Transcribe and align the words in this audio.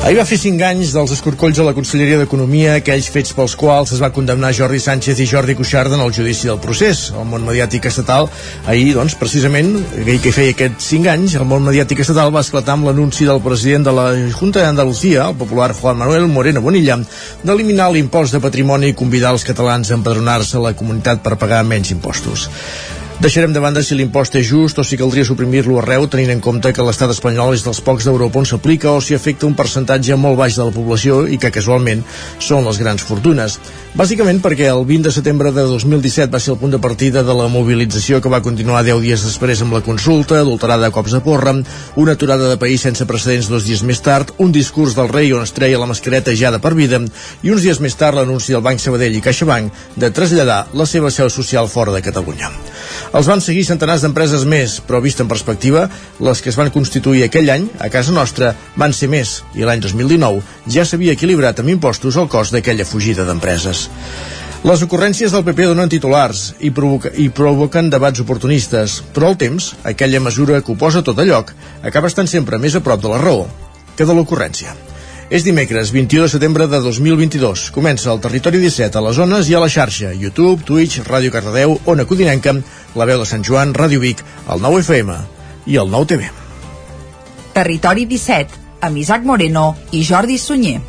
Ahir 0.00 0.16
va 0.16 0.24
fer 0.24 0.38
5 0.40 0.64
anys 0.64 0.94
dels 0.96 1.10
escorcolls 1.12 1.58
a 1.60 1.64
la 1.66 1.74
Conselleria 1.76 2.16
d'Economia, 2.22 2.78
aquells 2.78 3.10
fets 3.12 3.34
pels 3.36 3.52
quals 3.60 3.90
es 3.92 3.98
va 4.00 4.08
condemnar 4.16 4.48
Jordi 4.56 4.78
Sánchez 4.80 5.18
i 5.20 5.26
Jordi 5.28 5.52
Cuixart 5.58 5.92
en 5.92 6.00
el 6.00 6.14
judici 6.16 6.48
del 6.48 6.56
procés. 6.62 7.02
El 7.12 7.26
món 7.28 7.44
mediàtic 7.44 7.84
estatal, 7.90 8.30
ahir, 8.64 8.94
doncs, 8.96 9.18
precisament, 9.20 9.74
aquell 10.00 10.22
que 10.24 10.32
feia 10.32 10.54
aquests 10.54 10.88
5 10.94 11.10
anys, 11.12 11.34
el 11.36 11.44
món 11.50 11.66
mediàtic 11.68 12.00
estatal 12.00 12.32
va 12.32 12.40
esclatar 12.40 12.78
amb 12.78 12.88
l'anunci 12.88 13.28
del 13.28 13.42
president 13.44 13.84
de 13.90 13.94
la 13.98 14.06
Junta 14.38 14.64
d'Andalusia, 14.64 15.26
el 15.28 15.36
popular 15.42 15.74
Juan 15.76 16.00
Manuel 16.00 16.30
Moreno 16.32 16.64
Bonilla, 16.64 16.96
d'eliminar 17.44 17.90
l'impost 17.92 18.32
de 18.32 18.40
patrimoni 18.40 18.94
i 18.94 18.96
convidar 18.96 19.34
els 19.36 19.44
catalans 19.44 19.92
a 19.92 19.98
empadronar-se 20.00 20.56
a 20.56 20.64
la 20.64 20.72
comunitat 20.80 21.20
per 21.20 21.36
pagar 21.36 21.60
menys 21.68 21.92
impostos. 21.92 22.48
Deixarem 23.20 23.52
de 23.52 23.60
banda 23.60 23.82
si 23.84 23.92
l'impost 23.92 24.32
és 24.40 24.46
just 24.48 24.78
o 24.80 24.82
si 24.82 24.96
caldria 24.96 25.26
suprimir-lo 25.28 25.74
arreu, 25.76 26.06
tenint 26.08 26.30
en 26.32 26.38
compte 26.40 26.70
que 26.72 26.84
l'estat 26.86 27.10
espanyol 27.12 27.52
és 27.52 27.60
dels 27.66 27.82
pocs 27.84 28.06
d'Europa 28.08 28.40
on 28.40 28.46
s'aplica 28.48 28.94
o 28.96 29.02
si 29.04 29.12
afecta 29.12 29.44
un 29.44 29.52
percentatge 29.58 30.16
molt 30.16 30.38
baix 30.38 30.56
de 30.56 30.64
la 30.64 30.72
població 30.72 31.26
i 31.28 31.36
que 31.36 31.50
casualment 31.52 32.00
són 32.40 32.64
les 32.64 32.80
grans 32.80 33.04
fortunes. 33.04 33.58
Bàsicament 33.92 34.40
perquè 34.40 34.70
el 34.72 34.86
20 34.88 35.10
de 35.10 35.12
setembre 35.12 35.52
de 35.52 35.66
2017 35.68 36.32
va 36.32 36.40
ser 36.40 36.54
el 36.54 36.58
punt 36.62 36.72
de 36.72 36.80
partida 36.80 37.20
de 37.26 37.34
la 37.36 37.50
mobilització 37.52 38.22
que 38.24 38.32
va 38.32 38.40
continuar 38.40 38.86
10 38.88 39.04
dies 39.04 39.26
després 39.26 39.60
amb 39.60 39.76
la 39.76 39.82
consulta, 39.84 40.40
adulterada 40.40 40.88
a 40.88 40.94
cops 40.94 41.12
de 41.12 41.20
porra, 41.20 41.52
una 42.00 42.16
aturada 42.16 42.48
de 42.48 42.56
país 42.56 42.88
sense 42.88 43.04
precedents 43.04 43.52
dos 43.52 43.68
dies 43.68 43.84
més 43.84 44.00
tard, 44.00 44.32
un 44.38 44.48
discurs 44.48 44.96
del 44.96 45.12
rei 45.12 45.34
on 45.36 45.44
es 45.44 45.52
treia 45.52 45.82
la 45.82 45.90
mascareta 45.90 46.32
ja 46.32 46.54
de 46.54 46.62
per 46.62 46.72
vida 46.72 47.02
i 47.42 47.52
uns 47.52 47.68
dies 47.68 47.84
més 47.84 48.00
tard 48.00 48.16
l'anunci 48.16 48.56
del 48.56 48.64
Banc 48.64 48.80
Sabadell 48.80 49.20
i 49.20 49.24
CaixaBank 49.28 49.84
de 50.00 50.08
traslladar 50.08 50.62
la 50.72 50.88
seva 50.88 51.12
seu 51.12 51.28
social 51.28 51.68
fora 51.68 51.92
de 51.92 52.00
Catalunya. 52.00 52.48
Els 53.10 53.26
van 53.26 53.40
seguir 53.42 53.64
centenars 53.66 54.04
d'empreses 54.04 54.44
més, 54.46 54.76
però 54.86 55.00
vist 55.02 55.18
en 55.22 55.28
perspectiva, 55.30 55.88
les 56.22 56.40
que 56.42 56.52
es 56.52 56.58
van 56.58 56.70
constituir 56.70 57.24
aquell 57.24 57.50
any, 57.50 57.64
a 57.82 57.88
casa 57.90 58.14
nostra, 58.14 58.52
van 58.78 58.94
ser 58.94 59.08
més, 59.10 59.40
i 59.58 59.66
l'any 59.66 59.82
2019 59.82 60.44
ja 60.70 60.84
s'havia 60.86 61.16
equilibrat 61.18 61.58
amb 61.58 61.72
impostos 61.72 62.18
el 62.20 62.28
cost 62.30 62.54
d'aquella 62.54 62.86
fugida 62.86 63.26
d'empreses. 63.26 63.88
Les 64.62 64.84
ocurrències 64.86 65.34
del 65.34 65.42
PP 65.42 65.66
donen 65.72 65.90
titulars 65.90 66.52
i, 66.60 66.70
provoca, 66.70 67.10
i 67.16 67.26
provoquen 67.34 67.90
debats 67.90 68.22
oportunistes, 68.22 69.00
però 69.16 69.32
el 69.32 69.40
temps, 69.40 69.72
aquella 69.88 70.20
mesura 70.22 70.60
que 70.62 70.70
ho 70.70 70.78
posa 70.78 71.02
tot 71.02 71.18
a 71.18 71.26
lloc, 71.26 71.50
acaba 71.82 72.12
estant 72.12 72.30
sempre 72.30 72.62
més 72.62 72.78
a 72.78 72.84
prop 72.84 73.02
de 73.02 73.10
la 73.10 73.18
raó 73.18 73.48
que 73.96 74.06
de 74.06 74.14
l'ocurrència. 74.14 74.76
És 75.30 75.44
dimecres, 75.46 75.92
21 75.94 76.24
de 76.26 76.28
setembre 76.32 76.64
de 76.66 76.80
2022. 76.82 77.68
Comença 77.70 78.08
el 78.10 78.18
Territori 78.18 78.58
17 78.58 78.98
a 78.98 79.02
les 79.04 79.14
zones 79.14 79.46
i 79.46 79.54
a 79.54 79.60
la 79.62 79.68
xarxa, 79.70 80.10
YouTube, 80.10 80.64
Twitch, 80.66 81.04
Ràdio 81.06 81.30
Cardedeu, 81.30 81.76
Ona 81.86 82.02
Codinenca, 82.02 82.56
La 82.98 83.06
Veu 83.06 83.22
de 83.22 83.28
Sant 83.30 83.46
Joan, 83.46 83.70
Ràdio 83.70 84.02
Vic, 84.02 84.24
el 84.50 84.58
9 84.66 84.82
FM 84.82 85.20
i 85.70 85.78
el 85.78 85.94
9 85.94 86.10
TV. 86.10 86.32
Territori 87.54 88.08
17, 88.10 88.58
amb 88.82 88.98
Isaac 88.98 89.22
Moreno 89.22 89.76
i 89.94 90.02
Jordi 90.02 90.38
Sunyer. 90.38 90.80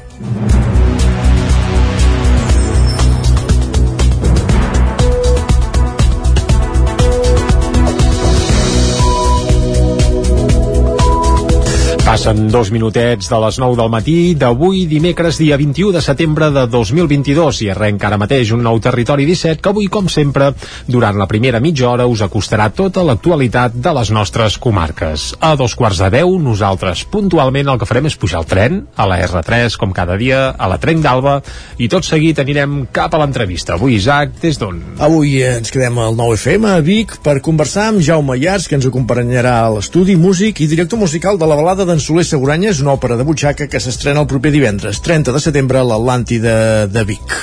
Passen 12.12 12.50
dos 12.52 12.73
minutets 12.76 13.30
de 13.31 13.38
les 13.40 13.56
9 13.56 13.78
del 13.80 13.88
matí 13.88 14.14
d'avui, 14.36 14.81
dimecres, 14.84 15.38
dia 15.40 15.56
21 15.56 15.94
de 15.95 16.02
setembre 16.04 16.50
de 16.52 16.66
2022 16.68 17.62
i 17.64 17.70
arrenca 17.72 18.09
ara 18.09 18.18
mateix 18.20 18.50
un 18.52 18.59
nou 18.66 18.81
Territori 18.84 19.23
17 19.30 19.64
que 19.64 19.72
avui, 19.72 19.88
com 19.88 20.09
sempre, 20.12 20.50
durant 20.92 21.16
la 21.16 21.30
primera 21.31 21.62
mitja 21.64 21.88
hora 21.88 22.09
us 22.12 22.20
acostarà 22.26 22.66
tota 22.76 23.06
l'actualitat 23.08 23.78
de 23.80 23.94
les 23.95 24.12
nostres 24.12 24.58
comarques. 24.59 25.30
A 25.40 25.53
dos 25.56 25.72
quarts 25.80 26.02
de 26.03 26.09
deu, 26.18 26.36
nosaltres 26.36 27.06
puntualment 27.08 27.72
el 27.72 27.80
que 27.80 27.88
farem 27.88 28.12
és 28.12 28.19
pujar 28.19 28.44
el 28.44 28.50
tren 28.52 28.81
a 29.00 29.08
la 29.08 29.22
R3, 29.30 29.80
com 29.80 29.96
cada 29.96 30.19
dia, 30.19 30.41
a 30.52 30.68
la 30.68 30.81
Trenc 30.84 31.00
d'Alba 31.08 31.38
i 31.80 31.88
tot 31.88 32.03
seguit 32.03 32.44
anirem 32.44 32.90
cap 32.91 33.16
a 33.16 33.24
l'entrevista. 33.24 33.80
Avui, 33.80 33.96
Isaac, 34.02 34.35
des 34.44 34.59
d'on? 34.59 34.84
Avui 35.00 35.38
ens 35.47 35.72
quedem 35.72 36.03
al 36.03 36.19
9FM 36.19 36.74
a 36.74 36.75
Vic 36.84 37.16
per 37.24 37.40
conversar 37.40 37.88
amb 37.94 38.03
Jaume 38.03 38.35
Llars, 38.35 38.68
que 38.68 38.75
ens 38.75 38.91
acompanyarà 38.91 39.62
a 39.64 39.74
l'estudi, 39.78 40.19
músic 40.19 40.59
i 40.59 40.68
director 40.75 41.00
musical 41.00 41.40
de 41.40 41.47
la 41.47 41.56
balada 41.64 41.88
d'en 41.88 42.00
Soler 42.01 42.25
Seguranya 42.25 42.72
és 42.73 42.81
una 42.81 42.95
òpera 42.97 43.16
de 43.19 43.25
butxaca 43.28 43.69
que 43.69 43.79
s'estrena 43.79 44.23
el 44.23 44.29
proper 44.29 44.51
divendres, 44.53 45.00
30 45.06 45.35
de 45.35 45.41
setembre, 45.44 45.79
a 45.79 45.88
l'Atlàntida 45.88 46.56
de 46.89 47.03
Vic. 47.07 47.35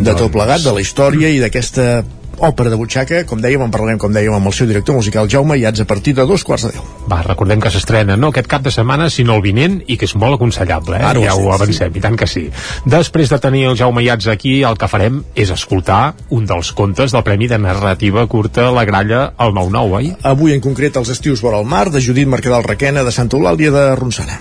De 0.00 0.14
tot 0.16 0.32
plegat, 0.32 0.62
de 0.64 0.72
la 0.76 0.84
història 0.84 1.32
i 1.32 1.40
d'aquesta 1.42 2.02
òpera 2.40 2.70
de 2.72 2.78
butxaca, 2.80 3.22
com 3.28 3.40
dèiem, 3.42 3.62
en 3.62 3.72
parlarem, 3.72 3.98
com 4.00 4.12
dèiem, 4.12 4.34
amb 4.34 4.48
el 4.48 4.54
seu 4.56 4.68
director 4.68 4.96
musical 4.96 5.28
Jaume 5.30 5.58
Iats 5.60 5.84
a 5.84 5.86
partir 5.88 6.14
de 6.16 6.24
dos 6.26 6.44
quarts 6.46 6.66
de 6.66 6.72
deu. 6.76 6.86
Va, 7.10 7.20
recordem 7.26 7.60
que 7.60 7.72
s'estrena 7.72 8.16
no 8.16 8.30
aquest 8.32 8.48
cap 8.50 8.64
de 8.64 8.72
setmana, 8.74 9.10
sinó 9.12 9.36
el 9.38 9.44
vinent, 9.44 9.80
i 9.86 9.98
que 10.00 10.08
és 10.08 10.14
molt 10.16 10.38
aconsellable, 10.38 10.98
eh? 10.98 11.06
Ara 11.10 11.24
ja 11.24 11.36
ho 11.36 11.50
avancem, 11.52 11.92
sí. 11.92 12.00
i 12.00 12.04
tant 12.04 12.16
que 12.18 12.28
sí. 12.30 12.46
Després 12.88 13.32
de 13.32 13.40
tenir 13.42 13.66
el 13.70 13.76
Jaume 13.78 14.04
Iats 14.06 14.30
aquí, 14.32 14.60
el 14.66 14.78
que 14.80 14.88
farem 14.90 15.22
és 15.34 15.52
escoltar 15.54 16.14
un 16.30 16.48
dels 16.48 16.72
contes 16.76 17.12
del 17.12 17.26
Premi 17.26 17.50
de 17.50 17.60
Narrativa 17.60 18.26
Curta 18.30 18.70
La 18.72 18.86
Gralla 18.88 19.26
al 19.36 19.52
9-9, 19.56 20.00
oi? 20.00 20.14
Avui, 20.32 20.56
en 20.56 20.64
concret, 20.64 20.96
els 20.96 21.12
estius 21.12 21.44
vora 21.44 21.60
el 21.60 21.68
mar, 21.68 21.88
de 21.92 22.00
Judit 22.00 22.28
Mercadal 22.28 22.64
Requena, 22.64 23.04
de 23.04 23.12
Santa 23.12 23.36
Eulàlia 23.36 23.74
de 23.74 23.90
Ronçana. 24.00 24.40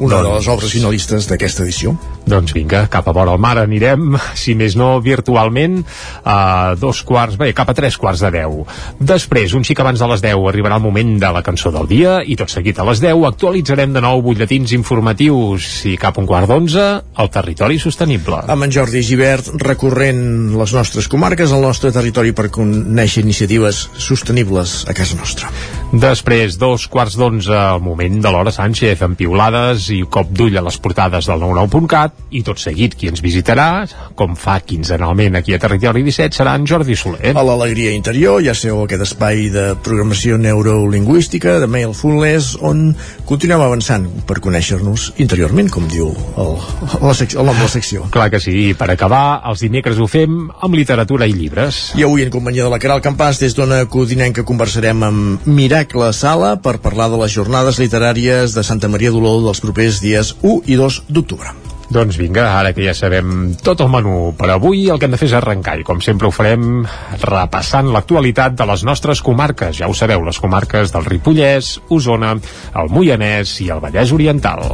Una 0.00 0.22
de 0.22 0.30
les 0.32 0.46
obres 0.48 0.72
finalistes 0.72 1.26
d'aquesta 1.28 1.64
edició. 1.66 1.92
Doncs 2.28 2.52
vinga, 2.54 2.84
cap 2.92 3.08
a 3.08 3.14
vora 3.16 3.32
el 3.34 3.40
mar 3.42 3.56
anirem, 3.58 4.16
si 4.40 4.54
més 4.58 4.76
no, 4.78 4.92
virtualment, 5.04 5.80
a 6.24 6.76
dos 6.78 7.02
quarts, 7.06 7.38
bé, 7.40 7.50
cap 7.56 7.70
a 7.72 7.76
tres 7.76 7.96
quarts 8.00 8.22
de 8.24 8.30
deu. 8.34 8.60
Després, 9.00 9.54
un 9.56 9.64
xic 9.66 9.80
abans 9.82 10.00
de 10.00 10.10
les 10.12 10.24
deu, 10.24 10.46
arribarà 10.48 10.78
el 10.78 10.84
moment 10.84 11.16
de 11.22 11.32
la 11.34 11.42
cançó 11.46 11.72
del 11.74 11.88
dia, 11.90 12.18
i 12.24 12.36
tot 12.38 12.52
seguit 12.52 12.78
a 12.78 12.86
les 12.88 13.02
deu 13.02 13.24
actualitzarem 13.28 13.94
de 13.96 14.04
nou 14.04 14.22
butlletins 14.24 14.74
informatius 14.76 15.68
i 15.90 15.96
cap 16.00 16.18
a 16.18 16.22
un 16.22 16.28
quart 16.30 16.50
d'onze, 16.50 16.86
el 17.20 17.32
territori 17.32 17.80
sostenible. 17.82 18.42
Amb 18.50 18.66
en 18.66 18.74
Jordi 18.74 19.02
Givert 19.06 19.50
recorrent 19.64 20.22
les 20.58 20.74
nostres 20.76 21.08
comarques, 21.10 21.52
el 21.52 21.64
nostre 21.64 21.92
territori 21.94 22.34
per 22.36 22.50
conèixer 22.52 23.24
iniciatives 23.24 23.86
sostenibles 23.98 24.84
a 24.90 24.96
casa 24.96 25.18
nostra. 25.18 25.50
Després, 25.90 26.54
dos 26.60 26.86
quarts 26.90 27.16
d'onze, 27.18 27.50
el 27.50 27.82
moment 27.82 28.20
de 28.22 28.30
l'hora 28.30 28.54
Sánchez, 28.54 29.02
amb 29.02 29.18
piulades 29.18 29.90
i 29.90 30.02
cop 30.06 30.30
d'ull 30.30 30.58
a 30.58 30.62
les 30.62 30.78
portades 30.78 31.26
del 31.26 31.42
99.cat, 31.42 32.19
i 32.30 32.42
tot 32.46 32.60
seguit 32.62 32.94
qui 32.98 33.10
ens 33.10 33.22
visitarà, 33.24 33.84
com 34.18 34.36
fa 34.38 34.58
quinzenalment 34.62 35.38
aquí 35.38 35.54
a 35.54 35.60
Territori 35.62 36.02
17, 36.06 36.36
serà 36.36 36.54
en 36.58 36.66
Jordi 36.68 36.96
Soler. 36.96 37.34
A 37.34 37.44
l'Alegria 37.46 37.92
Interior 37.96 38.40
ja 38.44 38.54
sabeu 38.54 38.84
aquest 38.84 39.04
espai 39.08 39.48
de 39.52 39.64
programació 39.84 40.38
neurolingüística, 40.40 41.58
de 41.62 41.68
Mindfulness, 41.70 42.54
on 42.66 42.90
continuem 43.28 43.64
avançant 43.64 44.06
per 44.28 44.38
conèixer-nos 44.44 45.10
interiorment, 45.22 45.70
com 45.72 45.88
diu 45.90 46.10
el, 46.10 46.54
la 47.02 47.14
el 47.20 47.46
nom 47.46 47.56
de 47.56 47.66
la 47.66 47.72
secció. 47.72 48.06
Clar 48.14 48.28
que 48.32 48.40
sí, 48.42 48.54
i 48.70 48.76
per 48.78 48.90
acabar, 48.92 49.40
els 49.50 49.64
dimecres 49.64 49.98
ho 50.00 50.08
fem 50.10 50.46
amb 50.50 50.78
literatura 50.78 51.28
i 51.30 51.34
llibres. 51.36 51.80
I 51.98 52.06
avui, 52.06 52.24
en 52.26 52.32
companyia 52.34 52.66
de 52.66 52.72
la 52.72 52.80
Caral 52.82 53.02
Campàs, 53.04 53.42
des 53.42 53.56
d'Ona 53.58 53.82
Codinenca 53.90 54.46
conversarem 54.46 55.04
amb 55.06 55.50
Miracle 55.50 56.12
Sala 56.16 56.56
per 56.62 56.78
parlar 56.84 57.10
de 57.10 57.20
les 57.22 57.34
jornades 57.34 57.80
literàries 57.82 58.56
de 58.56 58.66
Santa 58.66 58.90
Maria 58.92 59.12
d'Oló 59.14 59.38
dels 59.46 59.62
propers 59.64 60.00
dies 60.04 60.34
1 60.42 60.62
i 60.70 60.80
2 60.80 61.02
d'octubre. 61.08 61.69
Doncs 61.90 62.20
vinga, 62.20 62.44
ara 62.54 62.70
que 62.70 62.84
ja 62.84 62.94
sabem 62.94 63.56
tot 63.66 63.80
el 63.82 63.90
menú 63.90 64.30
per 64.38 64.52
avui, 64.54 64.84
el 64.92 65.00
que 65.00 65.08
hem 65.08 65.16
de 65.16 65.18
fer 65.18 65.26
és 65.32 65.34
arrencar 65.40 65.74
i 65.80 65.86
com 65.86 65.98
sempre 66.04 66.28
ho 66.28 66.34
farem 66.34 66.84
repassant 67.24 67.90
l'actualitat 67.90 68.54
de 68.54 68.68
les 68.70 68.86
nostres 68.86 69.24
comarques. 69.26 69.74
Ja 69.82 69.90
ho 69.90 69.98
sabeu, 69.98 70.22
les 70.22 70.38
comarques 70.38 70.94
del 70.94 71.10
Ripollès, 71.10 71.80
Osona, 71.90 72.36
el 72.78 72.94
Moianès 72.94 73.58
i 73.66 73.72
el 73.74 73.82
Vallès 73.82 74.14
Oriental. 74.14 74.66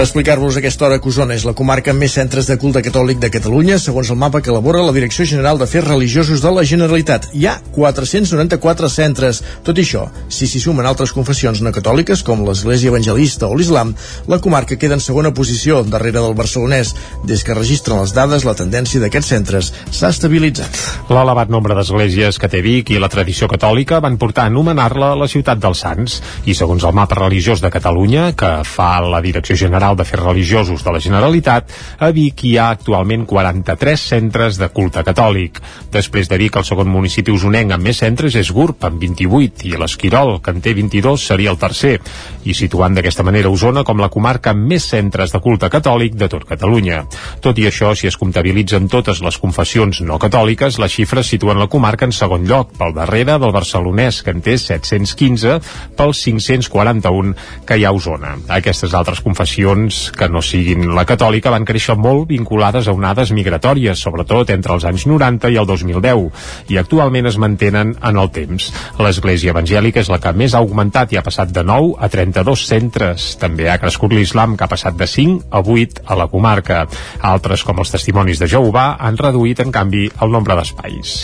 Per 0.00 0.06
explicar-vos 0.06 0.56
aquesta 0.56 0.86
hora 0.86 0.96
que 0.96 1.10
Osona 1.10 1.34
és 1.36 1.42
la 1.44 1.52
comarca 1.52 1.92
amb 1.92 2.00
més 2.00 2.14
centres 2.16 2.46
de 2.48 2.54
culte 2.56 2.80
catòlic 2.80 3.18
de 3.20 3.28
Catalunya, 3.28 3.76
segons 3.76 4.08
el 4.08 4.16
mapa 4.16 4.40
que 4.40 4.48
elabora 4.48 4.80
la 4.80 4.94
Direcció 4.96 5.26
General 5.28 5.58
d'Afers 5.60 5.90
Religiosos 5.90 6.40
de 6.40 6.52
la 6.56 6.62
Generalitat. 6.64 7.26
Hi 7.36 7.44
ha 7.44 7.58
494 7.74 8.88
centres. 8.88 9.42
Tot 9.60 9.76
això, 9.76 10.06
si 10.32 10.48
s'hi 10.48 10.62
sumen 10.64 10.88
altres 10.88 11.12
confessions 11.12 11.60
no 11.60 11.68
catòliques, 11.76 12.22
com 12.24 12.46
l'Església 12.46 12.88
Evangelista 12.88 13.50
o 13.52 13.58
l'Islam, 13.58 13.92
la 14.24 14.38
comarca 14.40 14.78
queda 14.80 14.96
en 14.96 15.04
segona 15.04 15.34
posició, 15.36 15.82
darrere 15.84 16.24
del 16.24 16.38
barcelonès. 16.38 16.94
Des 17.28 17.44
que 17.44 17.58
registren 17.60 18.00
les 18.00 18.16
dades, 18.16 18.48
la 18.48 18.56
tendència 18.56 19.04
d'aquests 19.04 19.34
centres 19.34 19.70
s'ha 19.90 20.14
estabilitzat. 20.16 20.80
L'elevat 21.12 21.52
nombre 21.52 21.76
d'esglésies 21.76 22.40
que 22.40 22.48
té 22.48 22.64
Vic 22.64 22.94
i 22.96 23.02
la 23.04 23.12
tradició 23.12 23.50
catòlica 23.52 24.00
van 24.00 24.16
portar 24.16 24.48
a 24.48 24.54
anomenar-la 24.54 25.12
la 25.12 25.28
ciutat 25.28 25.60
dels 25.60 25.84
Sants. 25.84 26.18
I 26.48 26.56
segons 26.56 26.88
el 26.88 26.96
mapa 26.96 27.20
religiós 27.20 27.60
de 27.60 27.68
Catalunya, 27.68 28.30
que 28.32 28.56
fa 28.64 28.94
la 29.04 29.20
Direcció 29.20 29.60
General 29.60 29.89
Nacional 29.90 29.96
d'Afers 29.96 30.22
Religiosos 30.22 30.84
de 30.84 30.92
la 30.92 31.00
Generalitat, 31.00 31.70
a 31.98 32.10
Vic 32.14 32.44
hi 32.44 32.56
ha 32.58 32.70
actualment 32.70 33.24
43 33.26 34.00
centres 34.00 34.58
de 34.58 34.68
culte 34.70 35.02
catòlic. 35.02 35.60
Després 35.90 36.28
de 36.28 36.38
Vic, 36.38 36.56
el 36.56 36.64
segon 36.64 36.88
municipi 36.88 37.32
usonenc 37.32 37.72
amb 37.72 37.84
més 37.84 37.98
centres 37.98 38.36
és 38.36 38.50
Gurb, 38.52 38.84
amb 38.84 39.00
28, 39.00 39.66
i 39.66 39.74
l'Esquirol, 39.78 40.40
que 40.42 40.54
en 40.54 40.60
té 40.60 40.74
22, 40.74 41.24
seria 41.26 41.50
el 41.50 41.58
tercer, 41.58 41.98
i 42.44 42.54
situant 42.54 42.94
d'aquesta 42.94 43.24
manera 43.26 43.50
Osona 43.50 43.82
com 43.84 43.98
la 43.98 44.10
comarca 44.10 44.52
amb 44.54 44.68
més 44.70 44.86
centres 44.86 45.32
de 45.32 45.40
culte 45.40 45.70
catòlic 45.70 46.14
de 46.14 46.28
tot 46.28 46.46
Catalunya. 46.46 47.02
Tot 47.42 47.58
i 47.58 47.66
això, 47.66 47.92
si 47.94 48.06
es 48.06 48.18
comptabilitzen 48.20 48.88
totes 48.88 49.22
les 49.22 49.38
confessions 49.38 50.02
no 50.06 50.18
catòliques, 50.22 50.78
les 50.78 50.92
xifres 50.92 51.26
situen 51.26 51.58
la 51.58 51.68
comarca 51.68 52.06
en 52.06 52.14
segon 52.14 52.46
lloc, 52.46 52.76
pel 52.78 52.94
darrere 52.94 53.38
del 53.38 53.54
barcelonès, 53.54 54.22
que 54.22 54.34
en 54.34 54.44
té 54.44 54.56
715, 54.58 55.58
pels 55.98 56.22
541 56.26 57.34
que 57.66 57.78
hi 57.78 57.84
ha 57.84 57.90
a 57.90 57.96
Osona. 57.96 58.36
Aquestes 58.60 58.94
altres 58.94 59.22
confessions, 59.24 59.79
que 60.16 60.28
no 60.28 60.42
siguin 60.44 60.90
la 60.96 61.06
catòlica, 61.08 61.52
van 61.54 61.64
créixer 61.68 61.96
molt 61.96 62.26
vinculades 62.28 62.88
a 62.88 62.94
onades 62.96 63.32
migratòries, 63.36 64.02
sobretot 64.02 64.50
entre 64.52 64.74
els 64.76 64.84
anys 64.88 65.06
90 65.08 65.52
i 65.54 65.58
el 65.60 65.68
2010, 65.68 66.26
i 66.74 66.80
actualment 66.80 67.30
es 67.30 67.38
mantenen 67.40 67.94
en 67.96 68.20
el 68.20 68.30
temps. 68.34 68.70
L'Església 69.00 69.54
Evangèlica 69.54 70.02
és 70.02 70.10
la 70.12 70.20
que 70.20 70.34
més 70.36 70.54
ha 70.54 70.60
augmentat 70.60 71.14
i 71.14 71.20
ha 71.20 71.24
passat 71.26 71.54
de 71.54 71.64
9 71.64 71.94
a 71.98 72.10
32 72.12 72.66
centres. 72.68 73.30
També 73.40 73.70
ha 73.70 73.78
crescut 73.80 74.12
l'islam, 74.12 74.56
que 74.56 74.66
ha 74.66 74.72
passat 74.74 74.98
de 74.98 75.08
5 75.08 75.48
a 75.50 75.62
8 75.62 76.04
a 76.04 76.18
la 76.20 76.28
comarca. 76.32 76.84
Altres, 77.32 77.64
com 77.64 77.80
els 77.80 77.94
testimonis 77.94 78.42
de 78.42 78.50
Jehovà, 78.50 78.92
han 79.00 79.16
reduït, 79.20 79.64
en 79.64 79.72
canvi, 79.72 80.08
el 80.20 80.34
nombre 80.34 80.58
d'espais. 80.58 81.16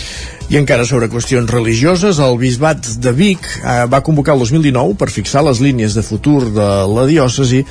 I 0.46 0.60
encara 0.60 0.84
sobre 0.86 1.08
qüestions 1.10 1.50
religioses, 1.50 2.20
el 2.22 2.36
Bisbat 2.38 2.86
de 3.02 3.10
Vic 3.10 3.42
eh, 3.58 3.84
va 3.90 4.02
convocar 4.06 4.36
el 4.36 4.44
2019 4.44 4.94
per 5.00 5.10
fixar 5.10 5.42
les 5.42 5.58
línies 5.58 5.96
de 5.98 6.04
futur 6.06 6.52
de 6.54 6.68
la 6.86 7.06
diòcesi 7.08 7.64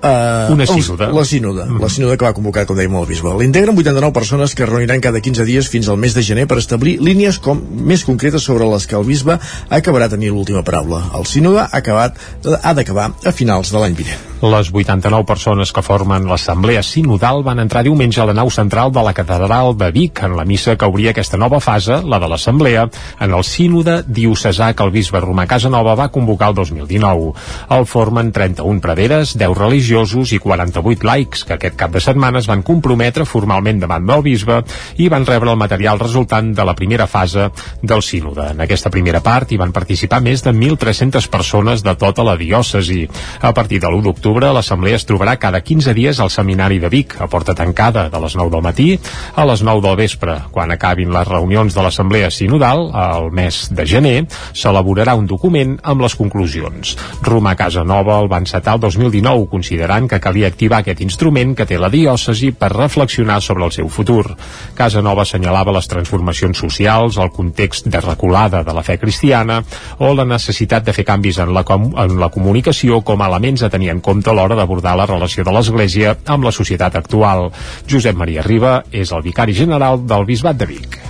Uh, 0.00 0.52
una 0.52 0.64
sínoda. 0.64 1.10
La 1.12 1.24
sínoda, 1.24 1.66
mm. 1.66 1.80
la 1.80 1.88
sínoda 1.92 2.16
que 2.16 2.24
va 2.24 2.32
convocar, 2.32 2.64
com 2.64 2.78
dèiem, 2.78 2.94
el 2.96 3.04
bisbe. 3.08 3.34
L'integren 3.36 3.76
89 3.76 4.14
persones 4.16 4.54
que 4.56 4.64
es 4.64 4.70
reuniran 4.70 5.02
cada 5.04 5.20
15 5.20 5.44
dies 5.44 5.68
fins 5.68 5.90
al 5.92 6.00
mes 6.00 6.16
de 6.16 6.24
gener 6.24 6.46
per 6.48 6.56
establir 6.62 6.96
línies 7.04 7.36
com 7.42 7.60
més 7.60 8.06
concretes 8.08 8.48
sobre 8.48 8.64
les 8.72 8.88
que 8.88 8.96
el 8.96 9.04
bisbe 9.04 9.36
acabarà 9.68 10.08
tenir 10.08 10.32
l'última 10.32 10.64
paraula. 10.64 11.04
El 11.18 11.28
sínoda 11.28 11.68
ha 11.68 11.82
acabat 11.84 12.16
ha 12.62 12.72
d'acabar 12.72 13.10
a 13.12 13.32
finals 13.36 13.74
de 13.74 13.82
l'any 13.84 13.98
vinent. 14.00 14.26
Les 14.40 14.70
89 14.72 15.26
persones 15.28 15.68
que 15.68 15.82
formen 15.84 16.24
l'Assemblea 16.24 16.80
Sinodal 16.80 17.42
van 17.44 17.60
entrar 17.60 17.82
diumenge 17.84 18.22
a 18.22 18.24
la 18.24 18.32
nau 18.32 18.48
central 18.48 18.88
de 18.88 19.02
la 19.04 19.12
Catedral 19.12 19.74
de 19.76 19.90
Vic 19.92 20.22
en 20.24 20.32
la 20.38 20.46
missa 20.48 20.78
que 20.80 20.88
obria 20.88 21.12
aquesta 21.12 21.36
nova 21.36 21.60
fase, 21.60 21.98
la 22.08 22.16
de 22.22 22.30
l'Assemblea, 22.32 22.86
en 23.20 23.36
el 23.36 23.44
sínode 23.44 23.98
diocesà 24.08 24.70
que 24.72 24.86
el 24.86 24.94
bisbe 24.96 25.20
Romà 25.20 25.44
Casanova 25.44 25.92
va 25.92 26.08
convocar 26.08 26.54
el 26.54 26.56
2019. 26.56 27.34
El 27.76 27.84
formen 27.84 28.32
31 28.32 28.80
praderes, 28.80 29.36
10 29.36 29.60
religiosos 29.90 30.32
i 30.32 30.38
48 30.38 31.04
laics, 31.04 31.42
que 31.44 31.56
aquest 31.56 31.74
cap 31.76 31.90
de 31.90 32.00
setmana 32.00 32.38
es 32.38 32.46
van 32.46 32.62
comprometre 32.62 33.24
formalment 33.26 33.80
davant 33.82 34.06
del 34.06 34.22
bisbe 34.22 34.60
i 35.02 35.08
van 35.10 35.26
rebre 35.26 35.50
el 35.50 35.58
material 35.58 35.98
resultant 35.98 36.52
de 36.54 36.64
la 36.64 36.76
primera 36.78 37.06
fase 37.10 37.48
del 37.82 38.02
sínode. 38.02 38.52
En 38.52 38.60
aquesta 38.62 38.90
primera 38.90 39.20
part 39.20 39.50
hi 39.50 39.58
van 39.58 39.72
participar 39.72 40.20
més 40.22 40.44
de 40.44 40.52
1.300 40.52 41.26
persones 41.30 41.82
de 41.82 41.94
tota 41.98 42.22
la 42.22 42.36
diòcesi. 42.38 43.08
A 43.42 43.52
partir 43.52 43.80
de 43.80 43.88
l'1 43.90 44.04
d'octubre 44.04 44.52
l'Assemblea 44.54 45.00
es 45.00 45.06
trobarà 45.08 45.36
cada 45.42 45.60
15 45.60 45.94
dies 45.94 46.20
al 46.20 46.30
Seminari 46.30 46.78
de 46.78 46.88
Vic, 46.88 47.16
a 47.18 47.26
porta 47.26 47.54
tancada 47.54 48.08
de 48.08 48.20
les 48.20 48.36
9 48.36 48.50
del 48.50 48.62
matí 48.62 48.88
a 49.34 49.46
les 49.46 49.64
9 49.66 49.82
del 49.82 49.96
vespre. 49.96 50.36
Quan 50.52 50.70
acabin 50.70 51.10
les 51.10 51.26
reunions 51.26 51.74
de 51.74 51.82
l'Assemblea 51.82 52.30
Sinodal, 52.30 52.90
al 52.94 53.30
mes 53.32 53.66
de 53.74 53.86
gener, 53.86 54.16
s'elaborarà 54.54 55.16
un 55.18 55.26
document 55.26 55.76
amb 55.82 56.06
les 56.06 56.14
conclusions. 56.14 56.94
Romà 57.26 57.56
Casanova 57.58 58.20
el 58.20 58.30
va 58.30 58.38
encetar 58.38 58.76
el 58.78 58.86
2019, 58.86 59.48
considerant 59.50 59.79
que 60.08 60.20
calia 60.20 60.48
activar 60.48 60.80
aquest 60.80 61.00
instrument 61.00 61.54
que 61.56 61.66
té 61.66 61.78
la 61.78 61.88
diòcesi 61.90 62.52
per 62.52 62.70
reflexionar 62.72 63.40
sobre 63.40 63.64
el 63.64 63.72
seu 63.72 63.88
futur. 63.88 64.36
Casanova 64.74 65.22
assenyalava 65.22 65.72
les 65.72 65.88
transformacions 65.88 66.58
socials, 66.58 67.16
el 67.18 67.30
context 67.30 67.88
de 67.88 68.00
reculada 68.00 68.62
de 68.62 68.74
la 68.74 68.82
fe 68.82 68.98
cristiana 68.98 69.62
o 69.98 70.12
la 70.14 70.24
necessitat 70.24 70.84
de 70.84 70.92
fer 70.92 71.04
canvis 71.04 71.38
en 71.38 71.54
la, 71.54 71.64
com 71.64 71.90
en 71.96 72.18
la 72.20 72.28
comunicació 72.28 73.00
com 73.00 73.22
a 73.22 73.28
elements 73.28 73.62
a 73.62 73.70
tenir 73.70 73.90
en 73.90 74.00
compte 74.00 74.30
a 74.30 74.34
l'hora 74.36 74.58
d'abordar 74.58 74.96
la 74.96 75.06
relació 75.06 75.44
de 75.44 75.52
l'Església 75.52 76.16
amb 76.26 76.44
la 76.44 76.52
societat 76.52 76.96
actual. 76.96 77.50
Josep 77.88 78.16
Maria 78.16 78.42
Riba 78.46 78.82
és 78.92 79.12
el 79.12 79.22
vicari 79.22 79.56
general 79.56 80.04
del 80.06 80.26
Bisbat 80.28 80.56
de 80.60 80.66
Vic. 80.66 81.00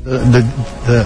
De, 0.00 0.40
de 0.86 1.02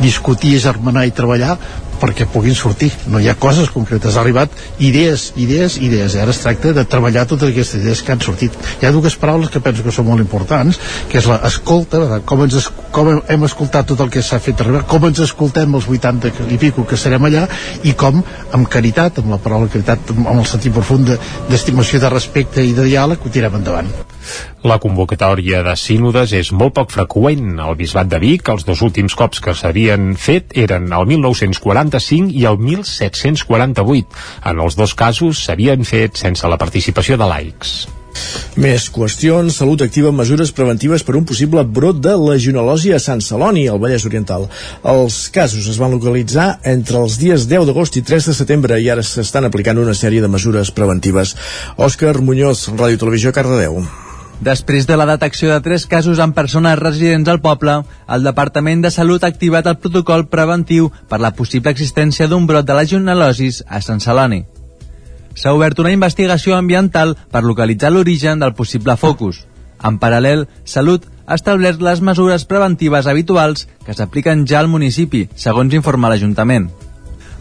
discutir, 0.00 0.56
germanar 0.60 1.04
i 1.04 1.12
treballar 1.12 1.58
perquè 2.00 2.26
puguin 2.30 2.56
sortir. 2.58 2.90
No 3.10 3.20
hi 3.20 3.28
ha 3.28 3.36
coses 3.38 3.70
concretes. 3.74 4.16
Ha 4.16 4.22
arribat 4.22 4.54
idees, 4.78 5.32
idees, 5.36 5.78
idees. 5.82 6.16
Ara 6.16 6.34
es 6.34 6.40
tracta 6.42 6.72
de 6.76 6.84
treballar 6.88 7.26
totes 7.30 7.52
aquestes 7.52 7.82
idees 7.82 8.02
que 8.02 8.14
han 8.14 8.22
sortit. 8.24 8.56
Hi 8.80 8.88
ha 8.88 8.92
dues 8.94 9.16
paraules 9.20 9.52
que 9.52 9.62
penso 9.64 9.84
que 9.86 9.94
són 9.94 10.08
molt 10.08 10.24
importants, 10.24 10.80
que 11.10 11.20
és 11.20 11.28
la 11.30 11.40
escolta, 11.48 12.20
com, 12.28 12.44
ens, 12.46 12.70
com 12.94 13.12
hem 13.18 13.48
escoltat 13.48 13.90
tot 13.92 14.04
el 14.04 14.12
que 14.14 14.22
s'ha 14.24 14.40
fet 14.42 14.60
arribar, 14.62 14.84
com 14.90 15.08
ens 15.08 15.22
escoltem 15.24 15.74
els 15.78 15.88
80 15.88 16.32
i 16.54 16.60
pico 16.60 16.86
que 16.88 16.98
serem 17.00 17.28
allà, 17.28 17.46
i 17.84 17.94
com, 17.98 18.22
amb 18.54 18.70
caritat, 18.70 19.22
amb 19.22 19.34
la 19.34 19.40
paraula 19.42 19.70
caritat, 19.72 20.14
amb 20.16 20.36
el 20.36 20.46
sentit 20.48 20.74
profund 20.74 21.14
d'estimació, 21.48 21.98
de, 21.98 22.06
de 22.06 22.14
respecte 22.14 22.64
i 22.64 22.74
de 22.76 22.86
diàleg, 22.88 23.24
ho 23.24 23.32
tirem 23.32 23.58
endavant. 23.60 23.90
La 24.68 24.78
convocatòria 24.82 25.62
de 25.66 25.74
sínodes 25.78 26.32
és 26.36 26.52
molt 26.52 26.76
poc 26.78 26.94
freqüent. 26.94 27.58
Al 27.62 27.76
Bisbat 27.78 28.10
de 28.10 28.20
Vic, 28.22 28.48
els 28.52 28.66
dos 28.68 28.82
últims 28.86 29.14
cops 29.18 29.42
que 29.44 29.54
s'havien 29.54 30.14
fet 30.16 30.56
eren 30.58 30.90
el 30.92 31.06
1945 31.12 32.34
i 32.34 32.48
el 32.50 32.58
1748. 32.58 34.24
En 34.50 34.64
els 34.64 34.78
dos 34.78 34.96
casos 34.98 35.44
s'havien 35.44 35.86
fet 35.88 36.18
sense 36.18 36.48
la 36.48 36.60
participació 36.60 37.16
de 37.20 37.30
laics. 37.30 37.78
Més 38.58 38.88
qüestions. 38.90 39.58
Salut 39.60 39.82
activa 39.84 40.10
mesures 40.14 40.50
preventives 40.54 41.04
per 41.06 41.16
un 41.18 41.26
possible 41.28 41.62
brot 41.78 42.00
de 42.02 42.14
legionel·losi 42.18 42.94
a 42.94 43.02
Sant 43.02 43.22
Celoni, 43.24 43.68
al 43.68 43.78
Vallès 43.82 44.06
Oriental. 44.08 44.48
Els 44.94 45.20
casos 45.34 45.68
es 45.70 45.78
van 45.82 45.94
localitzar 45.94 46.48
entre 46.74 46.98
els 47.04 47.20
dies 47.22 47.46
10 47.50 47.68
d'agost 47.70 48.00
i 48.00 48.04
3 48.10 48.32
de 48.32 48.36
setembre 48.40 48.80
i 48.82 48.90
ara 48.90 49.06
s'estan 49.06 49.46
aplicant 49.48 49.78
una 49.78 49.94
sèrie 49.94 50.24
de 50.24 50.32
mesures 50.34 50.74
preventives. 50.74 51.36
Òscar 51.76 52.18
Muñoz, 52.18 52.68
Ràdio 52.74 53.04
Televisió, 53.04 53.34
Cardedeu. 53.36 53.82
Després 54.38 54.86
de 54.86 54.94
la 54.96 55.06
detecció 55.06 55.50
de 55.50 55.60
tres 55.60 55.84
casos 55.90 56.20
en 56.22 56.32
persones 56.32 56.78
residents 56.78 57.28
al 57.28 57.40
poble, 57.42 57.80
el 58.06 58.22
Departament 58.22 58.84
de 58.84 58.92
Salut 58.94 59.24
ha 59.24 59.30
activat 59.32 59.66
el 59.66 59.80
protocol 59.82 60.28
preventiu 60.30 60.92
per 61.10 61.18
la 61.18 61.32
possible 61.34 61.72
existència 61.74 62.28
d'un 62.30 62.46
brot 62.46 62.68
de 62.68 62.76
legionel·losis 62.78 63.64
a 63.66 63.82
Sant 63.82 63.98
Celoni. 63.98 64.44
S'ha 65.34 65.54
obert 65.54 65.82
una 65.82 65.90
investigació 65.90 66.54
ambiental 66.54 67.16
per 67.32 67.42
localitzar 67.42 67.90
l'origen 67.90 68.38
del 68.38 68.54
possible 68.54 68.94
focus. 68.96 69.42
En 69.82 69.98
paral·lel, 69.98 70.46
Salut 70.64 71.10
ha 71.26 71.34
establert 71.34 71.82
les 71.82 72.00
mesures 72.00 72.46
preventives 72.46 73.10
habituals 73.10 73.66
que 73.84 73.94
s'apliquen 73.94 74.46
ja 74.46 74.62
al 74.62 74.70
municipi, 74.70 75.26
segons 75.34 75.74
informa 75.74 76.14
l'Ajuntament. 76.14 76.70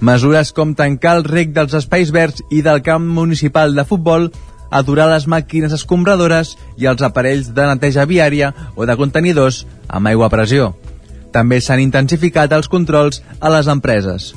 Mesures 0.01 0.49
com 0.53 0.73
tancar 0.77 1.15
el 1.17 1.25
rec 1.29 1.53
dels 1.53 1.77
espais 1.77 2.09
verds 2.13 2.41
i 2.49 2.65
del 2.65 2.81
camp 2.85 3.05
municipal 3.05 3.73
de 3.77 3.85
futbol 3.85 4.31
aturar 4.69 5.07
les 5.11 5.27
màquines 5.27 5.73
escombradores 5.73 6.55
i 6.77 6.87
els 6.89 7.01
aparells 7.01 7.53
de 7.53 7.67
neteja 7.69 8.05
viària 8.05 8.53
o 8.75 8.85
de 8.85 8.97
contenidors 8.99 9.65
amb 9.87 10.07
aigua 10.07 10.27
a 10.27 10.33
pressió. 10.33 10.73
També 11.31 11.61
s'han 11.61 11.83
intensificat 11.83 12.53
els 12.55 12.69
controls 12.71 13.21
a 13.39 13.51
les 13.53 13.67
empreses. 13.67 14.33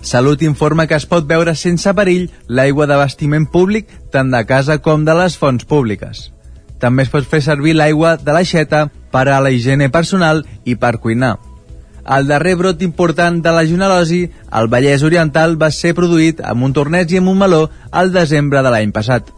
Salut 0.00 0.42
informa 0.46 0.86
que 0.86 0.94
es 0.94 1.06
pot 1.10 1.26
veure 1.26 1.54
sense 1.58 1.92
perill 1.94 2.28
l'aigua 2.46 2.86
d'abastiment 2.86 3.48
públic 3.50 3.88
tant 4.14 4.30
de 4.30 4.44
casa 4.46 4.78
com 4.78 5.04
de 5.04 5.14
les 5.18 5.36
fonts 5.36 5.66
públiques. 5.66 6.28
També 6.78 7.02
es 7.02 7.10
pot 7.10 7.26
fer 7.26 7.42
servir 7.42 7.74
l'aigua 7.74 8.16
de 8.16 8.34
l'aixeta 8.34 8.86
per 9.10 9.26
a 9.28 9.40
la 9.42 9.50
higiene 9.50 9.90
personal 9.90 10.44
i 10.64 10.76
per 10.76 10.98
cuinar. 11.02 11.36
El 12.08 12.28
darrer 12.28 12.54
brot 12.56 12.82
important 12.86 13.42
de 13.44 13.52
la 13.52 13.66
junalosi 13.68 14.22
al 14.48 14.70
Vallès 14.72 15.02
Oriental 15.04 15.58
va 15.60 15.68
ser 15.74 15.92
produït 15.98 16.40
amb 16.40 16.64
un 16.64 16.72
torneig 16.72 17.10
i 17.12 17.18
amb 17.20 17.34
un 17.34 17.42
meló 17.42 17.66
al 17.90 18.14
desembre 18.14 18.62
de 18.64 18.72
l'any 18.72 18.94
passat. 18.96 19.37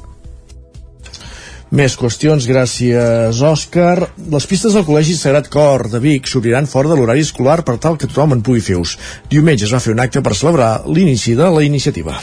Més 1.71 1.95
qüestions, 1.95 2.43
gràcies, 2.50 3.41
Òscar. 3.47 4.09
Les 4.33 4.47
pistes 4.50 4.75
del 4.75 4.83
Col·legi 4.83 5.12
Sagrat 5.15 5.47
Cor 5.55 5.85
de 5.87 6.00
Vic 6.03 6.27
s'obriran 6.27 6.67
fora 6.67 6.89
de 6.91 6.97
l'horari 6.99 7.23
escolar 7.23 7.61
per 7.62 7.77
tal 7.79 7.95
que 7.95 8.09
tothom 8.11 8.33
en 8.35 8.41
pugui 8.43 8.59
fer 8.59 8.75
ús. 8.75 8.97
Diumenge 9.31 9.69
es 9.69 9.71
va 9.71 9.79
fer 9.79 9.93
un 9.95 10.03
acte 10.03 10.19
per 10.19 10.33
celebrar 10.35 10.83
l'inici 10.91 11.37
de 11.39 11.47
la 11.47 11.62
iniciativa. 11.62 12.17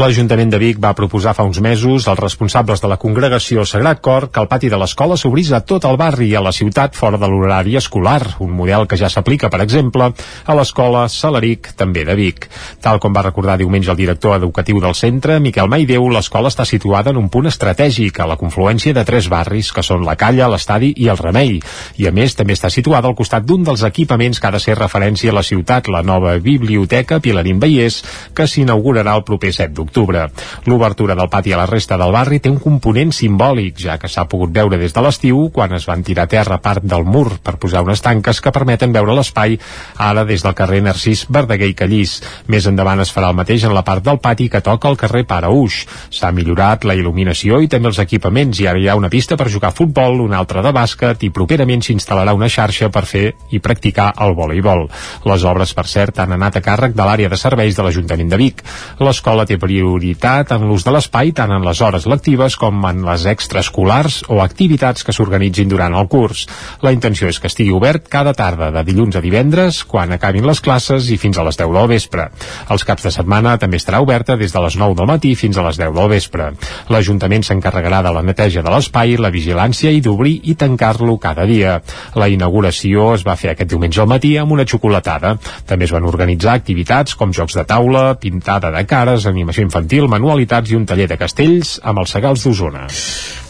L'Ajuntament 0.00 0.54
de 0.54 0.60
Vic 0.62 0.80
va 0.80 0.94
proposar 0.96 1.34
fa 1.36 1.44
uns 1.44 1.60
mesos 1.60 2.08
als 2.08 2.22
responsables 2.22 2.80
de 2.80 2.88
la 2.88 2.96
congregació 3.02 3.66
Sagrat 3.68 4.00
Cor 4.00 4.30
que 4.32 4.40
el 4.40 4.48
pati 4.48 4.70
de 4.72 4.80
l'escola 4.80 5.20
s'obrís 5.20 5.52
a 5.52 5.60
tot 5.60 5.84
el 5.84 6.00
barri 6.00 6.30
i 6.30 6.38
a 6.40 6.42
la 6.46 6.54
ciutat 6.56 6.96
fora 6.96 7.20
de 7.20 7.28
l'horari 7.28 7.76
escolar, 7.76 8.22
un 8.40 8.56
model 8.56 8.88
que 8.88 8.96
ja 8.96 9.12
s'aplica, 9.12 9.52
per 9.52 9.60
exemple, 9.66 10.08
a 10.16 10.56
l'escola 10.56 11.04
Salaric, 11.12 11.74
també 11.76 12.06
de 12.08 12.16
Vic. 12.16 12.48
Tal 12.80 13.04
com 13.04 13.12
va 13.12 13.26
recordar 13.28 13.60
diumenge 13.60 13.92
el 13.92 14.00
director 14.00 14.40
educatiu 14.40 14.80
del 14.80 14.96
centre, 14.96 15.36
Miquel 15.44 15.68
Maideu, 15.68 16.08
l'escola 16.08 16.48
està 16.48 16.64
situada 16.64 17.12
en 17.12 17.20
un 17.20 17.28
punt 17.28 17.52
estratègic 17.52 18.24
a 18.24 18.32
la 18.32 18.40
confluència 18.40 18.93
de 18.94 19.04
tres 19.04 19.28
barris, 19.28 19.72
que 19.74 19.82
són 19.82 20.04
la 20.06 20.16
Calla, 20.20 20.48
l'Estadi 20.48 20.92
i 21.02 21.08
el 21.12 21.20
Remei. 21.20 21.58
I 22.00 22.08
a 22.08 22.12
més, 22.14 22.36
també 22.38 22.54
està 22.56 22.70
situada 22.72 23.10
al 23.10 23.16
costat 23.18 23.44
d'un 23.44 23.64
dels 23.66 23.82
equipaments 23.86 24.40
que 24.40 24.48
ha 24.48 24.54
de 24.54 24.62
ser 24.62 24.78
referència 24.78 25.32
a 25.32 25.38
la 25.38 25.44
ciutat, 25.46 25.90
la 25.92 26.02
nova 26.02 26.36
Biblioteca 26.38 27.20
Pilarín 27.20 27.60
Vallès, 27.62 28.00
que 28.34 28.46
s'inaugurarà 28.48 29.16
el 29.18 29.24
proper 29.26 29.52
7 29.52 29.74
d'octubre. 29.74 30.28
L'obertura 30.70 31.16
del 31.18 31.28
pati 31.28 31.52
a 31.52 31.60
la 31.60 31.66
resta 31.66 31.98
del 32.00 32.14
barri 32.14 32.40
té 32.40 32.52
un 32.52 32.60
component 32.62 33.12
simbòlic, 33.12 33.78
ja 33.86 33.98
que 33.98 34.08
s'ha 34.08 34.26
pogut 34.30 34.54
veure 34.54 34.78
des 34.80 34.94
de 34.94 35.04
l'estiu, 35.04 35.48
quan 35.52 35.74
es 35.74 35.86
van 35.90 36.02
tirar 36.06 36.28
a 36.28 36.32
terra 36.32 36.60
part 36.62 36.84
del 36.84 37.04
mur 37.04 37.38
per 37.42 37.56
posar 37.60 37.84
unes 37.84 38.02
tanques 38.04 38.40
que 38.40 38.52
permeten 38.54 38.94
veure 38.94 39.16
l'espai 39.16 39.58
ara 39.98 40.24
des 40.24 40.42
del 40.44 40.54
carrer 40.54 40.82
Narcís 40.84 41.26
Verdaguer 41.28 41.70
i 41.72 41.76
Callís. 41.78 42.20
Més 42.48 42.68
endavant 42.70 43.00
es 43.02 43.12
farà 43.14 43.30
el 43.32 43.38
mateix 43.38 43.64
en 43.64 43.74
la 43.74 43.84
part 43.84 44.04
del 44.04 44.20
pati 44.22 44.48
que 44.48 44.62
toca 44.64 44.88
al 44.88 44.98
carrer 45.00 45.24
Paraúix. 45.28 45.84
S'ha 46.10 46.32
millorat 46.32 46.84
la 46.84 46.96
il·luminació 46.98 47.60
i 47.62 47.70
també 47.70 47.90
els 47.92 48.00
equipaments 48.02 48.60
i 48.60 48.68
ara 48.70 48.80
hi 48.80 48.83
ha 48.88 48.96
una 48.96 49.10
pista 49.10 49.36
per 49.36 49.50
jugar 49.50 49.70
a 49.70 49.76
futbol, 49.76 50.20
una 50.20 50.38
altra 50.38 50.62
de 50.64 50.72
bàsquet 50.74 51.22
i 51.26 51.30
properament 51.34 51.82
s'instal·larà 51.84 52.34
una 52.36 52.48
xarxa 52.48 52.90
per 52.92 53.04
fer 53.08 53.24
i 53.50 53.60
practicar 53.62 54.12
el 54.24 54.34
voleibol. 54.36 54.86
Les 55.28 55.44
obres, 55.44 55.74
per 55.74 55.86
cert, 55.90 56.18
han 56.22 56.34
anat 56.36 56.58
a 56.58 56.62
càrrec 56.64 56.94
de 56.96 57.06
l'àrea 57.06 57.30
de 57.32 57.38
serveis 57.40 57.76
de 57.76 57.84
l'Ajuntament 57.86 58.30
de 58.32 58.40
Vic. 58.40 58.62
L'escola 59.00 59.46
té 59.46 59.58
prioritat 59.60 60.52
en 60.56 60.66
l'ús 60.68 60.84
de 60.86 60.94
l'espai 60.94 61.32
tant 61.36 61.52
en 61.54 61.64
les 61.64 61.80
hores 61.80 62.08
lectives 62.10 62.56
com 62.60 62.84
en 62.88 63.04
les 63.06 63.26
extraescolars 63.30 64.22
o 64.28 64.40
activitats 64.44 65.04
que 65.04 65.14
s'organitzin 65.14 65.70
durant 65.70 65.94
el 65.94 66.08
curs. 66.08 66.46
La 66.82 66.92
intenció 66.94 67.28
és 67.30 67.40
que 67.40 67.50
estigui 67.52 67.74
obert 67.74 68.08
cada 68.10 68.34
tarda 68.36 68.70
de 68.74 68.84
dilluns 68.86 69.16
a 69.16 69.24
divendres 69.24 69.82
quan 69.88 70.12
acabin 70.14 70.46
les 70.46 70.60
classes 70.64 71.10
i 71.10 71.18
fins 71.20 71.38
a 71.38 71.46
les 71.46 71.58
10 71.60 71.72
del 71.78 71.90
vespre. 71.90 72.28
Els 72.70 72.84
caps 72.84 73.06
de 73.06 73.14
setmana 73.14 73.56
també 73.60 73.80
estarà 73.80 74.02
oberta 74.04 74.36
des 74.40 74.52
de 74.52 74.62
les 74.64 74.76
9 74.80 74.98
del 74.98 75.10
matí 75.10 75.34
fins 75.38 75.58
a 75.58 75.66
les 75.66 75.78
10 75.80 75.94
del 75.96 76.10
vespre. 76.12 76.50
L'Ajuntament 76.90 77.44
s'encarregarà 77.46 78.02
de 78.04 78.12
la 78.14 78.22
neteja 78.26 78.62
de 78.62 78.73
l'espai, 78.74 79.16
la 79.16 79.32
vigilància 79.34 79.92
i 79.94 80.02
d'obrir 80.04 80.40
i 80.50 80.56
tancar-lo 80.58 81.16
cada 81.22 81.46
dia. 81.48 81.78
La 82.18 82.28
inauguració 82.28 83.12
es 83.14 83.24
va 83.26 83.38
fer 83.40 83.54
aquest 83.54 83.70
diumenge 83.70 84.02
al 84.02 84.10
matí 84.10 84.34
amb 84.40 84.52
una 84.56 84.66
xocolatada. 84.68 85.36
També 85.66 85.88
es 85.88 85.94
van 85.94 86.08
organitzar 86.10 86.54
activitats 86.58 87.14
com 87.18 87.32
jocs 87.32 87.56
de 87.58 87.64
taula, 87.68 88.04
pintada 88.20 88.72
de 88.74 88.84
cares, 88.90 89.28
animació 89.30 89.64
infantil, 89.64 90.08
manualitats 90.10 90.72
i 90.72 90.78
un 90.78 90.86
taller 90.86 91.08
de 91.10 91.20
castells 91.20 91.78
amb 91.82 92.02
els 92.02 92.14
segals 92.16 92.44
d'Osona. 92.44 92.86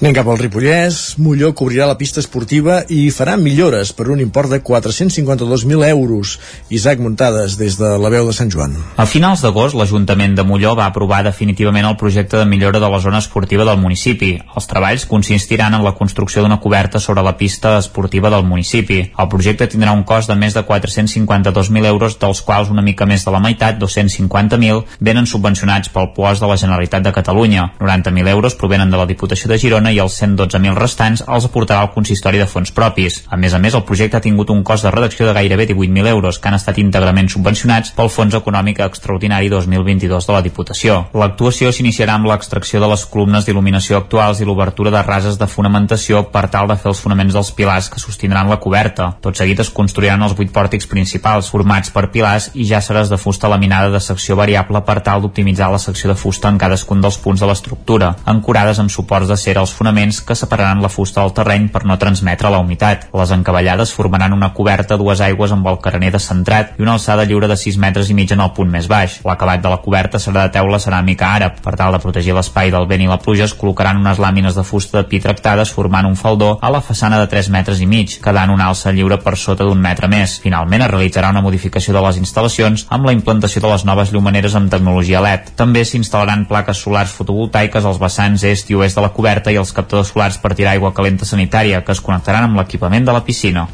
Anem 0.02 0.14
cap 0.16 0.28
al 0.28 0.40
Ripollès. 0.40 1.14
Molló 1.22 1.52
cobrirà 1.56 1.86
la 1.88 1.96
pista 1.96 2.20
esportiva 2.20 2.82
i 2.92 3.06
farà 3.14 3.38
millores 3.40 3.92
per 3.96 4.10
un 4.12 4.20
import 4.20 4.50
de 4.52 4.58
452.000 4.60 5.86
euros. 5.88 6.34
Isaac 6.68 7.00
Muntades, 7.00 7.56
des 7.56 7.78
de 7.80 7.94
la 8.02 8.10
veu 8.12 8.26
de 8.28 8.34
Sant 8.36 8.50
Joan. 8.52 8.74
A 9.00 9.06
finals 9.08 9.44
d'agost, 9.44 9.78
l'Ajuntament 9.78 10.34
de 10.36 10.44
Molló 10.44 10.74
va 10.76 10.90
aprovar 10.90 11.22
definitivament 11.24 11.88
el 11.88 11.96
projecte 11.96 12.36
de 12.36 12.48
millora 12.50 12.82
de 12.82 12.90
la 12.90 13.00
zona 13.00 13.22
esportiva 13.22 13.64
del 13.64 13.80
municipi. 13.80 14.34
Els 14.56 14.68
treballs 14.68 15.06
consistiran 15.14 15.74
en 15.76 15.84
la 15.86 15.94
construcció 15.94 16.42
d'una 16.42 16.58
coberta 16.58 16.98
sobre 16.98 17.22
la 17.22 17.36
pista 17.38 17.76
esportiva 17.78 18.30
del 18.30 18.42
municipi. 18.44 18.98
El 19.14 19.28
projecte 19.30 19.68
tindrà 19.70 19.92
un 19.94 20.02
cost 20.02 20.30
de 20.30 20.34
més 20.34 20.56
de 20.56 20.64
452.000 20.66 21.86
euros, 21.86 22.18
dels 22.18 22.40
quals 22.42 22.72
una 22.74 22.82
mica 22.82 23.06
més 23.06 23.22
de 23.24 23.30
la 23.30 23.42
meitat, 23.44 23.78
250.000, 23.78 24.82
venen 24.98 25.28
subvencionats 25.30 25.92
pel 25.94 26.10
POAS 26.16 26.42
de 26.42 26.50
la 26.50 26.56
Generalitat 26.58 27.06
de 27.06 27.12
Catalunya. 27.14 27.68
90.000 27.78 28.32
euros 28.32 28.56
provenen 28.58 28.90
de 28.90 28.98
la 28.98 29.06
Diputació 29.06 29.52
de 29.52 29.58
Girona 29.62 29.92
i 29.94 30.00
els 30.02 30.16
112.000 30.22 30.74
restants 30.80 31.22
els 31.28 31.46
aportarà 31.46 31.84
el 31.86 31.92
consistori 31.94 32.42
de 32.42 32.48
fons 32.50 32.74
propis. 32.74 33.20
A 33.30 33.38
més 33.38 33.54
a 33.54 33.62
més, 33.62 33.78
el 33.78 33.86
projecte 33.86 34.18
ha 34.18 34.24
tingut 34.24 34.50
un 34.50 34.64
cost 34.66 34.88
de 34.88 34.90
redacció 34.94 35.28
de 35.28 35.36
gairebé 35.38 35.68
18.000 35.70 36.10
euros, 36.10 36.40
que 36.40 36.50
han 36.50 36.58
estat 36.58 36.82
íntegrament 36.82 37.30
subvencionats 37.30 37.94
pel 37.94 38.10
Fons 38.10 38.34
Econòmic 38.34 38.82
Extraordinari 38.88 39.52
2022 39.52 40.26
de 40.26 40.36
la 40.36 40.42
Diputació. 40.42 40.98
L'actuació 41.14 41.70
s'iniciarà 41.70 42.18
amb 42.18 42.32
l'extracció 42.32 42.82
de 42.82 42.90
les 42.90 43.06
columnes 43.06 43.46
d'il·luminació 43.46 44.02
actuals 44.02 44.42
i 44.42 44.48
l'obertura 44.48 44.90
de 44.90 45.03
rases 45.06 45.38
de 45.38 45.48
fonamentació 45.50 46.24
per 46.32 46.46
tal 46.52 46.68
de 46.70 46.76
fer 46.80 46.90
els 46.92 47.00
fonaments 47.04 47.34
dels 47.36 47.50
pilars 47.56 47.88
que 47.92 48.02
sostindran 48.02 48.50
la 48.50 48.60
coberta. 48.60 49.10
Tot 49.24 49.36
seguit 49.38 49.60
es 49.60 49.70
construiran 49.70 50.22
els 50.24 50.34
vuit 50.36 50.52
pòrtics 50.52 50.88
principals, 50.90 51.50
formats 51.52 51.92
per 51.94 52.08
pilars 52.14 52.50
i 52.54 52.66
jàsseres 52.68 53.10
de 53.12 53.18
fusta 53.20 53.48
laminada 53.52 53.90
de 53.92 54.00
secció 54.00 54.36
variable 54.36 54.82
per 54.86 55.00
tal 55.04 55.22
d'optimitzar 55.22 55.70
la 55.72 55.80
secció 55.82 56.10
de 56.10 56.18
fusta 56.18 56.48
en 56.48 56.58
cadascun 56.58 57.02
dels 57.04 57.18
punts 57.18 57.40
de 57.40 57.48
l'estructura, 57.50 58.14
ancorades 58.24 58.80
amb 58.80 58.92
suports 58.92 59.28
de 59.28 59.36
cera 59.36 59.60
als 59.60 59.74
fonaments 59.74 60.20
que 60.20 60.36
separaran 60.38 60.82
la 60.82 60.92
fusta 60.92 61.20
del 61.20 61.34
terreny 61.36 61.68
per 61.72 61.84
no 61.84 61.98
transmetre 61.98 62.50
la 62.50 62.60
humitat. 62.62 63.08
Les 63.14 63.34
encavallades 63.34 63.92
formaran 63.92 64.32
una 64.32 64.52
coberta 64.54 64.94
a 64.94 65.00
dues 65.00 65.20
aigües 65.20 65.52
amb 65.52 65.66
el 65.70 65.80
carener 65.84 66.12
descentrat 66.14 66.78
i 66.78 66.82
una 66.86 66.96
alçada 66.98 67.24
lliure 67.28 67.48
de 67.50 67.56
6 67.56 67.78
metres 67.82 68.10
i 68.10 68.16
mig 68.16 68.32
en 68.32 68.42
el 68.44 68.52
punt 68.56 68.70
més 68.70 68.88
baix. 68.90 69.20
L'acabat 69.26 69.62
de 69.62 69.72
la 69.72 69.80
coberta 69.84 70.20
serà 70.22 70.46
de 70.46 70.54
teula 70.58 70.80
ceràmica 70.82 71.32
àrab. 71.34 71.60
Per 71.64 71.74
tal 71.78 71.94
de 71.94 72.02
protegir 72.02 72.34
l'espai 72.36 72.70
del 72.74 72.88
vent 72.90 73.04
i 73.04 73.10
la 73.10 73.20
pluja 73.22 73.48
es 73.48 73.56
col·locaran 73.58 74.00
unes 74.00 74.20
làmines 74.22 74.56
de 74.56 74.64
fusta 74.66 74.93
de 74.94 75.04
pi 75.10 75.20
tractades 75.20 75.72
formant 75.74 76.06
un 76.08 76.16
faldó 76.16 76.54
a 76.62 76.70
la 76.72 76.80
façana 76.82 77.18
de 77.20 77.28
3 77.30 77.50
metres 77.54 77.80
i 77.82 77.88
mig, 77.90 78.18
quedant 78.22 78.52
una 78.54 78.68
alça 78.70 78.92
lliure 78.94 79.18
per 79.22 79.36
sota 79.40 79.66
d'un 79.66 79.80
metre 79.80 80.08
més. 80.08 80.38
Finalment 80.42 80.86
es 80.86 80.90
realitzarà 80.92 81.30
una 81.34 81.42
modificació 81.44 81.94
de 81.96 82.02
les 82.06 82.20
instal·lacions 82.22 82.86
amb 82.94 83.08
la 83.08 83.14
implantació 83.16 83.62
de 83.64 83.72
les 83.72 83.84
noves 83.88 84.12
llumaneres 84.14 84.54
amb 84.54 84.70
tecnologia 84.72 85.22
LED. 85.24 85.54
També 85.58 85.84
s'instal·laran 85.84 86.46
plaques 86.50 86.80
solars 86.86 87.14
fotovoltaiques 87.16 87.84
als 87.84 88.00
vessants 88.02 88.44
est 88.48 88.70
i 88.70 88.78
oest 88.78 88.98
de 88.98 89.04
la 89.04 89.12
coberta 89.16 89.52
i 89.52 89.58
els 89.60 89.72
captadors 89.74 90.12
solars 90.14 90.38
per 90.42 90.54
tirar 90.54 90.74
aigua 90.74 90.94
calenta 90.94 91.28
sanitària 91.28 91.82
que 91.84 91.92
es 91.92 92.02
connectaran 92.04 92.48
amb 92.48 92.60
l'equipament 92.60 93.06
de 93.06 93.14
la 93.14 93.24
piscina. 93.26 93.66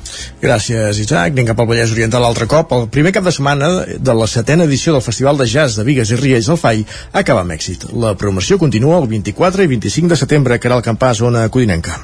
Gràcies, 0.42 1.00
Isaac. 1.04 1.34
Anem 1.34 1.48
cap 1.50 1.60
al 1.60 1.68
Vallès 1.70 1.92
Oriental 1.94 2.24
altre 2.26 2.48
cop. 2.50 2.72
El 2.76 2.88
primer 2.92 3.12
cap 3.16 3.26
de 3.26 3.34
setmana 3.34 3.70
de 3.98 4.14
la 4.16 4.28
setena 4.30 4.66
edició 4.68 4.94
del 4.96 5.04
Festival 5.04 5.38
de 5.40 5.48
Jazz 5.50 5.76
de 5.78 5.84
Vigues 5.86 6.10
i 6.10 6.18
Riells 6.20 6.50
del 6.50 6.60
FAI 6.60 6.84
acaba 7.20 7.44
amb 7.44 7.54
èxit. 7.56 7.88
La 7.92 8.14
promoció 8.18 8.58
continua 8.58 8.98
el 9.00 9.08
24 9.10 9.64
i 9.64 9.70
25 9.70 10.14
de 10.14 10.20
setembre, 10.20 10.58
que 10.58 10.68
era 10.68 10.76
el 10.78 10.86
campàs 11.00 11.16
zona 11.16 11.48
codinenca. 11.48 11.96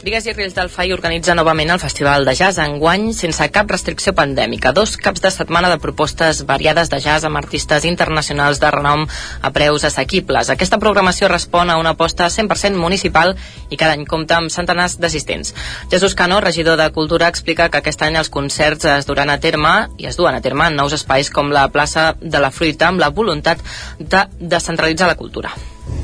Vigues 0.00 0.24
i 0.26 0.32
Riells 0.32 0.54
del 0.56 0.70
FAI 0.72 0.94
organitza 0.94 1.34
novament 1.36 1.70
el 1.70 1.78
Festival 1.78 2.24
de 2.24 2.32
Jazz 2.34 2.58
enguany 2.58 3.12
sense 3.14 3.46
cap 3.52 3.70
restricció 3.70 4.14
pandèmica. 4.16 4.72
Dos 4.72 4.96
caps 4.96 5.20
de 5.22 5.30
setmana 5.30 5.68
de 5.70 5.76
propostes 5.78 6.40
variades 6.48 6.88
de 6.90 6.98
jazz 7.04 7.28
amb 7.28 7.36
artistes 7.36 7.84
internacionals 7.84 8.58
de 8.58 8.70
renom 8.72 9.04
a 9.06 9.50
preus 9.52 9.84
assequibles. 9.84 10.50
Aquesta 10.50 10.80
programació 10.82 11.28
respon 11.28 11.70
a 11.70 11.76
una 11.78 11.92
aposta 11.94 12.26
100% 12.26 12.80
municipal 12.80 13.36
i 13.68 13.76
cada 13.76 13.92
any 13.92 14.06
compta 14.08 14.40
amb 14.40 14.50
centenars 14.50 14.96
d'assistents. 14.98 15.54
Jesús 15.92 16.16
Cano, 16.18 16.40
regidor 16.40 16.80
de 16.80 16.90
Cultura, 16.96 17.28
explica 17.28 17.68
que 17.68 17.78
aquest 17.78 18.02
any 18.02 18.16
els 18.16 18.32
concerts 18.32 18.88
es 18.96 19.06
duran 19.06 19.30
a 19.30 19.38
terme 19.38 19.74
i 19.98 20.08
es 20.10 20.16
duen 20.16 20.34
a 20.34 20.40
terme 20.40 20.66
en 20.66 20.80
nous 20.80 20.96
espais 20.96 21.30
com 21.30 21.52
la 21.52 21.68
plaça 21.68 22.14
de 22.20 22.40
la 22.40 22.50
Fruita 22.50 22.88
amb 22.88 23.04
la 23.04 23.12
voluntat 23.12 23.60
de 24.00 24.24
descentralitzar 24.40 25.12
la 25.12 25.20
cultura 25.20 25.54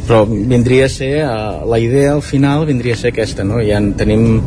però 0.07 0.25
vindria 0.27 0.87
a 0.87 0.93
ser 0.93 1.13
uh, 1.25 1.67
la 1.69 1.79
idea 1.83 2.15
al 2.15 2.23
final 2.23 2.67
vindria 2.67 2.95
a 2.95 3.01
ser 3.01 3.11
aquesta 3.13 3.45
no? 3.45 3.59
ja 3.65 3.81
en 3.83 3.93
tenim 3.99 4.41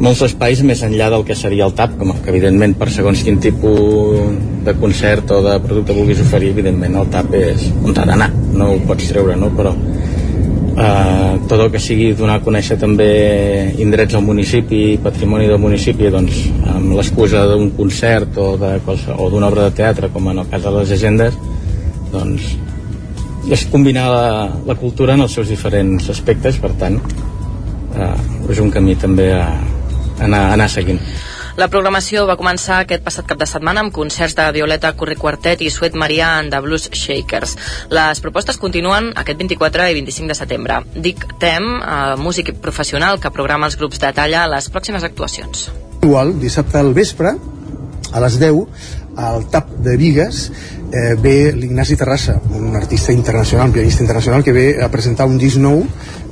molts 0.00 0.22
espais 0.26 0.60
més 0.64 0.82
enllà 0.84 1.08
del 1.12 1.24
que 1.28 1.36
seria 1.36 1.66
el 1.68 1.74
TAP 1.76 1.96
com 2.00 2.12
que 2.16 2.32
evidentment 2.32 2.76
per 2.80 2.88
segons 2.92 3.22
quin 3.24 3.38
tipus 3.40 4.20
de 4.66 4.74
concert 4.80 5.30
o 5.32 5.40
de 5.44 5.56
producte 5.64 5.96
vulguis 5.96 6.20
oferir 6.24 6.52
evidentment 6.52 6.98
el 7.00 7.08
TAP 7.12 7.36
és 7.38 7.70
on 7.84 7.96
ha 7.96 8.04
d'anar 8.08 8.30
no 8.56 8.72
ho 8.74 8.78
pots 8.88 9.08
treure 9.12 9.36
no? 9.40 9.50
però 9.56 9.72
uh, 9.72 11.32
tot 11.48 11.58
el 11.60 11.70
que 11.72 11.80
sigui 11.82 12.12
donar 12.18 12.40
a 12.40 12.44
conèixer 12.44 12.78
també 12.80 13.10
indrets 13.82 14.16
al 14.16 14.24
municipi 14.26 14.98
patrimoni 15.02 15.48
del 15.48 15.60
municipi 15.62 16.12
doncs 16.12 16.44
amb 16.74 16.96
l'excusa 16.96 17.46
d'un 17.52 17.72
concert 17.76 18.40
o 18.40 18.56
d'una 18.56 19.48
obra 19.48 19.68
de 19.68 19.76
teatre 19.80 20.12
com 20.12 20.32
en 20.32 20.44
el 20.44 20.48
cas 20.52 20.64
de 20.64 20.76
les 20.78 20.96
agendes 20.96 21.36
doncs 22.12 22.56
és 23.50 23.66
combinar 23.70 24.08
la, 24.10 24.26
la 24.66 24.74
cultura 24.78 25.14
en 25.14 25.22
els 25.26 25.34
seus 25.36 25.48
diferents 25.52 26.10
aspectes, 26.10 26.58
per 26.62 26.72
tant, 26.80 26.98
eh, 27.94 28.12
és 28.50 28.60
un 28.62 28.70
camí 28.74 28.96
també 28.98 29.30
a, 29.34 29.46
a 29.46 30.24
anar, 30.26 30.48
a 30.50 30.52
anar 30.58 30.68
seguint. 30.72 31.00
La 31.56 31.70
programació 31.72 32.26
va 32.28 32.34
començar 32.36 32.82
aquest 32.82 33.00
passat 33.04 33.24
cap 33.30 33.38
de 33.40 33.46
setmana 33.48 33.80
amb 33.80 33.92
concerts 33.94 34.34
de 34.36 34.44
Violeta 34.52 34.90
Curri 34.92 35.14
Quartet 35.16 35.62
i 35.64 35.70
Suet 35.72 35.94
Maria 35.96 36.34
and 36.36 36.52
the 36.52 36.60
Blues 36.60 36.90
Shakers. 36.92 37.54
Les 37.88 38.20
propostes 38.20 38.60
continuen 38.60 39.08
aquest 39.16 39.40
24 39.40 39.86
i 39.88 39.96
25 39.96 40.28
de 40.34 40.36
setembre. 40.36 40.82
Dic 41.06 41.24
Tem, 41.40 41.64
eh, 41.78 42.16
músic 42.20 42.52
professional 42.60 43.16
que 43.22 43.32
programa 43.32 43.70
els 43.70 43.78
grups 43.80 44.02
de 44.02 44.12
talla 44.12 44.44
a 44.44 44.52
les 44.52 44.68
pròximes 44.68 45.06
actuacions. 45.08 45.70
Igual, 46.02 46.36
dissabte 46.42 46.76
al 46.76 46.92
vespre, 46.92 47.32
a 48.12 48.20
les 48.20 48.38
10, 48.38 48.92
al 49.16 49.46
TAP 49.50 49.70
de 49.84 49.96
Vigues, 49.96 50.52
eh, 50.92 51.16
ve 51.20 51.52
l'Ignasi 51.52 51.96
Terrassa, 51.96 52.40
un 52.54 52.76
artista 52.76 53.12
internacional, 53.12 53.68
un 53.68 53.72
pianista 53.72 54.02
internacional, 54.02 54.44
que 54.44 54.52
ve 54.52 54.66
a 54.82 54.88
presentar 54.88 55.26
un 55.26 55.38
disc 55.38 55.58
nou 55.58 55.82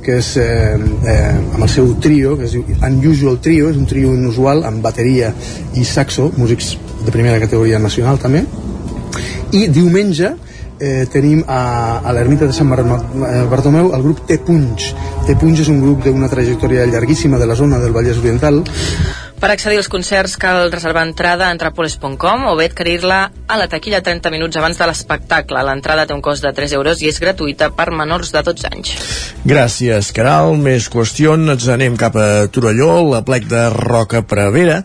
que 0.05 0.19
és 0.21 0.35
eh, 0.37 0.77
eh, 0.77 1.33
amb 1.33 1.63
el 1.65 1.69
seu 1.71 1.95
trio, 1.97 2.35
que 2.37 2.45
es 2.45 2.53
diu 2.53 2.65
Unusual 2.85 3.39
Trio, 3.41 3.71
és 3.73 3.77
un 3.77 3.87
trio 3.89 4.13
inusual 4.13 4.61
amb 4.69 4.83
bateria 4.85 5.31
i 5.73 5.83
saxo, 5.83 6.29
músics 6.37 6.75
de 7.01 7.11
primera 7.11 7.41
categoria 7.41 7.81
nacional 7.81 8.21
també. 8.21 8.43
I 9.57 9.65
diumenge 9.73 10.35
eh, 10.77 11.07
tenim 11.11 11.41
a, 11.47 12.01
a 12.05 12.13
l'ermita 12.13 12.45
de 12.45 12.53
Sant 12.53 12.69
Bartomeu 12.69 13.93
el 13.95 14.05
grup 14.05 14.25
T-Punch. 14.29 14.91
T-Punch 15.25 15.65
és 15.65 15.73
un 15.73 15.81
grup 15.81 16.05
d'una 16.05 16.29
trajectòria 16.29 16.85
llarguíssima 16.85 17.41
de 17.41 17.49
la 17.49 17.57
zona 17.57 17.81
del 17.81 17.95
Vallès 17.95 18.21
Oriental 18.21 18.61
Per 19.39 19.49
accedir 19.51 19.77
als 19.77 19.89
concerts 19.91 20.37
cal 20.39 20.71
reservar 20.71 21.03
entrada 21.05 21.49
a 21.49 21.53
entrapoles.com 21.53 22.45
o 22.49 22.53
bé 22.55 22.69
adquirir-la 22.69 23.19
a 23.47 23.57
la 23.59 23.67
taquilla 23.71 23.99
30 24.01 24.31
minuts 24.31 24.55
abans 24.57 24.79
de 24.79 24.87
l'espectacle. 24.87 25.63
L'entrada 25.67 26.07
té 26.07 26.15
un 26.15 26.23
cost 26.23 26.45
de 26.45 26.53
3 26.55 26.77
euros 26.79 27.03
i 27.03 27.11
és 27.11 27.19
gratuïta 27.19 27.69
per 27.75 27.91
menors 27.91 28.31
de 28.31 28.45
12 28.47 28.71
anys. 28.71 28.95
Gràcies, 29.43 30.13
Caral. 30.15 30.55
Més 30.55 30.87
qüestions. 30.89 31.67
Anem 31.69 31.99
cap 31.99 32.15
a 32.15 32.47
Torelló, 32.47 33.03
la 33.11 33.25
plec 33.27 33.49
de 33.51 33.67
Roca 33.75 34.23
Prevera 34.23 34.81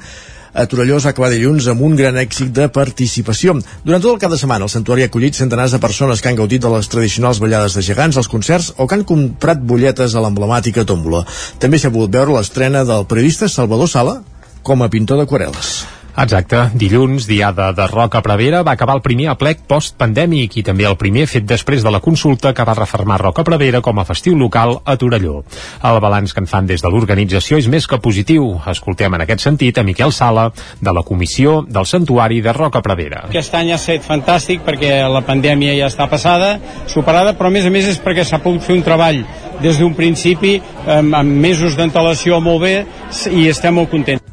a 0.53 0.67
Torelló 0.67 0.97
es 0.99 1.05
va 1.07 1.13
acabar 1.15 1.31
dilluns 1.31 1.69
amb 1.71 1.83
un 1.87 1.95
gran 1.95 2.17
èxit 2.19 2.51
de 2.55 2.67
participació. 2.75 3.55
Durant 3.85 4.03
tot 4.03 4.17
el 4.17 4.21
cap 4.23 4.33
de 4.33 4.39
setmana, 4.41 4.67
el 4.67 4.73
santuari 4.73 5.05
ha 5.05 5.11
acollit 5.11 5.39
centenars 5.39 5.77
de 5.77 5.79
persones 5.83 6.21
que 6.21 6.31
han 6.31 6.39
gaudit 6.41 6.65
de 6.65 6.73
les 6.73 6.91
tradicionals 6.91 7.39
ballades 7.43 7.77
de 7.79 7.85
gegants 7.87 8.19
als 8.19 8.29
concerts 8.29 8.73
o 8.77 8.87
que 8.87 8.99
han 8.99 9.07
comprat 9.07 9.63
butlletes 9.63 10.15
a 10.15 10.25
l'emblemàtica 10.25 10.85
tòmbola. 10.85 11.23
També 11.63 11.79
s'ha 11.79 11.93
pogut 11.95 12.11
veure 12.11 12.35
l'estrena 12.35 12.83
del 12.85 13.07
periodista 13.07 13.49
Salvador 13.49 13.89
Sala 13.89 14.21
com 14.63 14.85
a 14.85 14.91
pintor 14.93 15.23
d'aquarel·les. 15.23 16.01
Exacte. 16.17 16.71
Dilluns, 16.75 17.27
diada 17.27 17.71
de 17.73 17.87
Roca 17.87 18.21
Prevera, 18.23 18.63
va 18.63 18.73
acabar 18.73 18.97
el 18.99 19.03
primer 19.03 19.31
aplec 19.33 19.63
post-pandèmic 19.69 20.59
i 20.61 20.65
també 20.67 20.85
el 20.89 20.99
primer 21.01 21.27
fet 21.31 21.47
després 21.49 21.85
de 21.85 21.93
la 21.93 22.03
consulta 22.05 22.53
que 22.55 22.65
va 22.67 22.75
reformar 22.77 23.21
Roca 23.23 23.45
Prevera 23.47 23.81
com 23.81 23.99
a 23.99 24.05
festiu 24.05 24.37
local 24.39 24.77
a 24.85 24.97
Torelló. 25.01 25.41
El 25.87 26.01
balanç 26.03 26.35
que 26.35 26.43
en 26.43 26.51
fan 26.51 26.67
des 26.67 26.83
de 26.83 26.91
l'organització 26.91 27.59
és 27.59 27.69
més 27.73 27.87
que 27.87 28.01
positiu. 28.03 28.53
Escoltem 28.69 29.15
en 29.15 29.25
aquest 29.25 29.47
sentit 29.47 29.79
a 29.79 29.87
Miquel 29.87 30.13
Sala, 30.13 30.51
de 30.81 30.93
la 30.93 31.05
Comissió 31.07 31.61
del 31.67 31.87
Santuari 31.87 32.41
de 32.41 32.53
Roca 32.53 32.83
Prevera. 32.83 33.25
Aquest 33.31 33.55
any 33.55 33.73
ha 33.73 33.79
estat 33.81 34.05
fantàstic 34.07 34.65
perquè 34.67 35.01
la 35.09 35.25
pandèmia 35.27 35.77
ja 35.79 35.89
està 35.89 36.09
passada, 36.11 36.59
superada, 36.91 37.37
però 37.39 37.49
a 37.49 37.55
més 37.55 37.67
a 37.67 37.73
més 37.73 37.89
és 37.89 38.01
perquè 38.03 38.27
s'ha 38.27 38.43
pogut 38.43 38.67
fer 38.67 38.77
un 38.77 38.85
treball 38.85 39.23
des 39.61 39.79
d'un 39.79 39.95
principi 39.95 40.59
amb, 40.87 41.15
amb 41.15 41.41
mesos 41.49 41.77
d'antelació 41.77 42.41
molt 42.45 42.65
bé 42.65 42.75
i 43.31 43.49
estem 43.49 43.77
molt 43.77 43.93
contents 43.93 44.30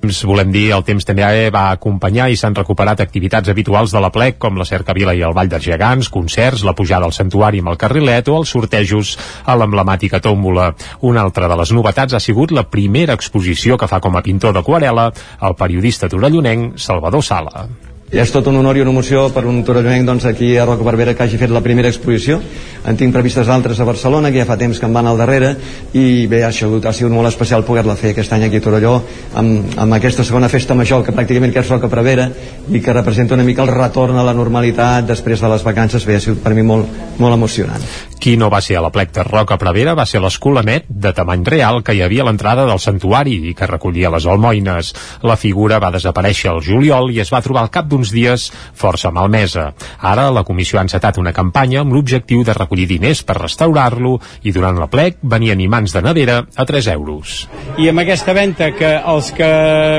temps, 0.00 0.22
volem 0.24 0.50
dir, 0.52 0.70
el 0.72 0.84
temps 0.84 1.04
també 1.06 1.50
va 1.52 1.70
acompanyar 1.74 2.30
i 2.30 2.38
s'han 2.38 2.56
recuperat 2.56 3.00
activitats 3.00 3.52
habituals 3.52 3.92
de 3.92 4.00
la 4.00 4.10
plec, 4.10 4.38
com 4.38 4.56
la 4.58 4.64
cercavila 4.68 5.14
i 5.14 5.22
el 5.26 5.34
Vall 5.36 5.50
dels 5.52 5.66
Gegants, 5.66 6.08
concerts, 6.08 6.64
la 6.64 6.74
pujada 6.74 7.06
al 7.06 7.12
santuari 7.16 7.60
amb 7.60 7.74
el 7.74 7.78
carrilet 7.80 8.28
o 8.28 8.38
els 8.40 8.50
sortejos 8.50 9.16
a 9.44 9.56
l'emblemàtica 9.56 10.22
tòmbola. 10.24 10.72
Una 11.02 11.22
altra 11.22 11.48
de 11.48 11.60
les 11.60 11.72
novetats 11.76 12.14
ha 12.16 12.20
sigut 12.20 12.52
la 12.52 12.66
primera 12.70 13.14
exposició 13.14 13.78
que 13.78 13.90
fa 13.90 14.00
com 14.00 14.16
a 14.16 14.24
pintor 14.24 14.56
d'aquarela 14.56 15.10
el 15.40 15.56
periodista 15.60 16.08
torellonenc 16.08 16.78
Salvador 16.78 17.24
Sala. 17.24 17.68
És 18.10 18.32
tot 18.34 18.48
un 18.50 18.56
honor 18.58 18.74
i 18.74 18.80
una 18.82 18.90
emoció 18.90 19.28
per 19.30 19.44
un 19.46 19.60
torellonenc 19.62 20.08
doncs, 20.08 20.24
aquí 20.26 20.56
a 20.58 20.64
Roca 20.66 20.82
Barbera 20.82 21.12
que 21.14 21.22
hagi 21.22 21.38
fet 21.38 21.52
la 21.54 21.62
primera 21.62 21.86
exposició. 21.92 22.40
En 22.82 22.96
tinc 22.98 23.14
previstes 23.14 23.46
altres 23.46 23.78
a 23.78 23.86
Barcelona, 23.86 24.32
que 24.32 24.40
ja 24.40 24.48
fa 24.48 24.56
temps 24.58 24.80
que 24.80 24.88
em 24.88 24.96
van 24.96 25.06
al 25.06 25.20
darrere, 25.20 25.52
i 25.94 26.26
bé, 26.26 26.40
ha 26.42 26.50
sigut, 26.50 26.88
ha 26.88 26.92
sigut 26.96 27.14
molt 27.14 27.30
especial 27.30 27.62
poder-la 27.62 27.94
fer 27.94 28.10
aquest 28.10 28.32
any 28.34 28.48
aquí 28.48 28.58
a 28.58 28.64
Torelló, 28.64 28.96
amb, 29.38 29.78
amb 29.78 29.94
aquesta 29.94 30.26
segona 30.26 30.50
festa 30.50 30.74
major, 30.74 31.04
que 31.06 31.14
pràcticament 31.14 31.54
que 31.54 31.62
és 31.62 31.70
Roca 31.70 31.92
Barbera, 31.92 32.26
i 32.66 32.80
que 32.82 32.96
representa 32.96 33.38
una 33.38 33.46
mica 33.46 33.62
el 33.62 33.70
retorn 33.70 34.18
a 34.18 34.26
la 34.26 34.34
normalitat 34.34 35.06
després 35.06 35.44
de 35.44 35.52
les 35.54 35.62
vacances, 35.62 36.06
bé, 36.08 36.18
ha 36.18 36.24
sigut 36.24 36.42
per 36.42 36.56
mi 36.56 36.66
molt, 36.66 36.90
molt 37.20 37.38
emocionant. 37.38 37.84
Qui 38.20 38.34
no 38.36 38.50
va 38.52 38.60
ser 38.60 38.76
a 38.76 38.82
la 38.84 38.90
plec 38.92 39.14
de 39.16 39.22
Roca 39.24 39.56
Prevera 39.56 39.94
va 39.96 40.04
ser 40.04 40.20
l'escolanet 40.20 40.88
de 40.88 41.14
tamany 41.16 41.46
real 41.46 41.80
que 41.84 41.94
hi 41.96 42.02
havia 42.04 42.24
a 42.24 42.28
l'entrada 42.28 42.66
del 42.68 42.82
santuari 42.82 43.38
i 43.48 43.54
que 43.56 43.68
recollia 43.70 44.10
les 44.12 44.26
almoines. 44.28 44.92
La 45.24 45.38
figura 45.40 45.78
va 45.80 45.92
desaparèixer 45.94 46.50
al 46.50 46.60
juliol 46.64 47.14
i 47.14 47.22
es 47.24 47.32
va 47.32 47.40
trobar 47.40 47.64
al 47.64 47.72
cap 47.72 47.88
d'uns 48.00 48.12
dies 48.14 48.48
força 48.74 49.10
malmesa. 49.12 49.70
Ara 50.00 50.30
la 50.32 50.44
comissió 50.44 50.78
ha 50.78 50.84
encetat 50.86 51.18
una 51.20 51.34
campanya 51.36 51.82
amb 51.82 51.92
l'objectiu 51.92 52.42
de 52.44 52.56
recollir 52.56 52.88
diners 52.88 53.22
per 53.26 53.36
restaurar-lo 53.36 54.16
i 54.42 54.54
durant 54.56 54.78
la 54.80 54.88
plec 54.88 55.20
venien 55.22 55.60
imants 55.60 55.92
de 55.92 56.02
nevera 56.02 56.40
a 56.56 56.64
3 56.64 56.88
euros. 56.94 57.44
I 57.78 57.90
amb 57.90 58.00
aquesta 58.00 58.32
venda 58.32 58.70
que 58.72 58.94
els 58.96 59.30
que 59.36 59.50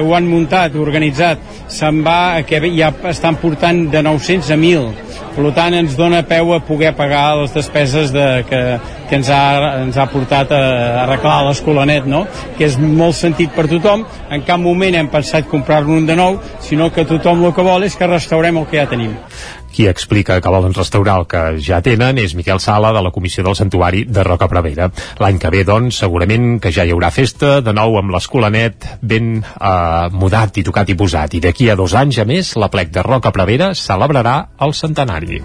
ho 0.01 0.15
han 0.17 0.29
muntat, 0.29 0.75
organitzat, 0.75 1.41
se'n 1.70 2.01
va, 2.05 2.41
que 2.48 2.62
ja 2.74 2.91
estan 3.12 3.38
portant 3.41 3.86
de 3.91 4.01
900 4.01 4.50
a 4.50 4.58
1.000 4.58 5.12
per 5.36 5.52
tant 5.56 5.76
ens 5.78 5.96
dona 6.00 6.22
peu 6.28 6.54
a 6.56 6.60
poder 6.66 6.92
pagar 6.98 7.38
les 7.42 7.54
despeses 7.56 8.12
de, 8.14 8.28
que, 8.50 8.62
que 9.10 9.20
ens, 9.20 9.30
ha, 9.32 9.78
ens 9.84 9.98
ha 9.98 10.08
portat 10.12 10.52
a, 10.56 10.62
arreglar 11.06 11.40
l'escolanet 11.48 12.08
no? 12.10 12.26
que 12.58 12.68
és 12.68 12.78
molt 12.82 13.18
sentit 13.18 13.54
per 13.56 13.68
tothom 13.72 14.06
en 14.30 14.46
cap 14.48 14.62
moment 14.62 14.98
hem 14.98 15.12
pensat 15.12 15.48
comprar-ne 15.52 16.02
un 16.02 16.10
de 16.10 16.18
nou 16.20 16.40
sinó 16.64 16.92
que 16.92 17.08
tothom 17.08 17.46
el 17.48 17.56
que 17.56 17.68
vol 17.68 17.88
és 17.88 17.98
que 17.98 18.10
restaurem 18.12 18.62
el 18.62 18.70
que 18.70 18.82
ja 18.82 18.90
tenim 18.92 19.16
qui 19.72 19.88
explica 19.90 20.40
que 20.42 20.54
volen 20.54 20.75
restaurar 20.75 21.20
el 21.22 21.28
que 21.32 21.44
ja 21.63 21.82
tenen 21.86 22.20
és 22.22 22.36
Miquel 22.38 22.60
Sala, 22.60 22.94
de 22.94 23.04
la 23.04 23.12
Comissió 23.12 23.44
del 23.44 23.58
Santuari 23.58 24.04
de 24.06 24.25
Roca 24.28 24.50
Prevera. 24.51 24.92
L'any 25.22 25.40
que 25.42 25.51
ve, 25.54 25.63
doncs, 25.68 26.01
segurament 26.04 26.60
que 26.62 26.74
ja 26.75 26.86
hi 26.86 26.94
haurà 26.96 27.12
festa, 27.13 27.60
de 27.62 27.75
nou 27.75 27.98
amb 28.00 28.13
l'escolanet 28.13 28.90
ben 29.01 29.38
eh, 29.42 30.10
mudat 30.12 30.62
i 30.62 30.66
tocat 30.68 30.92
i 30.92 30.98
posat. 30.98 31.38
I 31.38 31.46
d'aquí 31.48 31.72
a 31.72 31.80
dos 31.80 31.96
anys, 31.98 32.22
a 32.22 32.28
més, 32.28 32.56
la 32.60 32.72
plec 32.74 32.92
de 32.92 33.06
Roca 33.08 33.34
Prevera 33.36 33.74
celebrarà 33.78 34.38
el 34.62 34.78
centenari. 34.78 35.42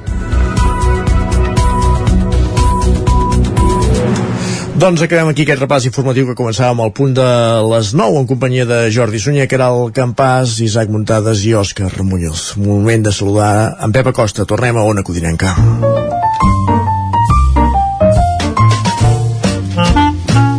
Doncs 4.77 5.01
acabem 5.01 5.31
aquí 5.31 5.47
aquest 5.47 5.63
repàs 5.63 5.87
informatiu 5.89 6.27
que 6.29 6.35
començàvem 6.37 6.83
al 6.85 6.91
punt 6.93 7.15
de 7.17 7.27
les 7.71 7.95
9 7.97 8.19
en 8.21 8.27
companyia 8.29 8.67
de 8.69 8.81
Jordi 8.93 9.17
Sunyer, 9.17 9.47
Caral 9.49 9.89
Campàs, 9.97 10.59
Isaac 10.61 10.93
Muntades 10.93 11.47
i 11.49 11.55
Òscar 11.57 11.89
Muñoz. 12.05 12.59
Moment 12.61 13.07
de 13.07 13.13
saludar 13.17 13.79
en 13.81 13.95
Pep 13.97 14.13
Acosta. 14.13 14.45
Tornem 14.45 14.77
a 14.77 14.85
Ona 14.85 15.01
Codinenca. 15.01 15.57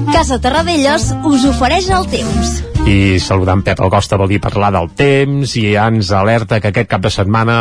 Casa 0.10 0.41
Terradellos 0.41 1.12
us 1.21 1.45
ofereix 1.45 1.93
el 1.93 2.10
temps. 2.10 2.58
I 2.89 3.19
saludar 3.21 3.60
en 3.62 3.65
Pep 3.69 3.86
Acosta 3.86 4.17
vol 4.17 4.34
dir 4.34 4.41
parlar 4.41 4.73
del 4.73 4.89
temps 4.97 5.53
i 5.62 5.67
ja 5.75 5.91
ens 5.93 6.10
alerta 6.10 6.58
que 6.58 6.73
aquest 6.73 6.89
cap 6.89 7.06
de 7.06 7.13
setmana 7.13 7.60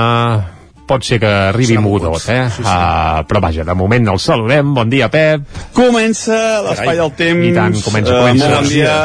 pot 0.87 1.05
ser 1.05 1.18
que 1.22 1.29
arribi 1.51 1.77
mogut, 1.83 2.07
eh? 2.31 2.46
Sí, 2.51 2.62
sí. 2.62 2.64
Uh, 2.64 3.25
però 3.29 3.42
vaja, 3.44 3.64
de 3.66 3.75
moment 3.77 4.12
el 4.12 4.20
saludem. 4.22 4.72
Bon 4.77 4.88
dia, 4.90 5.09
Pep. 5.12 5.44
Comença 5.77 6.62
l'espai 6.66 6.99
del 7.01 7.12
temps. 7.18 7.44
I 7.44 7.53
tant, 7.57 7.79
comença, 7.85 8.14
uh, 8.14 8.22
comença. 8.22 8.51
bon 8.55 8.70
dia. 8.70 8.96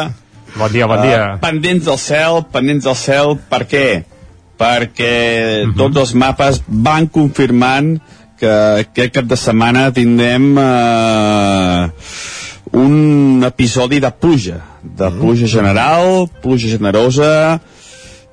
Bon 0.56 0.72
dia, 0.72 0.88
bon 0.88 1.04
dia. 1.06 1.22
Uh, 1.36 1.42
pendents 1.44 1.88
del 1.88 2.00
cel, 2.02 2.42
pendents 2.54 2.88
del 2.88 2.98
cel, 3.00 3.38
per 3.52 3.64
què? 3.72 3.88
Perquè 4.62 5.14
uh 5.16 5.68
mhm. 5.68 5.72
-huh. 5.72 5.78
tots 5.78 5.98
els 6.06 6.14
mapes 6.14 6.62
van 6.68 7.08
confirmant 7.08 8.00
que 8.40 8.54
aquest 8.82 9.14
cap 9.14 9.26
de 9.26 9.38
setmana 9.38 9.92
tindrem 9.94 10.58
uh, 10.58 11.90
un 12.72 13.44
episodi 13.46 14.00
de 14.00 14.12
pluja, 14.12 14.62
de 14.82 15.10
mhm. 15.10 15.20
pluja 15.20 15.48
general, 15.48 16.28
pluja 16.42 16.68
generosa, 16.68 17.62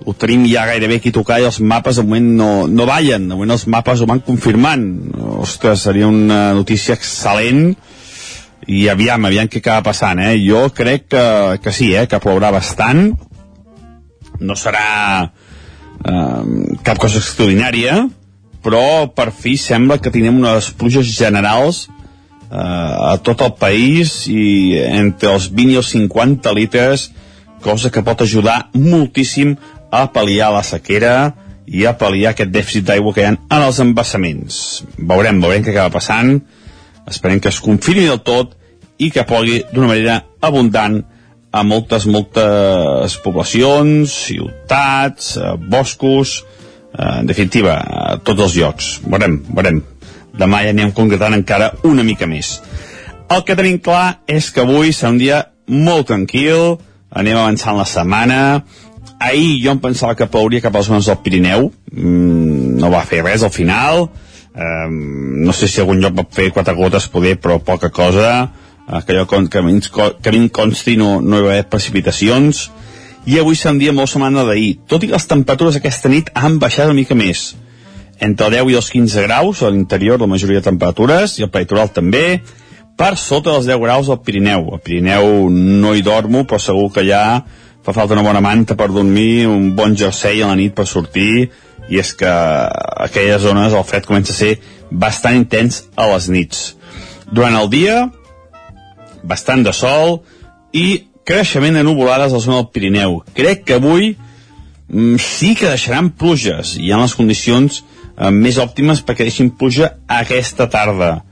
ho 0.06 0.14
tenim 0.14 0.46
ja 0.46 0.66
gairebé 0.68 1.00
aquí 1.00 1.10
tocar 1.14 1.40
i 1.40 1.46
els 1.48 1.58
mapes 1.60 1.98
de 1.98 2.04
moment 2.06 2.28
no, 2.38 2.50
no 2.70 2.86
ballen, 2.86 3.26
de 3.28 3.34
moment 3.34 3.56
els 3.56 3.66
mapes 3.70 4.02
ho 4.02 4.06
van 4.06 4.22
confirmant 4.24 4.84
ostres, 5.42 5.82
seria 5.88 6.06
una 6.10 6.52
notícia 6.54 6.94
excel·lent 6.94 7.72
i 8.68 8.84
aviam, 8.92 9.26
aviam 9.26 9.48
què 9.50 9.62
acaba 9.62 9.88
passant 9.90 10.20
eh? 10.22 10.36
jo 10.42 10.68
crec 10.74 11.08
que, 11.14 11.24
que 11.64 11.74
sí, 11.74 11.90
eh? 11.96 12.06
que 12.06 12.22
plourà 12.22 12.52
bastant 12.54 13.10
no 14.38 14.54
serà 14.58 14.86
eh, 15.24 16.42
cap 16.86 17.00
cosa 17.02 17.18
extraordinària 17.22 18.04
però 18.62 19.08
per 19.14 19.30
fi 19.34 19.56
sembla 19.58 19.98
que 20.02 20.12
tenim 20.14 20.38
unes 20.42 20.70
pluges 20.78 21.10
generals 21.10 21.86
eh, 21.88 22.58
a 22.58 23.16
tot 23.24 23.42
el 23.46 23.56
país 23.58 24.20
i 24.30 24.76
entre 24.78 25.34
els 25.34 25.50
20 25.50 25.74
i 25.74 25.80
els 25.82 25.94
50 25.96 26.54
litres 26.58 27.10
cosa 27.64 27.90
que 27.90 28.04
pot 28.06 28.22
ajudar 28.22 28.68
moltíssim 28.78 29.56
a 29.90 30.06
pal·liar 30.12 30.50
la 30.54 30.64
sequera 30.66 31.14
i 31.68 31.84
a 31.86 31.94
pal·liar 31.98 32.32
aquest 32.32 32.52
dèficit 32.52 32.86
d'aigua 32.88 33.12
que 33.14 33.22
hi 33.22 33.28
ha 33.28 33.34
en 33.36 33.62
els 33.62 33.80
embassaments. 33.84 34.60
Veurem, 34.98 35.40
veurem 35.42 35.64
què 35.64 35.74
acaba 35.74 35.98
passant, 35.98 36.38
esperem 37.08 37.40
que 37.40 37.52
es 37.52 37.60
confirmi 37.64 38.06
del 38.08 38.22
tot 38.24 38.54
i 38.98 39.10
que 39.14 39.26
pogui 39.28 39.62
d'una 39.72 39.90
manera 39.92 40.22
abundant 40.44 41.02
a 41.52 41.62
moltes, 41.64 42.06
moltes 42.06 43.16
poblacions, 43.24 44.12
ciutats, 44.28 45.36
eh, 45.36 45.54
boscos, 45.56 46.44
eh, 46.92 47.20
en 47.20 47.26
definitiva, 47.26 47.78
a 47.78 48.18
tots 48.18 48.42
els 48.42 48.56
llocs. 48.56 48.90
Veurem, 49.04 49.40
veurem. 49.48 49.82
Demà 50.38 50.62
ja 50.62 50.70
anem 50.70 50.92
concretant 50.92 51.34
encara 51.34 51.72
una 51.84 52.04
mica 52.04 52.26
més. 52.26 52.60
El 53.28 53.44
que 53.44 53.56
tenim 53.56 53.78
clar 53.78 54.20
és 54.26 54.50
que 54.50 54.60
avui 54.60 54.92
serà 54.92 55.10
un 55.10 55.18
dia 55.18 55.40
molt 55.66 56.06
tranquil, 56.08 56.78
anem 57.10 57.36
avançant 57.36 57.76
la 57.76 57.84
setmana, 57.88 58.62
ahir 59.18 59.60
jo 59.64 59.74
em 59.74 59.80
pensava 59.82 60.14
que 60.14 60.28
plouria 60.30 60.62
cap 60.62 60.74
a 60.74 60.80
les 60.80 60.88
zones 60.88 61.06
del 61.10 61.20
Pirineu. 61.24 61.68
Mm, 61.92 62.78
no 62.78 62.90
va 62.94 63.04
fer 63.06 63.22
res 63.24 63.42
al 63.42 63.54
final. 63.54 64.08
Um, 64.58 65.44
no 65.44 65.52
sé 65.54 65.68
si 65.68 65.80
algun 65.82 66.00
lloc 66.02 66.16
va 66.18 66.26
fer 66.34 66.50
quatre 66.54 66.74
gotes 66.74 67.06
poder 67.12 67.36
però 67.38 67.58
poca 67.62 67.90
cosa. 67.94 68.48
Uh, 68.88 69.02
que, 69.04 69.14
jo, 69.18 69.26
que, 69.28 69.48
que 69.52 70.30
a 70.30 70.32
mi 70.32 70.48
consti 70.48 70.96
no, 70.96 71.18
no 71.20 71.38
hi 71.38 71.46
va 71.46 71.54
haver 71.56 71.68
precipitacions. 71.70 72.68
I 73.28 73.38
avui 73.42 73.58
serà 73.58 73.74
un 73.74 73.82
dia 73.82 73.92
molt 73.92 74.10
setmana 74.10 74.46
d'ahir. 74.48 74.78
Tot 74.88 75.04
i 75.04 75.10
que 75.10 75.18
les 75.18 75.28
temperatures 75.28 75.76
aquesta 75.76 76.08
nit 76.08 76.30
han 76.34 76.58
baixat 76.62 76.88
una 76.88 76.96
mica 76.96 77.18
més. 77.18 77.50
Entre 78.24 78.48
el 78.48 78.56
10 78.56 78.72
i 78.72 78.78
els 78.78 78.88
15 78.90 79.26
graus 79.28 79.60
a 79.62 79.70
l'interior 79.70 80.18
la 80.18 80.30
majoria 80.30 80.62
de 80.62 80.70
temperatures 80.70 81.36
i 81.38 81.44
al 81.44 81.52
peritoral 81.54 81.92
també. 81.94 82.40
Per 82.98 83.12
sota 83.20 83.52
dels 83.52 83.68
10 83.68 83.78
graus 83.84 84.08
al 84.10 84.22
Pirineu. 84.26 84.72
Al 84.74 84.82
Pirineu 84.82 85.50
no 85.52 85.92
hi 85.94 86.02
dormo, 86.02 86.42
però 86.48 86.58
segur 86.58 86.88
que 86.94 87.04
allà 87.04 87.44
fa 87.88 87.94
falta 88.02 88.12
una 88.12 88.22
bona 88.22 88.42
manta 88.44 88.74
per 88.76 88.90
dormir, 88.92 89.46
un 89.48 89.70
bon 89.72 89.94
jersei 89.96 90.42
a 90.42 90.48
la 90.50 90.56
nit 90.58 90.74
per 90.76 90.84
sortir, 90.84 91.48
i 91.88 91.96
és 91.96 92.10
que 92.12 92.28
a 92.28 92.68
aquelles 93.06 93.40
zones 93.40 93.72
el 93.72 93.84
fred 93.88 94.04
comença 94.04 94.34
a 94.34 94.36
ser 94.36 94.58
bastant 94.90 95.38
intens 95.38 95.86
a 95.96 96.04
les 96.10 96.26
nits. 96.28 96.58
Durant 97.32 97.56
el 97.56 97.70
dia, 97.72 98.02
bastant 99.24 99.64
de 99.64 99.72
sol 99.72 100.18
i 100.76 101.06
creixement 101.24 101.78
de 101.80 101.84
nuvolades 101.86 102.34
a 102.34 102.36
la 102.36 102.44
zona 102.44 102.58
del 102.58 102.68
Pirineu. 102.74 103.22
Crec 103.36 103.64
que 103.64 103.78
avui 103.80 104.10
mm, 104.12 105.16
sí 105.16 105.54
que 105.56 105.72
deixaran 105.72 106.10
pluges. 106.12 106.74
Hi 106.76 106.92
ha 106.92 107.00
les 107.00 107.16
condicions 107.16 107.80
eh, 107.80 108.28
més 108.28 108.60
òptimes 108.60 109.00
perquè 109.00 109.24
deixin 109.24 109.48
pluja 109.48 109.94
aquesta 110.18 110.68
tarda. 110.68 111.22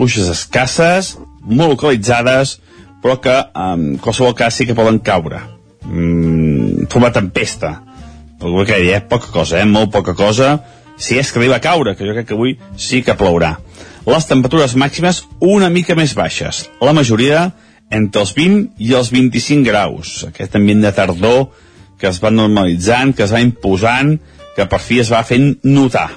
Pluges 0.00 0.32
escasses, 0.32 1.18
molt 1.44 1.76
localitzades, 1.76 2.56
però 3.04 3.20
que 3.20 3.36
en 3.36 4.00
qualsevol 4.00 4.32
cas 4.40 4.56
sí 4.56 4.64
que 4.64 4.76
poden 4.76 5.02
caure. 5.04 5.42
Mm, 5.86 6.88
forma 6.90 7.12
tempesta. 7.14 7.80
Però 8.40 8.64
que 8.68 8.80
dir, 8.82 8.94
eh? 8.98 9.00
poca 9.00 9.30
cosa, 9.32 9.60
eh? 9.60 9.66
molt 9.66 9.92
poca 9.94 10.14
cosa. 10.14 10.58
Si 10.96 11.18
és 11.18 11.30
que 11.30 11.40
arriba 11.40 11.56
a 11.56 11.64
caure, 11.64 11.94
que 11.96 12.06
jo 12.06 12.14
crec 12.16 12.28
que 12.28 12.36
avui 12.36 12.56
sí 12.80 13.02
que 13.04 13.16
plourà. 13.16 13.56
Les 14.06 14.28
temperatures 14.28 14.76
màximes 14.78 15.24
una 15.42 15.70
mica 15.70 15.96
més 15.98 16.14
baixes. 16.16 16.66
La 16.80 16.94
majoria 16.96 17.50
entre 17.90 18.22
els 18.22 18.32
20 18.36 18.82
i 18.82 18.92
els 18.94 19.10
25 19.12 19.66
graus. 19.66 20.18
Aquest 20.28 20.56
ambient 20.58 20.84
de 20.84 20.92
tardor 20.94 21.48
que 21.98 22.08
es 22.10 22.20
va 22.22 22.30
normalitzant, 22.30 23.14
que 23.16 23.24
es 23.24 23.32
va 23.32 23.42
imposant, 23.42 24.16
que 24.56 24.66
per 24.68 24.80
fi 24.80 25.00
es 25.02 25.10
va 25.12 25.24
fent 25.24 25.54
notar. 25.64 26.08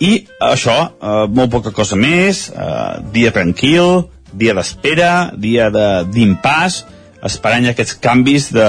I 0.00 0.26
això, 0.44 0.76
eh, 1.00 1.26
molt 1.32 1.50
poca 1.50 1.72
cosa 1.72 1.96
més, 1.96 2.50
eh, 2.50 3.00
dia 3.12 3.32
tranquil, 3.32 4.08
dia 4.32 4.54
d'espera, 4.54 5.32
dia 5.36 5.70
d'impàs, 5.70 6.84
esperant 7.26 7.66
aquests 7.70 7.98
canvis 8.02 8.50
de, 8.54 8.68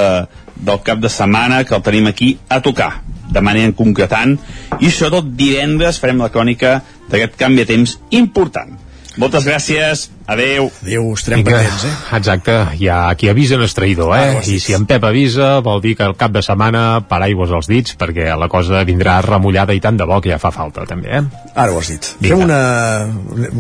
del 0.56 0.82
cap 0.86 1.02
de 1.04 1.12
setmana 1.14 1.64
que 1.68 1.76
el 1.78 1.86
tenim 1.86 2.10
aquí 2.10 2.34
a 2.50 2.60
tocar, 2.66 3.04
de 3.30 3.44
manera 3.44 3.76
concretant, 3.78 4.38
i 4.80 4.90
sobretot 4.90 5.32
divendres 5.38 6.02
farem 6.02 6.22
la 6.24 6.32
crònica 6.34 6.80
d'aquest 7.08 7.40
canvi 7.40 7.64
de 7.64 7.70
temps 7.74 7.98
important. 8.10 8.76
Moltes 9.18 9.48
gràcies, 9.48 10.04
adeu. 10.30 10.68
Adeu, 10.84 11.08
estarem 11.18 11.42
Vinga, 11.42 11.58
pendents, 11.58 11.86
eh? 11.90 11.94
Exacte, 12.20 12.56
hi 12.78 12.90
ha 12.94 13.00
qui 13.18 13.32
avisa 13.32 13.58
no 13.58 13.66
és 13.66 13.74
traïdor, 13.74 14.14
eh? 14.14 14.28
Ah, 14.38 14.44
I 14.46 14.60
si 14.62 14.76
en 14.78 14.86
Pep 14.90 15.08
avisa, 15.10 15.56
vol 15.66 15.82
dir 15.82 15.96
que 15.98 16.06
el 16.06 16.14
cap 16.20 16.36
de 16.36 16.44
setmana 16.46 17.02
paraigües 17.10 17.54
als 17.58 17.70
dits, 17.72 17.98
perquè 17.98 18.30
la 18.38 18.50
cosa 18.52 18.84
vindrà 18.86 19.18
remullada 19.26 19.74
i 19.74 19.82
tant 19.82 19.98
de 19.98 20.06
bo 20.06 20.22
que 20.22 20.30
ja 20.36 20.38
fa 20.42 20.54
falta, 20.54 20.86
també, 20.90 21.10
eh? 21.18 21.24
Ara 21.56 21.74
ho 21.74 21.82
has 21.82 21.90
dit. 21.96 22.12
Vinga. 22.22 22.38
Fem 22.38 22.46
una, 22.46 22.62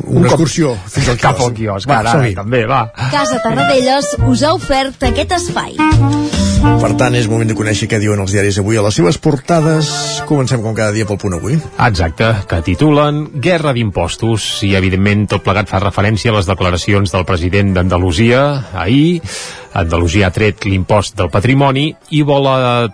una 0.06 0.22
un 0.22 0.30
excursió 0.30 0.76
cop, 0.76 0.92
fins 0.98 1.10
al 1.14 1.22
cap 1.26 1.42
al 1.42 1.56
quiosc, 1.58 1.90
va, 1.90 2.04
ara, 2.04 2.20
també, 2.38 2.66
va. 2.70 2.84
Casa 3.10 3.42
Tarradellas 3.42 4.14
us 4.30 4.46
ha 4.46 4.54
ofert 4.60 5.10
aquest 5.10 5.34
espai. 5.42 6.47
Per 6.58 6.90
tant, 6.98 7.16
és 7.18 7.28
moment 7.30 7.50
de 7.50 7.56
conèixer 7.58 7.88
què 7.90 8.00
diuen 8.02 8.20
els 8.24 8.34
diaris 8.34 8.58
avui 8.62 8.78
a 8.80 8.84
les 8.86 8.98
seves 8.98 9.18
portades. 9.22 9.90
Comencem 10.30 10.62
com 10.64 10.76
cada 10.78 10.94
dia 10.96 11.08
pel 11.10 11.20
punt 11.22 11.38
avui. 11.38 11.58
Exacte, 11.88 12.32
que 12.50 12.62
titulen 12.66 13.24
Guerra 13.44 13.74
d'impostos 13.78 14.48
i, 14.68 14.74
evidentment, 14.80 15.28
tot 15.32 15.46
plegat 15.46 15.70
fa 15.70 15.82
referència 15.84 16.34
a 16.34 16.38
les 16.38 16.50
declaracions 16.50 17.14
del 17.14 17.28
president 17.30 17.76
d'Andalusia 17.78 18.44
ahir 18.74 19.22
Andalusia 19.78 20.28
ha 20.28 20.34
tret 20.34 20.66
l'impost 20.66 21.16
del 21.18 21.30
patrimoni 21.30 21.88
i 22.18 22.24
vol 22.26 22.48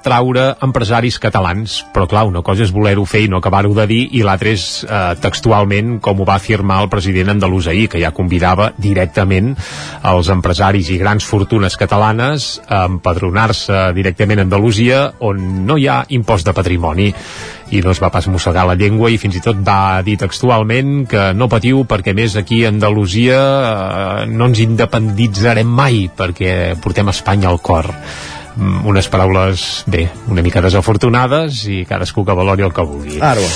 traure 0.04 0.50
empresaris 0.66 1.20
catalans. 1.24 1.80
Però 1.94 2.08
clar, 2.10 2.26
una 2.28 2.44
cosa 2.44 2.66
és 2.66 2.74
voler-ho 2.76 3.06
fer 3.08 3.24
i 3.26 3.32
no 3.32 3.40
acabar-ho 3.40 3.74
de 3.78 3.88
dir 3.90 4.02
i 4.20 4.24
l'altra 4.26 4.52
és 4.52 4.66
eh, 4.84 5.02
textualment 5.24 5.98
com 6.04 6.20
ho 6.20 6.28
va 6.28 6.38
afirmar 6.42 6.82
el 6.84 6.92
president 6.92 7.34
andalús 7.34 7.70
ahir, 7.72 7.88
que 7.90 8.02
ja 8.04 8.14
convidava 8.16 8.72
directament 8.78 9.54
els 10.12 10.30
empresaris 10.34 10.92
i 10.92 11.00
grans 11.00 11.26
fortunes 11.28 11.78
catalanes 11.80 12.58
a 12.68 12.86
empadronar-se 12.90 13.90
directament 13.96 14.44
a 14.44 14.48
Andalusia 14.48 15.04
on 15.24 15.66
no 15.68 15.80
hi 15.80 15.88
ha 15.88 16.04
impost 16.16 16.48
de 16.48 16.56
patrimoni 16.56 17.12
i 17.74 17.82
no 17.82 17.94
es 17.94 18.02
va 18.04 18.12
pas 18.14 18.28
mossegar 18.30 18.66
la 18.70 18.78
llengua 18.78 19.10
i 19.10 19.18
fins 19.22 19.40
i 19.40 19.44
tot 19.44 19.60
va 19.66 20.02
dir 20.06 20.18
textualment 20.22 21.08
que 21.10 21.32
no 21.38 21.50
patiu 21.52 21.84
perquè 21.90 22.14
més 22.18 22.38
aquí 22.40 22.64
a 22.64 22.72
Andalusia 22.74 23.40
eh, 23.40 24.30
no 24.30 24.52
ens 24.52 24.62
independitzarem 24.64 25.68
mai 25.82 26.06
perquè 26.14 26.76
portem 26.84 27.10
Espanya 27.14 27.50
al 27.50 27.62
cor 27.66 27.90
unes 28.58 29.08
paraules, 29.10 29.84
bé, 29.90 30.06
una 30.30 30.44
mica 30.46 30.62
desafortunades 30.62 31.64
i 31.72 31.84
cadascú 31.90 32.26
que 32.26 32.36
valori 32.38 32.66
el 32.66 32.74
que 32.74 32.86
vulgui. 32.86 33.18
Ara 33.22 33.42
ho 33.42 33.50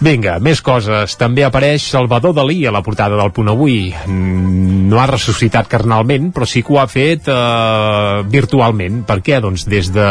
Vinga, 0.00 0.38
més 0.42 0.62
coses. 0.64 1.14
També 1.20 1.44
apareix 1.44 1.84
Salvador 1.92 2.34
Dalí 2.34 2.64
a 2.66 2.72
la 2.74 2.82
portada 2.82 3.18
del 3.20 3.32
punt 3.36 3.52
avui. 3.52 3.92
Mm, 4.06 4.88
no 4.90 5.00
ha 5.00 5.06
ressuscitat 5.10 5.68
carnalment, 5.70 6.30
però 6.34 6.48
sí 6.48 6.64
que 6.64 6.74
ho 6.74 6.80
ha 6.80 6.88
fet 6.90 7.28
eh, 7.30 8.22
virtualment. 8.32 9.04
Per 9.06 9.20
què? 9.22 9.40
Doncs 9.44 9.68
des 9.70 9.92
de 9.94 10.08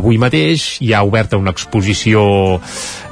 avui 0.00 0.20
mateix 0.20 0.76
hi 0.84 0.92
ha 0.92 1.04
oberta 1.06 1.40
una 1.40 1.54
exposició 1.54 2.60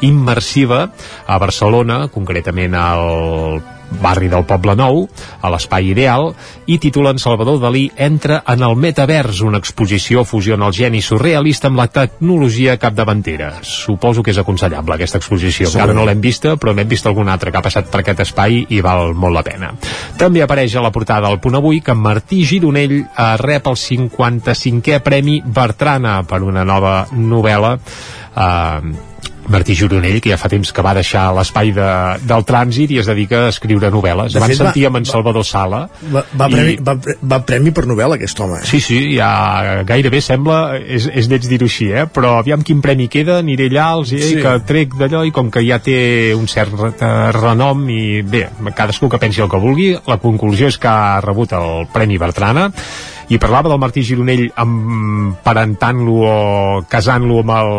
immersiva 0.05 0.89
a 1.27 1.39
Barcelona, 1.39 2.07
concretament 2.13 2.77
al 2.79 3.78
barri 4.03 4.29
del 4.29 4.45
Poble 4.49 4.75
Nou, 4.79 5.05
a 5.41 5.51
l'Espai 5.53 5.91
Ideal, 5.93 6.31
i 6.69 6.79
titulen 6.83 7.19
Salvador 7.19 7.61
Dalí 7.63 7.87
entra 7.97 8.43
en 8.47 8.63
el 8.63 8.77
metavers, 8.77 9.41
una 9.43 9.61
exposició 9.63 10.25
fusiona 10.29 10.69
el 10.69 10.77
geni 10.77 11.01
surrealista 11.03 11.71
amb 11.71 11.81
la 11.81 11.89
tecnologia 11.93 12.77
capdavantera. 12.79 13.55
Suposo 13.63 14.23
que 14.23 14.35
és 14.35 14.41
aconsellable 14.41 14.99
aquesta 14.99 15.21
exposició. 15.21 15.71
Encara 15.73 15.97
no 15.97 16.07
l'hem 16.09 16.21
vista, 16.21 16.57
però 16.61 16.75
n'hem 16.77 16.89
vist 16.89 17.09
alguna 17.09 17.35
altra 17.35 17.53
que 17.53 17.61
ha 17.61 17.65
passat 17.65 17.91
per 17.91 18.03
aquest 18.03 18.25
espai 18.29 18.65
i 18.69 18.83
val 18.85 19.15
molt 19.15 19.39
la 19.39 19.45
pena. 19.47 19.73
També 20.21 20.43
apareix 20.45 20.77
a 20.77 20.85
la 20.85 20.93
portada 20.95 21.29
del 21.29 21.41
punt 21.43 21.59
avui 21.59 21.81
que 21.85 21.97
Martí 21.97 22.45
Gironell 22.49 22.99
eh, 23.01 23.29
rep 23.41 23.71
el 23.71 23.79
55è 23.81 25.03
Premi 25.05 25.41
Bertrana 25.45 26.23
per 26.29 26.43
una 26.45 26.65
nova 26.69 27.01
novel·la 27.13 27.77
eh, 27.79 29.17
Martí 29.49 29.75
Gironell, 29.79 30.21
que 30.21 30.33
ja 30.33 30.39
fa 30.41 30.51
temps 30.53 30.73
que 30.75 30.85
va 30.85 30.95
deixar 30.97 31.29
l'espai 31.37 31.73
de, 31.77 31.89
del 32.29 32.45
trànsit 32.49 32.93
i 32.95 33.01
es 33.03 33.09
dedica 33.09 33.47
a 33.47 33.53
escriure 33.53 33.91
novel·les. 33.93 34.35
De 34.35 34.43
Van 34.43 34.53
fet, 34.53 34.61
sentir 34.61 34.87
amb 34.89 35.01
en 35.01 35.09
Salvador 35.09 35.47
Sala. 35.49 35.85
Va, 36.13 36.25
va, 36.33 36.49
premi, 36.53 36.77
i... 36.77 36.79
va, 36.85 36.97
va 37.33 37.41
premi 37.49 37.73
per 37.75 37.87
novel·la, 37.89 38.19
aquest 38.19 38.41
home. 38.45 38.61
Sí, 38.69 38.81
sí, 38.85 39.01
ja 39.17 39.83
gairebé 39.89 40.21
sembla, 40.25 40.61
és, 40.79 41.09
és 41.09 41.31
lleig 41.31 41.49
dir-ho 41.49 41.69
així, 41.69 41.91
eh? 41.93 42.07
però 42.13 42.37
aviam 42.43 42.65
quin 42.67 42.83
premi 42.85 43.09
queda, 43.13 43.41
aniré 43.43 43.71
allà, 43.73 43.91
els 43.99 44.15
diré 44.15 44.31
sí. 44.33 44.41
que 44.45 44.55
trec 44.69 44.97
d'allò 45.01 45.25
i 45.29 45.35
com 45.35 45.53
que 45.55 45.65
ja 45.67 45.81
té 45.83 45.99
un 46.37 46.49
cert 46.51 46.75
renom 47.39 47.87
i 47.93 48.23
bé, 48.23 48.47
cadascú 48.77 49.09
que 49.11 49.21
pensi 49.23 49.45
el 49.45 49.51
que 49.53 49.61
vulgui, 49.63 49.93
la 50.09 50.19
conclusió 50.23 50.69
és 50.69 50.79
que 50.81 50.91
ha 50.91 51.21
rebut 51.25 51.55
el 51.57 51.89
Premi 51.93 52.19
Bertrana 52.21 52.69
i 53.29 53.39
parlava 53.39 53.69
del 53.69 53.81
Martí 53.81 54.03
Gironell 54.07 54.47
emparentant-lo 54.57 56.17
o 56.25 56.35
casant-lo 56.89 57.43
amb 57.43 57.55
el 57.59 57.73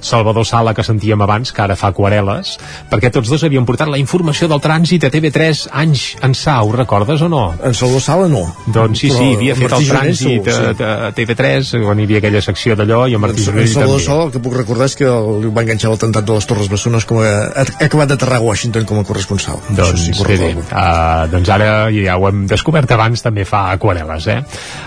Salvador 0.00 0.46
Sala 0.46 0.74
que 0.74 0.84
sentíem 0.86 1.20
abans, 1.24 1.52
que 1.52 1.62
ara 1.64 1.76
fa 1.78 1.90
aquarel·les, 1.92 2.54
perquè 2.90 3.10
tots 3.14 3.30
dos 3.32 3.42
havien 3.44 3.66
portat 3.68 3.90
la 3.90 4.00
informació 4.00 4.48
del 4.50 4.62
trànsit 4.62 5.06
a 5.06 5.12
TV3 5.12 5.64
anys 5.82 6.04
ençà, 6.22 6.58
ho 6.62 6.72
recordes 6.74 7.22
o 7.22 7.30
no? 7.32 7.44
En 7.62 7.74
Salvador 7.74 8.04
Sala 8.04 8.28
no. 8.30 8.44
Doncs 8.66 9.02
sí, 9.04 9.10
sí, 9.10 9.32
havia 9.36 9.56
fet 9.58 9.76
el 9.78 9.88
trànsit 9.90 10.50
a, 10.52 10.58
a, 10.72 11.10
TV3, 11.16 11.72
quan 11.82 12.00
hi 12.00 12.06
havia 12.08 12.22
aquella 12.22 12.44
secció 12.44 12.76
d'allò, 12.78 13.04
i 13.10 13.18
en 13.18 13.24
Martí 13.24 13.44
Gironell 13.44 13.66
també. 13.66 13.74
Salvador 13.74 14.04
Sala, 14.06 14.28
el 14.28 14.34
que 14.36 14.42
puc 14.44 14.56
recordar 14.60 14.90
és 14.90 14.96
que 14.98 15.08
el 15.08 15.48
va 15.50 15.66
enganxar 15.66 15.92
l'atemptat 15.92 16.28
de 16.28 16.38
les 16.38 16.48
Torres 16.50 16.70
Bessones 16.72 17.08
com 17.08 17.22
a, 17.22 17.32
ha 17.62 17.66
acabat 17.88 18.14
d'aterrar 18.14 18.38
a 18.40 18.46
Washington 18.46 18.86
com 18.88 19.02
a 19.02 19.06
corresponsal. 19.08 19.60
Doncs, 19.72 20.06
sí, 20.06 20.16
bé, 20.26 20.38
bé. 20.38 20.52
Uh, 20.68 21.26
doncs 21.32 21.50
ara 21.52 21.72
ja 21.94 22.16
ho 22.18 22.28
hem 22.30 22.46
descobert 22.50 22.90
abans, 22.94 23.22
també 23.24 23.46
fa 23.48 23.64
aquarel·les, 23.74 24.28
eh? 24.32 24.40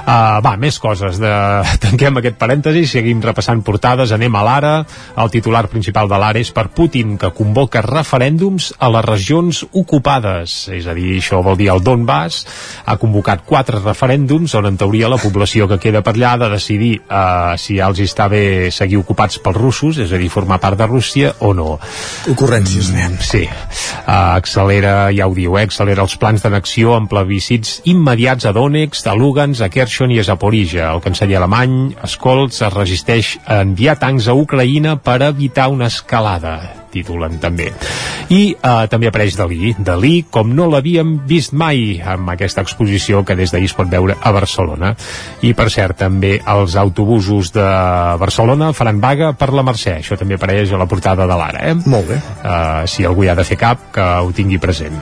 Uh, 0.05 0.37
va, 0.45 0.53
més 0.61 0.77
coses. 0.77 1.17
De... 1.21 1.31
Tanquem 1.85 2.19
aquest 2.21 2.37
parèntesi, 2.37 2.85
seguim 2.89 3.23
repassant 3.25 3.63
portades, 3.65 4.13
anem 4.13 4.35
a 4.37 4.43
l'ara. 4.45 4.73
El 5.21 5.31
titular 5.33 5.65
principal 5.71 6.09
de 6.11 6.19
l'ara 6.21 6.41
és 6.41 6.51
per 6.53 6.67
Putin, 6.77 7.15
que 7.17 7.31
convoca 7.33 7.81
referèndums 7.81 8.71
a 8.77 8.91
les 8.93 9.05
regions 9.05 9.63
ocupades. 9.73 10.57
És 10.75 10.85
a 10.85 10.93
dir, 10.97 11.15
això 11.17 11.41
vol 11.45 11.57
dir 11.57 11.71
el 11.73 11.81
Donbass 11.85 12.43
ha 12.85 12.97
convocat 13.01 13.41
quatre 13.49 13.81
referèndums 13.81 14.53
on 14.59 14.69
en 14.69 14.77
teoria 14.77 15.09
la 15.09 15.19
població 15.21 15.67
que 15.71 15.79
queda 15.81 16.03
per 16.05 16.13
allà 16.15 16.35
ha 16.35 16.41
de 16.45 16.51
decidir 16.53 16.91
uh, 17.01 17.55
si 17.57 17.79
ja 17.79 17.89
els 17.89 18.01
està 18.05 18.29
bé 18.31 18.69
seguir 18.73 19.01
ocupats 19.01 19.39
pels 19.41 19.57
russos, 19.57 19.99
és 20.05 20.13
a 20.13 20.21
dir, 20.21 20.29
formar 20.29 20.61
part 20.61 20.77
de 20.77 20.87
Rússia 20.89 21.33
o 21.41 21.53
no. 21.57 21.79
Ocurrències, 22.31 22.91
mm, 22.93 23.17
Sí. 23.25 23.45
Uh, 24.05 24.37
accelera, 24.37 25.09
ja 25.15 25.25
ho 25.25 25.33
diu, 25.33 25.57
eh, 25.57 25.65
accelera 25.65 26.03
els 26.05 26.15
plans 26.21 26.43
d'annexió 26.43 26.93
amb 26.93 27.09
plebiscits 27.09 27.79
immediats 27.89 28.45
a 28.45 28.53
Donetsk, 28.53 29.07
a 29.09 29.15
Lugansk, 29.17 29.65
a 29.65 29.69
Kherson 29.95 29.95
Kherson 29.95 30.11
i 30.11 30.19
a 30.19 30.23
Zaporizhia. 30.27 30.89
El 30.91 30.99
canceller 30.99 31.37
alemany, 31.39 31.95
Scholz, 32.03 32.59
es 32.67 32.73
resisteix 32.73 33.35
a 33.47 33.61
enviar 33.63 33.95
tancs 33.95 34.27
a 34.27 34.35
Ucraïna 34.35 34.97
per 34.99 35.21
evitar 35.23 35.69
una 35.71 35.87
escalada 35.87 36.84
titulen 36.95 37.39
també. 37.43 37.71
I 38.31 38.41
eh, 38.55 38.85
també 38.91 39.11
apareix 39.11 39.35
Dalí. 39.37 39.75
Dalí, 39.77 40.15
com 40.31 40.53
no 40.55 40.69
l'havíem 40.71 41.17
vist 41.27 41.53
mai 41.53 41.99
amb 41.99 42.31
aquesta 42.33 42.63
exposició 42.65 43.23
que 43.27 43.35
des 43.37 43.51
d'ahir 43.53 43.69
es 43.69 43.75
pot 43.77 43.89
veure 43.91 44.15
a 44.21 44.31
Barcelona. 44.33 44.93
I, 45.45 45.53
per 45.57 45.67
cert, 45.73 45.99
també 45.99 46.37
els 46.39 46.75
autobusos 46.79 47.51
de 47.55 47.65
Barcelona 48.21 48.71
faran 48.73 49.01
vaga 49.03 49.33
per 49.37 49.51
la 49.53 49.65
Mercè. 49.65 49.97
Això 49.99 50.17
també 50.19 50.39
apareix 50.39 50.71
a 50.71 50.79
la 50.81 50.87
portada 50.89 51.27
de 51.27 51.37
l'Ara, 51.37 51.63
eh? 51.69 51.75
Molt 51.85 52.09
bé. 52.09 52.19
Uh, 52.45 52.85
si 52.89 53.05
algú 53.05 53.25
hi 53.25 53.31
ha 53.31 53.37
de 53.37 53.45
fer 53.47 53.57
cap, 53.59 53.89
que 53.95 54.05
ho 54.21 54.31
tingui 54.35 54.59
present. 54.61 54.97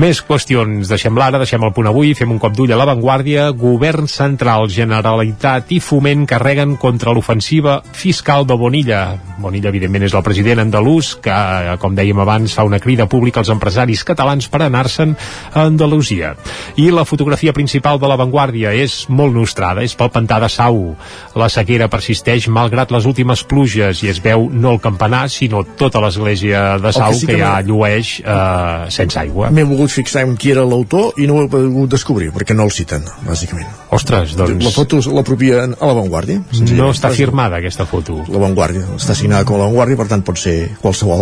Més 0.00 0.22
qüestions. 0.24 0.88
Deixem 0.90 1.16
l'Ara, 1.18 1.40
deixem 1.42 1.62
el 1.62 1.74
punt 1.76 1.90
avui, 1.90 2.14
fem 2.18 2.32
un 2.34 2.40
cop 2.42 2.56
d'ull 2.56 2.72
a 2.72 2.80
l'avantguàrdia. 2.80 3.48
Govern 3.56 4.10
central, 4.10 4.68
Generalitat 4.72 5.72
i 5.76 5.80
Foment 5.82 6.26
carreguen 6.28 6.76
contra 6.80 7.14
l'ofensiva 7.16 7.80
fiscal 7.96 8.46
de 8.48 8.58
Bonilla. 8.58 9.02
Bonilla, 9.40 9.70
evidentment, 9.72 10.06
és 10.06 10.16
el 10.16 10.24
president 10.26 10.64
andalús 10.64 11.14
que, 11.26 11.76
com 11.82 11.96
dèiem 11.98 12.20
abans, 12.22 12.54
fa 12.56 12.64
una 12.66 12.80
crida 12.82 13.08
pública 13.10 13.42
als 13.42 13.50
empresaris 13.52 14.04
catalans 14.06 14.48
per 14.52 14.62
anar-se'n 14.66 15.14
a 15.52 15.66
Andalusia. 15.66 16.34
I 16.78 16.90
la 16.94 17.06
fotografia 17.08 17.54
principal 17.56 18.00
de 18.02 18.10
l'avantguàrdia 18.10 18.74
és 18.76 19.04
molt 19.10 19.34
nostrada, 19.34 19.82
és 19.82 19.96
pel 19.98 20.12
pantà 20.14 20.38
de 20.42 20.50
Sau. 20.52 20.94
La 21.36 21.48
sequera 21.52 21.90
persisteix 21.92 22.48
malgrat 22.52 22.92
les 22.94 23.08
últimes 23.08 23.42
pluges 23.48 24.02
i 24.04 24.12
es 24.12 24.20
veu 24.22 24.48
no 24.52 24.76
el 24.76 24.82
campanar, 24.84 25.26
sinó 25.32 25.64
tota 25.78 26.02
l'església 26.04 26.76
de 26.82 26.92
Sau 26.94 27.12
que, 27.12 27.20
sí 27.20 27.26
que, 27.26 27.34
que 27.34 27.42
ja 27.42 27.54
llueix 27.66 28.12
eh, 28.22 28.90
sense 28.94 29.18
aigua. 29.20 29.50
M'he 29.54 29.66
volgut 29.66 29.92
fixar 29.92 30.26
en 30.26 30.36
qui 30.38 30.52
era 30.54 30.64
l'autor 30.66 31.18
i 31.20 31.26
no 31.28 31.40
ho 31.40 31.46
he 31.46 31.50
pogut 31.52 31.90
descobrir, 31.96 32.30
perquè 32.36 32.56
no 32.56 32.68
el 32.68 32.74
citen, 32.74 33.04
bàsicament. 33.26 33.68
Ostres, 33.96 34.34
doncs... 34.36 34.64
La 34.66 34.74
foto 34.74 35.00
l'apropien 35.14 35.76
a 35.78 35.88
l'avantguàrdia. 35.88 36.42
No 36.76 36.90
està 36.92 37.10
firmada 37.14 37.60
aquesta 37.60 37.86
foto. 37.88 38.18
L'avantguàrdia, 38.28 38.84
està 38.98 39.16
signada 39.16 39.46
com 39.48 39.60
l'avantguàrdia, 39.60 39.98
per 40.00 40.08
tant 40.10 40.24
pot 40.26 40.40
ser 40.40 40.56
qualsevol. 40.82 41.15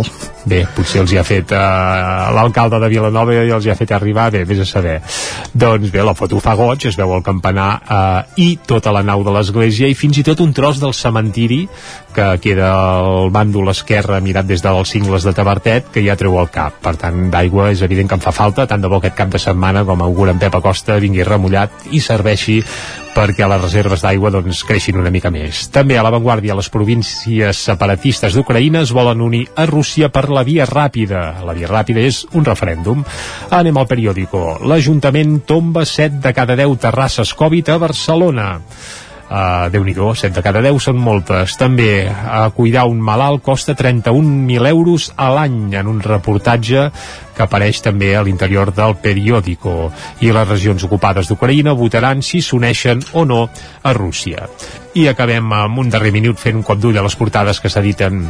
Bé, 0.45 0.61
potser 0.77 1.01
els 1.01 1.13
hi 1.15 1.19
ha 1.19 1.25
fet 1.25 1.55
eh, 1.57 1.61
l'alcalde 2.37 2.81
de 2.83 2.91
Vilanova 2.93 3.33
i 3.33 3.53
els 3.55 3.65
hi 3.65 3.73
ha 3.73 3.77
fet 3.79 3.95
arribar, 3.97 4.29
bé, 4.35 4.43
vés 4.49 4.61
a 4.61 4.67
saber. 4.69 4.99
Doncs 5.55 5.93
bé, 5.93 6.03
la 6.05 6.17
foto 6.19 6.41
fa 6.45 6.53
goig, 6.59 6.85
es 6.91 6.99
veu 7.01 7.15
el 7.17 7.25
campanar 7.25 7.69
eh, 7.81 8.43
i 8.45 8.49
tota 8.67 8.93
la 8.93 9.05
nau 9.07 9.25
de 9.25 9.33
l'església 9.33 9.89
i 9.89 9.97
fins 9.97 10.21
i 10.21 10.27
tot 10.27 10.43
un 10.45 10.53
tros 10.53 10.83
del 10.83 10.93
cementiri 10.97 11.63
que 12.15 12.27
queda 12.43 12.69
al 12.71 13.31
bàndol 13.35 13.73
esquerre 13.73 14.21
mirat 14.23 14.47
des 14.47 14.63
dels 14.63 14.93
cingles 14.95 15.25
de 15.27 15.33
Tabertet 15.35 15.89
que 15.95 16.05
ja 16.05 16.19
treu 16.21 16.37
el 16.41 16.51
cap. 16.53 16.77
Per 16.85 16.95
tant, 17.01 17.27
d'aigua 17.33 17.71
és 17.73 17.83
evident 17.83 18.11
que 18.11 18.19
en 18.21 18.25
fa 18.25 18.35
falta, 18.35 18.69
tant 18.71 18.85
de 18.85 18.91
bo 18.91 19.01
aquest 19.01 19.17
cap 19.19 19.33
de 19.33 19.41
setmana 19.43 19.85
com 19.89 20.05
augura 20.05 20.35
en 20.35 20.43
Pep 20.43 20.61
Acosta 20.61 21.01
vingui 21.03 21.27
remullat 21.27 21.89
i 21.91 22.05
serveixi 22.05 22.61
perquè 23.15 23.47
les 23.47 23.63
reserves 23.63 24.03
d'aigua 24.03 24.33
doncs, 24.35 24.65
creixin 24.67 24.99
una 24.99 25.13
mica 25.15 25.31
més. 25.31 25.69
També 25.75 25.97
a 25.99 26.03
l'avantguàrdia 26.05 26.57
les 26.59 26.69
províncies 26.73 27.63
separatistes 27.71 28.35
d'Ucraïna 28.35 28.83
es 28.83 28.93
volen 28.95 29.23
unir 29.23 29.45
a 29.55 29.67
Rússia 29.75 30.11
per 30.15 30.29
la 30.31 30.47
via 30.47 30.69
ràpida. 30.71 31.25
La 31.45 31.55
via 31.57 31.71
ràpida 31.71 32.03
és 32.07 32.25
un 32.33 32.47
referèndum. 32.47 33.03
Anem 33.51 33.81
al 33.81 33.91
periòdico. 33.91 34.45
L'Ajuntament 34.71 35.41
tomba 35.49 35.85
7 35.89 36.23
de 36.23 36.35
cada 36.37 36.57
10 36.61 36.79
terrasses 36.87 37.35
Covid 37.35 37.75
a 37.75 37.81
Barcelona. 37.83 38.53
Uh, 39.25 39.71
Déu-n'hi-do, 39.73 40.13
7 40.15 40.37
de 40.37 40.43
cada 40.45 40.61
10 40.63 40.77
són 40.85 40.99
moltes. 41.01 41.57
També 41.59 42.05
uh, 42.05 42.51
cuidar 42.55 42.85
un 42.87 43.01
malalt 43.03 43.43
costa 43.43 43.73
31.000 43.75 44.69
euros 44.69 45.09
a 45.17 45.31
l'any 45.33 45.75
en 45.81 45.89
un 45.89 46.03
reportatge 46.05 46.85
que 47.35 47.43
apareix 47.43 47.81
també 47.83 48.13
a 48.15 48.23
l'interior 48.23 48.71
del 48.77 48.95
periòdico. 49.01 49.91
I 50.21 50.31
les 50.31 50.49
regions 50.49 50.85
ocupades 50.87 51.31
d'Ucraïna 51.33 51.75
votaran 51.75 52.23
si 52.23 52.45
s'uneixen 52.45 53.01
o 53.15 53.25
no 53.25 53.47
a 53.83 53.95
Rússia. 53.97 54.47
I 54.95 55.09
acabem 55.11 55.51
amb 55.57 55.83
un 55.83 55.91
darrer 55.91 56.13
minut 56.15 56.39
fent 56.39 56.61
un 56.61 56.67
cop 56.67 56.79
d'ull 56.79 57.01
a 57.01 57.03
les 57.03 57.17
portades 57.19 57.59
que 57.59 57.73
s'editen 57.73 58.23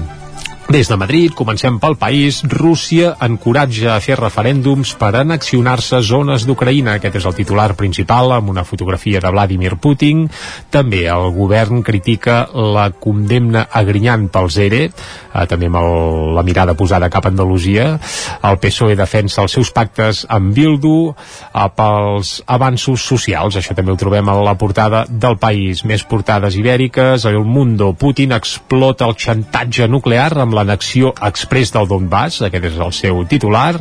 des 0.69 0.89
de 0.89 0.97
Madrid, 0.97 1.33
comencem 1.37 1.77
pel 1.79 1.97
país. 2.01 2.41
Rússia 2.49 3.13
encoratja 3.23 3.93
a 3.95 4.01
fer 4.01 4.17
referèndums 4.17 4.95
per 4.97 5.11
annexionar-se 5.21 6.01
zones 6.03 6.47
d'Ucraïna. 6.49 6.97
Aquest 6.97 7.19
és 7.21 7.27
el 7.29 7.37
titular 7.37 7.75
principal, 7.77 8.33
amb 8.33 8.49
una 8.49 8.65
fotografia 8.65 9.21
de 9.21 9.31
Vladimir 9.31 9.77
Putin. 9.77 10.25
També 10.73 11.05
el 11.13 11.29
govern 11.37 11.83
critica 11.85 12.47
la 12.55 12.89
condemna 12.91 13.67
a 13.71 13.83
Grinyant 13.85 14.31
pels 14.33 14.57
ERE, 14.65 14.81
eh, 14.89 15.45
també 15.51 15.69
amb 15.69 15.81
el, 15.83 16.35
la 16.39 16.47
mirada 16.47 16.75
posada 16.75 17.11
cap 17.13 17.29
a 17.29 17.33
Andalusia. 17.35 17.99
El 18.43 18.59
PSOE 18.63 18.97
defensa 18.97 19.45
els 19.45 19.53
seus 19.53 19.71
pactes 19.71 20.25
amb 20.33 20.55
Bildu 20.57 21.13
eh, 21.13 21.69
pels 21.77 22.41
avanços 22.47 23.05
socials. 23.05 23.61
Això 23.61 23.77
també 23.77 23.93
ho 23.93 24.01
trobem 24.01 24.33
a 24.33 24.39
la 24.41 24.57
portada 24.57 25.05
del 25.11 25.37
país. 25.37 25.85
Més 25.85 26.09
portades 26.09 26.57
ibèriques. 26.57 27.29
El 27.29 27.45
Mundo. 27.45 27.93
Putin 27.93 28.33
explota 28.33 29.05
el 29.05 29.19
xantatge 29.21 29.87
nuclear 29.93 30.33
amb 30.41 30.54
l'annexió 30.55 31.13
express 31.29 31.75
del 31.75 31.91
Donbass, 31.91 32.43
aquest 32.47 32.71
és 32.71 32.79
el 32.79 32.95
seu 32.97 33.25
titular. 33.31 33.75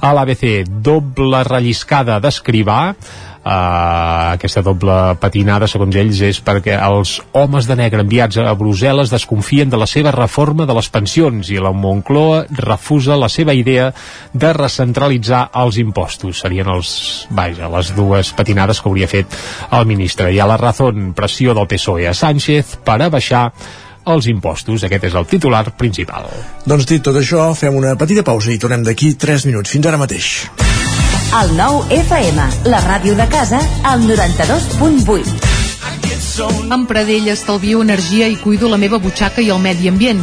A 0.00 0.12
l'ABC, 0.14 0.62
doble 0.84 1.42
relliscada 1.48 2.20
d'escrivar, 2.22 2.82
Uh, 3.48 4.34
aquesta 4.34 4.60
doble 4.60 4.94
patinada, 5.22 5.64
segons 5.70 5.94
ells, 5.96 6.18
és 6.26 6.40
perquè 6.44 6.74
els 6.84 7.14
homes 7.38 7.64
de 7.64 7.76
negre 7.78 8.02
enviats 8.04 8.36
a 8.42 8.50
Brussel·les 8.58 9.08
desconfien 9.08 9.70
de 9.72 9.78
la 9.80 9.86
seva 9.88 10.12
reforma 10.12 10.66
de 10.68 10.76
les 10.76 10.90
pensions 10.92 11.48
i 11.48 11.56
la 11.62 11.72
Moncloa 11.72 12.42
refusa 12.58 13.16
la 13.16 13.30
seva 13.32 13.54
idea 13.56 13.88
de 14.34 14.52
recentralitzar 14.52 15.46
els 15.62 15.80
impostos. 15.80 16.42
Serien 16.44 16.68
els, 16.68 16.92
vaja, 17.32 17.72
les 17.72 17.94
dues 17.96 18.34
patinades 18.36 18.82
que 18.82 18.92
hauria 18.92 19.08
fet 19.08 19.40
el 19.70 19.88
ministre. 19.88 20.28
I 20.34 20.42
a 20.44 20.50
la 20.50 20.60
Razón, 20.60 21.14
pressió 21.16 21.56
del 21.56 21.70
PSOE 21.70 22.10
a 22.10 22.16
Sánchez 22.18 22.76
per 22.84 23.00
a 23.00 23.08
baixar 23.08 23.46
els 24.14 24.28
impostos. 24.30 24.84
Aquest 24.84 25.04
és 25.10 25.14
el 25.18 25.26
titular 25.30 25.64
principal. 25.76 26.28
Doncs 26.68 26.88
dit 26.88 27.02
tot 27.04 27.16
això, 27.18 27.52
fem 27.58 27.74
una 27.76 27.96
petita 28.00 28.24
pausa 28.26 28.52
i 28.52 28.58
tornem 28.58 28.84
d'aquí 28.86 29.14
3 29.14 29.46
minuts. 29.50 29.70
Fins 29.74 29.86
ara 29.86 30.00
mateix. 30.00 30.48
El 31.38 31.52
nou 31.58 31.82
FM, 31.92 32.44
la 32.72 32.80
ràdio 32.86 33.12
de 33.18 33.26
casa, 33.28 33.60
al 33.84 34.00
92.8. 34.08 35.48
Amb 36.72 36.86
Pradell 36.88 37.28
estalvio 37.32 37.82
energia 37.82 38.28
i 38.30 38.36
cuido 38.38 38.68
la 38.70 38.78
meva 38.80 38.98
butxaca 39.02 39.42
i 39.42 39.50
el 39.50 39.58
medi 39.60 39.90
ambient. 39.90 40.22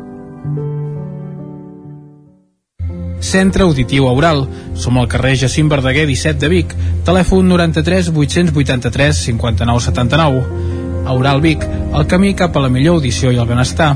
Centre 3.21 3.63
Auditiu 3.63 4.09
Aural. 4.09 4.43
Som 4.75 4.99
al 4.99 5.07
carrer 5.07 5.37
Jacint 5.45 5.71
Verdaguer 5.71 6.07
17 6.09 6.41
de 6.41 6.51
Vic. 6.51 6.75
Telèfon 7.07 7.47
93 7.47 8.11
883 8.11 9.25
59 9.31 9.87
79. 9.87 10.45
Aural 11.11 11.41
Vic, 11.41 11.65
el 11.65 12.07
camí 12.07 12.35
cap 12.37 12.55
a 12.55 12.65
la 12.67 12.69
millor 12.69 12.99
audició 12.99 13.31
i 13.31 13.39
el 13.41 13.49
benestar. 13.49 13.95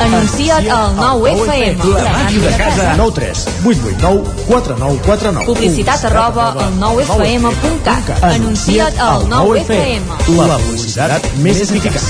Anuncia't 0.00 0.68
al 0.70 0.96
9FM. 0.96 1.84
La 1.94 2.12
màquina 2.12 2.50
de 2.50 2.56
casa. 2.56 2.94
9 2.96 3.12
3 3.14 3.46
8 3.64 3.94
8 3.94 3.98
9 4.00 4.20
4 4.48 4.76
9 4.78 5.00
4 5.06 5.32
9 5.32 5.46
Publicitat 5.46 6.04
arroba 6.04 6.52
al 6.52 6.78
9FM.cat. 6.80 8.22
Anuncia't 8.22 8.98
al 9.00 9.26
9FM. 9.30 10.02
La 10.36 10.58
publicitat 10.58 11.28
més 11.42 11.60
eficaç. 11.64 12.02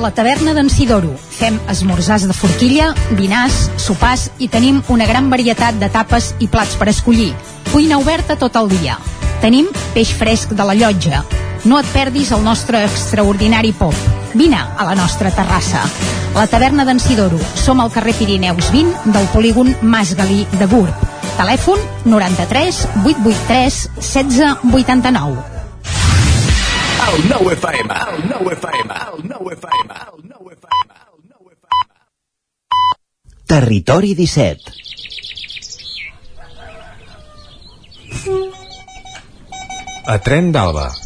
La 0.00 0.10
taverna 0.12 0.52
d'en 0.52 0.68
Sidoro. 0.68 1.14
Fem 1.38 1.56
esmorzars 1.72 2.26
de 2.28 2.36
forquilla, 2.36 2.90
dinars, 3.16 3.70
sopars 3.80 4.28
i 4.38 4.50
tenim 4.52 4.82
una 4.92 5.06
gran 5.08 5.30
varietat 5.32 5.80
de 5.80 5.88
tapes 5.88 6.34
i 6.38 6.50
plats 6.52 6.76
per 6.76 6.90
escollir. 6.92 7.32
Cuina 7.72 7.98
oberta 7.98 8.36
tot 8.36 8.60
el 8.60 8.68
dia. 8.76 8.98
Tenim 9.40 9.72
peix 9.94 10.12
fresc 10.12 10.52
de 10.52 10.68
la 10.68 10.76
llotja. 10.76 11.24
No 11.64 11.80
et 11.80 11.88
perdis 11.96 12.30
el 12.36 12.44
nostre 12.44 12.84
extraordinari 12.84 13.72
pop. 13.72 14.25
Vine 14.36 14.58
a 14.76 14.84
la 14.84 14.94
nostra 14.94 15.30
terrassa. 15.32 15.80
La 16.34 16.46
taverna 16.46 16.84
d'en 16.84 16.98
Sidoro. 17.00 17.38
Som 17.56 17.80
al 17.80 17.88
carrer 17.90 18.12
Pirineus 18.18 18.68
20 18.72 19.12
del 19.14 19.26
polígon 19.32 19.72
Mas 19.80 20.12
Galí 20.18 20.44
de 20.60 20.66
Gurb. 20.68 20.92
Telèfon 21.38 21.80
93 22.04 22.82
883 23.00 23.90
1689. 24.04 25.40
El 27.06 27.28
9 27.30 27.52
FM, 27.54 27.94
el 28.12 28.28
9 28.28 28.52
FM, 28.58 28.92
el 28.92 29.24
9 29.24 29.54
FM, 29.54 29.94
el 30.12 30.20
9 30.28 30.52
FM. 30.60 30.92
Territori 33.46 34.14
17. 34.14 34.60
A 40.06 40.18
Tren 40.18 40.52
d'Alba. 40.52 41.05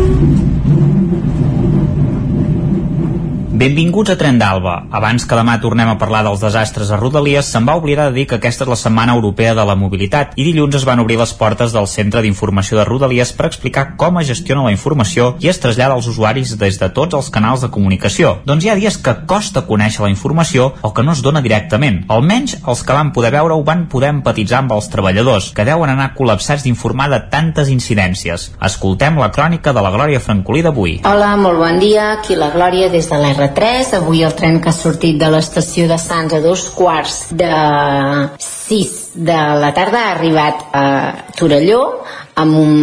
Benvinguts 3.61 4.09
a 4.09 4.15
Tren 4.17 4.39
d'Alba. 4.41 4.87
Abans 4.89 5.21
que 5.29 5.37
demà 5.37 5.59
tornem 5.61 5.85
a 5.85 5.99
parlar 6.01 6.23
dels 6.25 6.41
desastres 6.41 6.89
a 6.89 6.97
Rodalies, 6.97 7.45
se'n 7.45 7.67
va 7.67 7.75
oblidar 7.77 8.07
de 8.09 8.15
dir 8.15 8.23
que 8.25 8.39
aquesta 8.39 8.63
és 8.65 8.69
la 8.71 8.77
Setmana 8.79 9.13
Europea 9.13 9.51
de 9.53 9.61
la 9.69 9.75
Mobilitat 9.77 10.31
i 10.33 10.47
dilluns 10.47 10.79
es 10.79 10.85
van 10.89 10.97
obrir 11.03 11.19
les 11.19 11.33
portes 11.37 11.69
del 11.75 11.85
Centre 11.85 12.23
d'Informació 12.25 12.79
de 12.79 12.85
Rodalies 12.89 13.29
per 13.37 13.45
explicar 13.45 13.83
com 14.01 14.17
es 14.17 14.31
gestiona 14.31 14.63
la 14.65 14.71
informació 14.73 15.35
i 15.45 15.51
es 15.51 15.61
trasllada 15.61 15.93
als 15.93 16.07
usuaris 16.09 16.55
des 16.57 16.79
de 16.81 16.89
tots 16.89 17.19
els 17.19 17.29
canals 17.29 17.61
de 17.61 17.69
comunicació. 17.69 18.31
Doncs 18.49 18.65
hi 18.65 18.71
ha 18.71 18.79
dies 18.79 18.97
que 18.97 19.13
costa 19.29 19.61
conèixer 19.69 20.07
la 20.07 20.09
informació 20.09 20.71
o 20.81 20.91
que 20.97 21.05
no 21.05 21.13
es 21.13 21.21
dona 21.21 21.45
directament. 21.45 22.01
Almenys 22.09 22.57
els 22.65 22.81
que 22.81 22.97
van 22.97 23.13
poder 23.13 23.29
veure 23.37 23.53
ho 23.53 23.61
van 23.61 23.85
poder 23.93 24.09
empatitzar 24.15 24.63
amb 24.63 24.73
els 24.79 24.89
treballadors, 24.89 25.51
que 25.53 25.67
deuen 25.69 25.93
anar 25.93 26.15
col·lapsats 26.17 26.65
d'informar 26.65 27.11
de 27.13 27.21
tantes 27.29 27.69
incidències. 27.69 28.49
Escoltem 28.57 29.21
la 29.21 29.29
crònica 29.29 29.69
de 29.69 29.85
la 29.85 29.93
Glòria 29.93 30.25
Francolí 30.25 30.65
d'avui. 30.65 30.97
Hola, 31.05 31.35
molt 31.37 31.61
bon 31.61 31.77
dia. 31.77 32.09
Aquí 32.17 32.33
la 32.33 32.49
Glòria 32.57 32.89
des 32.89 33.05
de 33.05 33.21
l'R3. 33.51 33.93
Avui 33.97 34.23
el 34.23 34.33
tren 34.35 34.59
que 34.61 34.69
ha 34.69 34.75
sortit 34.75 35.19
de 35.19 35.29
l'estació 35.31 35.87
de 35.87 35.97
Sants 35.99 36.33
a 36.33 36.39
dos 36.41 36.69
quarts 36.75 37.27
de 37.31 37.51
6 38.39 38.97
de 39.15 39.39
la 39.59 39.73
tarda 39.73 40.05
ha 40.05 40.15
arribat 40.15 40.65
a 40.73 40.85
Torelló 41.35 41.81
amb 42.35 42.57
un, 42.57 42.73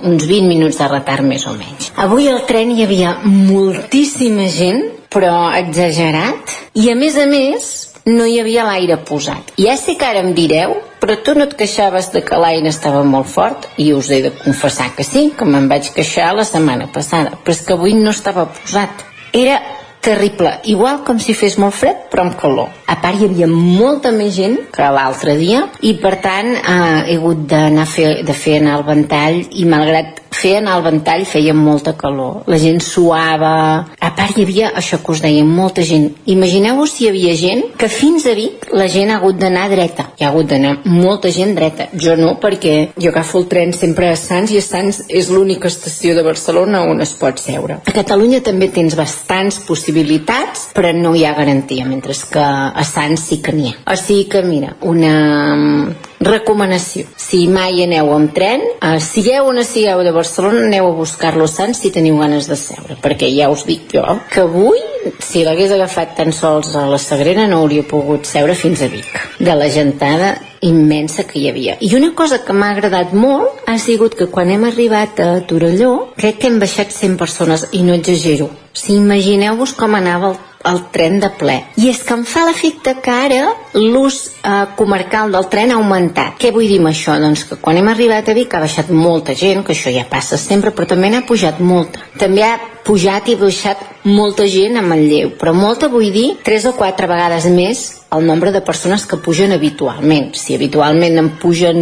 uns 0.00 0.26
20 0.26 0.48
minuts 0.48 0.78
de 0.80 0.88
retard 0.88 1.24
més 1.24 1.46
o 1.46 1.54
menys. 1.54 1.92
Avui 1.96 2.28
al 2.28 2.44
tren 2.48 2.72
hi 2.72 2.84
havia 2.84 3.18
moltíssima 3.24 4.48
gent, 4.48 4.82
però 5.12 5.52
exagerat, 5.58 6.56
i 6.74 6.88
a 6.90 6.96
més 6.96 7.18
a 7.20 7.26
més 7.28 7.72
no 8.08 8.24
hi 8.26 8.40
havia 8.40 8.64
l'aire 8.66 8.96
posat. 9.06 9.52
Ja 9.60 9.76
sé 9.78 9.94
que 9.98 10.08
ara 10.08 10.24
em 10.24 10.32
direu, 10.34 10.74
però 10.98 11.18
tu 11.22 11.36
no 11.36 11.44
et 11.44 11.54
queixaves 11.58 12.08
de 12.14 12.24
que 12.24 12.40
l'aire 12.40 12.72
estava 12.72 13.04
molt 13.04 13.28
fort 13.30 13.68
i 13.76 13.92
us 13.92 14.08
he 14.10 14.22
de 14.24 14.32
confessar 14.40 14.88
que 14.96 15.04
sí, 15.06 15.28
que 15.36 15.46
me'n 15.46 15.68
vaig 15.70 15.92
queixar 15.94 16.32
la 16.34 16.48
setmana 16.48 16.88
passada, 16.90 17.36
però 17.44 17.54
és 17.54 17.62
que 17.62 17.76
avui 17.76 17.94
no 17.94 18.10
estava 18.10 18.48
posat. 18.56 19.04
Era 19.32 19.60
terrible, 20.02 20.58
igual 20.64 21.04
com 21.06 21.20
si 21.22 21.32
fes 21.38 21.56
molt 21.62 21.76
fred 21.78 22.08
però 22.10 22.26
amb 22.26 22.34
calor. 22.38 22.72
A 22.90 22.98
part 23.00 23.20
hi 23.20 23.28
havia 23.28 23.48
molta 23.48 24.10
més 24.12 24.34
gent 24.36 24.58
que 24.74 24.90
l'altre 24.96 25.36
dia 25.38 25.62
i 25.86 25.94
per 26.02 26.16
tant 26.24 26.50
eh, 26.58 27.04
he 27.06 27.16
hagut 27.20 27.46
d'anar 27.48 27.86
fer, 27.88 28.10
de 28.26 28.34
fer 28.36 28.58
anar 28.58 28.80
el 28.80 28.88
ventall 28.90 29.40
i 29.62 29.68
malgrat 29.70 30.21
fer 30.34 30.56
anar 30.58 30.76
el 30.78 30.84
ventall 30.86 31.24
feia 31.28 31.54
molta 31.54 31.94
calor. 31.98 32.42
La 32.50 32.58
gent 32.58 32.80
suava, 32.84 33.52
a 34.00 34.10
part 34.16 34.38
hi 34.38 34.46
havia 34.46 34.72
això 34.78 34.98
que 35.02 35.12
us 35.14 35.22
deia, 35.24 35.44
molta 35.44 35.84
gent. 35.86 36.10
Imagineu-vos 36.32 36.96
si 36.96 37.04
hi 37.04 37.10
havia 37.12 37.34
gent 37.38 37.64
que 37.78 37.88
fins 37.92 38.26
a 38.26 38.34
Vic 38.38 38.68
la 38.72 38.88
gent 38.90 39.12
ha 39.12 39.18
hagut 39.20 39.38
d'anar 39.40 39.68
dreta. 39.72 40.08
Hi 40.18 40.24
ha 40.24 40.30
hagut 40.32 40.50
d'anar 40.50 40.78
molta 40.88 41.32
gent 41.34 41.54
dreta. 41.58 41.88
Jo 41.92 42.16
no, 42.18 42.34
perquè 42.42 42.92
jo 42.96 43.12
agafo 43.12 43.42
el 43.42 43.48
tren 43.52 43.74
sempre 43.76 44.10
a 44.10 44.16
Sants 44.18 44.52
i 44.54 44.60
a 44.60 44.64
Sants 44.64 45.02
és 45.08 45.30
l'única 45.32 45.70
estació 45.70 46.16
de 46.16 46.24
Barcelona 46.26 46.84
on 46.88 47.04
es 47.04 47.14
pot 47.18 47.40
seure. 47.42 47.80
A 47.86 47.94
Catalunya 47.94 48.42
també 48.44 48.70
tens 48.72 48.96
bastants 48.98 49.60
possibilitats, 49.66 50.68
però 50.76 50.92
no 50.96 51.14
hi 51.16 51.26
ha 51.26 51.36
garantia, 51.36 51.86
mentre 51.88 52.16
que 52.32 52.42
a 52.42 52.84
Sants 52.86 53.28
sí 53.28 53.40
que 53.44 53.54
n'hi 53.56 53.70
ha. 53.70 53.76
O 53.92 53.96
sigui 53.98 54.28
que, 54.30 54.42
mira, 54.46 54.74
una 54.88 55.12
mm, 55.56 56.12
recomanació. 56.22 57.06
Si 57.16 57.46
mai 57.48 57.82
aneu 57.84 58.12
amb 58.14 58.32
tren, 58.34 58.62
eh, 58.80 58.98
sigueu 59.00 59.48
on 59.50 59.62
sigueu 59.64 60.02
de 60.02 60.10
Barcelona, 60.12 60.21
aneu 60.22 60.88
a 60.88 60.94
buscar-lo 60.96 61.46
Sants 61.46 61.82
si 61.82 61.90
teniu 61.90 62.18
ganes 62.18 62.48
de 62.48 62.56
seure, 62.56 62.96
perquè 63.02 63.28
ja 63.34 63.50
us 63.50 63.64
dic 63.66 63.92
jo 63.92 64.04
que 64.30 64.40
avui, 64.40 64.80
si 65.18 65.44
l'hagués 65.44 65.72
agafat 65.72 66.16
tan 66.16 66.32
sols 66.32 66.74
a 66.76 66.86
la 66.86 66.98
Sagrera, 66.98 67.46
no 67.46 67.62
hauria 67.62 67.82
pogut 67.82 68.26
seure 68.26 68.54
fins 68.54 68.82
a 68.82 68.88
Vic, 68.88 69.10
de 69.38 69.54
la 69.54 69.68
gentada 69.68 70.36
immensa 70.62 71.24
que 71.26 71.40
hi 71.40 71.48
havia. 71.50 71.76
I 71.80 71.94
una 71.98 72.12
cosa 72.14 72.42
que 72.44 72.54
m'ha 72.54 72.70
agradat 72.70 73.12
molt 73.12 73.66
ha 73.66 73.78
sigut 73.82 74.14
que 74.14 74.30
quan 74.30 74.50
hem 74.50 74.64
arribat 74.64 75.20
a 75.20 75.30
Torelló, 75.46 76.12
crec 76.16 76.38
que 76.38 76.50
hem 76.50 76.60
baixat 76.62 76.94
100 76.94 77.18
persones, 77.18 77.66
i 77.72 77.82
no 77.82 77.98
exagero. 77.98 78.48
Si 78.72 78.94
imagineu-vos 78.94 79.74
com 79.76 79.98
anava 79.98 80.32
el 80.32 80.40
el 80.68 80.80
tren 80.94 81.18
de 81.22 81.30
ple. 81.38 81.58
I 81.80 81.90
és 81.92 82.02
que 82.06 82.16
em 82.16 82.24
fa 82.28 82.44
l'efecte 82.48 82.94
que 83.02 83.12
ara 83.12 83.52
l'ús 83.78 84.18
eh, 84.42 84.52
comarcal 84.78 85.32
del 85.34 85.48
tren 85.52 85.72
ha 85.72 85.78
augmentat. 85.80 86.36
Què 86.40 86.52
vull 86.54 86.68
dir 86.70 86.80
amb 86.82 86.92
això? 86.92 87.16
Doncs 87.22 87.46
que 87.48 87.58
quan 87.62 87.78
hem 87.80 87.90
arribat 87.92 88.28
a 88.28 88.36
Vic 88.36 88.54
ha 88.54 88.62
baixat 88.64 88.92
molta 88.94 89.36
gent, 89.38 89.64
que 89.66 89.74
això 89.76 89.92
ja 89.94 90.06
passa 90.10 90.38
sempre, 90.40 90.74
però 90.74 90.88
també 90.94 91.10
n'ha 91.12 91.24
pujat 91.28 91.60
molta. 91.60 92.04
També 92.18 92.44
ha 92.46 92.58
pujat 92.86 93.30
i 93.30 93.38
baixat 93.38 93.82
molta 94.04 94.46
gent 94.50 94.78
a 94.78 94.84
Manlleu, 94.84 95.36
però 95.38 95.54
molta 95.54 95.90
vull 95.92 96.10
dir 96.14 96.32
tres 96.42 96.66
o 96.66 96.74
quatre 96.78 97.06
vegades 97.10 97.46
més 97.52 98.01
el 98.12 98.26
nombre 98.26 98.52
de 98.52 98.60
persones 98.60 99.06
que 99.06 99.16
pugen 99.16 99.52
habitualment. 99.52 100.34
Si 100.36 100.54
habitualment 100.54 101.18
en 101.18 101.30
pugen, 101.40 101.78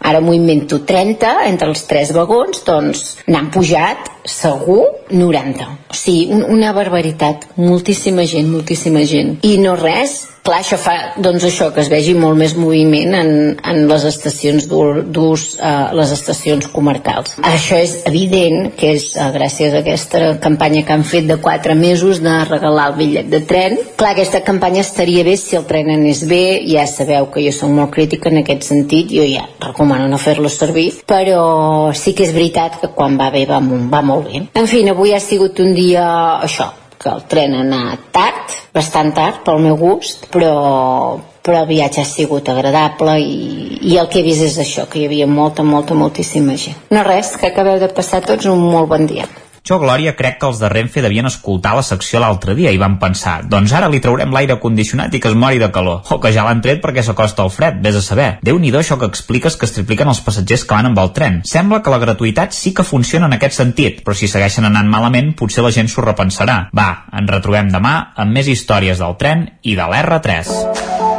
ara 0.00 0.20
m'ho 0.20 0.34
invento, 0.36 0.82
30 0.86 1.46
entre 1.48 1.70
els 1.72 1.86
tres 1.88 2.12
vagons, 2.16 2.64
doncs 2.66 3.04
n'han 3.26 3.50
pujat 3.54 4.10
segur 4.28 4.82
90. 5.10 5.68
O 5.90 5.96
sigui, 5.96 6.28
un, 6.34 6.44
una 6.44 6.74
barbaritat. 6.76 7.48
Moltíssima 7.56 8.26
gent, 8.28 8.50
moltíssima 8.52 9.06
gent. 9.08 9.38
I 9.46 9.56
no 9.62 9.76
res, 9.80 10.20
clar, 10.46 10.60
això 10.60 10.78
fa 10.80 10.94
doncs 11.20 11.44
això, 11.46 11.70
que 11.74 11.82
es 11.82 11.90
vegi 11.92 12.14
molt 12.18 12.38
més 12.38 12.54
moviment 12.58 13.14
en, 13.18 13.30
en 13.58 13.82
les 13.90 14.06
estacions 14.08 14.66
d'ús, 14.70 15.46
eh, 15.60 15.72
les 15.96 16.14
estacions 16.14 16.68
comarcals. 16.72 17.36
Això 17.46 17.78
és 17.80 17.96
evident 18.08 18.70
que 18.78 18.94
és 18.96 19.10
eh, 19.16 19.28
gràcies 19.34 19.74
a 19.74 19.82
aquesta 19.84 20.22
campanya 20.42 20.84
que 20.86 20.96
han 20.96 21.06
fet 21.06 21.28
de 21.30 21.38
4 21.42 21.76
mesos 21.78 22.22
de 22.24 22.36
regalar 22.48 22.90
el 22.92 22.98
bitllet 23.00 23.30
de 23.32 23.42
tren. 23.52 23.78
Clar, 24.00 24.14
aquesta 24.14 24.42
campanya 24.46 24.84
estaria 24.84 25.24
bé 25.26 25.36
si 25.40 25.58
el 25.58 25.66
tren 25.70 25.92
anés 25.94 26.24
bé, 26.28 26.60
ja 26.68 26.86
sabeu 26.90 27.30
que 27.34 27.44
jo 27.46 27.54
soc 27.54 27.72
molt 27.76 27.94
crítica 27.94 28.32
en 28.32 28.42
aquest 28.42 28.68
sentit, 28.70 29.12
jo 29.12 29.26
ja 29.28 29.46
recomano 29.60 30.08
no 30.10 30.18
fer-lo 30.20 30.50
servir, 30.52 30.90
però 31.08 31.92
sí 31.96 32.14
que 32.16 32.26
és 32.26 32.34
veritat 32.36 32.80
que 32.80 32.92
quan 32.96 33.18
va 33.20 33.30
bé 33.34 33.46
va, 33.48 33.60
va 33.60 34.02
molt 34.02 34.30
bé. 34.30 34.44
En 34.54 34.70
fi, 34.70 34.84
avui 34.90 35.14
ha 35.14 35.22
sigut 35.22 35.60
un 35.62 35.74
dia 35.76 36.04
això, 36.40 36.70
que 37.00 37.08
el 37.08 37.22
tren 37.32 37.54
ha 37.56 37.64
anat 37.64 38.08
tard, 38.12 38.56
bastant 38.76 39.14
tard 39.16 39.40
pel 39.46 39.62
meu 39.64 39.76
gust, 39.80 40.26
però, 40.32 41.16
però 41.40 41.62
el 41.62 41.68
viatge 41.70 42.02
ha 42.02 42.08
sigut 42.08 42.50
agradable 42.52 43.16
i, 43.24 43.78
i 43.88 43.96
el 43.96 44.10
que 44.12 44.20
he 44.20 44.26
vist 44.26 44.44
és 44.44 44.58
això, 44.60 44.84
que 44.90 45.00
hi 45.00 45.06
havia 45.08 45.28
molta, 45.30 45.64
molta, 45.64 45.96
moltíssima 45.96 46.58
gent. 46.60 46.76
No 46.92 47.04
res, 47.06 47.32
que 47.40 47.48
acabeu 47.48 47.80
de 47.80 47.88
passar 47.96 48.20
tots 48.26 48.50
un 48.50 48.60
molt 48.60 48.92
bon 48.92 49.08
dia. 49.08 49.28
Jo, 49.66 49.78
Glòria, 49.78 50.14
crec 50.16 50.38
que 50.40 50.48
els 50.48 50.58
de 50.60 50.68
Renfe 50.72 51.02
devien 51.04 51.28
escoltar 51.28 51.74
la 51.76 51.84
secció 51.84 52.20
l'altre 52.22 52.54
dia 52.56 52.72
i 52.72 52.78
van 52.80 52.96
pensar, 53.02 53.40
doncs 53.50 53.74
ara 53.76 53.90
li 53.92 54.00
traurem 54.00 54.32
l'aire 54.32 54.56
condicionat 54.62 55.14
i 55.14 55.20
que 55.20 55.28
es 55.28 55.36
mori 55.36 55.60
de 55.60 55.70
calor. 55.70 56.00
O 56.10 56.18
que 56.20 56.32
ja 56.32 56.46
l'han 56.46 56.62
tret 56.64 56.80
perquè 56.82 57.04
s'acosta 57.04 57.44
al 57.44 57.52
fred, 57.52 57.80
vés 57.84 57.96
a 57.96 58.02
saber. 58.02 58.30
déu 58.42 58.58
nhi 58.58 58.72
això 58.72 58.98
que 58.98 59.06
expliques 59.06 59.56
que 59.56 59.66
es 59.66 59.72
tripliquen 59.72 60.08
els 60.08 60.20
passatgers 60.20 60.64
que 60.64 60.74
van 60.74 60.86
amb 60.86 60.98
el 60.98 61.12
tren. 61.12 61.40
Sembla 61.44 61.82
que 61.82 61.90
la 61.90 61.98
gratuïtat 61.98 62.52
sí 62.52 62.72
que 62.74 62.84
funciona 62.84 63.26
en 63.26 63.32
aquest 63.34 63.54
sentit, 63.54 64.02
però 64.04 64.14
si 64.14 64.28
segueixen 64.28 64.64
anant 64.64 64.88
malament 64.88 65.34
potser 65.36 65.62
la 65.62 65.70
gent 65.70 65.88
s'ho 65.88 66.02
repensarà. 66.02 66.70
Va, 66.72 67.04
ens 67.12 67.30
retrobem 67.30 67.68
demà 67.68 68.12
amb 68.16 68.32
més 68.32 68.48
històries 68.48 68.98
del 68.98 69.16
tren 69.18 69.48
i 69.62 69.76
de 69.76 69.82
l'R3. 69.82 70.54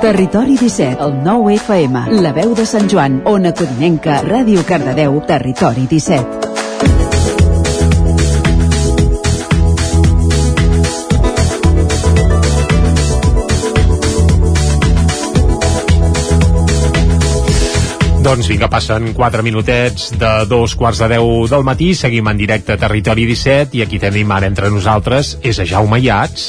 Territori 0.02 0.58
17, 0.58 0.98
el 1.04 1.20
9 1.24 1.56
FM, 1.60 2.08
la 2.22 2.32
veu 2.34 2.56
de 2.58 2.66
Sant 2.66 2.90
Joan, 2.90 3.22
Ona 3.26 3.54
Codinenca, 3.54 4.24
Ràdio 4.26 4.66
Cardedeu, 4.66 5.22
Territori 5.28 5.86
17. 5.86 6.51
Doncs 18.32 18.48
vinga, 18.48 18.70
passen 18.72 19.10
4 19.12 19.44
minutets 19.44 20.14
de 20.16 20.30
dos 20.48 20.72
quarts 20.80 21.02
de 21.04 21.10
10 21.18 21.52
del 21.52 21.66
matí, 21.68 21.90
seguim 22.00 22.30
en 22.32 22.38
directe 22.40 22.72
a 22.72 22.80
Territori 22.80 23.26
17 23.28 23.76
i 23.76 23.84
aquí 23.84 24.00
tenim 24.00 24.32
ara 24.32 24.48
entre 24.48 24.70
nosaltres 24.72 25.34
és 25.44 25.60
a 25.60 25.66
Jaume 25.68 26.00
Iats, 26.00 26.46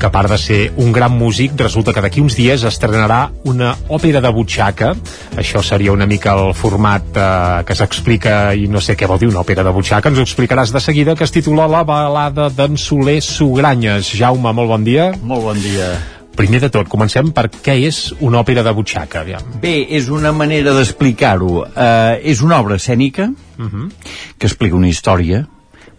que 0.00 0.08
a 0.08 0.10
part 0.14 0.32
de 0.32 0.40
ser 0.40 0.58
un 0.80 0.88
gran 0.88 1.12
músic, 1.12 1.52
resulta 1.60 1.92
que 1.92 2.00
d'aquí 2.00 2.24
uns 2.24 2.38
dies 2.38 2.64
estrenarà 2.64 3.20
una 3.44 3.74
òpera 3.92 4.24
de 4.24 4.32
butxaca. 4.32 4.94
Això 5.36 5.60
seria 5.60 5.92
una 5.92 6.08
mica 6.08 6.32
el 6.32 6.54
format 6.56 7.12
eh, 7.12 7.62
que 7.68 7.76
s'explica, 7.76 8.54
i 8.56 8.64
no 8.72 8.80
sé 8.80 8.96
què 8.96 9.04
vol 9.04 9.20
dir 9.20 9.28
una 9.28 9.44
òpera 9.44 9.66
de 9.66 9.74
butxaca, 9.76 10.08
ens 10.08 10.22
ho 10.22 10.24
explicaràs 10.24 10.72
de 10.72 10.80
seguida, 10.80 11.12
que 11.12 11.28
es 11.28 11.34
titula 11.34 11.68
La 11.68 11.84
balada 11.84 12.48
d'en 12.48 12.80
Soler 12.80 13.20
Sugranyes. 13.20 14.14
Jaume, 14.16 14.56
molt 14.56 14.78
bon 14.78 14.94
dia. 14.94 15.12
Molt 15.20 15.44
bon 15.52 15.60
dia. 15.60 15.92
Primer 16.38 16.60
de 16.62 16.70
tot, 16.70 16.86
comencem 16.86 17.32
per 17.34 17.48
què 17.50 17.74
és 17.88 18.12
una 18.22 18.38
òpera 18.44 18.62
de 18.62 18.70
butxaca. 18.70 19.24
Aviam. 19.24 19.58
Bé, 19.58 19.74
és 19.98 20.06
una 20.14 20.30
manera 20.30 20.70
d'explicar-ho. 20.76 21.64
Uh, 21.66 22.14
és 22.22 22.44
una 22.46 22.60
obra 22.62 22.78
escènica 22.78 23.26
uh 23.26 23.64
-huh. 23.66 23.90
que 24.38 24.46
explica 24.46 24.76
una 24.76 24.86
història, 24.86 25.46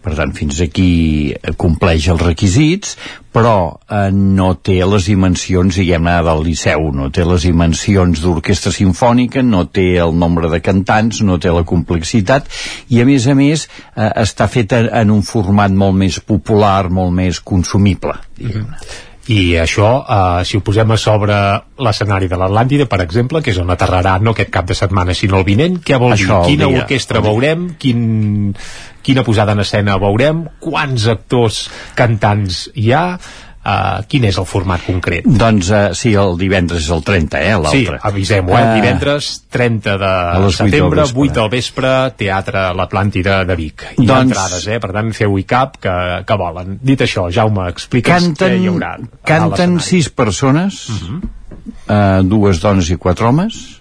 per 0.01 0.15
tant, 0.15 0.31
fins 0.33 0.61
aquí 0.63 1.35
compleix 1.57 2.07
els 2.07 2.21
requisits, 2.21 2.95
però 3.35 3.79
eh, 3.89 4.11
no 4.11 4.53
té 4.55 4.77
les 4.85 5.05
dimensions, 5.05 5.75
diguem-ne, 5.75 6.13
del 6.23 6.43
Liceu, 6.45 6.91
no 6.95 7.09
té 7.09 7.25
les 7.27 7.43
dimensions 7.43 8.21
d'orquestra 8.21 8.71
sinfònica, 8.71 9.43
no 9.43 9.65
té 9.67 9.97
el 9.97 10.15
nombre 10.15 10.49
de 10.49 10.61
cantants, 10.61 11.21
no 11.21 11.37
té 11.37 11.51
la 11.51 11.65
complexitat, 11.67 12.47
i 12.87 13.01
a 13.01 13.05
més 13.05 13.27
a 13.27 13.35
més 13.35 13.67
eh, 13.67 14.09
està 14.23 14.47
feta 14.47 14.79
en 15.01 15.11
un 15.11 15.21
format 15.21 15.71
molt 15.71 15.99
més 15.99 16.19
popular, 16.19 16.89
molt 16.89 17.11
més 17.11 17.39
consumible, 17.39 18.15
diguem-ne. 18.37 18.79
-huh 18.79 19.08
i 19.29 19.53
això, 19.61 19.89
eh, 20.09 20.45
si 20.45 20.57
ho 20.57 20.61
posem 20.65 20.89
a 20.89 20.97
sobre 20.97 21.35
l'escenari 21.85 22.27
de 22.27 22.37
l'Atlàntida, 22.39 22.87
per 22.89 23.01
exemple, 23.03 23.43
que 23.45 23.51
és 23.53 23.59
on 23.61 23.69
aterrarà 23.69 24.15
no 24.21 24.33
aquest 24.33 24.49
cap 24.49 24.65
de 24.65 24.77
setmana, 24.77 25.13
sinó 25.13 25.37
el 25.37 25.45
vinent, 25.45 25.77
què 25.85 25.99
vol 26.01 26.15
això, 26.15 26.39
dir? 26.47 26.55
Quina 26.55 26.69
dia, 26.71 26.81
orquestra 26.81 27.21
veurem? 27.21 27.67
Quin, 27.77 28.55
quina 29.05 29.23
posada 29.27 29.53
en 29.53 29.61
escena 29.61 29.99
veurem? 30.01 30.47
Quants 30.63 31.05
actors 31.13 31.67
cantants 31.99 32.71
hi 32.73 32.89
ha? 32.89 33.03
Uh, 33.69 34.01
quin 34.09 34.23
és 34.25 34.37
el 34.39 34.45
format 34.49 34.81
concret? 34.81 35.25
Doncs 35.27 35.67
uh, 35.69 35.79
sí, 35.97 36.13
el 36.17 36.37
divendres 36.39 36.87
és 36.87 36.93
el 36.95 37.03
30, 37.05 37.41
eh, 37.43 37.55
l'altre. 37.59 37.97
Sí, 37.99 38.07
avisem-ho, 38.09 38.55
eh? 38.55 38.61
Uh, 38.63 38.77
divendres 38.79 39.27
30 39.53 39.97
de 40.01 40.13
setembre, 40.55 41.03
8 41.03 41.13
del, 41.13 41.27
8 41.27 41.35
del 41.35 41.49
vespre, 41.53 41.91
Teatre 42.17 42.63
L'Atlàntida 42.79 43.41
de 43.45 43.57
Vic. 43.59 43.85
Hi 43.91 44.07
doncs, 44.07 44.15
ha 44.15 44.21
entrades, 44.25 44.67
eh? 44.71 44.79
Per 44.81 44.91
tant, 44.95 45.11
feu-hi 45.19 45.45
cap 45.49 45.77
que, 45.83 45.95
que 46.25 46.39
volen. 46.39 46.79
Dit 46.81 47.03
això, 47.05 47.27
Jaume, 47.35 47.67
explica'ns 47.69 48.31
canten, 48.31 48.55
què 48.55 48.63
hi 48.63 48.71
haurà. 48.71 48.93
Canten 49.29 49.77
sis 49.85 50.09
persones, 50.09 50.81
uh 50.89 51.03
-huh. 51.03 51.19
uh, 51.19 52.23
dues 52.25 52.63
dones 52.63 52.89
i 52.89 52.97
quatre 52.97 53.29
homes, 53.29 53.78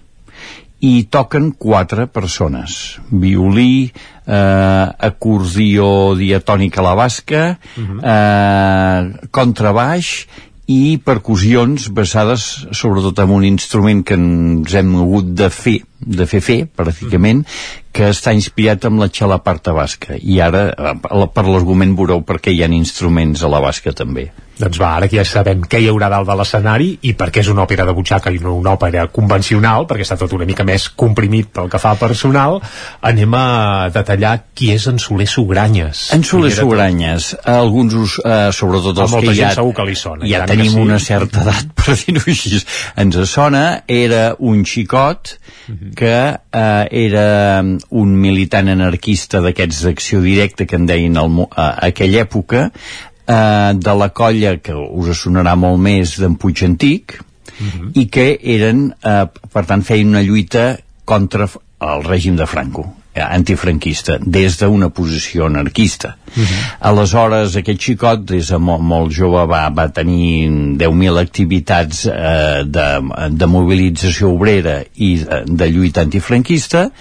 i 0.79 1.07
toquen 1.11 1.51
quatre 1.59 2.07
persones 2.07 2.99
violí, 3.11 3.91
eh, 4.25 4.85
acordió 5.09 6.15
diatònic 6.15 6.77
a 6.77 6.85
la 6.85 6.95
basca 6.95 7.43
uh 7.51 7.83
-huh. 7.83 7.99
eh, 8.03 9.27
contrabaix 9.31 10.27
i 10.69 10.99
percussions 11.03 11.89
basades 11.89 12.67
sobretot 12.71 13.19
en 13.19 13.29
un 13.29 13.43
instrument 13.43 14.03
que 14.05 14.13
ens 14.13 14.73
hem 14.73 14.95
hagut 14.95 15.25
de 15.25 15.49
fer 15.49 15.79
de 15.99 16.25
fer 16.29 16.39
fer, 16.43 16.59
pràcticament, 16.65 17.43
que 17.91 18.11
està 18.13 18.31
inspirat 18.35 18.85
amb 18.87 19.01
la 19.01 19.09
xalaparta 19.11 19.73
basca. 19.75 20.15
I 20.15 20.39
ara, 20.45 20.69
eh, 20.71 21.25
per 21.33 21.45
l'argument, 21.47 21.95
veureu 21.97 22.21
perquè 22.23 22.53
hi 22.53 22.63
ha 22.63 22.69
instruments 22.71 23.43
a 23.43 23.49
la 23.49 23.59
basca 23.59 23.91
també. 23.91 24.29
Doncs 24.59 24.75
va, 24.75 24.89
ara 24.97 25.07
que 25.07 25.15
ja 25.15 25.23
sabem 25.23 25.61
què 25.63 25.79
hi 25.79 25.87
haurà 25.87 26.09
dalt 26.11 26.27
de 26.27 26.35
l'escenari 26.35 26.89
i 27.07 27.13
per 27.15 27.29
què 27.31 27.39
és 27.39 27.47
una 27.47 27.63
òpera 27.63 27.85
de 27.87 27.93
butxaca 27.95 28.31
i 28.35 28.41
no 28.43 28.57
una 28.59 28.73
òpera 28.75 29.05
convencional, 29.07 29.87
perquè 29.87 30.03
està 30.03 30.17
tot 30.19 30.33
una 30.35 30.45
mica 30.45 30.65
més 30.67 30.89
comprimit 30.89 31.47
pel 31.55 31.69
que 31.71 31.79
fa 31.79 31.93
personal, 31.95 32.59
anem 33.01 33.37
a 33.39 33.89
detallar 33.95 34.33
qui 34.53 34.73
és 34.75 34.85
en 34.91 34.99
Soler 34.99 35.29
Sugranyes. 35.31 36.09
En 36.13 36.27
Soler 36.27 36.51
Sugranyes, 36.51 37.31
alguns, 37.47 37.95
us, 37.95 38.17
eh, 38.19 38.51
sobretot 38.51 38.99
els 38.99 39.15
que 39.15 39.37
ja, 39.37 39.53
segur 39.55 39.73
que 39.79 39.87
li 39.87 39.95
sona, 39.95 40.27
ja 40.27 40.43
tenim 40.45 40.73
sí. 40.75 40.83
una 40.83 40.99
certa 40.99 41.45
edat, 41.45 41.71
per 41.79 41.95
dir-ho 41.95 42.25
així, 42.27 42.59
ens 42.99 43.23
sona, 43.31 43.65
era 43.87 44.35
un 44.39 44.67
xicot 44.67 45.37
uh 45.39 45.71
-huh 45.71 45.88
que 45.95 46.15
eh, 46.35 46.87
era 47.05 47.61
un 47.61 48.15
militant 48.21 48.69
anarquista 48.71 49.41
d'aquests 49.41 49.83
d'acció 49.87 50.21
directa 50.21 50.65
que 50.65 50.77
en 50.79 50.85
deien 50.89 51.17
al, 51.17 51.31
a, 51.49 51.69
a 51.69 51.87
aquella 51.89 52.23
època 52.25 52.69
eh, 52.69 53.71
de 53.75 53.95
la 54.01 54.09
colla 54.09 54.57
que 54.57 54.75
us 54.75 55.23
sonarà 55.23 55.55
molt 55.55 55.81
més 55.81 56.17
d'en 56.19 56.35
Puig 56.35 56.63
Antic 56.65 57.19
uh 57.19 57.65
-huh. 57.65 57.91
i 57.93 58.07
que 58.07 58.39
eren 58.43 58.93
eh, 59.03 59.25
per 59.53 59.65
tant 59.65 59.81
feien 59.81 60.09
una 60.09 60.23
lluita 60.23 60.79
contra 61.05 61.49
el 61.79 62.03
règim 62.03 62.35
de 62.35 62.45
Franco 62.45 62.98
antifranquista 63.27 64.17
des 64.19 64.57
d'una 64.59 64.89
posició 64.89 65.45
anarquista. 65.45 66.15
Uh 66.35 66.43
-huh. 66.43 66.75
Aleshores, 66.79 67.55
aquest 67.55 67.81
xicot, 67.81 68.25
des 68.25 68.47
de 68.49 68.57
molt, 68.57 68.81
molt 68.81 69.11
jove, 69.11 69.45
va, 69.45 69.69
va 69.69 69.89
tenir 69.89 70.49
10.000 70.77 71.19
activitats 71.19 72.05
eh, 72.05 72.63
de, 72.65 72.87
de 73.29 73.45
mobilització 73.45 74.29
obrera 74.29 74.83
i 74.95 75.17
de, 75.17 75.43
de 75.45 75.69
lluita 75.71 76.01
antifranquista, 76.01 76.91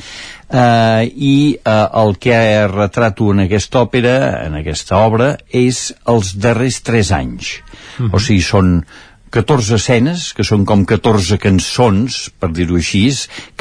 eh, 0.51 1.13
i 1.15 1.59
eh, 1.65 1.89
el 1.95 2.17
que 2.19 2.67
retrato 2.69 3.33
en 3.33 3.41
aquesta 3.41 3.83
òpera, 3.85 4.45
en 4.47 4.55
aquesta 4.55 4.97
obra, 5.05 5.37
és 5.51 5.93
els 6.07 6.35
darrers 6.37 6.83
tres 6.83 7.13
anys. 7.13 7.61
Uh 7.99 8.07
-huh. 8.07 8.15
O 8.15 8.19
sigui, 8.19 8.43
són 8.43 8.85
14 9.31 9.77
escenes, 9.77 10.33
que 10.37 10.45
són 10.47 10.65
com 10.69 10.85
14 10.89 11.39
cançons, 11.43 12.19
per 12.41 12.51
dir-ho 12.57 12.79
així, 12.79 13.05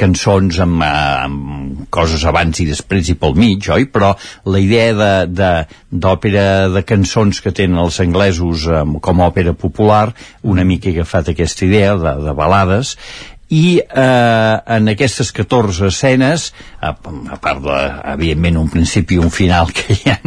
cançons 0.00 0.58
amb, 0.64 0.82
eh, 0.82 0.90
amb 1.26 1.86
coses 1.94 2.24
abans 2.28 2.60
i 2.60 2.68
després 2.68 3.10
i 3.12 3.16
pel 3.20 3.36
mig, 3.38 3.68
oi? 3.74 3.88
Però 3.92 4.14
la 4.48 4.60
idea 4.60 4.92
d'òpera 5.28 6.44
de, 6.44 6.68
de, 6.68 6.74
de 6.76 6.84
cançons 6.88 7.42
que 7.44 7.52
tenen 7.52 7.80
els 7.84 8.00
anglesos 8.04 8.68
eh, 8.68 8.84
com 9.00 9.20
a 9.20 9.30
òpera 9.30 9.54
popular, 9.54 10.12
una 10.42 10.64
mica 10.64 10.88
he 10.88 10.96
agafat 10.96 11.32
aquesta 11.32 11.66
idea 11.68 11.96
de, 11.96 12.14
de 12.24 12.36
balades, 12.36 12.96
i 13.48 13.78
eh, 13.80 14.56
en 14.76 14.88
aquestes 14.92 15.30
14 15.32 15.88
escenes 15.88 16.50
a, 16.80 16.90
a 16.92 17.38
part 17.40 17.62
de, 17.64 17.76
evidentment, 18.12 18.58
un 18.60 18.68
principi 18.72 19.16
i 19.16 19.22
un 19.22 19.32
final 19.32 19.72
que 19.72 19.96
hi 19.96 20.12
ha... 20.12 20.18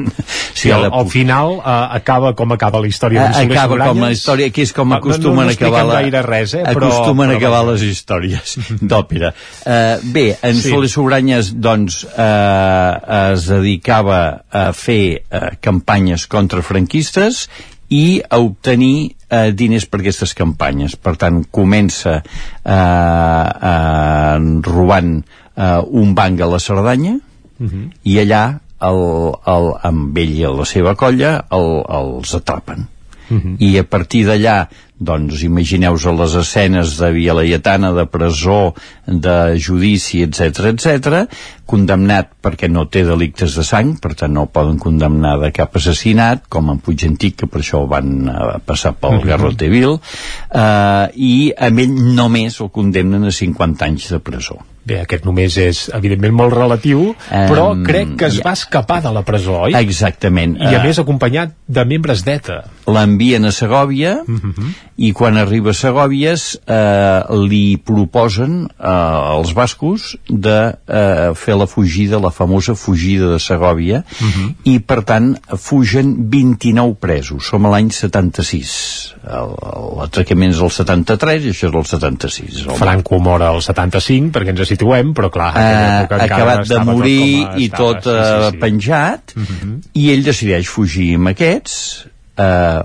Sí, 0.57 0.71
el, 0.73 0.87
el 0.89 1.07
final 1.09 1.55
eh, 1.59 1.75
acaba 1.97 2.33
com 2.37 2.51
acaba 2.55 2.81
la 2.81 2.89
història 2.89 3.27
eh, 3.29 3.45
acaba 3.45 3.77
com 3.85 4.01
la 4.01 4.11
història, 4.15 4.49
que 4.53 4.65
és 4.65 4.73
com 4.75 4.95
acostumen 4.97 5.45
no, 5.45 5.45
no, 5.45 5.49
no 5.49 5.53
a 5.53 5.57
acabar 5.59 5.83
la, 5.87 5.99
gaire 6.01 6.23
res, 6.25 6.55
eh, 6.57 6.63
però, 6.65 6.89
acostumen 6.89 7.29
però, 7.29 7.37
a 7.37 7.41
acabar 7.41 7.61
les 7.71 7.85
històries 7.85 8.57
d'òpera. 8.93 9.33
Eh, 9.65 9.97
bé, 10.15 10.27
en 10.41 10.57
sí. 10.57 10.73
Soler 10.73 10.91
Sobranyes 10.91 11.53
doncs 11.61 12.01
eh, 12.09 13.31
es 13.31 13.49
dedicava 13.51 14.21
a 14.49 14.69
fer 14.73 15.03
eh, 15.21 15.43
campanyes 15.61 16.25
contra 16.31 16.65
franquistes 16.65 17.45
i 17.91 18.21
a 18.23 18.39
obtenir 18.39 19.11
eh, 19.27 19.51
diners 19.51 19.85
per 19.85 20.01
aquestes 20.01 20.33
campanyes. 20.37 20.95
Per 20.95 21.15
tant, 21.19 21.41
comença 21.51 22.21
eh, 22.21 22.73
eh, 23.71 24.37
robant 24.67 25.13
eh, 25.19 25.79
un 26.03 26.15
banc 26.17 26.41
a 26.41 26.49
la 26.51 26.59
Cerdanya 26.59 27.17
uh 27.17 27.63
mhm. 27.63 27.69
-huh. 27.69 27.89
i 28.03 28.17
allà 28.19 28.59
el, 28.81 29.01
el, 29.45 29.73
amb 29.83 30.17
ell 30.17 30.33
i 30.37 30.47
la 30.47 30.65
seva 30.65 30.95
colla 30.95 31.45
el, 31.51 31.83
els 31.99 32.33
atrapen. 32.35 32.87
Uh 33.29 33.35
mhm. 33.35 33.41
-huh. 33.41 33.55
I 33.59 33.77
a 33.77 33.83
partir 33.83 34.25
d'allà 34.25 34.67
doncs 35.01 35.41
imagineu-vos 35.43 36.05
les 36.19 36.35
escenes 36.43 36.97
de 36.99 37.09
Via 37.11 37.33
Laietana, 37.33 37.91
de 37.91 38.05
presó, 38.05 38.73
de 39.07 39.57
judici, 39.57 40.21
etc 40.21 40.69
etc. 40.73 41.25
condemnat 41.71 42.33
perquè 42.43 42.67
no 42.69 42.83
té 42.91 43.05
delictes 43.07 43.55
de 43.57 43.63
sang, 43.67 43.93
per 44.03 44.13
tant 44.19 44.33
no 44.35 44.43
el 44.45 44.51
poden 44.53 44.77
condemnar 44.81 45.37
de 45.41 45.51
cap 45.55 45.75
assassinat, 45.79 46.43
com 46.51 46.69
en 46.73 46.79
Puig 46.83 47.05
Antic, 47.07 47.37
que 47.41 47.47
per 47.47 47.61
això 47.63 47.85
van 47.89 48.27
uh, 48.27 48.59
passar 48.65 48.93
pel 48.99 49.19
Mhm. 49.21 49.27
Garrote 49.31 49.69
Vil, 49.71 49.95
uh, 49.95 51.07
i 51.15 51.51
a 51.57 51.71
ell 51.71 51.95
només 52.17 52.59
el 52.61 52.69
condemnen 52.73 53.23
a 53.25 53.31
50 53.31 53.85
anys 53.87 54.09
de 54.11 54.19
presó. 54.19 54.59
Bé, 54.83 54.95
aquest 54.97 55.27
només 55.27 55.53
és, 55.61 55.79
evidentment, 55.93 56.33
molt 56.33 56.55
relatiu, 56.55 57.11
però 57.29 57.67
Em, 57.75 57.83
crec 57.85 58.15
que 58.17 58.25
es 58.31 58.39
va 58.41 58.55
escapar 58.57 58.97
de 59.03 59.11
la 59.13 59.21
presó, 59.21 59.59
oi? 59.67 59.75
Exactament. 59.77 60.55
I 60.57 60.71
a 60.73 60.79
Eh, 60.79 60.83
més 60.87 60.97
acompanyat 60.97 61.51
de 61.67 61.85
membres 61.85 62.23
d'ETA. 62.25 62.63
l'envien 62.87 63.45
a 63.45 63.51
Segòvia 63.53 64.15
i 64.97 65.11
quan 65.13 65.37
arriba 65.37 65.69
a 65.69 65.77
Segòvies 65.77 66.57
eh, 66.65 67.21
li 67.47 67.77
proposen 67.77 68.65
eh, 68.71 68.87
als 68.87 69.53
bascos 69.53 70.17
de 70.27 70.57
eh, 70.87 71.29
fer 71.35 71.55
la 71.61 71.67
fugida, 71.69 72.19
la 72.19 72.31
famosa 72.33 72.73
fugida 72.75 73.29
de 73.31 73.39
Segòvia 73.41 74.01
i 74.67 74.79
per 74.81 75.01
tant 75.07 75.31
fugen 75.61 76.15
29 76.33 76.97
presos. 76.99 77.45
Som 77.51 77.65
a 77.69 77.71
l'any 77.75 77.91
76 77.93 78.73
El- 79.21 79.55
l'atracament 79.99 80.49
és 80.55 80.59
el 80.65 80.71
73 80.73 81.43
i 81.45 81.51
això 81.53 81.67
és 81.69 81.75
el 81.77 81.85
76 81.85 82.61
el 82.65 82.77
Franco 82.79 83.19
mor 83.21 83.43
al 83.45 83.61
75, 83.61 84.31
perquè 84.33 84.49
ens 84.55 84.67
situem, 84.71 85.11
però 85.13 85.29
clar, 85.33 85.51
encara 86.07 86.25
acabat 86.25 86.63
de 86.63 86.69
estava 86.71 86.85
tot 86.85 86.97
morir 86.97 87.45
com 87.45 87.59
i 87.61 87.67
estava, 87.69 87.99
tot 88.01 88.09
eh, 88.09 88.59
penjat 88.61 89.35
i 89.93 90.07
ell 90.15 90.23
decideix 90.25 90.67
fugir 90.69 91.11
amb 91.19 91.29
aquests. 91.35 91.77
Eh, 92.41 92.81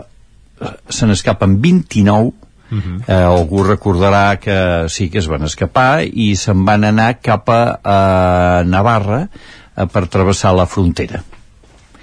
se 0.89 1.07
n'escapen 1.09 1.59
29 1.61 2.33
eh, 2.73 3.15
algú 3.15 3.63
recordarà 3.67 4.39
que 4.43 4.89
sí 4.89 5.09
que 5.11 5.19
es 5.23 5.29
van 5.31 5.47
escapar 5.47 6.05
i 6.07 6.35
se'n 6.37 6.65
van 6.67 6.85
anar 6.85 7.17
cap 7.23 7.49
a 7.53 7.63
eh, 7.63 8.69
Navarra 8.69 9.23
eh, 9.27 9.87
per 9.87 10.07
travessar 10.13 10.55
la 10.57 10.67
frontera. 10.67 11.23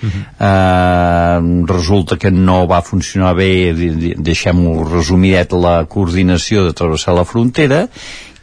Eh, 0.04 1.64
resulta 1.66 2.18
que 2.20 2.30
no 2.32 2.66
va 2.68 2.82
funcionar 2.84 3.32
bé 3.38 3.72
deixem-ho 4.20 4.84
resumidet 4.84 5.56
la 5.56 5.86
coordinació 5.88 6.66
de 6.68 6.74
travessar 6.76 7.16
la 7.16 7.24
frontera 7.24 7.86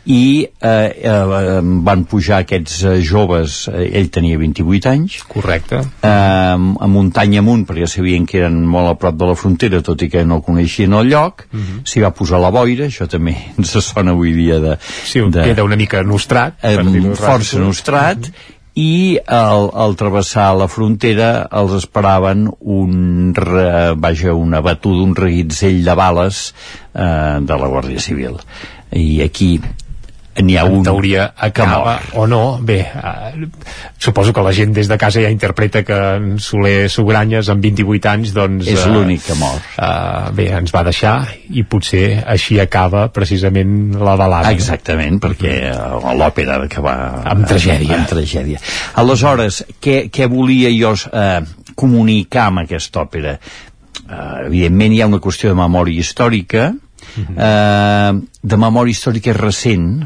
i 0.07 0.47
eh, 0.47 0.69
eh, 1.05 1.61
van 1.85 2.05
pujar 2.09 2.39
aquests 2.43 2.77
eh, 2.89 2.93
joves, 3.05 3.67
eh, 3.69 3.91
ell 4.01 4.09
tenia 4.11 4.39
28 4.41 4.89
anys. 4.91 5.19
Correcte. 5.29 5.83
Eh, 6.01 6.09
a 6.11 6.89
muntanya 6.89 7.43
amunt 7.45 7.67
perquè 7.69 7.87
sabien 7.87 8.25
que 8.27 8.39
eren 8.41 8.63
molt 8.67 8.89
a 8.91 8.95
prop 8.99 9.19
de 9.21 9.29
la 9.29 9.35
frontera 9.37 9.83
tot 9.85 10.01
i 10.03 10.09
que 10.09 10.25
no 10.25 10.41
coneixien 10.43 10.95
el 10.97 11.11
lloc 11.13 11.45
s'hi 11.85 12.01
va 12.01 12.11
posar 12.17 12.41
la 12.41 12.51
boira, 12.55 12.87
això 12.89 13.07
també 13.11 13.37
ens 13.59 13.77
sona 13.85 14.17
avui 14.17 14.33
dia 14.37 14.59
de, 14.63 14.79
Sí, 15.05 15.21
de 15.21 15.45
queda 15.51 15.65
una 15.69 15.77
mica 15.77 16.03
nostrat. 16.03 16.57
eh, 16.65 16.79
força 17.15 17.59
ràpid. 17.59 17.67
nostrat 17.67 18.31
i 18.81 19.19
al, 19.27 19.69
al 19.75 19.97
travessar 19.99 20.55
la 20.57 20.69
frontera 20.71 21.47
els 21.61 21.73
esperaven 21.83 22.47
un, 22.61 23.35
re, 23.37 23.93
vaja, 23.99 24.33
una 24.33 24.61
batuda, 24.65 25.03
un 25.05 25.15
reguitzell 25.19 25.83
de 25.85 25.95
bales 25.99 26.55
eh, 26.95 27.39
de 27.43 27.59
la 27.59 27.69
Guàrdia 27.69 28.01
Civil. 28.01 28.39
I 28.95 29.21
aquí 29.23 29.61
n'hi 30.43 30.57
ha 30.59 30.64
un 30.64 30.80
en 30.80 30.86
teoria 30.86 31.26
acaba 31.36 31.99
o 32.14 32.26
no, 32.26 32.59
bé 32.62 32.80
eh, 32.80 33.49
suposo 33.99 34.32
que 34.32 34.43
la 34.43 34.53
gent 34.57 34.72
des 34.76 34.88
de 34.88 34.99
casa 34.99 35.20
ja 35.22 35.30
interpreta 35.30 35.82
que 35.84 35.99
en 36.16 36.38
Soler 36.41 36.88
Sugranyes 36.91 37.49
amb 37.53 37.62
28 37.64 38.11
anys 38.12 38.34
doncs 38.36 38.68
És 38.70 38.84
eh, 38.84 38.91
l'únic 38.93 39.24
que 39.26 39.36
mor. 39.38 39.61
eh, 39.76 40.30
bé, 40.36 40.51
ens 40.59 40.74
va 40.74 40.84
deixar 40.86 41.14
i 41.51 41.64
potser 41.64 42.22
així 42.26 42.61
acaba 42.61 43.09
precisament 43.12 43.95
la 43.99 44.16
balada 44.16 44.51
Exactament, 44.53 45.20
perquè 45.22 45.55
eh, 45.70 46.14
l'òpera 46.18 46.57
ha 46.57 46.62
d'acabar 46.64 46.97
Amb 47.30 47.47
tragèdia. 47.49 47.95
Amb, 47.95 48.05
amb 48.05 48.12
tragèdia. 48.14 48.61
Aleshores, 49.01 49.64
què, 49.82 50.11
què 50.12 50.28
volia 50.30 50.70
jo 50.74 50.95
eh, 51.12 51.41
comunicar 51.74 52.49
amb 52.51 52.64
aquesta 52.64 53.05
òpera? 53.05 53.36
Eh, 54.11 54.47
evidentment 54.47 54.93
hi 54.95 55.03
ha 55.03 55.09
una 55.11 55.20
qüestió 55.22 55.53
de 55.53 55.59
memòria 55.59 56.01
històrica, 56.03 56.70
eh, 57.16 58.12
de 58.43 58.57
memòria 58.57 58.93
històrica 58.97 59.34
recent, 59.36 60.03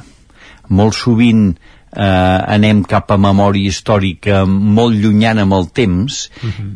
molt 0.69 0.97
sovint 0.99 1.55
eh, 1.97 2.03
anem 2.03 2.83
cap 2.89 3.11
a 3.11 3.19
memòria 3.21 3.71
històrica 3.71 4.45
molt 4.49 4.99
llunyana 5.01 5.45
amb 5.47 5.57
el 5.59 5.69
temps 5.73 6.29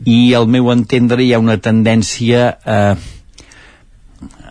i 0.06 0.18
al 0.34 0.48
meu 0.48 0.72
entendre 0.74 1.24
hi 1.24 1.32
ha 1.34 1.42
una 1.42 1.58
tendència 1.62 2.50
eh, 2.64 2.94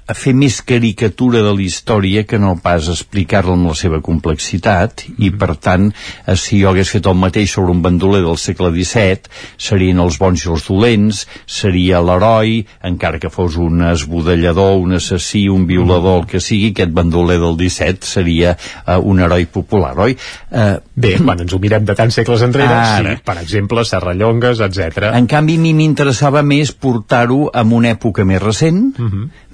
a 0.07 0.15
fer 0.15 0.33
més 0.37 0.61
caricatura 0.63 1.41
de 1.43 1.51
la 1.51 1.63
història 1.63 2.23
que 2.27 2.39
no 2.39 2.53
pas 2.63 2.87
explicar-la 2.91 3.57
amb 3.57 3.69
la 3.71 3.75
seva 3.75 3.99
complexitat 4.03 5.03
i 5.17 5.31
per 5.35 5.55
tant 5.59 5.89
eh, 5.91 6.35
si 6.39 6.61
jo 6.61 6.71
hagués 6.71 6.91
fet 6.95 7.09
el 7.11 7.17
mateix 7.19 7.51
sobre 7.57 7.75
un 7.75 7.81
bandoler 7.83 8.23
del 8.23 8.39
segle 8.39 8.71
XVII 8.75 9.27
serien 9.67 9.99
els 10.03 10.19
bons 10.21 10.45
i 10.45 10.51
els 10.53 10.67
dolents 10.69 11.23
seria 11.43 11.99
l'heroi 12.03 12.61
encara 12.87 13.19
que 13.19 13.31
fos 13.33 13.57
un 13.59 13.83
esbudellador 13.89 14.77
un 14.79 14.95
assassí, 14.97 15.47
un 15.51 15.67
violador 15.67 16.21
el 16.21 16.29
que 16.31 16.41
sigui 16.43 16.71
aquest 16.71 16.95
bandoler 16.95 17.39
del 17.43 17.59
XVII 17.59 18.07
seria 18.07 18.55
eh, 18.55 18.97
un 18.97 19.19
heroi 19.19 19.47
popular, 19.51 19.93
oi? 20.07 20.15
Eh, 20.51 20.69
bé, 20.95 21.17
quan 21.19 21.43
ens 21.43 21.53
ho 21.53 21.59
mirem 21.61 21.85
de 21.87 21.95
tants 21.97 22.15
segles 22.21 22.43
enrere 22.45 22.71
Ara. 22.71 23.15
sí, 23.15 23.23
per 23.27 23.37
exemple, 23.41 23.83
Serrallongues, 23.87 24.61
etc. 24.63 25.11
En 25.17 25.27
canvi, 25.29 25.57
a 25.59 25.63
mi 25.63 25.73
m'interessava 25.77 26.43
més 26.47 26.71
portar-ho 26.71 27.47
a 27.51 27.65
una 27.67 27.91
època 27.95 28.25
més 28.27 28.41
recent, 28.43 28.81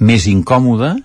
més 0.04 0.28
incòmoda, 0.44 0.98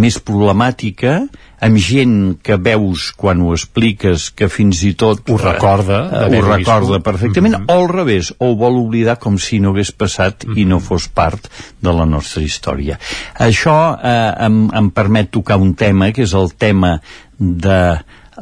més 0.00 0.16
problemàtica, 0.24 1.26
amb 1.62 1.78
gent 1.78 2.14
que 2.42 2.56
veus 2.56 3.10
quan 3.16 3.42
ho 3.44 3.52
expliques 3.52 4.30
que 4.34 4.48
fins 4.50 4.80
i 4.88 4.94
tot 4.98 5.28
Ho 5.30 5.36
recorda, 5.36 5.98
eh, 6.08 6.22
ho 6.38 6.40
recorda 6.46 6.96
viscut. 6.96 7.04
perfectament, 7.04 7.56
o 7.68 7.72
al 7.74 7.88
revés, 7.90 8.32
o 8.38 8.50
ho 8.50 8.56
vol 8.56 8.78
oblidar 8.80 9.18
com 9.20 9.36
si 9.38 9.60
no 9.60 9.74
hagués 9.74 9.92
passat 9.92 10.46
i 10.56 10.64
no 10.64 10.80
fos 10.80 11.08
part 11.12 11.48
de 11.80 11.92
la 11.92 12.06
nostra 12.08 12.42
història. 12.42 12.98
Això 13.38 13.76
eh, 13.98 14.32
em, 14.46 14.64
em 14.72 14.90
permet 14.90 15.30
tocar 15.30 15.60
un 15.60 15.74
tema, 15.74 16.10
que 16.12 16.24
és 16.24 16.32
el 16.34 16.54
tema 16.56 16.98
de 17.38 17.82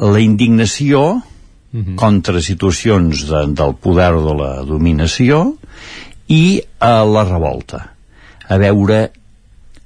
la 0.01 0.21
indignació 0.23 1.21
contra 1.97 2.41
situacions 2.43 3.27
de, 3.29 3.45
del 3.55 3.77
poder 3.79 4.11
o 4.19 4.23
de 4.25 4.35
la 4.35 4.51
dominació 4.67 5.53
i 6.27 6.61
a 6.83 7.05
la 7.07 7.23
revolta 7.29 7.85
a 8.51 8.59
veure 8.59 9.13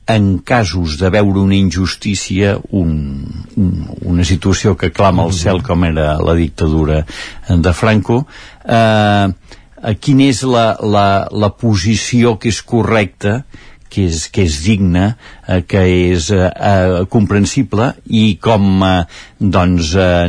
en 0.07 0.39
casos 0.39 0.99
de 1.01 1.09
veure 1.11 1.41
una 1.41 1.57
injustícia 1.57 2.59
un, 2.71 3.25
un, 3.57 3.71
una 4.03 4.25
situació 4.25 4.75
que 4.77 4.93
clama 4.93 5.25
al 5.25 5.33
cel 5.33 5.63
com 5.65 5.85
era 5.89 6.19
la 6.21 6.35
dictadura 6.37 7.05
de 7.49 7.73
Franco 7.73 8.25
eh, 8.69 9.29
quina 10.01 10.29
és 10.33 10.43
la, 10.49 10.67
la, 10.81 11.07
la 11.33 11.51
posició 11.61 12.37
que 12.41 12.53
és 12.53 12.61
correcta 12.65 13.43
que 13.95 14.09
és, 14.11 14.27
que 14.35 14.43
és 14.49 14.59
digna, 14.65 15.13
eh, 15.47 15.63
que 15.67 15.85
és 15.87 16.31
eh, 16.35 16.49
eh, 16.51 17.05
comprensible 17.13 17.93
i 18.11 18.25
com 18.43 18.83
eh, 18.83 18.97
doncs 19.39 19.95
eh, 19.95 20.27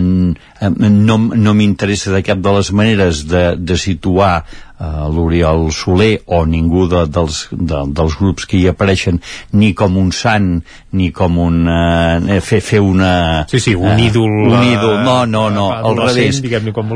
eh, 0.61 0.69
no, 0.69 1.17
no 1.33 1.57
m'interessa 1.57 2.13
de 2.13 2.21
cap 2.25 2.43
de 2.45 2.55
les 2.59 2.71
maneres 2.75 3.25
de, 3.31 3.45
de 3.57 3.77
situar 3.79 4.33
eh, 4.43 4.85
l'Oriol 5.15 5.71
Soler 5.73 6.19
o 6.25 6.43
ningú 6.45 6.85
de, 6.91 7.05
dels, 7.09 7.45
de, 7.51 7.81
dels 7.95 8.17
grups 8.19 8.45
que 8.49 8.59
hi 8.59 8.67
apareixen 8.71 9.21
ni 9.57 9.73
com 9.77 9.97
un 10.01 10.11
sant 10.15 10.59
ni 10.95 11.09
com 11.15 11.39
un 11.41 11.65
eh, 11.71 12.39
fer, 12.45 12.61
fer 12.61 12.83
una 12.83 13.45
Sí, 13.51 13.59
sí, 13.59 13.75
un 13.75 13.95
eh, 13.95 14.07
ídol, 14.07 14.29
un 14.51 14.61
eh, 14.61 14.75
ídol, 14.75 15.01
no, 15.07 15.17
no, 15.25 15.49
no 15.49 15.71
al 15.73 15.97
revés. 15.97 16.41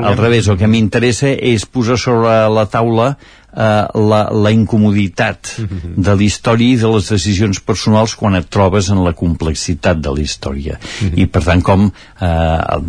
al 0.04 0.18
revés, 0.18 0.48
el 0.48 0.60
que 0.60 0.70
m'interessa 0.70 1.34
és 1.34 1.66
posar 1.66 1.98
sobre 2.00 2.36
la 2.54 2.68
taula 2.70 3.14
eh, 3.16 3.39
la, 3.54 4.22
la 4.30 4.52
incomoditat 4.54 5.56
de 5.60 6.14
la 6.16 6.26
història 6.26 6.76
i 6.76 6.80
de 6.82 6.92
les 6.94 7.10
decisions 7.12 7.60
personals 7.66 8.16
quan 8.20 8.38
et 8.38 8.50
trobes 8.50 8.92
en 8.94 9.04
la 9.06 9.16
complexitat 9.18 10.02
de 10.02 10.14
la 10.14 10.22
història. 10.26 10.80
I 11.16 11.26
per 11.26 11.44
tant 11.48 11.64
com 11.66 11.88
eh, 11.90 12.80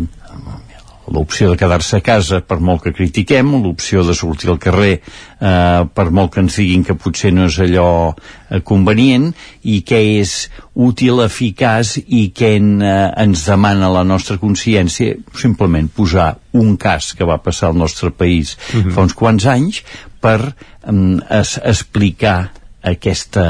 l'opció 1.11 1.51
de 1.51 1.57
quedar-se 1.59 1.97
a 1.99 2.03
casa 2.03 2.39
per 2.45 2.59
molt 2.63 2.83
que 2.85 2.93
critiquem, 2.95 3.51
l'opció 3.63 4.03
de 4.07 4.15
sortir 4.15 4.51
al 4.51 4.59
carrer 4.61 4.93
eh, 4.97 5.81
per 5.93 6.07
molt 6.11 6.33
que 6.33 6.41
ens 6.43 6.57
diguin 6.59 6.85
que 6.87 6.95
potser 6.95 7.33
no 7.35 7.47
és 7.49 7.57
allò 7.65 7.87
eh, 8.11 8.61
convenient 8.63 9.31
i 9.67 9.81
què 9.87 10.01
és 10.21 10.35
útil, 10.73 11.23
eficaç 11.25 11.97
i 12.05 12.27
què 12.35 12.53
en, 12.59 12.71
eh, 12.81 13.09
ens 13.25 13.45
demana 13.49 13.91
la 13.93 14.05
nostra 14.07 14.39
consciència 14.41 15.17
simplement 15.37 15.89
posar 15.91 16.35
un 16.57 16.75
cas 16.79 17.11
que 17.17 17.27
va 17.27 17.41
passar 17.43 17.71
al 17.71 17.79
nostre 17.79 18.11
país 18.11 18.57
fa 18.93 19.03
uns 19.03 19.17
quants 19.17 19.47
anys 19.51 19.83
per 20.21 20.39
mm, 20.45 21.23
es, 21.41 21.57
explicar 21.63 22.37
aquesta 22.81 23.45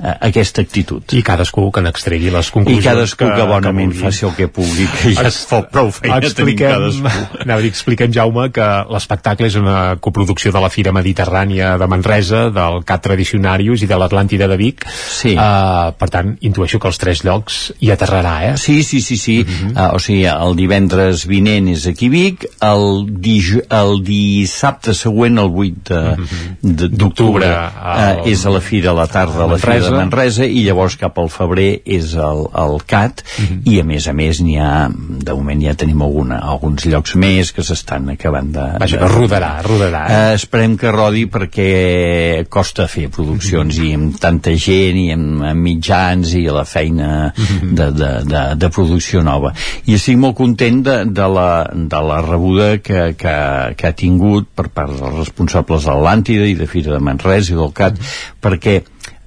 aquesta 0.00 0.62
actitud. 0.64 1.04
I 1.12 1.22
cadascú 1.24 1.66
que 1.74 1.82
n'extregui 1.84 2.30
les 2.32 2.48
conclusions 2.52 2.84
I 2.84 2.88
cadascú 2.88 3.26
que, 3.26 3.36
que 3.36 3.46
bonament 3.48 3.92
que 3.92 4.00
faci 4.00 4.26
el 4.26 4.34
que 4.36 4.48
pugui, 4.48 4.86
que 4.96 5.12
ja 5.16 5.26
es 5.28 5.42
fa 5.48 5.60
prou 5.68 5.90
feina 5.92 6.20
expliquem, 6.24 6.72
cadascú. 6.72 7.42
Anava 7.44 7.60
a 7.60 7.64
dir, 7.64 7.72
expliquem, 7.74 8.12
Jaume, 8.14 8.48
que 8.54 8.68
l'espectacle 8.90 9.50
és 9.50 9.58
una 9.60 9.96
coproducció 10.00 10.52
de 10.54 10.62
la 10.62 10.70
Fira 10.72 10.94
Mediterrània 10.96 11.74
de 11.80 11.88
Manresa, 11.90 12.46
del 12.54 12.80
Cat 12.88 13.04
Tradicionarius 13.04 13.84
i 13.84 13.90
de 13.90 13.98
l'Atlàntida 14.00 14.48
de 14.50 14.58
Vic. 14.60 14.86
Sí. 14.88 15.34
Uh, 15.34 15.92
per 16.00 16.10
tant, 16.12 16.32
intueixo 16.48 16.80
que 16.80 16.88
els 16.88 17.00
tres 17.00 17.24
llocs 17.26 17.60
hi 17.80 17.92
aterrarà, 17.92 18.34
eh? 18.48 18.56
Sí, 18.60 18.80
sí, 18.86 19.02
sí, 19.04 19.18
sí. 19.20 19.38
Uh 19.44 19.50
-huh. 19.50 19.72
uh, 19.74 19.94
o 19.96 19.98
sigui, 19.98 20.24
el 20.30 20.56
divendres 20.56 21.26
vinent 21.26 21.68
és 21.68 21.86
aquí 21.86 22.08
Vic, 22.08 22.46
el, 22.60 23.06
dij 23.20 23.60
el 23.68 24.00
dissabte 24.04 24.94
següent, 24.94 25.38
el 25.38 25.50
8 25.50 26.16
d'octubre, 26.62 27.46
uh, 27.46 28.28
és 28.28 28.46
a 28.46 28.50
la 28.50 28.60
Fira 28.60 28.90
a 28.90 28.94
la 28.94 29.06
tarda, 29.06 29.44
a 29.44 29.46
la 29.46 29.58
Fira 29.58 29.89
de 29.90 29.98
Manresa, 29.98 30.46
i 30.46 30.64
llavors 30.66 30.96
cap 31.00 31.18
al 31.18 31.30
febrer 31.32 31.70
és 31.84 32.14
el, 32.14 32.46
el 32.62 32.78
CAT, 32.86 33.22
uh 33.22 33.44
-huh. 33.44 33.60
i 33.72 33.80
a 33.80 33.84
més 33.84 34.08
a 34.08 34.12
més 34.12 34.40
n'hi 34.40 34.58
ha, 34.58 34.90
de 34.90 35.34
moment 35.34 35.62
ja 35.62 35.74
tenim 35.74 36.02
alguna, 36.02 36.38
alguns 36.38 36.86
llocs 36.86 37.14
més 37.14 37.52
que 37.52 37.62
s'estan 37.62 38.08
acabant 38.08 38.52
de... 38.52 38.66
Vaja, 38.80 38.98
de, 38.98 39.08
rodarà, 39.08 39.52
rodarà. 39.62 40.02
Eh? 40.06 40.30
Uh, 40.30 40.34
esperem 40.34 40.76
que 40.76 40.90
rodi 40.90 41.26
perquè 41.26 42.44
costa 42.48 42.86
fer 42.86 43.08
produccions 43.08 43.78
uh 43.78 43.84
-huh. 43.84 43.90
i 43.90 43.94
amb 43.94 44.18
tanta 44.18 44.54
gent 44.56 44.96
i 44.96 45.12
amb, 45.12 45.42
amb 45.42 45.60
mitjans 45.60 46.34
i 46.34 46.44
la 46.46 46.64
feina 46.64 47.32
uh 47.36 47.44
-huh. 47.44 47.74
de, 47.74 47.90
de, 47.90 48.10
de, 48.24 48.42
de 48.56 48.68
producció 48.68 49.22
nova. 49.22 49.52
I 49.86 49.94
estic 49.94 50.16
molt 50.16 50.36
content 50.36 50.82
de, 50.84 51.04
de, 51.04 51.28
la, 51.28 51.70
de 51.74 52.00
la 52.00 52.20
rebuda 52.20 52.78
que, 52.78 53.14
que, 53.18 53.36
que 53.76 53.86
ha 53.86 53.92
tingut 53.92 54.48
per 54.54 54.68
part 54.68 54.92
dels 54.92 55.18
responsables 55.18 55.84
de 55.84 55.96
l'Àntida 56.04 56.46
i 56.46 56.54
de 56.54 56.66
Fira 56.66 56.92
de 56.92 57.02
Manresa 57.02 57.52
i 57.52 57.56
del 57.56 57.72
CAT, 57.72 58.00
perquè 58.42 58.82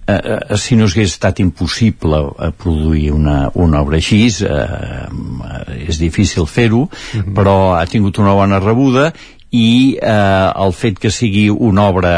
eh, 0.07 0.39
eh, 0.49 0.57
si 0.57 0.75
no 0.75 0.87
hagués 0.89 1.13
estat 1.13 1.39
impossible 1.43 2.23
eh, 2.39 2.51
produir 2.51 3.11
una, 3.13 3.49
una 3.53 3.81
obra 3.81 3.99
així 4.01 4.25
eh, 4.47 5.87
és 5.87 6.01
difícil 6.01 6.47
fer-ho 6.49 6.87
però 7.35 7.75
ha 7.77 7.85
tingut 7.89 8.19
una 8.23 8.35
bona 8.37 8.59
rebuda 8.63 9.11
i 9.53 9.95
eh, 10.01 10.49
el 10.65 10.73
fet 10.73 10.97
que 10.99 11.11
sigui 11.13 11.45
una 11.53 11.85
obra 11.91 12.13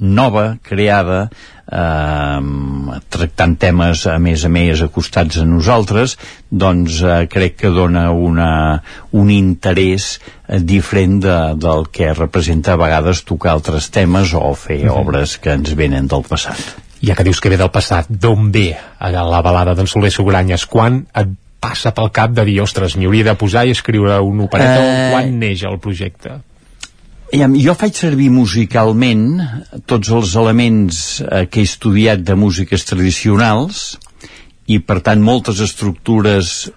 nova, 0.00 0.56
creada 0.66 1.20
eh, 1.70 2.40
tractant 3.14 3.54
temes 3.62 4.04
a 4.10 4.16
més 4.18 4.44
a 4.44 4.50
més 4.50 4.82
acostats 4.82 5.38
a 5.38 5.46
nosaltres 5.46 6.16
doncs 6.50 6.98
eh, 7.04 7.22
crec 7.30 7.60
que 7.62 7.72
dona 7.76 8.08
una, 8.10 8.50
un 9.14 9.30
interès 9.30 10.16
eh, 10.18 10.58
diferent 10.58 11.20
de, 11.22 11.38
del 11.62 11.86
que 11.94 12.12
representa 12.16 12.74
a 12.74 12.82
vegades 12.82 13.22
tocar 13.28 13.54
altres 13.54 13.90
temes 13.94 14.34
o 14.34 14.52
fer 14.54 14.82
uh 14.84 14.90
-huh. 14.90 15.00
obres 15.04 15.38
que 15.38 15.54
ens 15.54 15.76
venen 15.78 16.10
del 16.10 16.26
passat 16.26 16.89
ja 17.02 17.16
que 17.16 17.24
dius 17.24 17.40
que 17.40 17.52
ve 17.52 17.58
del 17.60 17.72
passat, 17.72 18.08
d'on 18.08 18.50
ve 18.52 18.74
la 19.00 19.42
balada 19.42 19.74
d'en 19.74 19.88
Soler 19.88 20.12
Sogranyes? 20.12 20.66
Quan 20.68 21.04
et 21.16 21.32
passa 21.60 21.92
pel 21.96 22.10
cap 22.12 22.32
de 22.36 22.44
dir, 22.48 22.60
ostres, 22.64 22.96
m'hi 22.96 23.08
hauria 23.08 23.30
de 23.30 23.36
posar 23.40 23.66
i 23.68 23.74
escriure 23.76 24.20
un 24.24 24.46
opereta, 24.46 24.80
eh... 24.80 25.10
quan 25.12 25.34
neix 25.40 25.64
el 25.68 25.78
projecte? 25.82 26.40
Jo 27.30 27.76
faig 27.78 27.94
servir 27.94 28.26
musicalment 28.34 29.26
tots 29.86 30.10
els 30.10 30.34
elements 30.34 31.20
eh, 31.22 31.44
que 31.46 31.62
he 31.62 31.68
estudiat 31.68 32.24
de 32.26 32.34
músiques 32.34 32.82
tradicionals 32.88 34.00
i 34.66 34.80
per 34.82 34.98
tant 35.06 35.22
moltes 35.22 35.60
estructures 35.62 36.72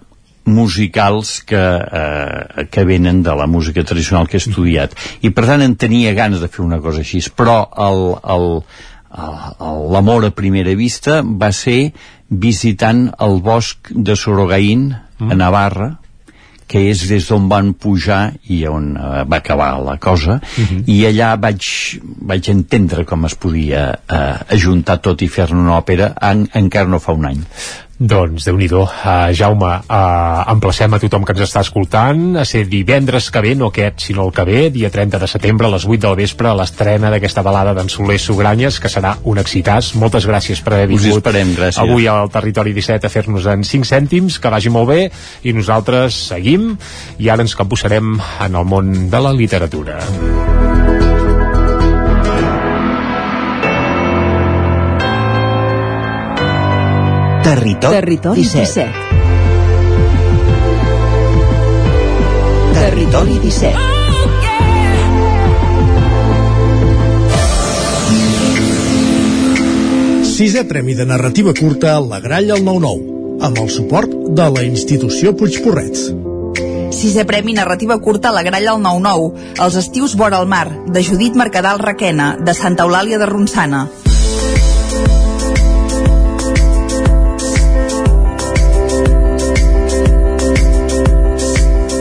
musicals 0.46 1.40
que, 1.48 1.58
eh, 1.58 2.68
que 2.70 2.84
venen 2.86 3.24
de 3.24 3.34
la 3.34 3.48
música 3.48 3.82
tradicional 3.84 4.28
que 4.28 4.38
he 4.38 4.44
estudiat 4.44 4.94
i 5.26 5.32
per 5.34 5.48
tant 5.48 5.64
en 5.66 5.74
tenia 5.80 6.14
ganes 6.14 6.44
de 6.44 6.52
fer 6.52 6.62
una 6.66 6.82
cosa 6.84 7.02
així 7.02 7.24
però 7.34 7.64
el, 7.88 8.04
el, 8.36 8.48
l'amor 9.14 10.26
a 10.26 10.32
primera 10.34 10.74
vista 10.76 11.22
va 11.24 11.52
ser 11.54 11.94
visitant 12.30 13.12
el 13.22 13.42
bosc 13.46 13.92
de 13.94 14.16
Sorogaín 14.18 14.90
mm. 14.90 15.32
a 15.32 15.36
Navarra 15.38 15.90
que 16.68 16.82
és 16.90 17.04
des 17.06 17.28
d'on 17.30 17.46
van 17.52 17.74
pujar 17.78 18.34
i 18.50 18.64
on 18.66 18.94
uh, 18.98 19.22
va 19.30 19.38
acabar 19.38 19.76
la 19.84 19.98
cosa 20.02 20.40
uh 20.40 20.64
-huh. 20.64 20.84
i 20.88 21.06
allà 21.06 21.36
vaig, 21.40 21.62
vaig 22.02 22.50
entendre 22.50 23.06
com 23.06 23.26
es 23.26 23.36
podia 23.36 24.00
uh, 24.10 24.38
ajuntar 24.50 24.98
tot 24.98 25.22
i 25.22 25.28
fer-ne 25.28 25.60
una 25.60 25.78
òpera 25.78 26.14
en, 26.22 26.48
encara 26.54 26.90
no 26.90 27.00
fa 27.00 27.12
un 27.12 27.26
any 27.26 27.44
doncs, 28.08 28.46
déu 28.48 28.58
nhi 28.60 28.68
uh, 28.74 29.32
Jaume, 29.36 29.70
uh, 29.88 30.52
emplacem 30.52 30.94
a 30.94 31.00
tothom 31.02 31.26
que 31.26 31.34
ens 31.36 31.44
està 31.46 31.64
escoltant 31.64 32.38
a 32.42 32.46
ser 32.48 32.66
divendres 32.70 33.30
que 33.32 33.44
ve, 33.44 33.54
no 33.56 33.70
aquest, 33.72 34.04
sinó 34.08 34.28
el 34.28 34.34
que 34.36 34.46
ve, 34.48 34.60
dia 34.74 34.92
30 34.94 35.22
de 35.22 35.30
setembre, 35.32 35.68
a 35.68 35.74
les 35.76 35.86
8 35.88 36.02
del 36.08 36.18
vespre, 36.20 36.50
a 36.50 36.58
l'estrena 36.58 37.12
d'aquesta 37.14 37.44
balada 37.46 37.76
d'en 37.78 37.92
Soler 37.92 38.20
Sogranyes, 38.20 38.80
que 38.84 38.92
serà 38.92 39.16
un 39.30 39.40
excitàs. 39.42 39.94
Moltes 40.00 40.28
gràcies 40.30 40.64
per 40.64 40.76
haver 40.78 40.90
vingut 40.92 41.22
esperem, 41.22 41.56
gràcies. 41.58 41.82
avui 41.84 42.10
al 42.10 42.32
Territori 42.34 42.76
17 42.76 43.08
a 43.08 43.14
fer-nos 43.14 43.48
en 43.54 43.64
5 43.68 43.90
cèntims, 43.90 44.40
que 44.40 44.54
vagi 44.54 44.74
molt 44.74 44.92
bé, 44.92 45.02
i 45.44 45.56
nosaltres 45.56 46.20
seguim, 46.34 46.74
i 47.20 47.30
ara 47.30 47.46
ens 47.46 47.56
capbussarem 47.56 48.18
en 48.20 48.60
el 48.60 48.68
món 48.68 48.94
de 49.10 49.24
la 49.24 49.34
literatura. 49.34 50.00
Territori, 57.44 57.94
Territori 57.94 58.42
17. 58.42 58.72
17. 58.72 58.92
Territori 62.72 63.40
17. 63.40 63.78
Sisè 70.24 70.64
Premi 70.64 70.96
de 70.96 71.04
Narrativa 71.06 71.52
Curta 71.52 72.00
La 72.00 72.22
Gralla 72.24 72.54
al 72.56 72.64
9-9, 72.64 73.44
amb 73.44 73.60
el 73.60 73.68
suport 73.70 74.08
de 74.32 74.48
la 74.48 74.64
institució 74.64 75.36
Puigporrets. 75.36 76.14
Sisè 76.96 77.28
Premi 77.28 77.52
Narrativa 77.60 78.00
Curta 78.00 78.32
La 78.32 78.44
Gralla 78.48 78.72
al 78.78 78.82
9-9, 78.82 79.60
Els 79.68 79.76
estius 79.84 80.16
vora 80.16 80.40
el 80.40 80.48
mar, 80.48 80.72
de 80.88 81.04
Judit 81.04 81.36
Mercadal 81.36 81.84
Requena, 81.84 82.38
de 82.40 82.56
Santa 82.56 82.88
Eulàlia 82.88 83.20
de 83.20 83.28
Ronçana. 83.28 83.90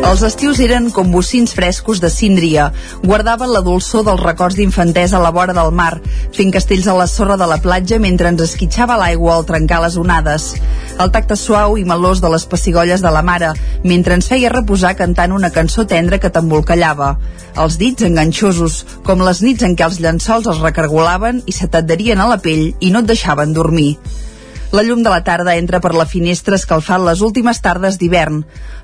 Els 0.02 0.22
estius 0.26 0.58
eren 0.58 0.88
com 0.90 1.12
bocins 1.14 1.52
frescos 1.54 2.00
de 2.02 2.08
síndria. 2.10 2.66
Guardaven 3.04 3.52
la 3.54 3.60
dolçor 3.62 4.02
dels 4.04 4.20
records 4.20 4.56
d'infantesa 4.58 5.16
a 5.16 5.20
la 5.22 5.30
vora 5.30 5.54
del 5.54 5.70
mar, 5.78 6.00
fent 6.34 6.50
castells 6.52 6.88
a 6.90 6.96
la 6.98 7.06
sorra 7.06 7.36
de 7.38 7.46
la 7.46 7.60
platja 7.62 8.00
mentre 8.02 8.32
ens 8.32 8.42
esquitxava 8.42 8.98
l'aigua 8.98 9.36
al 9.36 9.46
trencar 9.46 9.78
les 9.84 9.96
onades. 10.02 10.48
El 10.98 11.12
tacte 11.14 11.38
suau 11.38 11.78
i 11.78 11.86
melós 11.86 12.20
de 12.20 12.32
les 12.34 12.48
pessigolles 12.50 13.04
de 13.04 13.12
la 13.14 13.22
mare, 13.22 13.52
mentre 13.86 14.18
ens 14.18 14.26
feia 14.32 14.50
reposar 14.52 14.96
cantant 14.98 15.36
una 15.38 15.52
cançó 15.54 15.86
tendra 15.86 16.18
que 16.18 16.32
t'embolcallava. 16.34 17.14
Els 17.62 17.78
dits 17.78 18.02
enganxosos, 18.10 18.82
com 19.06 19.22
les 19.22 19.40
nits 19.46 19.62
en 19.62 19.78
què 19.78 19.86
els 19.86 20.02
llençols 20.02 20.50
es 20.50 20.60
recargolaven 20.66 21.44
i 21.46 21.54
se 21.54 21.70
t'adherien 21.70 22.20
a 22.20 22.28
la 22.34 22.42
pell 22.42 22.72
i 22.80 22.90
no 22.90 23.06
et 23.06 23.10
deixaven 23.14 23.54
dormir. 23.54 23.94
La 24.72 24.80
llum 24.80 25.02
de 25.04 25.10
la 25.12 25.20
tarda 25.20 25.52
entra 25.60 25.82
per 25.84 25.90
la 25.92 26.06
finestra 26.08 26.56
escalfant 26.56 27.02
les 27.04 27.20
últimes 27.20 27.58
tardes 27.60 27.98
d'hivern. 28.00 28.38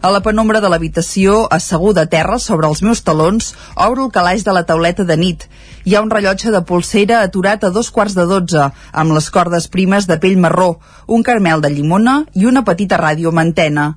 A 0.04 0.10
la 0.12 0.18
penombra 0.20 0.60
de 0.60 0.68
l'habitació, 0.68 1.46
asseguda 1.56 2.02
a 2.04 2.10
terra 2.12 2.36
sobre 2.44 2.68
els 2.68 2.82
meus 2.84 3.00
talons, 3.06 3.54
obro 3.86 4.04
el 4.04 4.10
calaix 4.12 4.44
de 4.44 4.52
la 4.52 4.66
tauleta 4.68 5.06
de 5.08 5.16
nit. 5.16 5.46
Hi 5.88 5.96
ha 5.96 6.02
un 6.04 6.12
rellotge 6.12 6.52
de 6.52 6.60
polsera 6.68 7.22
aturat 7.24 7.64
a 7.64 7.70
dos 7.72 7.88
quarts 7.88 8.18
de 8.18 8.26
dotze, 8.28 8.66
amb 8.92 9.16
les 9.16 9.30
cordes 9.32 9.70
primes 9.72 10.10
de 10.10 10.18
pell 10.20 10.36
marró, 10.36 10.74
un 11.06 11.24
carmel 11.24 11.64
de 11.64 11.72
llimona 11.72 12.18
i 12.34 12.44
una 12.52 12.66
petita 12.68 13.00
ràdio 13.00 13.32
amb 13.32 13.46
antena. 13.46 13.88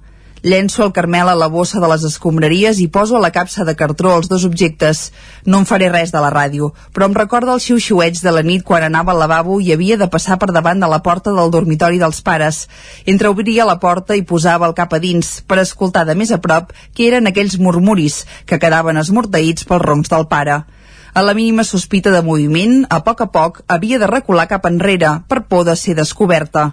Llenço 0.42 0.82
el 0.82 0.90
carmel 0.90 1.30
a 1.30 1.36
la 1.38 1.46
bossa 1.54 1.78
de 1.78 1.86
les 1.86 2.02
escombraries 2.08 2.80
i 2.82 2.88
poso 2.90 3.14
a 3.14 3.20
la 3.22 3.30
capsa 3.30 3.62
de 3.62 3.76
cartró 3.78 4.16
els 4.18 4.26
dos 4.26 4.42
objectes. 4.48 5.12
No 5.46 5.60
em 5.62 5.68
faré 5.70 5.92
res 5.94 6.10
de 6.10 6.18
la 6.24 6.32
ràdio, 6.34 6.72
però 6.96 7.06
em 7.06 7.14
recorda 7.14 7.54
els 7.54 7.68
xiu-xiuets 7.68 8.24
de 8.26 8.34
la 8.34 8.42
nit 8.42 8.64
quan 8.66 8.82
anava 8.82 9.14
al 9.14 9.22
lavabo 9.22 9.60
i 9.62 9.70
havia 9.76 10.00
de 10.02 10.10
passar 10.10 10.40
per 10.42 10.50
davant 10.50 10.82
de 10.82 10.90
la 10.90 11.04
porta 11.06 11.30
del 11.38 11.54
dormitori 11.54 12.02
dels 12.02 12.24
pares. 12.26 12.64
Entreobria 13.06 13.70
la 13.70 13.78
porta 13.78 14.18
i 14.18 14.26
posava 14.26 14.66
el 14.66 14.74
cap 14.74 14.98
a 14.98 15.02
dins 15.06 15.30
per 15.46 15.62
escoltar 15.62 16.08
de 16.10 16.18
més 16.18 16.34
a 16.34 16.42
prop 16.42 16.74
que 16.98 17.06
eren 17.12 17.30
aquells 17.30 17.60
murmuris 17.62 18.24
que 18.50 18.58
quedaven 18.58 18.98
esmorteïts 18.98 19.70
pels 19.70 19.86
roncs 19.86 20.10
del 20.10 20.26
pare. 20.26 20.64
A 21.14 21.22
la 21.22 21.38
mínima 21.38 21.64
sospita 21.64 22.10
de 22.10 22.26
moviment, 22.26 22.88
a 22.90 23.04
poc 23.06 23.22
a 23.22 23.30
poc 23.30 23.62
havia 23.68 24.02
de 24.02 24.10
recular 24.10 24.50
cap 24.50 24.66
enrere 24.66 25.20
per 25.30 25.44
por 25.46 25.70
de 25.70 25.78
ser 25.78 26.00
descoberta. 26.02 26.72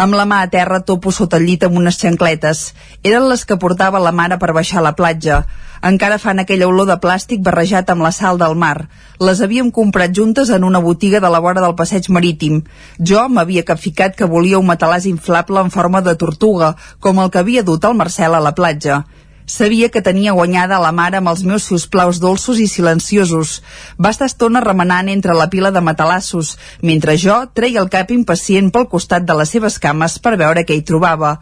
Amb 0.00 0.16
la 0.16 0.24
mà 0.24 0.38
a 0.40 0.48
terra 0.48 0.78
topo 0.80 1.10
sota 1.12 1.36
el 1.36 1.42
llit 1.44 1.64
amb 1.66 1.76
unes 1.76 1.98
xancletes. 2.00 2.60
Eren 3.04 3.26
les 3.28 3.42
que 3.44 3.58
portava 3.60 4.00
la 4.00 4.12
mare 4.16 4.38
per 4.40 4.54
baixar 4.56 4.78
a 4.80 4.84
la 4.86 4.94
platja. 4.96 5.42
Encara 5.88 6.16
fan 6.22 6.40
aquella 6.40 6.68
olor 6.70 6.88
de 6.88 6.96
plàstic 7.02 7.42
barrejat 7.44 7.92
amb 7.92 8.06
la 8.06 8.12
sal 8.16 8.40
del 8.40 8.56
mar. 8.62 8.88
Les 9.20 9.42
havíem 9.44 9.68
comprat 9.68 10.16
juntes 10.16 10.48
en 10.56 10.64
una 10.64 10.80
botiga 10.80 11.20
de 11.20 11.28
la 11.34 11.42
vora 11.44 11.60
del 11.60 11.76
passeig 11.76 12.08
marítim. 12.16 12.62
Jo 12.96 13.26
m'havia 13.28 13.66
capficat 13.68 14.16
que 14.16 14.30
volia 14.32 14.62
un 14.62 14.70
matalàs 14.72 15.04
inflable 15.10 15.60
en 15.60 15.68
forma 15.76 16.00
de 16.00 16.16
tortuga, 16.16 16.74
com 16.98 17.20
el 17.20 17.28
que 17.28 17.44
havia 17.44 17.62
dut 17.62 17.84
el 17.84 18.00
Marcel 18.00 18.40
a 18.40 18.40
la 18.40 18.54
platja. 18.56 19.02
Sabia 19.50 19.88
que 19.90 20.02
tenia 20.06 20.32
guanyada 20.36 20.78
la 20.78 20.92
mare 20.94 21.18
amb 21.18 21.30
els 21.32 21.40
meus 21.42 21.64
siusplaus 21.66 22.20
dolços 22.22 22.60
i 22.62 22.68
silenciosos. 22.70 23.56
Va 23.98 24.12
estar 24.14 24.28
estona 24.30 24.62
remenant 24.62 25.10
entre 25.10 25.34
la 25.34 25.48
pila 25.50 25.72
de 25.74 25.82
matalassos, 25.82 26.52
mentre 26.86 27.16
jo 27.18 27.40
treia 27.52 27.82
el 27.82 27.90
cap 27.90 28.12
impacient 28.14 28.70
pel 28.70 28.86
costat 28.92 29.26
de 29.26 29.34
les 29.40 29.50
seves 29.50 29.80
cames 29.82 30.20
per 30.22 30.36
veure 30.38 30.62
què 30.68 30.78
hi 30.78 30.86
trobava. 30.86 31.34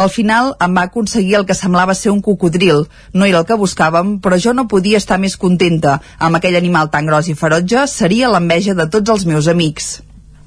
Al 0.00 0.08
final 0.08 0.54
em 0.64 0.72
va 0.78 0.86
aconseguir 0.88 1.36
el 1.36 1.44
que 1.44 1.58
semblava 1.58 1.98
ser 1.98 2.14
un 2.14 2.24
cocodril. 2.24 2.86
No 3.12 3.28
era 3.28 3.44
el 3.44 3.48
que 3.48 3.60
buscàvem, 3.60 4.16
però 4.24 4.40
jo 4.40 4.56
no 4.56 4.68
podia 4.70 4.96
estar 4.96 5.20
més 5.20 5.36
contenta. 5.36 5.98
Amb 6.18 6.40
aquell 6.40 6.56
animal 6.56 6.88
tan 6.88 7.12
gros 7.12 7.28
i 7.28 7.36
ferotge 7.36 7.84
seria 7.92 8.32
l'enveja 8.32 8.72
de 8.78 8.88
tots 8.88 9.18
els 9.18 9.28
meus 9.28 9.52
amics. 9.52 9.98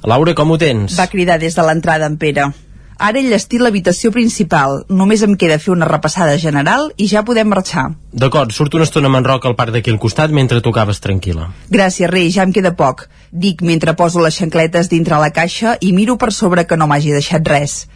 Laura, 0.04 0.34
com 0.34 0.50
ho 0.50 0.58
tens? 0.58 0.98
Va 0.98 1.12
cridar 1.14 1.38
des 1.38 1.54
de 1.54 1.70
l'entrada 1.70 2.10
en 2.10 2.18
Pere. 2.18 2.50
Ara 2.98 3.20
he 3.20 3.24
llestit 3.26 3.62
l'habitació 3.62 4.12
principal. 4.14 4.84
Només 4.90 5.24
em 5.26 5.34
queda 5.40 5.58
fer 5.60 5.74
una 5.74 5.88
repassada 5.90 6.38
general 6.38 6.92
i 6.98 7.08
ja 7.10 7.24
podem 7.26 7.50
marxar. 7.50 7.90
D'acord, 8.14 8.54
surto 8.54 8.78
una 8.78 8.86
estona 8.86 9.10
amb 9.10 9.18
en 9.20 9.26
Roc 9.26 9.48
al 9.50 9.56
parc 9.58 9.74
d'aquí 9.74 9.92
al 9.92 10.00
costat 10.00 10.32
mentre 10.32 10.62
tu 10.62 10.70
acabes 10.70 11.02
tranquil·la. 11.02 11.50
Gràcies, 11.74 12.10
rei, 12.12 12.30
ja 12.32 12.46
em 12.46 12.54
queda 12.54 12.76
poc. 12.78 13.08
Dic 13.32 13.64
mentre 13.66 13.96
poso 13.98 14.22
les 14.22 14.38
xancletes 14.38 14.90
dintre 14.90 15.18
la 15.20 15.32
caixa 15.34 15.78
i 15.82 15.94
miro 15.94 16.18
per 16.18 16.32
sobre 16.32 16.68
que 16.70 16.78
no 16.78 16.88
m'hagi 16.88 17.16
deixat 17.16 17.48
res. 17.50 17.88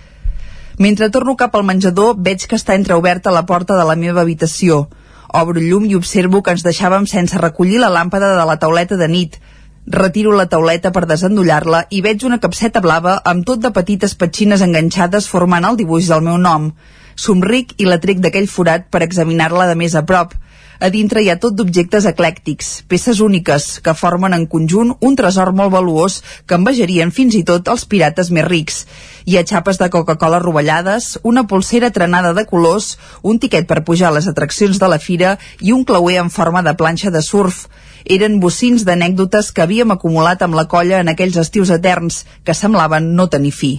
Mentre 0.78 1.10
torno 1.10 1.36
cap 1.36 1.56
al 1.56 1.66
menjador, 1.66 2.16
veig 2.18 2.46
que 2.46 2.58
està 2.58 2.76
entreoberta 2.78 3.34
la 3.34 3.46
porta 3.46 3.78
de 3.78 3.86
la 3.86 3.96
meva 3.96 4.22
habitació. 4.22 4.88
Obro 5.34 5.60
el 5.60 5.70
llum 5.70 5.86
i 5.86 5.96
observo 5.98 6.42
que 6.42 6.54
ens 6.54 6.64
deixàvem 6.66 7.06
sense 7.10 7.38
recollir 7.38 7.80
la 7.82 7.90
làmpada 7.90 8.36
de 8.38 8.46
la 8.46 8.58
tauleta 8.62 8.98
de 8.98 9.08
nit, 9.10 9.40
Retiro 9.88 10.34
la 10.36 10.50
tauleta 10.52 10.90
per 10.92 11.06
desendollar-la 11.08 11.86
i 11.96 12.02
veig 12.04 12.26
una 12.28 12.42
capseta 12.44 12.82
blava 12.84 13.14
amb 13.32 13.46
tot 13.48 13.62
de 13.64 13.70
petites 13.72 14.18
petxines 14.20 14.60
enganxades 14.66 15.30
formant 15.32 15.64
el 15.64 15.80
dibuix 15.80 16.10
del 16.12 16.26
meu 16.26 16.36
nom. 16.36 16.74
Somric 17.16 17.72
i 17.80 17.88
la 17.88 17.96
trec 18.04 18.20
d'aquell 18.20 18.50
forat 18.52 18.90
per 18.92 19.00
examinar-la 19.06 19.70
de 19.70 19.78
més 19.80 19.96
a 19.96 20.04
prop. 20.10 20.36
A 20.84 20.92
dintre 20.92 21.24
hi 21.24 21.32
ha 21.32 21.38
tot 21.40 21.56
d'objectes 21.56 22.04
eclèctics, 22.12 22.74
peces 22.92 23.24
úniques, 23.24 23.70
que 23.80 23.96
formen 23.96 24.36
en 24.36 24.44
conjunt 24.52 24.92
un 25.00 25.16
tresor 25.16 25.54
molt 25.56 25.72
valuós 25.72 26.20
que 26.46 26.60
envejarien 26.60 27.16
fins 27.16 27.40
i 27.40 27.46
tot 27.48 27.72
els 27.72 27.88
pirates 27.88 28.28
més 28.30 28.46
rics. 28.46 28.84
Hi 29.24 29.40
ha 29.40 29.48
xapes 29.48 29.80
de 29.80 29.88
Coca-Cola 29.90 30.44
rovellades, 30.44 31.14
una 31.24 31.48
polsera 31.48 31.96
trenada 31.96 32.36
de 32.36 32.44
colors, 32.46 32.98
un 33.24 33.40
tiquet 33.40 33.72
per 33.72 33.86
pujar 33.88 34.12
a 34.12 34.18
les 34.20 34.28
atraccions 34.28 34.84
de 34.84 34.92
la 34.92 35.00
fira 35.00 35.38
i 35.62 35.72
un 35.72 35.88
clauer 35.88 36.20
en 36.20 36.30
forma 36.30 36.62
de 36.62 36.76
planxa 36.76 37.10
de 37.10 37.24
surf 37.24 37.70
eren 38.10 38.40
bocins 38.44 38.86
d'anècdotes 38.88 39.52
que 39.52 39.66
havíem 39.66 39.92
acumulat 39.94 40.42
amb 40.42 40.58
la 40.58 40.68
colla 40.72 41.04
en 41.04 41.12
aquells 41.12 41.38
estius 41.44 41.74
eterns 41.76 42.24
que 42.44 42.56
semblaven 42.58 43.14
no 43.16 43.28
tenir 43.28 43.54
fi. 43.54 43.76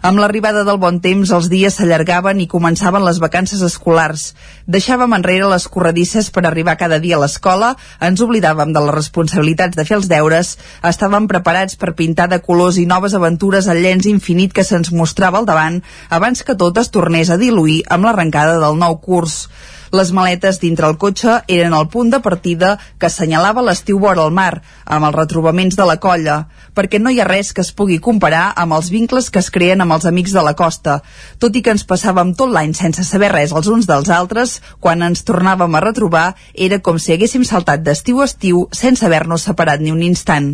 Amb 0.00 0.16
l'arribada 0.16 0.62
del 0.64 0.78
bon 0.80 0.96
temps, 1.04 1.28
els 1.36 1.50
dies 1.52 1.74
s'allargaven 1.76 2.38
i 2.40 2.46
començaven 2.48 3.04
les 3.04 3.18
vacances 3.20 3.60
escolars. 3.60 4.30
Deixàvem 4.64 5.12
enrere 5.12 5.50
les 5.52 5.66
corredisses 5.68 6.30
per 6.32 6.46
arribar 6.48 6.78
cada 6.80 6.96
dia 7.02 7.18
a 7.18 7.20
l'escola, 7.20 7.74
ens 8.00 8.22
oblidàvem 8.24 8.72
de 8.72 8.80
les 8.86 8.96
responsabilitats 8.96 9.76
de 9.76 9.84
fer 9.84 9.98
els 9.98 10.08
deures, 10.08 10.54
estàvem 10.88 11.26
preparats 11.28 11.76
per 11.76 11.92
pintar 11.98 12.30
de 12.32 12.40
colors 12.46 12.78
i 12.80 12.86
noves 12.88 13.16
aventures 13.18 13.68
al 13.68 13.82
llenç 13.84 14.08
infinit 14.08 14.56
que 14.56 14.64
se'ns 14.64 14.88
mostrava 14.96 15.42
al 15.42 15.50
davant, 15.50 15.82
abans 16.08 16.40
que 16.48 16.56
tot 16.56 16.80
es 16.80 16.88
tornés 16.88 17.28
a 17.28 17.36
diluir 17.36 17.82
amb 17.92 18.08
l'arrencada 18.08 18.56
del 18.64 18.80
nou 18.80 18.96
curs. 19.04 19.42
Les 19.90 20.12
maletes 20.14 20.60
dintre 20.62 20.86
el 20.86 20.94
cotxe 21.02 21.40
eren 21.50 21.72
el 21.74 21.88
punt 21.90 22.12
de 22.12 22.20
partida 22.22 22.76
que 22.98 23.08
assenyalava 23.08 23.64
l'estiu 23.66 23.98
vora 23.98 24.22
el 24.22 24.30
mar, 24.30 24.60
amb 24.86 25.08
els 25.08 25.16
retrobaments 25.16 25.74
de 25.74 25.86
la 25.88 25.96
colla, 26.04 26.36
perquè 26.78 27.00
no 27.02 27.10
hi 27.10 27.18
ha 27.18 27.26
res 27.26 27.50
que 27.52 27.64
es 27.66 27.72
pugui 27.74 27.98
comparar 27.98 28.44
amb 28.54 28.76
els 28.76 28.92
vincles 28.94 29.32
que 29.34 29.42
es 29.42 29.50
creen 29.50 29.82
amb 29.82 29.96
els 29.96 30.06
amics 30.06 30.36
de 30.36 30.44
la 30.46 30.54
costa. 30.54 31.00
Tot 31.42 31.58
i 31.58 31.62
que 31.66 31.74
ens 31.74 31.82
passàvem 31.82 32.36
tot 32.38 32.54
l'any 32.54 32.76
sense 32.78 33.02
saber 33.08 33.32
res 33.34 33.50
els 33.50 33.66
uns 33.66 33.90
dels 33.90 34.12
altres, 34.14 34.60
quan 34.78 35.02
ens 35.02 35.26
tornàvem 35.26 35.74
a 35.74 35.82
retrobar 35.82 36.26
era 36.54 36.78
com 36.78 37.02
si 37.02 37.16
haguéssim 37.16 37.42
saltat 37.42 37.82
d'estiu 37.82 38.22
a 38.22 38.30
estiu 38.30 38.68
sense 38.70 39.02
haver-nos 39.06 39.48
separat 39.50 39.82
ni 39.82 39.90
un 39.90 40.06
instant. 40.06 40.52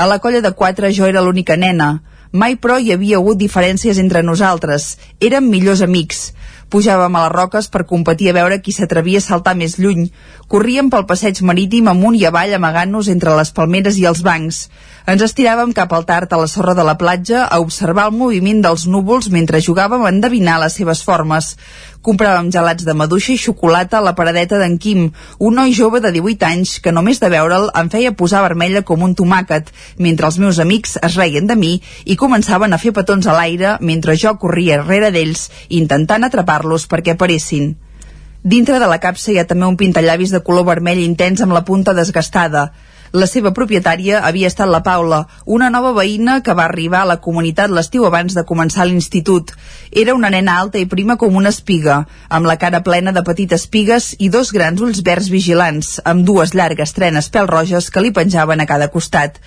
A 0.00 0.08
la 0.08 0.16
colla 0.18 0.40
de 0.40 0.54
quatre 0.56 0.94
jo 0.96 1.04
era 1.04 1.20
l'única 1.20 1.60
nena. 1.60 1.98
Mai, 2.32 2.54
però, 2.56 2.78
hi 2.78 2.92
havia 2.94 3.18
hagut 3.18 3.36
diferències 3.36 3.98
entre 3.98 4.22
nosaltres. 4.22 4.94
Érem 5.20 5.50
millors 5.50 5.82
amics. 5.84 6.30
Pujàvem 6.70 7.16
a 7.18 7.24
les 7.24 7.32
roques 7.34 7.66
per 7.66 7.82
competir 7.82 8.28
a 8.30 8.34
veure 8.36 8.60
qui 8.62 8.70
s'atrevia 8.70 9.18
a 9.18 9.24
saltar 9.24 9.56
més 9.58 9.72
lluny. 9.82 10.04
Corríem 10.50 10.86
pel 10.92 11.02
passeig 11.08 11.40
marítim 11.42 11.88
amunt 11.90 12.14
i 12.14 12.22
avall 12.28 12.54
amagant-nos 12.54 13.10
entre 13.10 13.34
les 13.34 13.50
palmeres 13.56 13.98
i 13.98 14.06
els 14.06 14.22
bancs. 14.22 14.60
Ens 15.10 15.24
estiràvem 15.26 15.72
cap 15.74 15.90
al 15.96 16.06
tard 16.06 16.30
a 16.30 16.38
la 16.38 16.46
sorra 16.46 16.76
de 16.78 16.84
la 16.86 16.94
platja 17.00 17.42
a 17.42 17.58
observar 17.58 18.04
el 18.06 18.14
moviment 18.14 18.62
dels 18.62 18.86
núvols 18.86 19.32
mentre 19.34 19.62
jugàvem 19.66 20.04
a 20.06 20.12
endevinar 20.14 20.60
les 20.62 20.78
seves 20.78 21.02
formes. 21.02 21.56
Compràvem 22.00 22.46
gelats 22.48 22.86
de 22.88 22.94
maduixa 22.96 23.34
i 23.34 23.40
xocolata 23.40 23.98
a 23.98 24.04
la 24.04 24.14
paradeta 24.16 24.56
d'en 24.56 24.78
Quim, 24.80 25.02
un 25.36 25.58
noi 25.58 25.74
jove 25.76 26.00
de 26.00 26.08
18 26.14 26.46
anys 26.48 26.78
que 26.80 26.94
només 26.96 27.20
de 27.20 27.28
veure'l 27.28 27.68
em 27.76 27.90
feia 27.92 28.14
posar 28.16 28.40
vermella 28.46 28.80
com 28.88 29.04
un 29.04 29.12
tomàquet, 29.18 29.68
mentre 29.98 30.30
els 30.30 30.38
meus 30.40 30.62
amics 30.64 30.96
es 30.96 31.18
reien 31.20 31.50
de 31.50 31.58
mi 31.60 31.74
i 32.06 32.16
començaven 32.16 32.72
a 32.72 32.80
fer 32.80 32.94
petons 32.96 33.28
a 33.28 33.36
l'aire 33.36 33.76
mentre 33.84 34.16
jo 34.16 34.32
corria 34.40 34.80
darrere 34.80 35.12
d'ells 35.12 35.50
intentant 35.68 36.24
atrapar-los 36.24 36.88
perquè 36.88 37.18
aparessin. 37.18 37.74
Dintre 38.42 38.78
de 38.80 38.88
la 38.88 38.96
capsa 39.04 39.34
hi 39.34 39.36
ha 39.36 39.44
també 39.44 39.68
un 39.68 39.76
pintallavis 39.76 40.32
de 40.32 40.40
color 40.40 40.64
vermell 40.64 41.04
intens 41.04 41.44
amb 41.44 41.52
la 41.52 41.66
punta 41.68 41.92
desgastada. 41.92 42.70
La 43.10 43.26
seva 43.26 43.50
propietària 43.50 44.20
havia 44.22 44.46
estat 44.46 44.68
la 44.70 44.84
Paula, 44.86 45.24
una 45.44 45.66
nova 45.74 45.90
veïna 45.96 46.36
que 46.46 46.54
va 46.54 46.68
arribar 46.68 47.00
a 47.02 47.08
la 47.10 47.16
comunitat 47.24 47.72
l'estiu 47.74 48.04
abans 48.06 48.36
de 48.38 48.44
començar 48.46 48.86
l'institut. 48.86 49.50
Era 49.90 50.14
una 50.14 50.30
nena 50.30 50.60
alta 50.62 50.78
i 50.78 50.86
prima 50.86 51.16
com 51.18 51.34
una 51.40 51.50
espiga, 51.50 52.04
amb 52.28 52.46
la 52.46 52.54
cara 52.62 52.84
plena 52.86 53.10
de 53.10 53.24
petites 53.26 53.66
pigues 53.66 54.12
i 54.18 54.30
dos 54.30 54.52
grans 54.54 54.78
ulls 54.86 55.02
verds 55.02 55.26
vigilants, 55.34 55.96
amb 56.04 56.22
dues 56.28 56.54
llargues 56.54 56.94
trenes 56.94 57.32
pèl 57.34 57.50
roges 57.50 57.90
que 57.90 58.04
li 58.04 58.14
penjaven 58.14 58.62
a 58.62 58.68
cada 58.70 58.92
costat. 58.94 59.42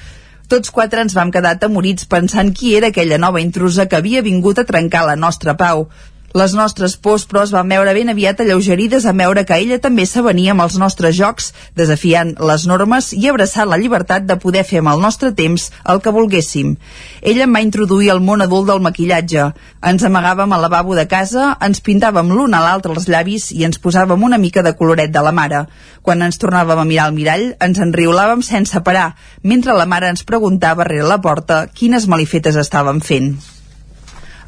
Tots 0.51 0.69
quatre 0.69 0.99
ens 0.99 1.15
vam 1.15 1.31
quedar 1.31 1.55
atemorits 1.55 2.03
pensant 2.11 2.51
qui 2.51 2.75
era 2.75 2.91
aquella 2.91 3.17
nova 3.17 3.39
intrusa 3.39 3.87
que 3.87 3.95
havia 3.95 4.25
vingut 4.25 4.59
a 4.59 4.67
trencar 4.67 5.05
la 5.07 5.15
nostra 5.15 5.55
pau. 5.55 5.87
Les 6.33 6.55
nostres 6.57 6.95
pors, 6.97 7.27
però, 7.29 7.43
es 7.45 7.51
van 7.53 7.69
veure 7.69 7.91
ben 7.93 8.09
aviat 8.09 8.39
alleugerides 8.41 9.03
a 9.05 9.11
veure 9.13 9.43
que 9.45 9.57
ella 9.61 9.77
també 9.81 10.07
s'avenia 10.09 10.55
amb 10.55 10.63
els 10.63 10.79
nostres 10.81 11.13
jocs, 11.13 11.51
desafiant 11.77 12.31
les 12.49 12.65
normes 12.65 13.11
i 13.13 13.29
abraçant 13.29 13.69
la 13.69 13.77
llibertat 13.77 14.25
de 14.25 14.39
poder 14.41 14.63
fer 14.65 14.81
amb 14.81 14.89
el 14.95 15.03
nostre 15.03 15.29
temps 15.37 15.67
el 15.93 16.01
que 16.01 16.15
volguéssim. 16.15 16.73
Ella 17.21 17.45
em 17.45 17.53
va 17.53 17.61
introduir 17.61 18.09
al 18.09 18.23
món 18.25 18.41
adult 18.41 18.71
del 18.71 18.81
maquillatge. 18.81 19.45
Ens 19.93 20.09
amagàvem 20.09 20.57
al 20.57 20.65
lavabo 20.65 20.97
de 20.97 21.05
casa, 21.05 21.51
ens 21.61 21.85
pintàvem 21.85 22.33
l'un 22.33 22.57
a 22.57 22.65
l'altre 22.65 22.97
els 22.97 23.05
llavis 23.05 23.51
i 23.53 23.61
ens 23.69 23.77
posàvem 23.77 24.25
una 24.25 24.41
mica 24.41 24.65
de 24.65 24.73
coloret 24.73 25.13
de 25.13 25.21
la 25.21 25.37
mare. 25.37 25.67
Quan 26.01 26.25
ens 26.25 26.41
tornàvem 26.41 26.81
a 26.81 26.89
mirar 26.89 27.11
al 27.11 27.17
mirall, 27.17 27.51
ens 27.61 27.77
enriolàvem 27.77 28.41
sense 28.41 28.81
parar, 28.81 29.11
mentre 29.43 29.77
la 29.77 29.85
mare 29.85 30.09
ens 30.09 30.25
preguntava 30.25 30.89
rere 30.89 31.05
la 31.05 31.21
porta 31.21 31.67
quines 31.69 32.09
malifetes 32.09 32.57
estàvem 32.57 33.05
fent. 33.05 33.35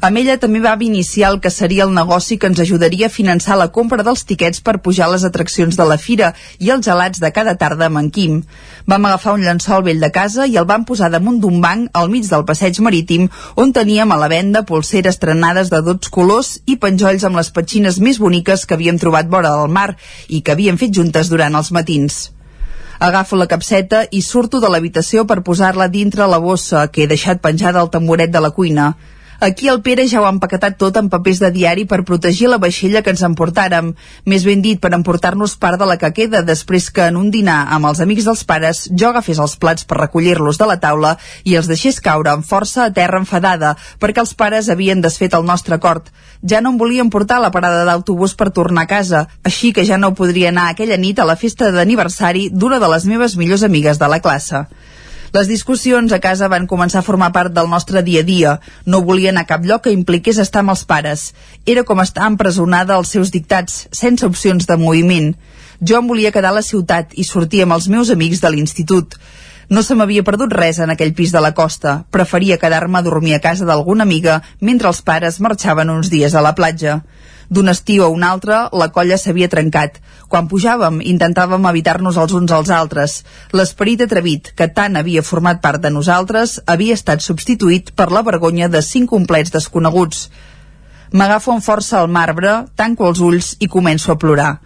Amb 0.04 0.20
ella 0.20 0.36
també 0.36 0.60
va 0.60 0.76
iniciar 0.80 1.30
el 1.32 1.40
que 1.40 1.50
seria 1.50 1.84
el 1.84 1.94
negoci 1.94 2.36
que 2.38 2.48
ens 2.50 2.60
ajudaria 2.60 3.06
a 3.06 3.12
finançar 3.12 3.56
la 3.56 3.70
compra 3.72 4.04
dels 4.04 4.24
tiquets 4.28 4.60
per 4.60 4.78
pujar 4.84 5.08
les 5.10 5.24
atraccions 5.24 5.76
de 5.76 5.86
la 5.88 5.96
fira 5.96 6.34
i 6.58 6.70
els 6.70 6.84
gelats 6.84 7.20
de 7.22 7.30
cada 7.32 7.56
tarda 7.56 7.86
amb 7.86 8.02
en 8.02 8.10
Quim. 8.10 8.42
Vam 8.86 9.08
agafar 9.08 9.34
un 9.38 9.46
llençol 9.46 9.82
vell 9.86 10.04
de 10.04 10.12
casa 10.12 10.46
i 10.46 10.58
el 10.60 10.68
vam 10.68 10.84
posar 10.84 11.10
damunt 11.10 11.40
d'un 11.40 11.60
banc 11.64 11.88
al 11.96 12.12
mig 12.12 12.28
del 12.28 12.44
passeig 12.44 12.78
marítim 12.84 13.28
on 13.56 13.72
teníem 13.72 14.12
a 14.12 14.20
la 14.20 14.28
venda 14.28 14.66
polseres 14.68 15.18
trenades 15.18 15.72
de 15.72 15.82
tots 15.88 16.12
colors 16.12 16.60
i 16.66 16.76
penjolls 16.76 17.24
amb 17.24 17.40
les 17.40 17.50
petxines 17.50 17.98
més 17.98 18.20
boniques 18.20 18.66
que 18.66 18.76
havíem 18.76 19.00
trobat 19.00 19.32
vora 19.32 19.56
del 19.56 19.72
mar 19.72 19.96
i 20.28 20.42
que 20.42 20.52
havíem 20.52 20.76
fet 20.76 20.92
juntes 20.92 21.32
durant 21.32 21.56
els 21.56 21.72
matins. 21.72 22.26
Agafo 22.98 23.36
la 23.36 23.48
capseta 23.48 24.06
i 24.10 24.22
surto 24.22 24.60
de 24.60 24.68
l'habitació 24.72 25.26
per 25.28 25.42
posar-la 25.44 25.88
dintre 25.92 26.28
la 26.28 26.38
bossa 26.40 26.86
que 26.88 27.04
he 27.04 27.10
deixat 27.10 27.42
penjada 27.44 27.80
al 27.80 27.90
tamboret 27.92 28.32
de 28.32 28.40
la 28.40 28.54
cuina. 28.56 28.94
Aquí 29.38 29.68
el 29.68 29.82
Pere 29.82 30.06
ja 30.08 30.22
ho 30.22 30.24
ha 30.24 30.32
empaquetat 30.32 30.78
tot 30.80 30.96
en 30.96 31.10
papers 31.12 31.42
de 31.42 31.50
diari 31.52 31.84
per 31.84 32.04
protegir 32.08 32.48
la 32.48 32.58
vaixella 32.62 33.02
que 33.04 33.12
ens 33.12 33.24
emportàrem. 33.26 33.92
Més 34.24 34.46
ben 34.48 34.62
dit, 34.64 34.80
per 34.80 34.94
emportar-nos 34.96 35.56
part 35.60 35.78
de 35.80 35.88
la 35.88 35.98
que 36.00 36.12
queda 36.16 36.40
després 36.42 36.88
que 36.90 37.04
en 37.10 37.18
un 37.20 37.30
dinar 37.34 37.58
amb 37.76 37.90
els 37.90 38.00
amics 38.00 38.24
dels 38.24 38.44
pares 38.48 38.86
jo 38.88 39.10
agafés 39.10 39.40
els 39.42 39.56
plats 39.60 39.84
per 39.84 40.00
recollir-los 40.00 40.56
de 40.56 40.70
la 40.70 40.78
taula 40.80 41.16
i 41.44 41.56
els 41.60 41.68
deixés 41.68 42.00
caure 42.00 42.32
amb 42.32 42.48
força 42.48 42.86
a 42.86 42.94
terra 42.96 43.20
enfadada 43.20 43.74
perquè 44.00 44.24
els 44.24 44.34
pares 44.34 44.70
havien 44.72 45.04
desfet 45.04 45.36
el 45.36 45.44
nostre 45.44 45.76
acord. 45.76 46.08
Ja 46.40 46.62
no 46.62 46.72
em 46.72 46.80
volien 46.80 47.12
portar 47.12 47.36
a 47.36 47.46
la 47.46 47.52
parada 47.52 47.84
d'autobús 47.84 48.34
per 48.34 48.50
tornar 48.56 48.86
a 48.86 48.90
casa, 48.90 49.26
així 49.44 49.72
que 49.72 49.84
ja 49.84 50.00
no 50.00 50.14
podria 50.14 50.48
anar 50.48 50.70
aquella 50.70 50.96
nit 50.96 51.20
a 51.20 51.28
la 51.28 51.36
festa 51.36 51.70
d'aniversari 51.72 52.48
d'una 52.52 52.80
de 52.80 52.92
les 52.92 53.04
meves 53.04 53.36
millors 53.36 53.64
amigues 53.68 53.98
de 54.00 54.08
la 54.08 54.20
classe. 54.20 54.66
Les 55.34 55.48
discussions 55.50 56.12
a 56.12 56.20
casa 56.22 56.48
van 56.52 56.68
començar 56.70 57.00
a 57.00 57.06
formar 57.06 57.32
part 57.34 57.54
del 57.54 57.68
nostre 57.70 58.02
dia 58.06 58.22
a 58.22 58.26
dia. 58.26 58.52
No 58.86 59.02
volia 59.02 59.32
anar 59.32 59.46
a 59.46 59.50
cap 59.50 59.64
lloc 59.66 59.86
que 59.86 59.94
impliqués 59.94 60.38
estar 60.38 60.62
amb 60.62 60.74
els 60.74 60.84
pares. 60.84 61.32
Era 61.66 61.84
com 61.84 62.00
estar 62.00 62.28
empresonada 62.30 62.94
als 62.94 63.10
seus 63.16 63.32
dictats, 63.34 63.86
sense 63.90 64.26
opcions 64.26 64.66
de 64.66 64.76
moviment. 64.76 65.34
Jo 65.80 65.98
em 66.00 66.06
volia 66.08 66.32
quedar 66.32 66.54
a 66.54 66.58
la 66.60 66.64
ciutat 66.64 67.12
i 67.14 67.24
sortir 67.24 67.64
amb 67.64 67.76
els 67.76 67.88
meus 67.92 68.10
amics 68.10 68.40
de 68.40 68.52
l'institut. 68.54 69.18
No 69.68 69.82
se 69.82 69.96
m'havia 69.98 70.22
perdut 70.22 70.52
res 70.54 70.78
en 70.78 70.92
aquell 70.94 71.12
pis 71.18 71.32
de 71.34 71.42
la 71.42 71.52
costa. 71.52 72.04
Preferia 72.14 72.58
quedar-me 72.62 73.00
a 73.00 73.02
dormir 73.02 73.34
a 73.34 73.42
casa 73.42 73.66
d'alguna 73.66 74.06
amiga 74.06 74.40
mentre 74.60 74.88
els 74.92 75.02
pares 75.02 75.40
marxaven 75.42 75.90
uns 75.90 76.10
dies 76.12 76.34
a 76.34 76.44
la 76.44 76.54
platja. 76.54 77.00
D'un 77.48 77.68
estiu 77.70 78.02
a 78.04 78.08
un 78.10 78.24
altre, 78.26 78.56
la 78.72 78.88
colla 78.90 79.18
s'havia 79.18 79.48
trencat. 79.48 80.00
Quan 80.26 80.48
pujàvem, 80.50 80.98
intentàvem 81.12 81.68
evitar-nos 81.70 82.18
els 82.18 82.34
uns 82.34 82.52
als 82.52 82.72
altres. 82.74 83.20
L'esperit 83.54 84.02
atrevit, 84.02 84.50
que 84.58 84.66
tant 84.66 84.98
havia 84.98 85.22
format 85.22 85.62
part 85.62 85.82
de 85.82 85.92
nosaltres, 85.94 86.58
havia 86.66 86.98
estat 86.98 87.22
substituït 87.22 87.92
per 87.94 88.10
la 88.10 88.24
vergonya 88.26 88.68
de 88.68 88.82
cinc 88.82 89.10
complets 89.14 89.54
desconeguts. 89.54 90.28
M'agafo 91.14 91.54
amb 91.54 91.62
força 91.62 92.00
al 92.00 92.10
marbre, 92.10 92.64
tanco 92.74 93.06
els 93.06 93.22
ulls 93.22 93.54
i 93.62 93.70
començo 93.70 94.10
a 94.12 94.18
plorar. 94.18 94.56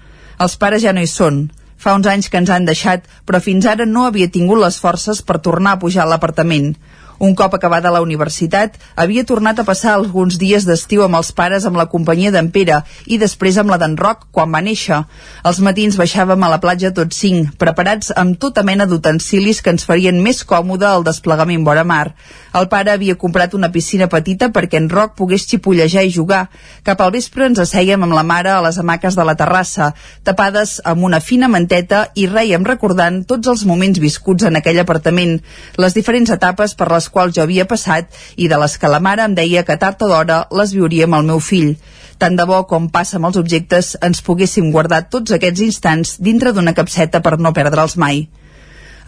Els 0.41 0.57
pares 0.57 0.81
ja 0.81 0.95
no 0.97 1.05
hi 1.05 1.11
són. 1.11 1.51
Fa 1.77 1.93
uns 1.97 2.09
anys 2.09 2.29
que 2.33 2.41
ens 2.41 2.51
han 2.53 2.65
deixat, 2.69 3.05
però 3.29 3.41
fins 3.45 3.69
ara 3.69 3.85
no 3.89 4.07
havia 4.07 4.33
tingut 4.33 4.61
les 4.61 4.81
forces 4.81 5.21
per 5.21 5.39
tornar 5.45 5.77
a 5.77 5.81
pujar 5.85 6.07
a 6.07 6.11
l'apartament. 6.11 6.75
Un 7.21 7.35
cop 7.37 7.53
acabada 7.53 7.91
la 7.93 8.01
universitat, 8.01 8.79
havia 8.97 9.27
tornat 9.29 9.59
a 9.61 9.65
passar 9.69 9.91
alguns 9.93 10.39
dies 10.41 10.65
d'estiu 10.65 11.03
amb 11.05 11.19
els 11.19 11.29
pares 11.37 11.67
amb 11.69 11.77
la 11.77 11.85
companyia 11.93 12.31
d'en 12.33 12.47
Pere 12.49 12.79
i 13.05 13.19
després 13.21 13.59
amb 13.61 13.69
la 13.69 13.77
d'en 13.77 13.99
Roc 14.01 14.23
quan 14.33 14.49
va 14.49 14.63
néixer. 14.65 15.03
Els 15.45 15.61
matins 15.61 15.99
baixàvem 16.01 16.41
a 16.41 16.49
la 16.49 16.59
platja 16.63 16.95
tots 16.97 17.19
cinc, 17.21 17.51
preparats 17.61 18.15
amb 18.17 18.39
tota 18.41 18.65
mena 18.65 18.87
d'utensilis 18.89 19.61
que 19.61 19.75
ens 19.75 19.85
farien 19.85 20.17
més 20.25 20.41
còmode 20.49 20.89
el 20.89 21.05
desplegament 21.05 21.67
vora 21.67 21.85
mar. 21.85 22.15
El 22.57 22.71
pare 22.73 22.95
havia 22.95 23.19
comprat 23.21 23.53
una 23.53 23.69
piscina 23.69 24.09
petita 24.09 24.49
perquè 24.49 24.81
en 24.81 24.89
Roc 24.89 25.13
pogués 25.21 25.45
xipollejar 25.45 26.07
i 26.09 26.15
jugar. 26.17 26.47
Cap 26.89 27.05
al 27.05 27.13
vespre 27.13 27.51
ens 27.51 27.61
assèiem 27.61 28.01
amb 28.01 28.17
la 28.17 28.25
mare 28.25 28.55
a 28.55 28.65
les 28.65 28.81
hamaques 28.81 29.21
de 29.21 29.29
la 29.29 29.37
terrassa, 29.37 29.91
tapades 30.25 30.79
amb 30.89 31.05
una 31.05 31.21
fina 31.21 31.53
manteta 31.53 32.07
i 32.17 32.25
reiem 32.33 32.65
recordant 32.65 33.21
tots 33.29 33.53
els 33.53 33.69
moments 33.69 34.01
viscuts 34.01 34.49
en 34.49 34.57
aquell 34.57 34.81
apartament, 34.81 35.37
les 35.77 36.01
diferents 36.01 36.33
etapes 36.33 36.73
per 36.81 36.89
les 36.89 37.10
quals 37.11 37.37
jo 37.37 37.43
havia 37.45 37.67
passat 37.69 38.09
i 38.37 38.49
de 38.49 38.59
les 38.63 38.77
que 38.79 38.91
la 38.91 39.01
mare 39.05 39.27
em 39.27 39.35
deia 39.37 39.65
que 39.69 39.77
tard 39.77 40.03
o 40.03 40.09
d'hora 40.11 40.45
les 40.61 40.75
viuria 40.77 41.07
amb 41.09 41.19
el 41.21 41.29
meu 41.31 41.41
fill. 41.45 41.77
Tant 42.21 42.37
de 42.37 42.45
bo 42.45 42.63
com 42.69 42.91
passa 42.93 43.17
amb 43.17 43.31
els 43.31 43.39
objectes 43.41 43.95
ens 44.07 44.21
poguéssim 44.25 44.73
guardar 44.73 45.07
tots 45.13 45.33
aquests 45.37 45.63
instants 45.67 46.19
dintre 46.21 46.53
d'una 46.53 46.75
capseta 46.77 47.23
per 47.25 47.39
no 47.39 47.55
perdre'ls 47.57 47.97
mai. 47.97 48.27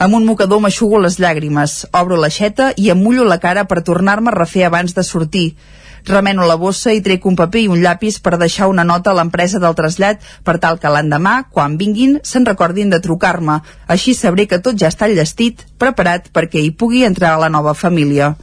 Amb 0.02 0.16
un 0.16 0.24
mocador 0.26 0.58
m'aixugo 0.64 0.98
les 0.98 1.18
llàgrimes, 1.20 1.74
obro 1.92 2.16
l'aixeta 2.18 2.72
i 2.76 2.88
emullo 2.90 3.26
la 3.28 3.38
cara 3.42 3.66
per 3.70 3.84
tornar-me 3.86 4.32
a 4.32 4.38
refer 4.38 4.64
abans 4.66 4.96
de 4.96 5.04
sortir. 5.06 5.44
Remeno 6.08 6.46
la 6.46 6.56
bossa 6.58 6.92
i 6.92 7.00
trec 7.00 7.26
un 7.30 7.36
paper 7.38 7.62
i 7.62 7.68
un 7.70 7.82
llapis 7.82 8.18
per 8.20 8.34
deixar 8.40 8.68
una 8.70 8.84
nota 8.84 9.12
a 9.12 9.16
l'empresa 9.18 9.60
del 9.62 9.76
trasllat 9.78 10.22
per 10.42 10.58
tal 10.58 10.80
que 10.82 10.90
l'endemà, 10.90 11.34
quan 11.50 11.78
vinguin, 11.78 12.18
se'n 12.26 12.46
recordin 12.48 12.90
de 12.90 13.00
trucar-me. 13.00 13.60
Així 13.86 14.14
sabré 14.18 14.48
que 14.50 14.58
tot 14.58 14.78
ja 14.78 14.90
està 14.90 15.06
enllestit, 15.06 15.62
preparat 15.78 16.32
perquè 16.34 16.62
hi 16.62 16.72
pugui 16.74 17.06
entrar 17.06 17.38
la 17.38 17.52
nova 17.52 17.74
família. 17.74 18.34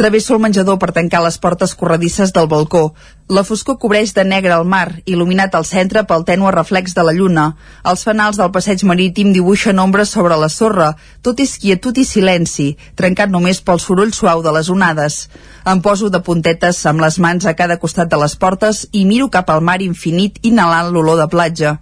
Travesso 0.00 0.32
el 0.32 0.40
menjador 0.40 0.78
per 0.80 0.94
tancar 0.96 1.18
les 1.20 1.34
portes 1.36 1.74
corredisses 1.76 2.30
del 2.32 2.46
balcó. 2.48 2.94
La 3.28 3.42
foscor 3.44 3.76
cobreix 3.82 4.14
de 4.16 4.22
negre 4.24 4.54
el 4.56 4.64
mar, 4.64 4.94
il·luminat 5.04 5.52
al 5.58 5.66
centre 5.68 6.02
pel 6.08 6.24
tènue 6.24 6.54
reflex 6.54 6.94
de 6.96 7.04
la 7.04 7.12
lluna. 7.12 7.44
Els 7.84 8.06
fanals 8.08 8.38
del 8.40 8.48
passeig 8.54 8.80
marítim 8.88 9.34
dibuixen 9.34 9.82
ombres 9.84 10.14
sobre 10.16 10.38
la 10.40 10.48
sorra. 10.48 10.94
Tot 11.20 11.42
és 11.44 11.52
quietud 11.60 12.00
i 12.00 12.06
silenci, 12.08 12.70
trencat 12.96 13.28
només 13.28 13.60
pel 13.60 13.82
soroll 13.84 14.16
suau 14.16 14.40
de 14.40 14.56
les 14.56 14.72
onades. 14.72 15.20
Em 15.68 15.84
poso 15.84 16.08
de 16.08 16.22
puntetes 16.24 16.80
amb 16.88 17.04
les 17.04 17.20
mans 17.20 17.44
a 17.44 17.52
cada 17.60 17.76
costat 17.76 18.08
de 18.08 18.24
les 18.24 18.38
portes 18.40 18.86
i 18.92 19.04
miro 19.04 19.28
cap 19.28 19.52
al 19.52 19.60
mar 19.60 19.82
infinit 19.84 20.40
inhalant 20.40 20.94
l'olor 20.96 21.20
de 21.20 21.28
platja. 21.28 21.76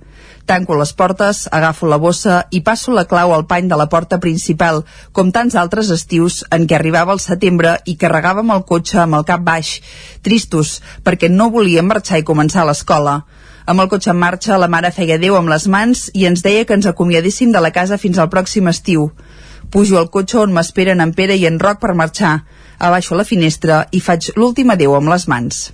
Tanco 0.48 0.78
les 0.80 0.94
portes, 0.96 1.42
agafo 1.52 1.84
la 1.84 1.98
bossa 2.00 2.38
i 2.56 2.62
passo 2.64 2.94
la 2.96 3.02
clau 3.04 3.34
al 3.36 3.42
pany 3.44 3.66
de 3.68 3.76
la 3.76 3.84
porta 3.92 4.16
principal, 4.16 4.78
com 5.12 5.28
tants 5.28 5.58
altres 5.60 5.90
estius 5.92 6.38
en 6.56 6.64
què 6.64 6.78
arribava 6.78 7.12
el 7.12 7.20
setembre 7.20 7.74
i 7.84 7.98
carregàvem 8.00 8.54
el 8.54 8.62
cotxe 8.70 9.02
amb 9.02 9.18
el 9.18 9.26
cap 9.28 9.44
baix, 9.44 9.74
tristos, 10.24 10.78
perquè 11.04 11.28
no 11.28 11.50
volíem 11.52 11.92
marxar 11.92 12.22
i 12.22 12.24
començar 12.30 12.64
l'escola. 12.64 13.18
Amb 13.68 13.84
el 13.84 13.90
cotxe 13.92 14.14
en 14.14 14.22
marxa, 14.22 14.56
la 14.56 14.70
mare 14.72 14.88
feia 14.96 15.20
Déu 15.20 15.36
amb 15.36 15.52
les 15.52 15.68
mans 15.68 16.06
i 16.16 16.24
ens 16.24 16.40
deia 16.46 16.64
que 16.64 16.78
ens 16.80 16.88
acomiadéssim 16.88 17.52
de 17.52 17.60
la 17.60 17.74
casa 17.76 18.00
fins 18.00 18.16
al 18.16 18.32
pròxim 18.32 18.72
estiu. 18.72 19.10
Pujo 19.68 20.00
al 20.00 20.08
cotxe 20.08 20.40
on 20.46 20.56
m'esperen 20.56 21.04
en 21.04 21.12
Pere 21.12 21.36
i 21.36 21.44
en 21.44 21.60
Roc 21.60 21.84
per 21.84 21.92
marxar. 21.92 22.38
Abaixo 22.80 23.20
la 23.20 23.28
finestra 23.28 23.84
i 23.92 24.00
faig 24.00 24.32
l'últim 24.40 24.72
adeu 24.72 24.96
amb 24.96 25.12
les 25.12 25.28
mans. 25.28 25.66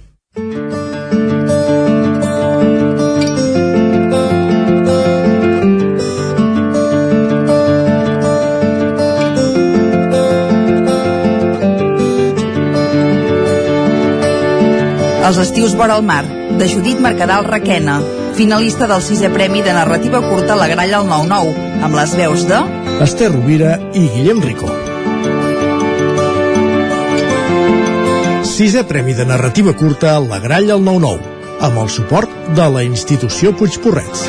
Els 15.25 15.39
estius 15.41 15.73
vora 15.73 15.95
el 15.97 16.03
mar, 16.05 16.23
de 16.61 16.67
Judit 16.69 16.99
Mercadal 17.01 17.47
Requena, 17.49 17.95
finalista 18.37 18.85
del 18.91 19.01
sisè 19.01 19.31
premi 19.33 19.63
de 19.65 19.73
narrativa 19.73 20.21
curta 20.21 20.57
La 20.59 20.67
Gralla 20.69 20.99
al 21.01 21.09
9-9, 21.09 21.55
amb 21.87 21.97
les 21.97 22.13
veus 22.19 22.45
de... 22.51 22.59
Esther 23.01 23.31
Rovira 23.33 23.79
i 23.97 24.05
Guillem 24.13 24.43
Rico. 24.45 24.69
Sisè 28.53 28.85
premi 28.85 29.17
de 29.17 29.25
narrativa 29.33 29.73
curta 29.73 30.19
La 30.21 30.43
Gralla 30.45 30.77
al 30.77 30.85
9-9, 30.85 31.33
amb 31.71 31.81
el 31.87 31.89
suport 31.89 32.53
de 32.61 32.69
la 32.77 32.85
institució 32.85 33.57
Puigporrets. 33.57 34.29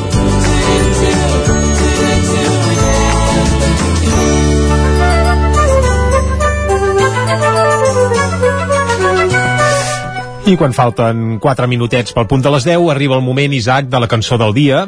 I 10.51 10.57
quan 10.59 10.73
falten 10.75 11.37
4 11.39 11.67
minutets 11.71 12.11
pel 12.11 12.25
punt 12.27 12.41
de 12.43 12.51
les 12.51 12.65
10, 12.67 12.89
arriba 12.91 13.15
el 13.15 13.23
moment, 13.23 13.53
Isaac, 13.55 13.85
de 13.87 13.99
la 14.03 14.09
cançó 14.11 14.35
del 14.41 14.51
dia. 14.51 14.81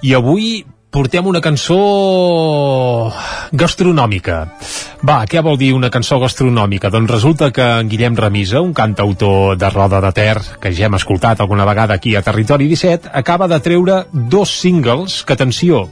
I 0.00 0.14
avui 0.16 0.62
portem 0.90 1.26
una 1.28 1.42
cançó 1.44 3.12
gastronòmica. 3.52 4.38
Va, 5.04 5.18
què 5.28 5.42
vol 5.44 5.58
dir 5.60 5.74
una 5.76 5.90
cançó 5.92 6.16
gastronòmica? 6.22 6.88
Doncs 6.94 7.12
resulta 7.12 7.50
que 7.52 7.66
en 7.82 7.90
Guillem 7.92 8.16
Remisa, 8.16 8.62
un 8.64 8.72
cantautor 8.72 9.58
de 9.60 9.70
Roda 9.70 10.00
de 10.06 10.14
Ter, 10.16 10.38
que 10.62 10.72
ja 10.72 10.88
hem 10.88 10.96
escoltat 10.96 11.44
alguna 11.44 11.68
vegada 11.68 12.00
aquí 12.00 12.16
a 12.16 12.24
Territori 12.24 12.70
17, 12.72 13.12
acaba 13.12 13.48
de 13.48 13.60
treure 13.60 14.06
dos 14.12 14.56
singles 14.56 15.20
que, 15.22 15.36
atenció, 15.36 15.90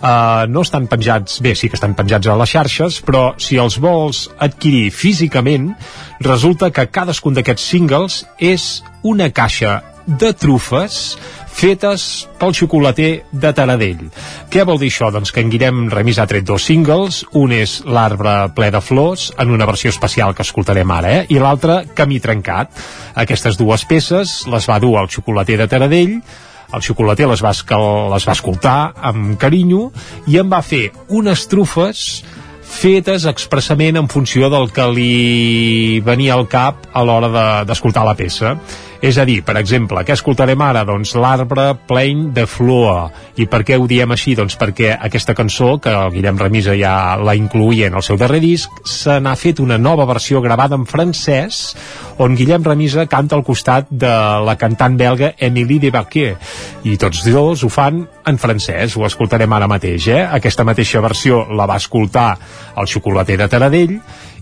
uh, 0.00 0.46
no 0.48 0.64
estan 0.64 0.88
penjats, 0.90 1.40
bé, 1.44 1.54
sí 1.54 1.68
que 1.68 1.78
estan 1.78 1.94
penjats 1.98 2.28
a 2.28 2.36
les 2.40 2.54
xarxes, 2.54 3.00
però 3.06 3.30
si 3.40 3.60
els 3.60 3.78
vols 3.80 4.26
adquirir 4.38 4.90
físicament, 4.94 5.70
resulta 6.24 6.72
que 6.74 6.88
cadascun 6.90 7.36
d'aquests 7.36 7.68
singles 7.74 8.24
és 8.38 8.82
una 9.02 9.30
caixa 9.32 9.80
de 10.06 10.32
trufes 10.34 11.18
fetes 11.60 12.26
pel 12.40 12.54
xocolater 12.56 13.24
de 13.32 13.50
Taradell. 13.52 14.06
Què 14.50 14.64
vol 14.64 14.78
dir 14.80 14.88
això? 14.90 15.10
Doncs 15.12 15.32
que 15.34 15.42
en 15.44 15.50
Guillem 15.52 15.88
Remis 15.92 16.18
ha 16.18 16.26
tret 16.30 16.46
dos 16.46 16.64
singles, 16.70 17.22
un 17.36 17.52
és 17.52 17.80
L'arbre 17.84 18.34
ple 18.56 18.70
de 18.72 18.80
flors, 18.80 19.28
en 19.38 19.52
una 19.52 19.68
versió 19.68 19.92
especial 19.92 20.34
que 20.34 20.46
escoltarem 20.46 20.90
ara, 20.94 21.12
eh? 21.18 21.26
i 21.28 21.40
l'altre 21.42 21.82
Camí 21.94 22.20
trencat. 22.22 22.72
Aquestes 23.20 23.58
dues 23.60 23.84
peces 23.84 24.44
les 24.50 24.70
va 24.70 24.78
dur 24.80 24.96
al 24.98 25.10
xocolater 25.12 25.58
de 25.60 25.68
Taradell, 25.68 26.20
el 26.74 26.84
xocolater 26.84 27.28
les 27.30 27.42
va, 27.42 27.52
les 27.52 28.28
va 28.28 28.36
escoltar 28.36 28.78
amb 29.10 29.34
carinyo 29.40 29.90
i 30.30 30.38
em 30.40 30.50
va 30.52 30.62
fer 30.62 30.90
unes 31.08 31.46
trufes 31.50 32.22
fetes 32.70 33.26
expressament 33.26 33.98
en 33.98 34.08
funció 34.08 34.48
del 34.52 34.70
que 34.72 34.86
li 34.94 36.00
venia 36.06 36.36
al 36.36 36.46
cap 36.48 36.86
a 36.94 37.02
l'hora 37.04 37.64
d'escoltar 37.66 38.04
de, 38.04 38.08
la 38.08 38.16
peça. 38.16 38.54
És 39.00 39.16
a 39.16 39.24
dir, 39.24 39.38
per 39.40 39.54
exemple, 39.56 40.02
què 40.04 40.12
escoltarem 40.12 40.60
ara? 40.60 40.82
Doncs 40.84 41.14
l'arbre 41.16 41.70
pleny 41.88 42.26
de 42.36 42.44
flor. 42.44 43.08
I 43.40 43.46
per 43.48 43.62
què 43.64 43.78
ho 43.80 43.86
diem 43.88 44.12
així? 44.12 44.34
Doncs 44.36 44.58
perquè 44.60 44.90
aquesta 44.92 45.32
cançó, 45.36 45.78
que 45.80 45.88
el 45.88 46.12
Guillem 46.12 46.36
Remisa 46.36 46.76
ja 46.76 47.16
la 47.16 47.32
incluïa 47.38 47.88
en 47.88 47.96
el 47.96 48.04
seu 48.04 48.20
darrer 48.20 48.42
disc, 48.44 48.82
se 48.84 49.16
n'ha 49.24 49.32
fet 49.40 49.62
una 49.64 49.80
nova 49.80 50.04
versió 50.04 50.44
gravada 50.44 50.76
en 50.76 50.84
francès, 50.84 51.62
on 52.20 52.36
Guillem 52.36 52.66
Remisa 52.66 53.06
canta 53.08 53.38
al 53.38 53.44
costat 53.46 53.88
de 53.88 54.12
la 54.44 54.58
cantant 54.60 55.00
belga 55.00 55.32
Émilie 55.40 55.80
de 55.80 55.94
Baquet. 55.96 56.50
I 56.84 56.98
tots 57.00 57.24
dos 57.24 57.64
ho 57.64 57.72
fan 57.72 58.04
en 58.28 58.36
francès, 58.36 58.98
ho 59.00 59.08
escoltarem 59.08 59.52
ara 59.56 59.70
mateix, 59.70 60.10
eh? 60.12 60.26
Aquesta 60.28 60.66
mateixa 60.68 61.00
versió 61.00 61.46
la 61.56 61.64
va 61.64 61.80
escoltar 61.80 62.34
el 62.76 62.90
xocolater 62.90 63.40
de 63.40 63.48
Taradell 63.48 63.96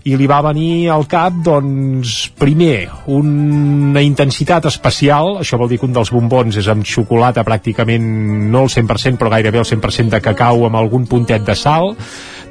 i 0.07 0.15
li 0.15 0.27
va 0.29 0.39
venir 0.45 0.89
al 0.93 1.05
cap, 1.09 1.35
doncs, 1.43 2.29
primer, 2.39 2.87
una 3.11 4.03
intensitat 4.05 4.69
especial, 4.69 5.37
això 5.41 5.59
vol 5.59 5.69
dir 5.71 5.79
que 5.81 5.87
un 5.89 5.95
dels 5.95 6.11
bombons 6.13 6.59
és 6.61 6.69
amb 6.71 6.87
xocolata 6.87 7.43
pràcticament 7.47 8.05
no 8.51 8.63
el 8.65 8.73
100%, 8.73 9.19
però 9.19 9.33
gairebé 9.33 9.61
el 9.61 9.67
100% 9.67 10.15
de 10.15 10.21
cacau 10.23 10.65
amb 10.67 10.79
algun 10.79 11.07
puntet 11.09 11.45
de 11.45 11.55
sal, 11.57 11.95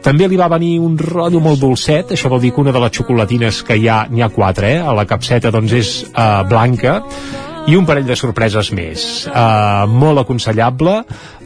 també 0.05 0.29
li 0.29 0.39
va 0.39 0.51
venir 0.53 0.77
un 0.85 0.95
rotllo 0.99 1.41
molt 1.43 1.61
dolcet, 1.63 2.15
això 2.15 2.31
vol 2.31 2.43
dir 2.43 2.53
que 2.55 2.63
una 2.63 2.73
de 2.75 2.83
les 2.85 2.95
xocolatines 2.95 3.65
que 3.67 3.77
hi 3.77 3.89
ha, 3.91 4.05
n'hi 4.11 4.23
ha 4.23 4.33
quatre, 4.35 4.77
eh? 4.77 4.81
a 4.81 4.95
la 4.95 5.07
capseta 5.09 5.53
doncs 5.55 5.75
és 5.75 5.93
uh, 6.13 6.45
blanca, 6.49 7.01
i 7.69 7.77
un 7.77 7.85
parell 7.85 8.07
de 8.09 8.17
sorpreses 8.17 8.71
més. 8.73 9.03
Uh, 9.29 9.85
molt 9.91 10.23
aconsellable, 10.23 11.03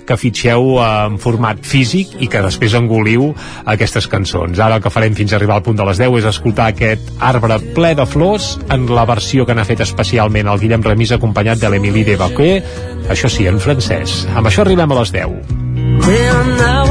que 0.07 0.19
fitxeu 0.19 0.77
en 0.83 1.19
format 1.23 1.61
físic 1.67 2.17
i 2.23 2.29
que 2.31 2.43
després 2.45 2.77
engoliu 2.79 3.31
aquestes 3.65 4.09
cançons. 4.11 4.59
Ara 4.59 4.79
el 4.79 4.85
que 4.85 4.93
farem 4.93 5.17
fins 5.19 5.33
a 5.33 5.39
arribar 5.39 5.61
al 5.61 5.67
punt 5.67 5.79
de 5.79 5.87
les 5.89 6.01
10 6.03 6.19
és 6.23 6.29
escoltar 6.33 6.71
aquest 6.73 7.13
arbre 7.21 7.59
ple 7.77 7.95
de 7.99 8.07
flors 8.07 8.57
en 8.73 8.87
la 8.91 9.07
versió 9.09 9.47
que 9.47 9.57
n'ha 9.57 9.67
fet 9.69 9.85
especialment 9.85 10.51
el 10.51 10.63
Guillem 10.63 10.85
Remis 10.87 11.15
acompanyat 11.17 11.63
de 11.63 11.73
l'Emily 11.73 12.05
de 12.09 12.19
Baquer, 12.21 12.55
això 13.13 13.31
sí, 13.33 13.47
en 13.47 13.61
francès. 13.63 14.23
Amb 14.35 14.49
això 14.51 14.67
arribem 14.67 14.93
a 14.93 15.03
les 15.03 15.15
10. 15.15 16.82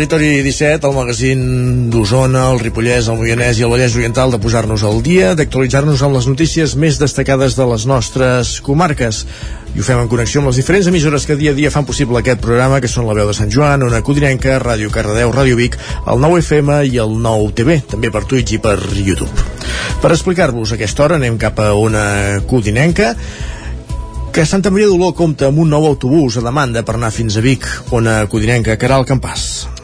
Territori 0.00 0.40
17, 0.40 0.86
el 0.86 0.94
magazín 0.96 1.40
d'Osona, 1.92 2.46
el 2.54 2.60
Ripollès, 2.62 3.10
el 3.12 3.18
Moianès 3.20 3.58
i 3.58 3.66
el 3.66 3.68
Vallès 3.68 3.92
Oriental 3.98 4.30
de 4.32 4.38
posar-nos 4.40 4.80
al 4.80 5.02
dia, 5.04 5.34
d'actualitzar-nos 5.36 6.00
amb 6.06 6.16
les 6.16 6.24
notícies 6.30 6.72
més 6.72 6.96
destacades 6.96 7.52
de 7.58 7.66
les 7.68 7.84
nostres 7.84 8.54
comarques. 8.64 9.18
I 9.74 9.82
ho 9.82 9.84
fem 9.84 10.00
en 10.00 10.08
connexió 10.08 10.40
amb 10.40 10.48
les 10.48 10.56
diferents 10.56 10.88
emissores 10.88 11.26
que 11.28 11.36
dia 11.36 11.52
a 11.52 11.58
dia 11.58 11.72
fan 11.74 11.84
possible 11.84 12.16
aquest 12.16 12.40
programa, 12.40 12.80
que 12.80 12.88
són 12.88 13.04
la 13.10 13.18
veu 13.18 13.28
de 13.28 13.34
Sant 13.36 13.52
Joan, 13.52 13.84
Ona 13.84 14.00
Codinenca, 14.00 14.56
Ràdio 14.62 14.88
Cardedeu, 14.94 15.34
Ràdio 15.36 15.58
Vic, 15.58 15.76
el 16.08 16.24
9 16.24 16.38
FM 16.46 16.78
i 16.88 16.96
el 17.02 17.12
9 17.20 17.50
TV, 17.60 17.76
també 17.90 18.08
per 18.14 18.24
Twitch 18.24 18.54
i 18.56 18.60
per 18.64 18.78
YouTube. 18.80 19.44
Per 20.00 20.12
explicar-vos 20.14 20.72
aquesta 20.78 21.04
hora 21.04 21.18
anem 21.20 21.36
cap 21.36 21.60
a 21.60 21.74
Ona 21.76 22.06
Codinenca, 22.48 23.12
que 24.32 24.46
Santa 24.48 24.72
Maria 24.72 24.88
d'Oló 24.88 25.12
compta 25.12 25.50
amb 25.50 25.60
un 25.60 25.68
nou 25.68 25.84
autobús 25.90 26.40
a 26.40 26.46
demanda 26.46 26.86
per 26.88 26.96
anar 26.96 27.12
fins 27.12 27.36
a 27.36 27.44
Vic, 27.44 27.68
on 27.92 28.08
a 28.08 28.22
Codinenca, 28.32 28.78
Caral 28.80 29.04
Campàs. 29.04 29.79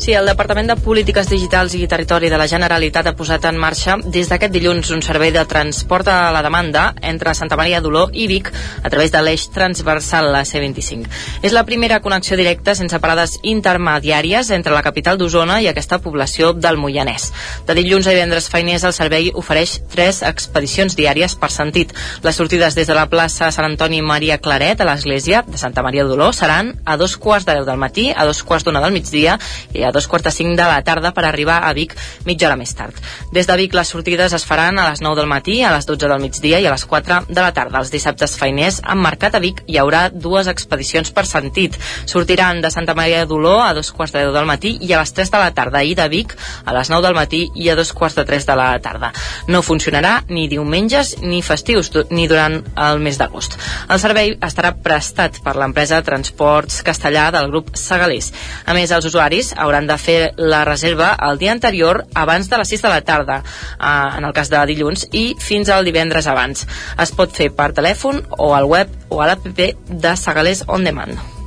Sí, 0.00 0.14
el 0.16 0.24
Departament 0.24 0.70
de 0.70 0.78
Polítiques 0.80 1.28
Digitals 1.28 1.74
i 1.76 1.82
Territori 1.84 2.30
de 2.32 2.38
la 2.40 2.46
Generalitat 2.48 3.10
ha 3.10 3.12
posat 3.12 3.44
en 3.44 3.58
marxa 3.60 3.98
des 4.00 4.30
d'aquest 4.30 4.54
dilluns 4.54 4.88
un 4.96 5.02
servei 5.04 5.28
de 5.34 5.42
transport 5.44 6.08
a 6.08 6.30
la 6.32 6.40
demanda 6.40 6.94
entre 7.04 7.34
Santa 7.36 7.58
Maria 7.60 7.82
d'Oló 7.84 8.06
i 8.16 8.24
Vic 8.30 8.48
a 8.48 8.88
través 8.88 9.12
de 9.12 9.20
l'eix 9.20 9.44
transversal, 9.52 10.30
la 10.32 10.40
C25. 10.48 11.04
És 11.44 11.52
la 11.52 11.66
primera 11.68 11.98
connexió 12.00 12.38
directa 12.40 12.72
sense 12.74 12.96
parades 12.98 13.34
intermediàries 13.42 14.48
entre 14.56 14.72
la 14.72 14.80
capital 14.80 15.18
d'Osona 15.20 15.58
i 15.60 15.68
aquesta 15.68 15.98
població 16.00 16.54
del 16.54 16.80
Moianès. 16.80 17.28
De 17.68 17.76
dilluns 17.76 18.08
a 18.08 18.16
divendres 18.16 18.48
feiners 18.48 18.88
el 18.88 18.96
servei 18.96 19.28
ofereix 19.34 19.82
tres 19.92 20.22
expedicions 20.24 20.96
diàries 20.96 21.36
per 21.36 21.52
sentit. 21.52 21.92
Les 22.24 22.40
sortides 22.40 22.72
des 22.72 22.88
de 22.88 22.96
la 22.96 23.10
plaça 23.12 23.52
Sant 23.52 23.68
Antoni 23.68 24.00
Maria 24.00 24.40
Claret 24.40 24.80
a 24.80 24.88
l'església 24.88 25.44
de 25.44 25.60
Santa 25.60 25.84
Maria 25.84 26.08
d'Oló 26.08 26.32
seran 26.32 26.78
a 26.86 26.96
dos 26.96 27.18
quarts 27.20 27.44
de 27.44 27.60
deu 27.60 27.68
del 27.68 27.84
matí, 27.84 28.08
a 28.16 28.24
dos 28.24 28.42
quarts 28.42 28.64
d'una 28.64 28.80
del 28.80 28.96
migdia 28.96 29.36
i 29.74 29.84
a 29.84 29.89
dos 29.92 30.08
quarts 30.08 30.28
de 30.28 30.32
cinc 30.34 30.56
de 30.58 30.66
la 30.66 30.80
tarda 30.86 31.12
per 31.16 31.24
arribar 31.26 31.60
a 31.66 31.72
Vic 31.76 31.96
mitja 32.26 32.48
hora 32.48 32.58
més 32.60 32.74
tard. 32.76 32.96
Des 33.32 33.46
de 33.46 33.56
Vic 33.56 33.74
les 33.76 33.88
sortides 33.88 34.32
es 34.36 34.46
faran 34.46 34.78
a 34.78 34.88
les 34.90 35.00
9 35.00 35.16
del 35.18 35.28
matí, 35.30 35.60
a 35.62 35.72
les 35.74 35.86
12 35.86 36.08
del 36.08 36.22
migdia 36.22 36.60
i 36.60 36.66
a 36.66 36.74
les 36.74 36.84
4 36.86 37.24
de 37.28 37.40
la 37.40 37.52
tarda. 37.56 37.80
Els 37.80 37.92
dissabtes 37.92 38.36
feiners 38.38 38.80
han 38.84 39.00
marcat 39.02 39.36
a 39.36 39.42
Vic 39.42 39.62
hi 39.66 39.78
haurà 39.80 40.08
dues 40.10 40.48
expedicions 40.50 41.12
per 41.14 41.26
sentit. 41.26 41.78
Sortiran 42.06 42.60
de 42.60 42.70
Santa 42.70 42.94
Maria 42.94 43.26
d'Oló 43.26 43.60
a 43.62 43.72
dos 43.74 43.92
quarts 43.92 44.14
de 44.14 44.24
10 44.26 44.34
del 44.36 44.48
matí 44.48 44.76
i 44.80 44.92
a 44.92 45.00
les 45.02 45.14
3 45.16 45.30
de 45.30 45.42
la 45.42 45.52
tarda 45.56 45.82
i 45.84 45.94
de 45.94 46.08
Vic 46.12 46.36
a 46.64 46.74
les 46.76 46.90
9 46.90 47.06
del 47.06 47.16
matí 47.16 47.46
i 47.54 47.70
a 47.70 47.76
dos 47.78 47.92
quarts 47.92 48.18
de 48.18 48.24
3 48.28 48.46
de 48.46 48.56
la 48.58 48.70
tarda. 48.82 49.12
No 49.48 49.62
funcionarà 49.62 50.20
ni 50.28 50.48
diumenges 50.48 51.16
ni 51.22 51.42
festius 51.42 51.90
ni 52.10 52.26
durant 52.28 52.60
el 52.76 53.00
mes 53.02 53.18
d'agost. 53.18 53.56
El 53.88 54.00
servei 54.02 54.34
estarà 54.40 54.72
prestat 54.82 55.40
per 55.44 55.56
l'empresa 55.58 56.02
Transports 56.06 56.82
Castellà 56.86 57.30
del 57.34 57.48
grup 57.50 57.72
Segalés. 57.78 58.30
A 58.66 58.74
més, 58.76 58.90
els 58.90 59.06
usuaris 59.08 59.52
hauran 59.56 59.79
de 59.86 59.96
fer 59.98 60.18
la 60.36 60.64
reserva 60.68 61.12
el 61.28 61.38
dia 61.38 61.52
anterior 61.52 62.04
abans 62.14 62.50
de 62.50 62.60
les 62.60 62.68
6 62.76 62.82
de 62.82 62.92
la 62.92 63.00
tarda, 63.00 63.40
eh, 63.42 64.18
en 64.18 64.24
el 64.24 64.32
cas 64.36 64.50
de 64.50 64.64
dilluns, 64.66 65.08
i 65.12 65.34
fins 65.38 65.68
al 65.68 65.84
divendres 65.84 66.26
abans. 66.26 66.66
Es 66.98 67.12
pot 67.16 67.32
fer 67.32 67.50
per 67.54 67.72
telèfon 67.72 68.24
o 68.38 68.54
al 68.54 68.68
web 68.68 68.88
o 69.08 69.20
a 69.20 69.30
l'app 69.30 69.46
de 69.50 70.16
Segalés 70.16 70.64
On 70.68 70.84
Demand. 70.84 71.39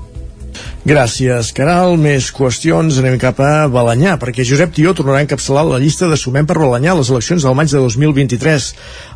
Gràcies, 0.84 1.54
Caral. 1.56 1.94
Més 1.96 2.26
qüestions. 2.36 2.98
Anem 3.00 3.14
cap 3.16 3.38
a 3.40 3.70
Balanyà, 3.72 4.18
perquè 4.20 4.44
Josep 4.44 4.74
Tió 4.76 4.92
tornarà 4.92 5.22
a 5.22 5.24
encapçalar 5.24 5.62
la 5.64 5.78
llista 5.80 6.10
de 6.12 6.18
Sumem 6.20 6.44
per 6.44 6.58
Balanyà 6.60 6.92
a 6.92 6.98
les 6.98 7.08
eleccions 7.08 7.46
del 7.48 7.54
maig 7.56 7.70
de 7.72 7.80
2023. 7.80 8.66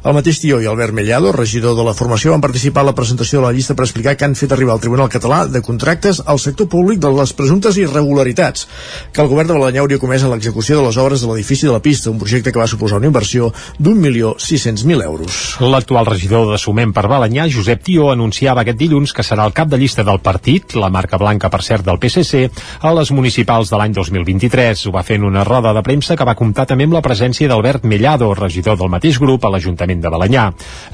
El 0.07 0.15
mateix 0.15 0.39
Tió 0.39 0.61
i 0.63 0.69
Albert 0.71 0.95
Mellado, 0.95 1.33
regidor 1.35 1.75
de 1.75 1.83
la 1.83 1.91
formació, 1.91 2.31
van 2.31 2.45
participar 2.45 2.85
a 2.85 2.87
la 2.87 2.93
presentació 2.95 3.41
de 3.41 3.49
la 3.49 3.51
llista 3.51 3.75
per 3.75 3.83
explicar 3.83 4.13
que 4.15 4.23
han 4.23 4.37
fet 4.39 4.55
arribar 4.55 4.77
al 4.77 4.83
Tribunal 4.85 5.09
Català 5.11 5.41
de 5.51 5.59
Contractes 5.59 6.21
al 6.23 6.39
sector 6.39 6.69
públic 6.71 7.01
de 7.03 7.11
les 7.17 7.35
presumptes 7.35 7.75
irregularitats 7.83 8.63
que 9.11 9.25
el 9.25 9.27
govern 9.27 9.51
de 9.51 9.59
Balanyà 9.59 9.83
hauria 9.83 9.99
comès 9.99 10.23
en 10.23 10.31
l'execució 10.31 10.79
de 10.79 10.87
les 10.87 11.01
obres 11.03 11.19
de 11.19 11.27
l'edifici 11.27 11.67
de 11.67 11.75
la 11.75 11.83
pista, 11.83 12.07
un 12.15 12.23
projecte 12.23 12.55
que 12.55 12.63
va 12.63 12.69
suposar 12.71 13.01
una 13.01 13.11
inversió 13.11 13.51
d'un 13.75 13.99
milió 13.99 14.37
sis-cents 14.39 14.87
mil 14.87 15.03
euros. 15.03 15.57
L'actual 15.59 16.07
regidor 16.13 16.47
de 16.53 16.63
Sumem 16.63 16.95
per 16.95 17.09
Balanyà, 17.11 17.51
Josep 17.51 17.83
Tió, 17.83 18.07
anunciava 18.15 18.63
aquest 18.63 18.79
dilluns 18.79 19.11
que 19.11 19.27
serà 19.27 19.43
el 19.43 19.51
cap 19.51 19.67
de 19.67 19.83
llista 19.83 20.07
del 20.07 20.23
partit, 20.23 20.79
la 20.79 20.87
marca 20.87 21.19
blanca 21.19 21.51
per 21.51 21.56
per 21.57 21.65
cert, 21.65 21.85
del 21.87 21.97
PSC, 21.97 22.45
a 22.85 22.93
les 22.93 23.09
municipals 23.11 23.71
de 23.71 23.79
l'any 23.79 23.95
2023. 23.95 24.85
Ho 24.87 24.93
va 24.93 25.03
fer 25.07 25.17
en 25.17 25.25
una 25.25 25.43
roda 25.47 25.73
de 25.73 25.81
premsa 25.81 26.15
que 26.17 26.27
va 26.27 26.37
comptar 26.37 26.67
també 26.69 26.85
amb 26.85 26.93
la 26.93 27.01
presència 27.01 27.49
d'Albert 27.49 27.87
Mellado, 27.89 28.29
regidor 28.37 28.77
del 28.77 28.91
mateix 28.93 29.17
grup 29.17 29.45
a 29.45 29.51
l'Ajuntament 29.53 30.03
de 30.03 30.11
Balanyà. 30.13 30.51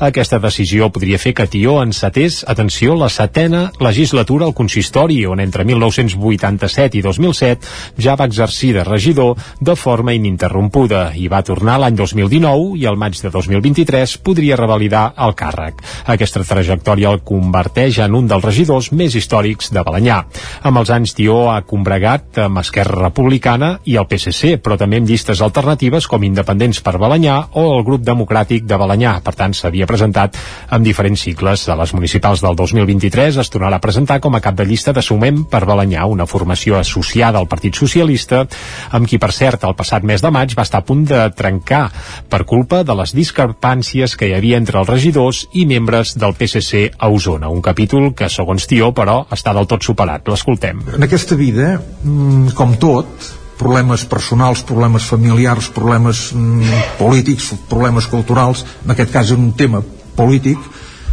Aquesta 0.07 0.39
decisió 0.39 0.87
podria 0.93 1.19
fer 1.19 1.33
que 1.35 1.49
Tió 1.53 1.81
encetés, 1.83 2.43
atenció, 2.47 2.95
la 2.95 3.09
setena 3.11 3.65
legislatura 3.83 4.47
al 4.47 4.55
consistori, 4.55 5.19
on 5.27 5.41
entre 5.43 5.65
1987 5.67 6.97
i 6.97 7.03
2007 7.03 8.01
ja 8.01 8.15
va 8.15 8.29
exercir 8.29 8.71
de 8.77 8.85
regidor 8.87 9.35
de 9.59 9.75
forma 9.75 10.15
ininterrompuda 10.15 11.03
i 11.19 11.27
va 11.27 11.43
tornar 11.43 11.79
l'any 11.81 11.99
2019 11.99 12.79
i 12.79 12.87
al 12.87 12.97
maig 12.97 13.19
de 13.19 13.33
2023 13.33 14.15
podria 14.23 14.57
revalidar 14.59 15.09
el 15.27 15.35
càrrec. 15.35 15.83
Aquesta 16.15 16.45
trajectòria 16.47 17.11
el 17.11 17.21
converteix 17.27 17.99
en 18.05 18.15
un 18.15 18.31
dels 18.31 18.47
regidors 18.47 18.91
més 18.95 19.17
històrics 19.19 19.73
de 19.73 19.83
Balanyà. 19.83 20.23
Amb 20.61 20.79
els 20.79 20.91
anys 20.93 21.15
Tió 21.17 21.49
ha 21.51 21.61
combregat 21.65 22.37
amb 22.45 22.61
Esquerra 22.61 22.99
Republicana 23.01 23.73
i 23.89 23.97
el 23.99 24.07
PSC, 24.09 24.57
però 24.63 24.77
també 24.79 24.99
amb 25.01 25.09
llistes 25.09 25.41
alternatives 25.41 26.07
com 26.07 26.23
Independents 26.23 26.83
per 26.85 26.95
Balanyà 27.01 27.39
o 27.59 27.65
el 27.77 27.83
Grup 27.87 28.05
Democràtic 28.05 28.67
de 28.69 28.77
Balanyà. 28.79 29.15
Per 29.25 29.33
tant, 29.39 29.55
s'havia 29.57 29.87
presentat 29.89 30.37
amb 30.69 30.85
diferents 30.85 31.25
cicles. 31.25 31.65
A 31.69 31.77
les 31.79 31.93
municipals 31.97 32.43
del 32.43 32.55
2023 32.59 33.39
es 33.41 33.51
tornarà 33.53 33.79
a 33.79 33.83
presentar 33.83 34.19
com 34.23 34.35
a 34.35 34.43
cap 34.43 34.55
de 34.59 34.67
llista 34.69 34.93
de 34.93 35.01
Sumem 35.01 35.43
per 35.49 35.65
Balanyà, 35.65 36.05
una 36.05 36.27
formació 36.29 36.77
associada 36.79 37.39
al 37.39 37.49
Partit 37.51 37.75
Socialista, 37.79 38.43
amb 38.91 39.09
qui, 39.09 39.19
per 39.19 39.31
cert, 39.33 39.63
el 39.63 39.75
passat 39.79 40.05
mes 40.05 40.21
de 40.21 40.31
maig 40.33 40.55
va 40.57 40.67
estar 40.67 40.83
a 40.83 40.87
punt 40.87 41.05
de 41.09 41.25
trencar 41.35 41.87
per 42.29 42.43
culpa 42.49 42.83
de 42.83 42.95
les 42.97 43.13
discrepàncies 43.15 44.17
que 44.17 44.29
hi 44.29 44.35
havia 44.37 44.59
entre 44.61 44.79
els 44.81 44.89
regidors 44.89 45.43
i 45.53 45.65
membres 45.69 46.15
del 46.19 46.35
PSC 46.37 46.85
a 46.97 47.09
Osona. 47.09 47.49
Un 47.49 47.61
capítol 47.61 48.11
que, 48.17 48.29
segons 48.29 48.67
Tió, 48.69 48.91
però, 48.95 49.23
està 49.33 49.53
del 49.55 49.67
tot 49.69 49.83
superat. 49.85 50.23
L'escoltem. 50.43 50.81
En 50.97 51.03
aquesta 51.03 51.37
vida, 51.39 51.79
mm, 52.03 52.51
com 52.53 52.73
tot, 52.75 53.07
problemes 53.55 54.03
personals, 54.03 54.61
problemes 54.67 55.05
familiars, 55.07 55.69
problemes 55.71 56.33
mm, 56.33 56.97
polítics, 56.99 57.53
problemes 57.69 58.07
culturals, 58.11 58.65
en 58.83 58.91
aquest 58.91 59.13
cas 59.13 59.31
en 59.31 59.39
un 59.39 59.53
tema 59.53 59.79
polític, 60.17 60.59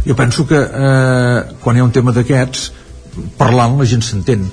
jo 0.03 0.15
penso 0.15 0.45
que 0.45 0.59
eh, 0.59 1.55
quan 1.63 1.77
hi 1.77 1.79
ha 1.79 1.87
un 1.87 1.95
tema 1.95 2.11
d'aquests, 2.11 2.73
parlant 3.37 3.79
la 3.79 3.87
gent 3.87 4.03
s'entén. 4.03 4.49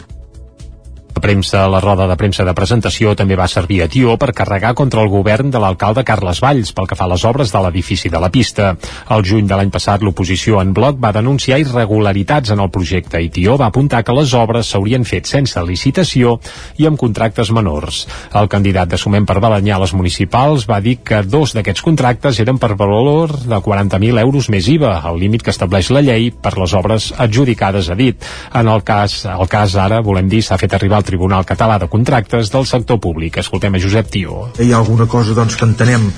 La 1.18 1.22
premsa, 1.22 1.66
la 1.66 1.80
roda 1.82 2.04
de 2.06 2.14
premsa 2.14 2.44
de 2.46 2.52
presentació 2.54 3.10
també 3.18 3.34
va 3.34 3.48
servir 3.50 3.80
a 3.82 3.88
Tió 3.90 4.12
per 4.22 4.28
carregar 4.38 4.70
contra 4.78 5.02
el 5.02 5.08
govern 5.10 5.48
de 5.50 5.58
l'alcalde 5.58 6.04
Carles 6.06 6.38
Valls 6.38 6.70
pel 6.70 6.86
que 6.86 6.94
fa 6.94 7.08
a 7.08 7.10
les 7.10 7.24
obres 7.26 7.50
de 7.50 7.62
l'edifici 7.64 8.06
de 8.06 8.20
la 8.22 8.28
pista. 8.30 8.68
Al 9.10 9.24
juny 9.26 9.48
de 9.50 9.58
l'any 9.58 9.72
passat, 9.74 10.04
l'oposició 10.06 10.60
en 10.62 10.70
bloc 10.76 11.00
va 11.02 11.10
denunciar 11.16 11.58
irregularitats 11.58 12.52
en 12.54 12.62
el 12.62 12.70
projecte 12.70 13.18
i 13.18 13.32
Tió 13.34 13.56
va 13.58 13.66
apuntar 13.66 14.04
que 14.06 14.14
les 14.14 14.34
obres 14.38 14.70
s'haurien 14.70 15.02
fet 15.02 15.26
sense 15.26 15.64
licitació 15.66 16.36
i 16.78 16.86
amb 16.86 17.00
contractes 17.02 17.50
menors. 17.50 18.04
El 18.38 18.46
candidat 18.46 18.94
de 18.94 19.02
Sumem 19.02 19.26
per 19.26 19.40
Balanyà 19.42 19.74
a 19.74 19.82
les 19.82 19.96
municipals 19.98 20.68
va 20.70 20.78
dir 20.78 21.00
que 21.02 21.24
dos 21.26 21.56
d'aquests 21.58 21.82
contractes 21.82 22.38
eren 22.46 22.62
per 22.62 22.76
valor 22.78 23.34
de 23.42 23.58
40.000 23.66 24.22
euros 24.22 24.52
més 24.54 24.70
IVA, 24.70 24.94
el 25.10 25.18
límit 25.24 25.42
que 25.42 25.56
estableix 25.56 25.90
la 25.90 26.06
llei 26.12 26.30
per 26.30 26.54
les 26.62 26.78
obres 26.78 27.10
adjudicades, 27.18 27.90
ha 27.90 27.98
dit. 27.98 28.30
En 28.54 28.70
el 28.70 28.86
cas, 28.86 29.24
el 29.34 29.50
cas 29.50 29.74
ara, 29.74 29.98
volem 29.98 30.30
dir, 30.30 30.46
s'ha 30.46 30.62
fet 30.62 30.78
arribar 30.78 31.02
al 31.02 31.07
Tribunal 31.08 31.46
Català 31.48 31.78
de 31.80 31.88
Contractes 31.88 32.52
del 32.52 32.66
sector 32.68 33.00
públic. 33.00 33.40
Escoltem 33.40 33.74
a 33.74 33.80
Josep 33.80 34.10
Tió. 34.12 34.42
Hi 34.60 34.72
ha 34.72 34.82
alguna 34.82 35.08
cosa 35.08 35.36
doncs, 35.36 35.56
que 35.56 35.66
entenem 35.68 36.10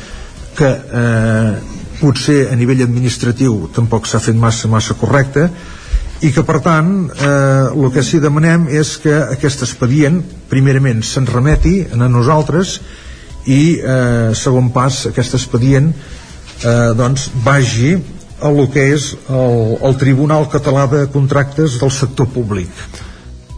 que 0.58 0.70
eh, 0.70 1.52
potser 2.00 2.48
a 2.50 2.56
nivell 2.58 2.82
administratiu 2.84 3.68
tampoc 3.74 4.08
s'ha 4.08 4.20
fet 4.22 4.38
massa 4.38 4.68
massa 4.72 4.96
correcte 4.98 5.46
i 6.24 6.32
que 6.34 6.44
per 6.44 6.58
tant 6.64 6.90
eh, 7.08 7.70
el 7.70 7.90
que 7.94 8.04
sí 8.04 8.20
demanem 8.20 8.66
és 8.80 8.96
que 9.00 9.14
aquest 9.36 9.64
expedient 9.66 10.20
primerament 10.50 11.04
se'n 11.06 11.28
remeti 11.28 11.76
a 11.92 12.08
nosaltres 12.08 12.78
i 13.48 13.78
eh, 13.78 14.32
segon 14.36 14.72
pas 14.74 15.06
aquest 15.12 15.36
expedient 15.38 15.92
eh, 15.92 16.90
doncs 16.96 17.30
vagi 17.44 17.94
a 18.40 18.50
lo 18.52 18.66
que 18.72 18.86
és 18.94 19.12
el, 19.28 19.76
el 19.84 19.96
Tribunal 20.00 20.48
Català 20.52 20.86
de 20.92 21.06
Contractes 21.12 21.78
del 21.80 21.92
sector 21.92 22.28
públic 22.32 22.68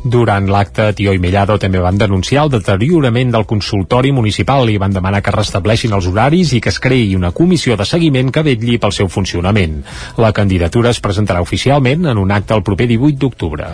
Durant 0.03 0.49
l'acte, 0.51 0.89
Tió 0.99 1.13
i 1.15 1.21
Mellado 1.23 1.55
també 1.63 1.79
van 1.79 1.99
denunciar 1.99 2.43
el 2.43 2.51
deteriorament 2.51 3.31
del 3.31 3.47
consultori 3.47 4.11
municipal 4.11 4.67
i 4.71 4.79
van 4.83 4.97
demanar 4.97 5.21
que 5.23 5.35
restableixin 5.35 5.95
els 5.95 6.09
horaris 6.11 6.57
i 6.57 6.61
que 6.61 6.73
es 6.75 6.81
creï 6.83 7.15
una 7.15 7.31
comissió 7.31 7.77
de 7.79 7.87
seguiment 7.87 8.33
que 8.35 8.43
vetlli 8.43 8.81
pel 8.83 8.95
seu 8.97 9.07
funcionament. 9.07 9.79
La 10.19 10.33
candidatura 10.35 10.91
es 10.91 10.99
presentarà 10.99 11.41
oficialment 11.45 12.11
en 12.11 12.19
un 12.19 12.35
acte 12.35 12.55
el 12.57 12.65
proper 12.67 12.89
18 12.91 13.21
d'octubre. 13.23 13.71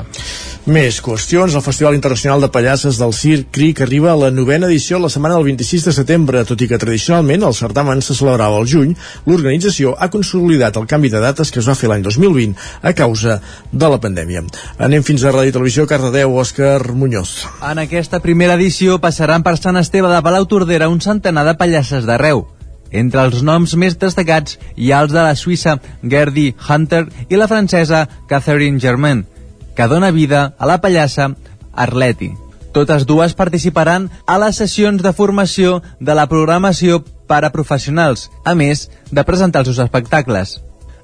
Més 0.68 0.98
qüestions. 1.00 1.54
El 1.56 1.64
Festival 1.64 1.94
Internacional 1.96 2.42
de 2.44 2.50
Pallasses 2.52 2.98
del 3.00 3.14
Circ 3.16 3.46
Cric 3.56 3.80
arriba 3.80 4.10
a 4.12 4.18
la 4.20 4.28
novena 4.30 4.68
edició 4.68 4.98
la 5.00 5.08
setmana 5.08 5.38
del 5.38 5.46
26 5.46 5.86
de 5.88 5.94
setembre, 5.96 6.42
tot 6.44 6.60
i 6.60 6.68
que 6.68 6.76
tradicionalment 6.76 7.46
el 7.48 7.56
certamen 7.56 8.02
se 8.04 8.12
celebrava 8.18 8.58
al 8.60 8.68
juny, 8.68 8.92
l'organització 9.24 9.94
ha 9.96 10.10
consolidat 10.12 10.76
el 10.76 10.84
canvi 10.90 11.08
de 11.08 11.22
dates 11.24 11.48
que 11.48 11.62
es 11.62 11.70
va 11.70 11.78
fer 11.78 11.88
l'any 11.88 12.04
2020 12.04 12.52
a 12.82 12.92
causa 12.92 13.38
de 13.72 13.88
la 13.88 13.96
pandèmia. 14.02 14.44
Anem 14.76 15.06
fins 15.08 15.24
a 15.24 15.32
Ràdio 15.32 15.56
Televisió, 15.56 15.86
Cardedeu, 15.88 16.17
Òscar 16.24 16.92
Muñoz. 16.94 17.46
En 17.62 17.78
aquesta 17.78 18.20
primera 18.20 18.54
edició 18.58 18.98
passaran 19.02 19.44
per 19.46 19.56
Sant 19.58 19.78
Esteve 19.80 20.10
de 20.12 20.20
Palau 20.22 20.46
Tordera 20.50 20.88
un 20.88 21.00
centenar 21.04 21.44
de 21.46 21.54
pallasses 21.60 22.06
d'arreu. 22.08 22.46
Entre 22.90 23.20
els 23.20 23.42
noms 23.44 23.74
més 23.76 23.98
destacats 24.00 24.58
hi 24.76 24.92
ha 24.92 25.02
els 25.04 25.12
de 25.12 25.22
la 25.22 25.36
suïssa 25.36 25.76
Gerdy 26.02 26.54
Hunter 26.68 27.04
i 27.28 27.36
la 27.36 27.48
francesa 27.48 28.06
Catherine 28.28 28.80
Germain, 28.80 29.26
que 29.76 29.88
dona 29.88 30.10
vida 30.10 30.54
a 30.58 30.66
la 30.66 30.80
pallassa 30.80 31.32
Arleti. 31.72 32.32
Totes 32.72 33.04
dues 33.06 33.34
participaran 33.34 34.08
a 34.26 34.38
les 34.38 34.56
sessions 34.60 35.02
de 35.02 35.12
formació 35.12 35.82
de 36.00 36.14
la 36.14 36.28
programació 36.28 37.02
per 37.28 37.44
a 37.44 37.52
professionals, 37.52 38.30
a 38.44 38.54
més 38.54 38.88
de 39.10 39.24
presentar 39.24 39.64
els 39.64 39.72
seus 39.72 39.84
espectacles. 39.84 40.58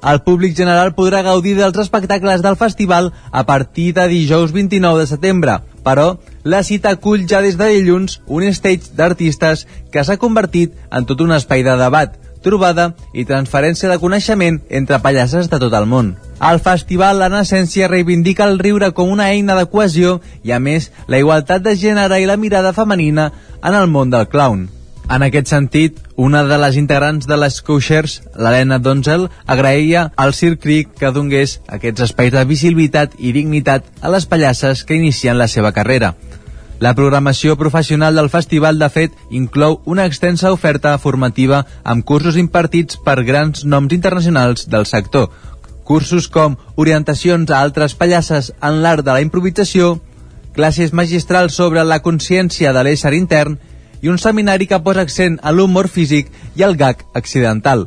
El 0.05 0.21
públic 0.21 0.53
general 0.57 0.93
podrà 0.97 1.23
gaudir 1.25 1.55
dels 1.57 1.79
espectacles 1.81 2.43
del 2.45 2.59
festival 2.61 3.13
a 3.33 3.45
partir 3.49 3.95
de 3.97 4.05
dijous 4.11 4.53
29 4.53 5.01
de 5.01 5.07
setembre, 5.09 5.55
però 5.87 6.19
la 6.45 6.61
cita 6.63 6.93
acull 6.93 7.25
ja 7.31 7.41
des 7.41 7.57
de 7.57 7.71
dilluns 7.73 8.19
un 8.27 8.45
stage 8.53 8.93
d'artistes 8.99 9.65
que 9.93 10.05
s'ha 10.05 10.21
convertit 10.21 10.77
en 10.91 11.09
tot 11.09 11.25
un 11.25 11.33
espai 11.33 11.65
de 11.65 11.79
debat, 11.81 12.21
trobada 12.45 12.91
i 13.17 13.25
transferència 13.25 13.89
de 13.89 13.99
coneixement 14.03 14.61
entre 14.69 15.01
pallasses 15.01 15.49
de 15.49 15.63
tot 15.63 15.73
el 15.73 15.89
món. 15.89 16.15
El 16.37 16.61
festival, 16.61 17.25
en 17.25 17.41
essència, 17.41 17.89
reivindica 17.89 18.45
el 18.45 18.61
riure 18.61 18.93
com 18.93 19.09
una 19.09 19.31
eina 19.33 19.57
de 19.57 19.65
cohesió 19.73 20.19
i, 20.43 20.53
a 20.53 20.61
més, 20.61 20.93
la 21.09 21.25
igualtat 21.25 21.65
de 21.65 21.79
gènere 21.81 22.21
i 22.21 22.29
la 22.29 22.37
mirada 22.37 22.77
femenina 22.77 23.31
en 23.65 23.73
el 23.73 23.89
món 23.89 24.13
del 24.13 24.29
clown. 24.29 24.69
En 25.05 25.23
aquest 25.23 25.51
sentit, 25.53 25.99
una 26.17 26.41
de 26.49 26.57
les 26.57 26.79
integrants 26.81 27.27
de 27.29 27.37
les 27.37 27.59
Coachers, 27.63 28.23
l'Helena 28.41 28.79
Donzel, 28.81 29.27
agraïa 29.45 30.07
al 30.17 30.33
Cirque 30.33 30.63
Creek 30.63 30.95
que 31.01 31.11
donés 31.13 31.59
aquests 31.69 32.07
espais 32.07 32.33
de 32.33 32.45
visibilitat 32.49 33.19
i 33.19 33.35
dignitat 33.37 33.85
a 34.01 34.13
les 34.15 34.25
pallasses 34.25 34.85
que 34.89 34.97
inicien 34.97 35.37
la 35.37 35.49
seva 35.49 35.75
carrera. 35.77 36.15
La 36.81 36.95
programació 36.97 37.55
professional 37.61 38.17
del 38.17 38.31
festival, 38.33 38.81
de 38.81 38.89
fet, 38.89 39.13
inclou 39.31 39.77
una 39.85 40.07
extensa 40.09 40.53
oferta 40.53 40.97
formativa 40.99 41.67
amb 41.85 42.05
cursos 42.05 42.41
impartits 42.41 42.97
per 43.05 43.23
grans 43.29 43.65
noms 43.65 43.93
internacionals 43.93 44.67
del 44.73 44.89
sector. 44.89 45.29
Cursos 45.85 46.31
com 46.33 46.57
orientacions 46.81 47.53
a 47.53 47.61
altres 47.61 47.95
pallasses 47.95 48.55
en 48.61 48.81
l'art 48.81 49.05
de 49.05 49.13
la 49.13 49.21
improvisació, 49.21 49.99
classes 50.57 50.97
magistrals 50.97 51.55
sobre 51.61 51.85
la 51.85 52.01
consciència 52.01 52.73
de 52.73 52.83
l'ésser 52.89 53.13
intern 53.21 53.61
i 54.05 54.11
un 54.13 54.19
seminari 54.21 54.69
que 54.69 54.83
posa 54.85 55.01
accent 55.07 55.39
a 55.41 55.53
l'humor 55.57 55.89
físic 55.89 56.29
i 56.61 56.65
el 56.67 56.77
gag 56.77 57.07
accidental. 57.17 57.87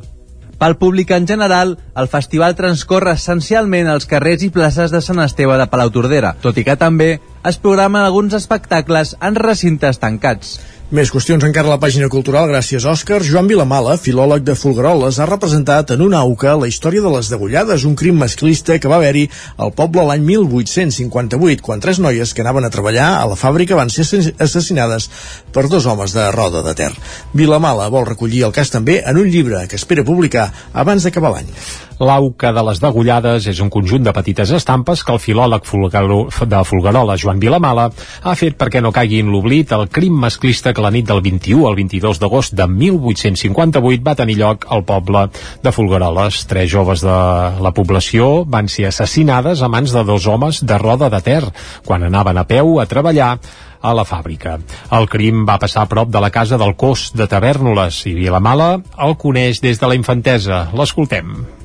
Pel 0.57 0.73
públic 0.81 1.11
en 1.13 1.27
general, 1.29 1.75
el 1.93 2.07
festival 2.09 2.55
transcorre 2.57 3.13
essencialment 3.13 3.91
als 3.91 4.09
carrers 4.09 4.41
i 4.41 4.49
places 4.49 4.89
de 4.89 5.03
Sant 5.05 5.21
Esteve 5.21 5.59
de 5.61 5.67
Palautordera, 5.69 6.33
tot 6.41 6.57
i 6.57 6.63
que 6.65 6.73
també 6.81 7.11
es 7.45 7.59
programen 7.61 8.01
alguns 8.01 8.33
espectacles 8.33 9.13
en 9.21 9.37
recintes 9.37 10.01
tancats. 10.01 10.55
Més 10.87 11.09
qüestions 11.11 11.43
encara 11.43 11.67
a 11.67 11.73
la 11.73 11.81
pàgina 11.83 12.07
cultural, 12.07 12.45
gràcies 12.47 12.85
Òscar. 12.87 13.17
Joan 13.27 13.49
Vilamala, 13.51 13.97
filòleg 13.99 14.45
de 14.47 14.53
Folgueroles, 14.55 15.17
ha 15.19 15.25
representat 15.27 15.89
en 15.91 15.99
una 16.05 16.21
auca 16.23 16.53
la 16.55 16.69
història 16.71 17.03
de 17.03 17.09
les 17.11 17.27
degollades, 17.27 17.83
un 17.83 17.97
crim 17.99 18.15
masclista 18.15 18.77
que 18.79 18.87
va 18.87 18.95
haver-hi 19.01 19.25
al 19.65 19.73
poble 19.75 20.05
l'any 20.07 20.23
1858, 20.29 21.59
quan 21.65 21.83
tres 21.83 21.99
noies 21.99 22.31
que 22.31 22.45
anaven 22.45 22.63
a 22.63 22.71
treballar 22.71 23.09
a 23.17 23.27
la 23.27 23.35
fàbrica 23.35 23.75
van 23.75 23.91
ser 23.91 24.07
assassinades 24.39 25.09
per 25.51 25.65
dos 25.67 25.89
homes 25.91 26.15
de 26.15 26.29
roda 26.31 26.63
de 26.63 26.77
ter. 26.79 26.93
Vilamala 27.35 27.89
vol 27.91 28.07
recollir 28.07 28.45
el 28.47 28.55
cas 28.55 28.71
també 28.71 29.01
en 29.03 29.19
un 29.19 29.27
llibre 29.27 29.65
que 29.67 29.75
espera 29.75 30.07
publicar 30.07 30.53
abans 30.71 31.03
d'acabar 31.03 31.35
l'any. 31.35 31.51
L'auca 31.97 32.51
de 32.53 32.61
les 32.61 32.77
degullades 32.77 33.47
és 33.49 33.59
un 33.63 33.71
conjunt 33.73 34.03
de 34.05 34.13
petites 34.13 34.51
estampes 34.53 35.01
que 35.03 35.13
el 35.15 35.21
filòleg 35.21 35.65
fulgaro, 35.65 36.27
de 36.45 36.59
Fulgarola, 36.69 37.17
Joan 37.17 37.39
Vilamala, 37.41 37.87
ha 38.21 38.35
fet 38.37 38.57
perquè 38.59 38.83
no 38.85 38.91
caigui 38.93 39.23
en 39.23 39.31
l'oblit 39.33 39.73
el 39.73 39.87
crim 39.89 40.13
masclista 40.21 40.75
que 40.77 40.83
la 40.85 40.91
nit 40.93 41.07
del 41.09 41.23
21 41.25 41.65
al 41.65 41.77
22 41.79 42.21
d'agost 42.21 42.53
de 42.53 42.67
1858 42.69 44.05
va 44.05 44.15
tenir 44.19 44.37
lloc 44.37 44.69
al 44.69 44.85
poble 44.85 45.25
de 45.63 45.73
Fulgaroles. 45.73 46.43
Tres 46.45 46.69
joves 46.69 47.01
de 47.01 47.17
la 47.65 47.73
població 47.73 48.45
van 48.45 48.69
ser 48.69 48.91
assassinades 48.91 49.65
a 49.65 49.71
mans 49.71 49.95
de 49.95 50.05
dos 50.05 50.27
homes 50.29 50.61
de 50.61 50.77
roda 50.77 51.09
de 51.09 51.21
ter 51.25 51.41
quan 51.85 52.05
anaven 52.05 52.37
a 52.37 52.45
peu 52.45 52.77
a 52.79 52.85
treballar 52.85 53.39
a 53.81 53.93
la 53.97 54.05
fàbrica. 54.05 54.57
El 54.93 55.09
crim 55.09 55.45
va 55.49 55.59
passar 55.61 55.85
a 55.85 55.89
prop 55.89 56.13
de 56.13 56.21
la 56.21 56.29
casa 56.29 56.61
del 56.61 56.75
cos 56.77 57.11
de 57.17 57.25
Tavernoles 57.25 58.03
i 58.05 58.13
Vilamala 58.17 58.75
el 59.01 59.17
coneix 59.17 59.61
des 59.65 59.81
de 59.81 59.89
la 59.89 59.97
infantesa. 59.97 60.67
L'escoltem. 60.77 61.56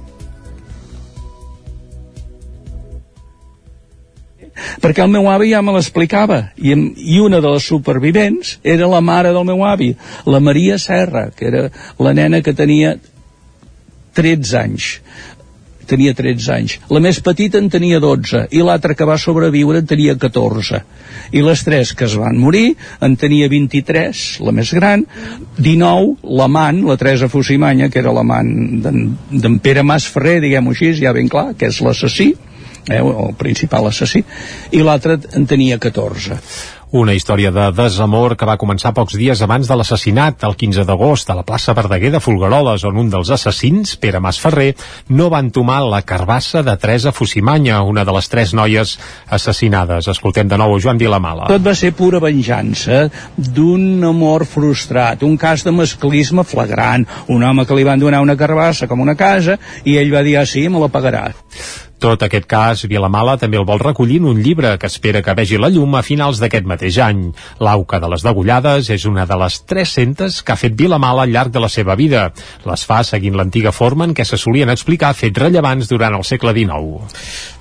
Perquè 4.83 5.05
el 5.05 5.13
meu 5.13 5.29
avi 5.31 5.53
ja 5.53 5.63
me 5.63 5.75
l'explicava 5.77 6.43
I, 6.57 6.75
i 6.97 7.21
una 7.21 7.41
de 7.41 7.55
les 7.55 7.67
supervivents 7.69 8.59
era 8.63 8.91
la 8.91 9.01
mare 9.01 9.33
del 9.33 9.47
meu 9.49 9.65
avi 9.67 9.93
la 10.27 10.41
Maria 10.41 10.79
Serra 10.79 11.31
que 11.37 11.49
era 11.51 11.69
la 11.99 12.15
nena 12.15 12.43
que 12.43 12.55
tenia 12.57 12.97
13 14.15 14.59
anys 14.61 14.89
tenia 15.93 16.15
13 16.17 16.53
anys. 16.55 16.77
La 16.93 17.01
més 17.05 17.21
petita 17.25 17.61
en 17.61 17.69
tenia 17.73 18.01
12 18.03 18.47
i 18.57 18.63
l'altra 18.65 18.97
que 18.99 19.09
va 19.09 19.19
sobreviure 19.21 19.83
en 19.83 19.89
tenia 19.89 20.17
14. 20.21 20.83
I 21.33 21.43
les 21.45 21.65
tres 21.67 21.93
que 21.97 22.07
es 22.09 22.17
van 22.21 22.39
morir 22.41 22.75
en 23.05 23.17
tenia 23.21 23.49
23, 23.53 24.23
la 24.47 24.55
més 24.57 24.73
gran, 24.77 25.05
19, 25.59 26.17
l'amant, 26.39 26.83
la 26.89 26.99
Teresa 27.01 27.29
Fusimanya, 27.33 27.91
que 27.93 28.01
era 28.03 28.15
l'amant 28.15 28.53
d'en 28.85 29.59
Pere 29.65 29.85
Mas 29.87 30.09
Ferrer, 30.09 30.41
diguem-ho 30.45 30.75
així, 30.75 30.93
ja 31.01 31.15
ben 31.17 31.31
clar, 31.33 31.53
que 31.59 31.71
és 31.73 31.81
l'assassí, 31.85 32.33
eh, 32.89 33.01
el 33.01 33.35
principal 33.39 33.87
assassí, 33.91 34.25
i 34.73 34.83
l'altre 34.83 35.19
en 35.37 35.47
tenia 35.47 35.79
14. 35.83 36.41
Una 36.93 37.15
història 37.17 37.49
de 37.49 37.71
desamor 37.73 38.35
que 38.37 38.45
va 38.45 38.59
començar 38.61 38.91
pocs 38.93 39.15
dies 39.17 39.41
abans 39.41 39.65
de 39.65 39.77
l'assassinat, 39.81 40.43
el 40.45 40.53
15 40.61 40.83
d'agost, 40.85 41.31
a 41.33 41.37
la 41.39 41.45
plaça 41.49 41.73
Verdaguer 41.73 42.11
de 42.13 42.19
Folgueroles, 42.21 42.83
on 42.85 42.99
un 43.01 43.07
dels 43.09 43.31
assassins, 43.33 43.95
Pere 43.97 44.21
Masferrer, 44.21 44.75
no 45.09 45.31
va 45.33 45.41
entomar 45.41 45.79
la 45.89 46.03
carbassa 46.05 46.61
de 46.63 46.75
Teresa 46.77 47.15
Fusimanya, 47.17 47.79
una 47.89 48.05
de 48.05 48.13
les 48.13 48.29
tres 48.29 48.53
noies 48.53 48.93
assassinades. 49.25 50.11
Escoltem 50.13 50.51
de 50.51 50.59
nou 50.61 50.75
a 50.77 50.83
Joan 50.85 51.01
Vilamala. 51.01 51.47
Tot 51.49 51.65
va 51.65 51.73
ser 51.73 51.95
pura 51.97 52.21
venjança 52.21 53.07
d'un 53.39 54.05
amor 54.11 54.45
frustrat, 54.45 55.25
un 55.25 55.39
cas 55.41 55.65
de 55.65 55.73
masclisme 55.73 56.45
flagrant, 56.45 57.09
un 57.33 57.41
home 57.41 57.65
que 57.65 57.81
li 57.81 57.89
van 57.89 58.05
donar 58.05 58.21
una 58.21 58.37
carbassa 58.37 58.91
com 58.91 59.01
una 59.01 59.17
casa 59.17 59.57
i 59.89 59.97
ell 59.97 60.13
va 60.13 60.21
dir, 60.29 60.37
ah 60.43 60.45
sí, 60.45 60.67
me 60.69 60.85
la 60.85 60.93
pagarà. 60.93 61.31
Tot 62.03 62.25
aquest 62.27 62.49
cas, 62.51 62.81
Vilamala 62.91 63.37
també 63.39 63.61
el 63.61 63.67
vol 63.69 63.79
recollir 63.79 64.17
en 64.19 64.25
un 64.33 64.41
llibre 64.43 64.73
que 64.83 64.89
espera 64.91 65.21
que 65.23 65.37
vegi 65.39 65.61
la 65.61 65.69
llum 65.71 65.95
a 65.95 66.01
finals 66.03 66.41
d'aquest 66.43 66.67
mateix 66.67 66.99
any. 67.05 67.21
L'auca 67.63 68.01
de 68.03 68.11
les 68.11 68.25
degullades 68.27 68.89
és 68.91 69.05
una 69.07 69.23
de 69.31 69.39
les 69.39 69.61
300 69.71 70.41
que 70.43 70.51
ha 70.51 70.59
fet 70.59 70.75
Vilamala 70.75 71.23
al 71.23 71.31
llarg 71.31 71.55
de 71.55 71.63
la 71.63 71.71
seva 71.71 71.95
vida. 71.95 72.25
Les 72.67 72.83
fa 72.91 73.05
seguint 73.07 73.39
l'antiga 73.39 73.71
forma 73.71 74.09
en 74.09 74.17
què 74.19 74.27
se 74.27 74.35
solien 74.35 74.75
explicar 74.75 75.13
fets 75.15 75.45
rellevants 75.45 75.93
durant 75.93 76.19
el 76.19 76.27
segle 76.27 76.51
XIX. 76.59 77.07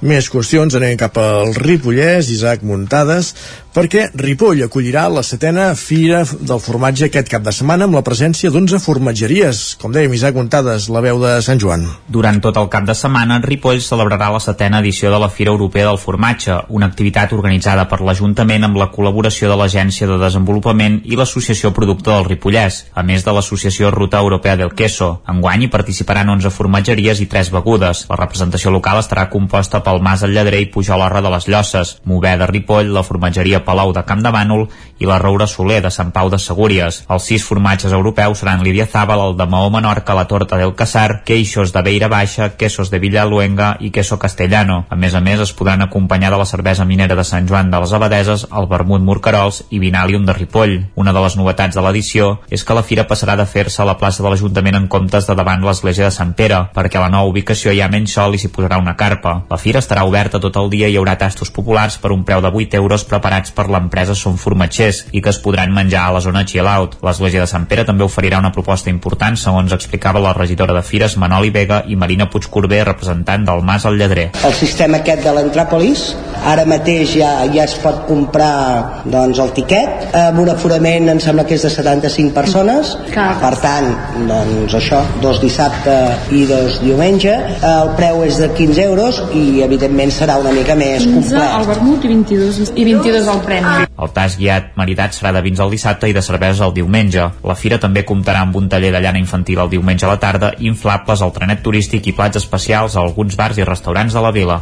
Més 0.09 0.33
qüestions, 0.33 0.73
anem 0.73 0.97
cap 0.97 1.21
al 1.21 1.53
Ripollès, 1.61 2.33
Isaac 2.33 2.65
Muntades, 2.65 3.35
perquè 3.71 4.09
Ripoll 4.19 4.65
acollirà 4.65 5.05
la 5.07 5.23
setena 5.23 5.69
Fira 5.79 6.21
del 6.27 6.59
Formatge 6.59 7.07
aquest 7.07 7.29
cap 7.31 7.43
de 7.45 7.53
setmana 7.55 7.87
amb 7.87 7.95
la 7.95 8.03
presència 8.03 8.51
d'11 8.51 8.81
formatgeries. 8.83 9.61
Com 9.79 9.93
dèiem, 9.95 10.11
Isaac 10.17 10.35
Muntades, 10.35 10.89
la 10.91 11.01
veu 11.03 11.21
de 11.21 11.37
Sant 11.45 11.61
Joan. 11.61 11.85
Durant 12.11 12.41
tot 12.43 12.59
el 12.59 12.67
cap 12.73 12.83
de 12.87 12.95
setmana, 12.97 13.39
Ripoll 13.45 13.79
celebrarà 13.83 14.27
la 14.33 14.41
setena 14.43 14.81
edició 14.83 15.11
de 15.13 15.21
la 15.23 15.29
Fira 15.31 15.53
Europea 15.55 15.87
del 15.87 15.99
Formatge, 16.01 16.57
una 16.69 16.89
activitat 16.91 17.31
organitzada 17.37 17.87
per 17.87 18.01
l'Ajuntament 18.03 18.67
amb 18.67 18.81
la 18.81 18.89
col·laboració 18.91 19.47
de 19.47 19.57
l'Agència 19.61 20.09
de 20.09 20.19
Desenvolupament 20.19 20.99
i 21.07 21.15
l'Associació 21.15 21.71
Productor 21.71 22.19
del 22.19 22.27
Ripollès, 22.33 22.81
a 22.93 23.05
més 23.07 23.23
de 23.23 23.31
l'Associació 23.31 23.93
Ruta 23.95 24.19
Europea 24.19 24.57
del 24.59 24.75
Queso. 24.75 25.21
Enguany 25.31 25.65
hi 25.65 25.71
participaran 25.71 26.33
11 26.35 26.51
formatgeries 26.51 27.23
i 27.23 27.29
3 27.31 27.53
begudes. 27.55 28.03
La 28.11 28.19
representació 28.19 28.75
local 28.75 28.99
estarà 28.99 29.29
composta 29.31 29.79
pel 29.85 30.03
Mas 30.03 30.27
el 30.27 30.35
Lledrer 30.35 30.59
i 30.65 30.69
Pujol 30.73 31.07
de 31.11 31.29
les 31.31 31.47
Llosses, 31.47 31.95
Mover 32.05 32.37
de 32.37 32.47
Ripoll, 32.51 32.91
la 32.91 33.03
formatgeria 33.07 33.60
Palau 33.65 33.93
de 33.93 34.03
Camp 34.07 34.21
de 34.23 34.31
Bànol 34.33 34.67
i 35.01 35.07
la 35.09 35.17
Roura 35.19 35.47
Soler 35.47 35.81
de 35.81 35.89
Sant 35.91 36.11
Pau 36.13 36.29
de 36.29 36.37
Segúries. 36.39 37.01
Els 37.09 37.25
sis 37.25 37.43
formatges 37.45 37.93
europeus 37.93 38.43
seran 38.43 38.63
Lídia 38.63 38.85
Zábal, 38.85 39.21
el 39.29 39.37
de 39.37 39.47
Maó 39.49 39.69
Menorca, 39.73 40.13
la 40.13 40.27
Torta 40.29 40.57
del 40.57 40.75
Casar, 40.75 41.23
Queixos 41.25 41.73
de 41.73 41.81
Beira 41.81 42.07
Baixa, 42.07 42.51
Quesos 42.57 42.91
de 42.91 42.99
Villaluenga 42.99 43.77
i 43.79 43.89
Queso 43.91 44.19
Castellano. 44.19 44.85
A 44.89 44.95
més 44.95 45.15
a 45.15 45.21
més, 45.21 45.39
es 45.39 45.53
podran 45.53 45.81
acompanyar 45.81 46.31
de 46.31 46.37
la 46.41 46.45
cervesa 46.45 46.85
minera 46.85 47.15
de 47.15 47.25
Sant 47.25 47.49
Joan 47.49 47.71
de 47.71 47.81
les 47.81 47.93
Abadeses, 47.93 48.47
el 48.51 48.69
vermut 48.69 49.01
Morcarols 49.01 49.63
i 49.69 49.79
Vinalium 49.79 50.25
de 50.25 50.37
Ripoll. 50.37 50.77
Una 50.95 51.13
de 51.13 51.25
les 51.25 51.37
novetats 51.39 51.75
de 51.75 51.85
l'edició 51.85 52.31
és 52.49 52.63
que 52.63 52.77
la 52.77 52.85
fira 52.85 53.07
passarà 53.09 53.35
de 53.39 53.47
fer-se 53.49 53.81
a 53.81 53.89
la 53.89 53.97
plaça 53.97 54.23
de 54.23 54.29
l'Ajuntament 54.29 54.77
en 54.77 54.87
comptes 54.87 55.27
de 55.27 55.35
davant 55.35 55.65
l'església 55.65 56.05
de 56.07 56.15
Sant 56.15 56.35
Pere, 56.37 56.61
perquè 56.75 56.99
a 56.99 57.05
la 57.05 57.11
nova 57.13 57.29
ubicació 57.31 57.73
hi 57.73 57.81
ha 57.81 57.89
menys 57.91 58.13
sol 58.17 58.35
i 58.35 58.41
s'hi 58.41 58.51
posarà 58.53 58.77
una 58.81 58.95
carpa. 58.99 59.41
La 59.49 59.59
fira 59.61 59.81
estarà 59.81 60.05
oberta 60.07 60.39
tot 60.39 60.57
el 60.61 60.69
dia 60.69 60.89
i 60.89 60.95
hi 60.95 60.99
haurà 60.99 61.17
tastos 61.17 61.51
populars 61.53 61.97
per 62.01 62.11
un 62.11 62.23
preu 62.27 62.41
de 62.43 62.51
8 62.51 62.77
euros 62.79 63.05
preparats 63.07 63.50
per 63.55 63.67
l'empresa 63.71 64.15
Som 64.17 64.37
Formatgers 64.41 65.05
i 65.11 65.21
que 65.21 65.31
es 65.33 65.39
podran 65.43 65.73
menjar 65.75 66.07
a 66.07 66.15
la 66.15 66.23
zona 66.23 66.45
chill 66.45 66.67
out. 66.67 66.97
L'església 67.05 67.43
de 67.43 67.49
Sant 67.49 67.67
Pere 67.69 67.85
també 67.87 68.05
oferirà 68.05 68.39
una 68.41 68.53
proposta 68.55 68.89
important, 68.89 69.37
segons 69.37 69.73
explicava 69.75 70.21
la 70.23 70.33
regidora 70.37 70.75
de 70.77 70.83
Fires 70.85 71.17
Manoli 71.17 71.51
Vega 71.53 71.83
i 71.87 71.95
Marina 71.95 72.29
Puigcorbé, 72.29 72.83
representant 72.87 73.45
del 73.47 73.63
Mas 73.65 73.85
al 73.85 73.97
Lledrer. 73.99 74.29
El 74.47 74.55
sistema 74.57 75.01
aquest 75.01 75.23
de 75.25 75.33
l'Entràpolis, 75.35 76.05
ara 76.47 76.65
mateix 76.69 77.15
ja, 77.19 77.31
ja 77.53 77.65
es 77.67 77.75
pot 77.81 78.03
comprar 78.07 79.01
doncs, 79.05 79.39
el 79.41 79.53
tiquet, 79.57 80.09
amb 80.17 80.41
un 80.43 80.51
aforament 80.53 81.09
em 81.11 81.21
sembla 81.21 81.45
que 81.47 81.57
és 81.57 81.65
de 81.65 81.71
75 81.73 82.33
persones, 82.35 82.95
per 83.13 83.53
tant, 83.61 83.91
doncs 84.29 84.75
això, 84.77 85.01
dos 85.23 85.41
dissabte 85.43 85.95
i 86.35 86.45
dos 86.49 86.79
diumenge, 86.83 87.35
el 87.67 87.93
preu 87.97 88.23
és 88.25 88.39
de 88.41 88.49
15 88.57 88.83
euros 88.85 89.21
i 89.37 89.61
evidentment 89.65 90.13
serà 90.13 90.37
una 90.41 90.53
mica 90.55 90.75
més 90.77 91.05
15 91.05 91.13
complet. 91.13 91.55
al 91.59 91.67
vermut 91.69 92.05
i 92.05 92.13
22, 92.13 92.61
i 92.75 92.85
22 92.87 93.29
al 93.31 93.40
premi. 93.45 93.87
El 94.01 94.11
tas 94.15 94.37
guiat 94.39 94.73
maridat 94.79 95.15
serà 95.17 95.33
de 95.35 95.43
vins 95.45 95.59
el 95.59 95.73
dissabte 95.73 96.09
i 96.09 96.15
de 96.17 96.25
cervesa 96.25 96.67
el 96.67 96.75
diumenge. 96.75 97.29
La 97.47 97.55
fira 97.55 97.79
també 97.79 98.05
comptarà 98.07 98.43
amb 98.45 98.55
un 98.57 98.69
taller 98.69 98.91
de 98.93 99.01
llana 99.03 99.21
infantil 99.21 99.63
el 99.63 99.73
diumenge 99.73 100.07
a 100.07 100.13
la 100.13 100.19
tarda, 100.19 100.53
inflables, 100.59 101.21
el 101.21 101.33
trenet 101.37 101.63
turístic 101.63 102.07
i 102.07 102.17
plats 102.17 102.41
especials 102.41 102.95
a 102.95 103.05
alguns 103.05 103.35
bars 103.39 103.57
i 103.61 103.67
restaurants 103.67 104.13
de 104.13 104.23
la 104.23 104.35
vila. 104.35 104.61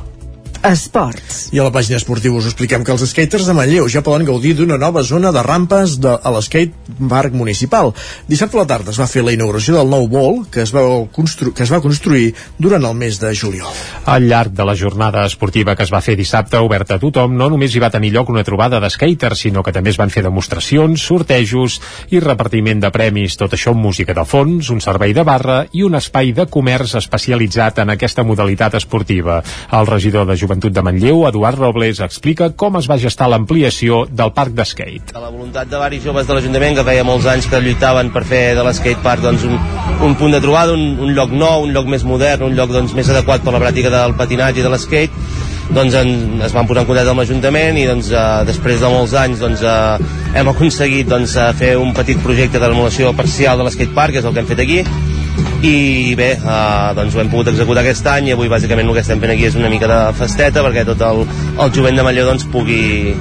Esports. 0.59 1.53
I 1.55 1.59
a 1.61 1.63
la 1.63 1.71
pàgina 1.71 1.95
esportiva 1.95 2.35
us 2.35 2.49
expliquem 2.49 2.83
que 2.83 2.91
els 2.91 3.03
skaters 3.07 3.45
de 3.47 3.53
Manlleu 3.55 3.87
ja 3.87 4.03
poden 4.03 4.25
gaudir 4.27 4.51
d'una 4.57 4.75
nova 4.77 5.05
zona 5.07 5.31
de 5.31 5.43
rampes 5.45 5.95
de, 6.03 6.11
a 6.11 6.31
l'skate 6.35 6.97
park 7.09 7.33
municipal. 7.33 7.93
Dissabte 8.27 8.57
a 8.57 8.61
la 8.61 8.67
tarda 8.67 8.91
es 8.91 8.99
va 8.99 9.07
fer 9.07 9.23
la 9.23 9.31
inauguració 9.31 9.77
del 9.77 9.87
nou 9.87 10.09
bol 10.11 10.41
que 10.51 10.65
es, 10.65 10.73
va 10.75 10.83
constru 11.15 11.53
que 11.55 11.63
es 11.63 11.71
va 11.71 11.79
construir 11.79 12.33
durant 12.59 12.83
el 12.83 12.97
mes 12.99 13.21
de 13.21 13.31
juliol. 13.31 13.71
Al 14.05 14.27
llarg 14.27 14.51
de 14.51 14.65
la 14.67 14.75
jornada 14.75 15.23
esportiva 15.25 15.77
que 15.79 15.87
es 15.87 15.93
va 15.93 16.03
fer 16.03 16.17
dissabte, 16.19 16.59
oberta 16.59 16.99
a 16.99 17.01
tothom, 17.01 17.37
no 17.39 17.47
només 17.49 17.73
hi 17.73 17.79
va 17.79 17.91
tenir 17.93 18.11
lloc 18.11 18.29
una 18.29 18.43
trobada 18.43 18.81
de 18.83 18.91
skaters, 18.91 19.45
sinó 19.47 19.63
que 19.63 19.73
també 19.75 19.93
es 19.93 20.01
van 20.01 20.11
fer 20.11 20.25
demostracions, 20.27 21.07
sortejos 21.07 21.79
i 22.11 22.19
repartiment 22.19 22.83
de 22.83 22.91
premis. 22.91 23.39
Tot 23.39 23.55
això 23.55 23.71
amb 23.71 23.85
música 23.87 24.13
de 24.17 24.27
fons, 24.27 24.73
un 24.75 24.83
servei 24.83 25.15
de 25.15 25.23
barra 25.23 25.61
i 25.71 25.87
un 25.87 25.95
espai 25.95 26.33
de 26.35 26.49
comerç 26.51 26.97
especialitzat 26.99 27.79
en 27.79 27.95
aquesta 27.95 28.27
modalitat 28.27 28.75
esportiva. 28.75 29.39
El 29.71 29.87
regidor 29.87 30.27
de 30.27 30.35
Joventut 30.35 30.48
de 30.49 30.81
Manlleu, 30.81 31.27
Eduard 31.27 31.59
Robles, 31.59 31.99
explica 32.01 32.49
com 32.57 32.79
es 32.79 32.87
va 32.89 32.97
gestar 32.97 33.27
l'ampliació 33.29 34.05
del 34.09 34.31
parc 34.33 34.55
d'skate. 34.57 35.13
La 35.13 35.29
voluntat 35.29 35.69
de 35.69 35.77
varis 35.77 36.03
joves 36.03 36.25
de 36.25 36.33
l'Ajuntament 36.33 36.79
que 36.79 36.85
feia 36.87 37.03
molts 37.05 37.27
anys 37.29 37.45
que 37.49 37.61
lluitaven 37.61 38.09
per 38.15 38.23
fer 38.25 38.55
de 38.57 38.63
l'skate 38.65 39.03
park 39.05 39.21
doncs, 39.27 39.45
un, 39.45 39.59
un 40.07 40.17
punt 40.17 40.33
de 40.33 40.41
trobada, 40.41 40.73
un, 40.73 40.97
un 41.05 41.13
lloc 41.13 41.31
nou, 41.31 41.67
un 41.67 41.75
lloc 41.75 41.85
més 41.85 42.03
modern, 42.03 42.47
un 42.49 42.57
lloc 42.57 42.73
doncs, 42.73 42.95
més 42.97 43.09
adequat 43.13 43.45
per 43.45 43.53
la 43.53 43.61
pràctica 43.61 43.93
del 43.93 44.17
patinatge 44.17 44.63
i 44.63 44.65
de 44.65 44.73
l'skate 44.73 45.47
doncs 45.69 45.93
en, 45.93 46.41
es 46.41 46.53
van 46.55 46.65
posar 46.65 46.81
en 46.81 46.89
contacte 46.89 47.13
amb 47.13 47.21
l'Ajuntament 47.21 47.77
i 47.77 47.85
doncs, 47.85 48.09
eh, 48.09 48.25
després 48.49 48.81
de 48.81 48.89
molts 48.89 49.13
anys 49.13 49.43
doncs, 49.43 49.61
eh, 49.61 50.37
hem 50.41 50.49
aconseguit 50.49 51.09
doncs, 51.09 51.35
eh, 51.37 51.51
fer 51.61 51.75
un 51.77 51.93
petit 51.93 52.17
projecte 52.25 52.57
de 52.57 52.65
demolició 52.65 53.13
parcial 53.13 53.61
de 53.61 53.69
l'skate 53.69 53.93
park, 53.93 54.17
que 54.17 54.23
és 54.23 54.25
el 54.25 54.33
que 54.33 54.41
hem 54.41 54.49
fet 54.49 54.65
aquí 54.65 54.81
i 55.61 56.15
bé, 56.15 56.29
eh, 56.39 56.91
doncs 56.95 57.15
ho 57.15 57.19
hem 57.19 57.29
pogut 57.31 57.49
executar 57.51 57.83
aquest 57.83 58.07
any 58.07 58.29
i 58.29 58.35
avui 58.35 58.47
bàsicament 58.51 58.87
el 58.87 58.95
que 58.95 59.03
estem 59.03 59.19
fent 59.19 59.33
aquí 59.33 59.47
és 59.49 59.57
una 59.59 59.71
mica 59.71 59.89
de 59.91 59.99
festeta 60.15 60.63
perquè 60.63 60.85
tot 60.87 61.03
el, 61.03 61.25
el 61.59 61.73
jovent 61.75 61.99
de 61.99 62.05
Manlleu 62.07 62.29
doncs, 62.29 62.45
pugui, 62.53 63.11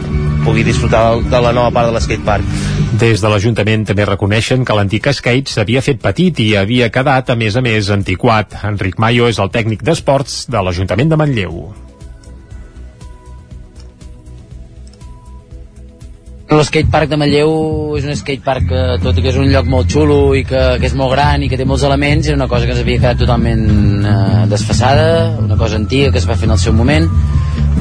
pugui 0.44 0.62
disfrutar 0.66 1.18
de 1.18 1.42
la 1.42 1.52
nova 1.56 1.72
part 1.74 1.90
de 1.90 1.96
l'skatepark. 1.96 2.54
Des 2.98 3.20
de 3.22 3.32
l'Ajuntament 3.32 3.84
també 3.90 4.06
reconeixen 4.06 4.64
que 4.64 4.78
l'antic 4.78 5.10
skate 5.12 5.50
s'havia 5.50 5.82
fet 5.82 6.00
petit 6.02 6.38
i 6.44 6.54
havia 6.58 6.92
quedat, 6.94 7.34
a 7.34 7.38
més 7.38 7.58
a 7.58 7.64
més, 7.64 7.90
antiquat. 7.94 8.60
Enric 8.70 9.02
Mayo 9.02 9.28
és 9.28 9.42
el 9.42 9.52
tècnic 9.54 9.82
d'esports 9.86 10.46
de 10.50 10.62
l'Ajuntament 10.62 11.10
de 11.14 11.20
Manlleu. 11.20 11.87
L'skatepark 16.48 17.10
de 17.12 17.16
Manlleu 17.20 17.50
és 17.98 18.06
un 18.08 18.16
skatepark 18.16 18.70
que, 18.70 18.82
tot 19.02 19.18
i 19.20 19.24
que 19.24 19.28
és 19.28 19.36
un 19.36 19.50
lloc 19.52 19.66
molt 19.68 19.90
xulo 19.92 20.32
i 20.32 20.46
que, 20.48 20.62
que 20.80 20.88
és 20.88 20.94
molt 20.96 21.12
gran 21.12 21.42
i 21.44 21.48
que 21.52 21.58
té 21.60 21.66
molts 21.68 21.84
elements, 21.84 22.24
era 22.24 22.38
una 22.38 22.46
cosa 22.48 22.64
que 22.64 22.72
ens 22.72 22.80
havia 22.80 23.02
quedat 23.02 23.20
totalment 23.20 23.66
eh, 24.08 24.46
desfassada, 24.48 25.10
una 25.42 25.58
cosa 25.60 25.76
antiga 25.76 26.08
que 26.14 26.22
es 26.22 26.28
va 26.28 26.38
fer 26.40 26.48
en 26.48 26.54
el 26.56 26.62
seu 26.62 26.72
moment, 26.72 27.04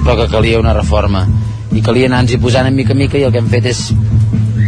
però 0.01 0.17
que 0.19 0.27
calia 0.33 0.59
una 0.59 0.75
reforma. 0.75 1.23
I 1.71 1.79
calia 1.85 2.11
anar-nos-hi 2.11 2.41
posant 2.43 2.67
en 2.67 2.75
mica 2.75 2.97
mica 2.97 3.15
i 3.15 3.23
el 3.23 3.31
que 3.31 3.39
hem 3.39 3.47
fet 3.55 3.71
és 3.71 3.85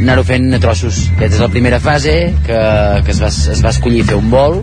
anar-ho 0.01 0.23
fent 0.27 0.53
a 0.55 0.59
trossos. 0.63 1.05
Aquesta 1.15 1.39
és 1.39 1.43
la 1.43 1.51
primera 1.53 1.79
fase, 1.83 2.15
que, 2.45 2.59
que 3.05 3.15
es, 3.15 3.21
va, 3.21 3.29
es 3.29 3.63
va 3.65 3.73
escollir 3.73 4.05
fer 4.07 4.17
un 4.19 4.29
vol, 4.31 4.61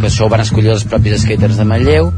que 0.00 0.08
això 0.08 0.26
ho 0.26 0.32
van 0.32 0.42
escollir 0.44 0.74
els 0.74 0.84
propis 0.88 1.22
skaters 1.24 1.58
de 1.60 1.66
Manlleu, 1.68 2.12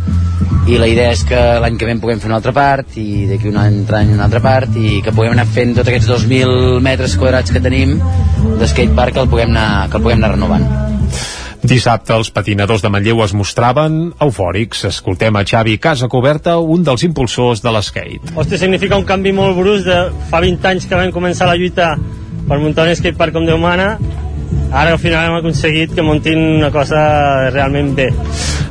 i 0.69 0.77
la 0.77 0.89
idea 0.91 1.13
és 1.15 1.23
que 1.25 1.39
l'any 1.63 1.79
que 1.81 1.87
ve 1.89 1.95
en 1.97 2.03
puguem 2.03 2.21
fer 2.21 2.29
una 2.29 2.39
altra 2.41 2.53
part 2.53 2.99
i 3.01 3.25
d'aquí 3.31 3.49
un 3.49 3.57
altre 3.57 4.03
any 4.03 4.13
una 4.13 4.27
altra 4.27 4.43
part 4.45 4.77
i 4.77 4.99
que 5.05 5.15
puguem 5.17 5.33
anar 5.33 5.47
fent 5.49 5.73
tots 5.79 5.89
aquests 5.89 6.11
2.000 6.11 6.83
metres 6.85 7.17
quadrats 7.17 7.55
que 7.55 7.63
tenim 7.65 7.97
de 7.97 8.69
skatepark 8.69 9.17
que 9.17 9.25
el 9.25 9.33
puguem 9.33 9.55
anar, 9.55 9.89
que 9.89 9.97
el 9.97 10.05
puguem 10.05 10.21
anar 10.21 10.35
renovant 10.35 10.69
Dissabte 11.69 12.15
els 12.15 12.29
patinadors 12.31 12.85
de 12.85 12.91
Manlleu 12.93 13.19
es 13.25 13.33
mostraven 13.35 14.13
eufòrics. 14.23 14.85
Escoltem 14.93 15.35
a 15.37 15.43
Xavi 15.43 15.75
Casacoberta, 15.83 16.55
un 16.63 16.85
dels 16.87 17.03
impulsors 17.03 17.65
de 17.65 17.73
l'skate. 17.75 18.31
Hòstia, 18.37 18.61
significa 18.63 18.97
un 18.97 19.05
canvi 19.09 19.33
molt 19.35 19.59
brusc 19.59 19.89
de 19.89 19.99
fa 20.31 20.39
20 20.45 20.71
anys 20.71 20.87
que 20.87 21.01
vam 21.01 21.11
començar 21.13 21.51
la 21.51 21.59
lluita 21.59 21.97
per 22.49 22.59
muntar 22.63 22.89
un 22.89 22.97
skatepark 22.97 23.37
com 23.37 23.47
Déu 23.49 23.61
mana 23.61 23.95
ara 24.73 24.93
al 24.93 24.99
final 24.99 25.27
hem 25.29 25.39
aconseguit 25.39 25.95
que 25.95 26.05
muntin 26.05 26.39
una 26.59 26.71
cosa 26.71 27.51
realment 27.51 27.95
bé. 27.97 28.09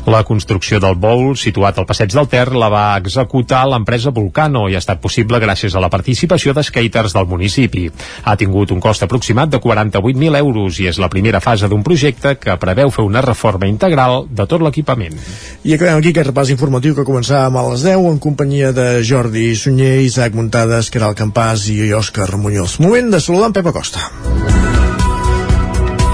La 0.07 0.23
construcció 0.23 0.79
del 0.79 0.95
bowl, 0.95 1.33
situat 1.35 1.77
al 1.77 1.85
passeig 1.85 2.13
del 2.13 2.29
Ter, 2.31 2.45
la 2.55 2.69
va 2.71 2.83
executar 2.95 3.65
l'empresa 3.67 4.13
Volcano 4.15 4.67
i 4.71 4.77
ha 4.77 4.79
estat 4.79 5.01
possible 5.03 5.39
gràcies 5.43 5.75
a 5.75 5.81
la 5.83 5.89
participació 5.91 6.53
de 6.55 6.63
skaters 6.63 7.15
del 7.17 7.27
municipi. 7.27 7.89
Ha 8.23 8.37
tingut 8.39 8.71
un 8.71 8.79
cost 8.79 9.03
aproximat 9.03 9.51
de 9.51 9.59
48.000 9.59 10.39
euros 10.39 10.79
i 10.79 10.87
és 10.87 11.01
la 11.03 11.11
primera 11.11 11.41
fase 11.43 11.67
d'un 11.67 11.83
projecte 11.83 12.37
que 12.39 12.55
preveu 12.61 12.93
fer 12.93 13.03
una 13.03 13.25
reforma 13.25 13.67
integral 13.67 14.29
de 14.31 14.47
tot 14.47 14.63
l'equipament. 14.63 15.19
I 15.67 15.75
acabem 15.75 15.99
aquí 15.99 16.15
aquest 16.15 16.31
repàs 16.31 16.55
informatiu 16.55 16.95
que 16.95 17.07
començàvem 17.07 17.59
a 17.59 17.67
les 17.67 17.83
10 17.83 18.07
en 18.13 18.23
companyia 18.23 18.71
de 18.71 19.03
Jordi 19.03 19.49
Sunyer, 19.59 19.97
Isaac 20.07 20.39
Muntades, 20.39 20.87
Caral 20.93 21.19
Campàs 21.19 21.67
i 21.73 21.91
Òscar 21.91 22.31
Muñoz. 22.39 22.79
Moment 22.79 23.11
de 23.11 23.19
saludar 23.19 23.51
en 23.51 23.59
Pep 23.59 23.73
Acosta. 23.75 24.07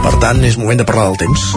Per 0.03 0.13
tant, 0.19 0.43
és 0.43 0.59
moment 0.59 0.79
de 0.79 0.85
parlar 0.87 1.09
del 1.11 1.19
temps. 1.23 1.49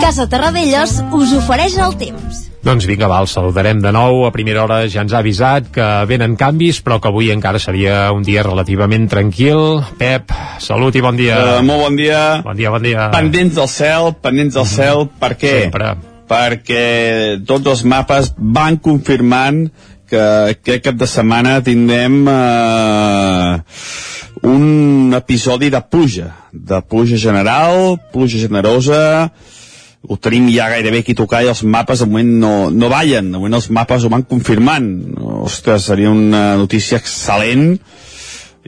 Casa 0.00 0.28
Terradellos 0.30 1.00
us 1.18 1.32
ofereix 1.34 1.74
el 1.82 1.96
temps. 1.98 2.46
Doncs 2.66 2.86
vinga, 2.88 3.06
va, 3.06 3.20
el 3.22 3.28
saludarem 3.30 3.78
de 3.78 3.92
nou. 3.94 4.24
A 4.26 4.32
primera 4.34 4.64
hora 4.64 4.80
ja 4.90 5.04
ens 5.04 5.12
ha 5.14 5.20
avisat 5.22 5.68
que 5.74 5.86
venen 6.10 6.34
canvis, 6.38 6.80
però 6.82 6.98
que 6.98 7.10
avui 7.12 7.30
encara 7.30 7.60
seria 7.62 8.08
un 8.14 8.24
dia 8.26 8.42
relativament 8.42 9.06
tranquil. 9.10 9.82
Pep, 10.00 10.34
salut 10.62 10.98
i 10.98 11.02
bon 11.04 11.18
dia. 11.18 11.36
Uh, 11.38 11.62
molt 11.66 11.84
bon 11.84 11.98
dia. 11.98 12.22
Bon 12.46 12.58
dia, 12.58 12.72
bon 12.74 12.82
dia. 12.82 13.08
Pendents 13.14 13.54
del 13.60 13.70
cel, 13.70 14.10
pendents 14.22 14.58
del 14.58 14.66
cel, 14.66 15.06
per 15.22 15.36
què? 15.38 15.54
Sempre. 15.68 15.92
Perquè 16.26 16.86
tots 17.46 17.70
els 17.70 17.84
mapes 17.86 18.32
van 18.38 18.80
confirmant 18.82 19.68
que 20.10 20.22
aquest 20.54 20.84
cap 20.84 20.96
de 20.98 21.08
setmana 21.10 21.58
tindrem 21.66 22.22
eh, 22.30 23.52
un 24.46 25.14
episodi 25.16 25.70
de 25.70 25.80
pluja, 25.82 26.32
de 26.52 26.80
pluja 26.82 27.18
general, 27.18 27.96
pluja 28.12 28.38
generosa, 28.38 29.30
ho 30.06 30.16
tenim 30.22 30.46
ja 30.54 30.68
gairebé 30.70 31.00
aquí 31.02 31.16
tocar 31.18 31.42
i 31.42 31.50
els 31.50 31.64
mapes 31.66 32.02
de 32.02 32.06
moment 32.06 32.32
no, 32.42 32.52
no 32.70 32.90
ballen, 32.92 33.32
de 33.32 33.40
moment 33.40 33.58
els 33.58 33.70
mapes 33.74 34.04
ho 34.04 34.12
van 34.12 34.22
confirmant. 34.28 34.86
Ostres, 35.46 35.88
seria 35.90 36.12
una 36.14 36.54
notícia 36.60 37.00
excel·lent 37.02 37.74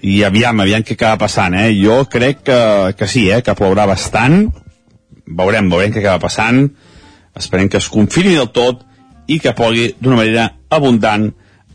i 0.02 0.22
aviam, 0.26 0.60
aviam 0.62 0.82
què 0.86 0.96
acaba 0.98 1.22
passant, 1.24 1.54
eh? 1.58 1.70
Jo 1.78 2.04
crec 2.10 2.42
que, 2.48 2.58
que 2.98 3.10
sí, 3.10 3.28
eh? 3.30 3.42
Que 3.46 3.54
plourà 3.58 3.86
bastant, 3.90 4.48
veurem, 5.26 5.70
veurem 5.70 5.94
què 5.94 6.02
acaba 6.02 6.26
passant, 6.26 6.64
esperem 7.38 7.70
que 7.70 7.78
es 7.78 7.90
confirmi 7.92 8.34
del 8.34 8.50
tot 8.54 8.82
i 9.28 9.38
que 9.42 9.54
plogui 9.54 9.92
d'una 10.00 10.18
manera 10.18 10.48
abundant 10.70 11.30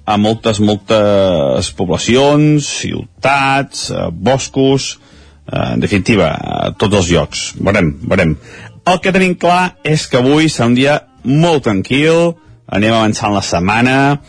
a 0.06 0.18
moltes, 0.20 0.60
moltes 0.60 1.72
poblacions, 1.78 2.68
ciutats, 2.84 3.90
eh, 3.92 4.10
boscos, 4.12 5.00
eh, 5.48 5.74
en 5.74 5.80
definitiva, 5.80 6.30
a 6.34 6.72
tots 6.78 6.98
els 6.98 7.10
llocs. 7.10 7.54
Veurem, 7.60 7.94
veurem. 8.02 8.38
El 8.86 9.00
que 9.00 9.14
tenim 9.16 9.36
clar 9.40 9.78
és 9.84 10.08
que 10.08 10.20
avui 10.20 10.50
serà 10.52 10.68
un 10.68 10.76
dia 10.76 11.00
molt 11.24 11.64
tranquil, 11.64 12.36
anem 12.68 12.94
avançant 12.94 13.34
la 13.34 13.42
setmana, 13.42 14.20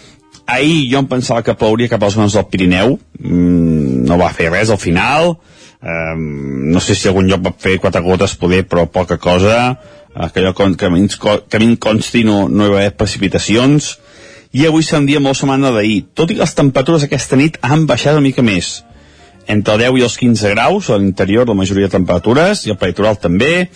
ahir 0.47 0.91
jo 0.93 1.01
em 1.01 1.09
pensava 1.09 1.43
que 1.43 1.57
plouria 1.59 1.89
cap 1.89 2.03
als 2.03 2.15
zones 2.15 2.37
del 2.37 2.47
Pirineu, 2.47 2.99
mm, 3.19 4.05
no 4.07 4.19
va 4.19 4.31
fer 4.31 4.51
res 4.53 4.71
al 4.71 4.79
final, 4.79 5.39
um, 5.83 6.71
no 6.71 6.81
sé 6.81 6.95
si 6.95 7.09
algun 7.09 7.29
lloc 7.29 7.43
va 7.45 7.55
fer 7.59 7.79
quatre 7.81 8.03
gotes 8.03 8.37
poder, 8.37 8.65
però 8.69 8.87
poca 8.87 9.19
cosa, 9.19 9.79
uh, 10.15 10.29
que, 10.29 10.41
jo, 10.45 10.53
que, 10.55 10.77
que 10.77 11.57
a 11.57 11.61
mi 11.61 11.77
consti 11.77 12.25
no, 12.25 12.49
no 12.49 12.67
hi 12.67 12.71
va 12.71 12.81
haver 12.83 12.97
precipitacions, 12.97 13.99
i 14.55 14.67
avui 14.69 14.87
serà 14.87 15.03
un 15.03 15.09
dia 15.09 15.21
molt 15.23 15.37
semblant 15.39 15.67
a 15.67 15.73
d'ahir, 15.75 16.05
tot 16.15 16.31
i 16.31 16.37
que 16.37 16.45
les 16.45 16.55
temperatures 16.55 17.05
aquesta 17.07 17.39
nit 17.39 17.59
han 17.67 17.89
baixat 17.91 18.15
una 18.15 18.23
mica 18.23 18.43
més, 18.47 18.85
entre 19.51 19.77
10 19.81 19.99
i 19.99 20.05
els 20.07 20.17
15 20.21 20.53
graus 20.55 20.89
a 20.89 20.99
l'interior 21.01 21.49
la 21.51 21.59
majoria 21.59 21.89
de 21.89 21.97
temperatures, 21.97 22.63
i 22.65 22.73
al 22.73 22.79
peritoral 22.79 23.19
també, 23.21 23.69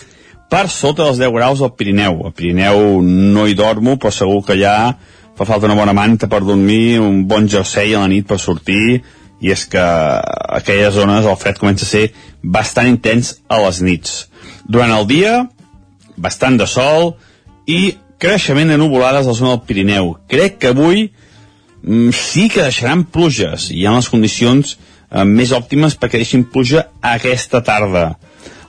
per 0.49 0.65
sota 0.71 1.05
dels 1.05 1.19
10 1.21 1.35
graus 1.35 1.61
al 1.61 1.75
Pirineu. 1.77 2.23
Al 2.25 2.33
Pirineu 2.33 3.01
no 3.03 3.45
hi 3.45 3.57
dormo, 3.59 3.97
però 3.99 4.09
segur 4.13 4.41
que 4.47 4.57
ja 4.57 4.95
fa 5.37 5.45
falta 5.45 5.67
una 5.67 5.77
bona 5.77 5.93
manta 5.93 6.27
per 6.31 6.41
dormir, 6.47 6.99
un 7.03 7.25
bon 7.27 7.47
jersei 7.47 7.93
a 7.93 8.01
la 8.01 8.09
nit 8.11 8.27
per 8.27 8.39
sortir, 8.41 9.01
i 9.39 9.53
és 9.53 9.65
que 9.71 9.79
a 9.79 10.57
aquelles 10.57 10.95
zones 10.95 11.27
el 11.27 11.37
fred 11.39 11.59
comença 11.59 11.85
a 11.85 11.91
ser 11.91 12.09
bastant 12.43 12.89
intens 12.89 13.37
a 13.47 13.59
les 13.63 13.79
nits. 13.85 14.17
Durant 14.67 14.91
el 14.95 15.07
dia, 15.07 15.35
bastant 16.17 16.57
de 16.59 16.67
sol 16.67 17.13
i 17.67 17.95
creixement 18.19 18.69
de 18.69 18.77
nuvolades 18.77 19.25
a 19.25 19.31
la 19.31 19.37
zona 19.37 19.55
del 19.55 19.65
Pirineu. 19.67 20.13
Crec 20.29 20.59
que 20.59 20.73
avui 20.73 21.07
mm, 21.81 22.11
sí 22.15 22.47
que 22.51 22.65
deixaran 22.65 23.05
pluges, 23.07 23.69
i 23.71 23.85
ha 23.85 23.95
les 23.95 24.09
condicions 24.11 24.75
eh, 24.75 25.23
més 25.25 25.53
òptimes 25.55 25.95
perquè 25.99 26.21
deixin 26.21 26.43
pluja 26.43 26.89
aquesta 27.01 27.63
tarda. 27.65 28.11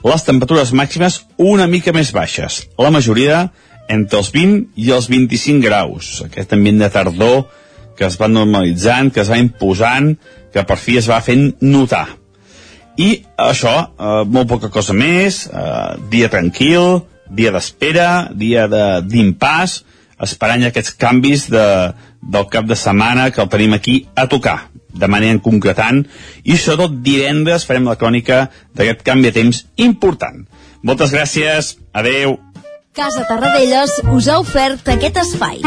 Les 0.01 0.23
temperatures 0.25 0.71
màximes 0.73 1.21
una 1.37 1.67
mica 1.69 1.93
més 1.93 2.09
baixes, 2.15 2.63
la 2.79 2.93
majoria 2.93 3.49
entre 3.91 4.21
els 4.21 4.31
20 4.33 4.79
i 4.79 4.89
els 4.95 5.09
25 5.11 5.61
graus. 5.61 6.21
Aquest 6.25 6.55
ambient 6.55 6.79
de 6.81 6.89
tardor 6.89 7.43
que 7.97 8.07
es 8.07 8.17
va 8.17 8.31
normalitzant, 8.31 9.11
que 9.13 9.21
es 9.21 9.29
va 9.29 9.37
imposant, 9.37 10.15
que 10.53 10.63
per 10.65 10.77
fi 10.79 10.97
es 10.97 11.09
va 11.11 11.19
fent 11.21 11.51
notar. 11.61 12.07
I 12.97 13.11
això, 13.37 13.73
eh, 13.93 14.23
molt 14.25 14.49
poca 14.49 14.69
cosa 14.69 14.93
més, 14.93 15.45
eh, 15.47 15.97
dia 16.09 16.29
tranquil, 16.29 17.03
dia 17.31 17.51
d'espera, 17.53 18.29
dia 18.35 18.67
d'impàs, 18.67 19.81
esperant 20.21 20.67
aquests 20.67 20.93
canvis 21.01 21.47
de, 21.49 21.65
del 22.21 22.47
cap 22.51 22.67
de 22.69 22.77
setmana 22.77 23.31
que 23.31 23.41
el 23.41 23.49
tenim 23.49 23.73
aquí 23.73 24.05
a 24.15 24.27
tocar 24.29 24.59
de 24.91 25.07
manera 25.07 25.39
concretant 25.39 26.03
i 26.43 26.57
sobretot 26.57 26.99
divendres 27.05 27.65
farem 27.67 27.87
la 27.87 27.97
crònica 27.97 28.43
d'aquest 28.75 29.05
canvi 29.07 29.29
de 29.29 29.35
temps 29.39 29.63
important. 29.77 30.43
Moltes 30.83 31.13
gràcies, 31.13 31.75
adeu. 31.93 32.37
Casa 32.91 33.23
Tarradellas 33.29 34.01
us 34.11 34.27
ha 34.27 34.39
ofert 34.41 34.89
aquest 34.91 35.21
espai. 35.23 35.61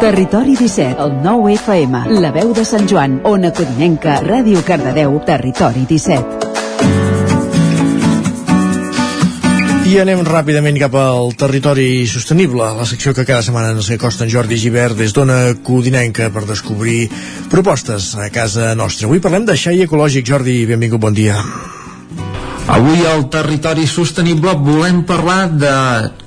Territori 0.00 0.54
17, 0.56 1.02
el 1.02 1.18
9 1.24 1.52
FM, 1.58 2.04
la 2.22 2.30
veu 2.32 2.54
de 2.56 2.64
Sant 2.64 2.88
Joan, 2.88 3.18
Ona 3.28 3.52
Codinenca, 3.52 4.22
Ràdio 4.24 4.62
Cardedeu, 4.64 5.18
Territori 5.26 5.84
17. 5.90 7.07
I 9.88 9.94
anem 10.02 10.20
ràpidament 10.20 10.76
cap 10.76 10.92
al 11.00 11.30
territori 11.40 12.02
sostenible, 12.04 12.66
la 12.76 12.84
secció 12.84 13.14
que 13.16 13.24
cada 13.24 13.40
setmana 13.46 13.70
ens 13.72 13.88
acosta 13.94 14.26
en 14.26 14.32
Jordi 14.34 14.58
Givert 14.60 14.98
des 14.98 15.14
d'Ona 15.16 15.38
Codinenca 15.64 16.28
per 16.34 16.42
descobrir 16.44 17.06
propostes 17.48 18.10
a 18.20 18.28
casa 18.28 18.74
nostra. 18.76 19.08
Avui 19.08 19.22
parlem 19.24 19.48
de 19.48 19.56
xai 19.56 19.80
ecològic. 19.86 20.28
Jordi, 20.28 20.58
benvingut, 20.68 21.00
bon 21.00 21.16
dia. 21.16 21.40
Avui 22.68 23.00
al 23.08 23.30
territori 23.32 23.86
sostenible 23.88 24.52
volem 24.60 25.00
parlar 25.08 25.48
de 25.56 25.74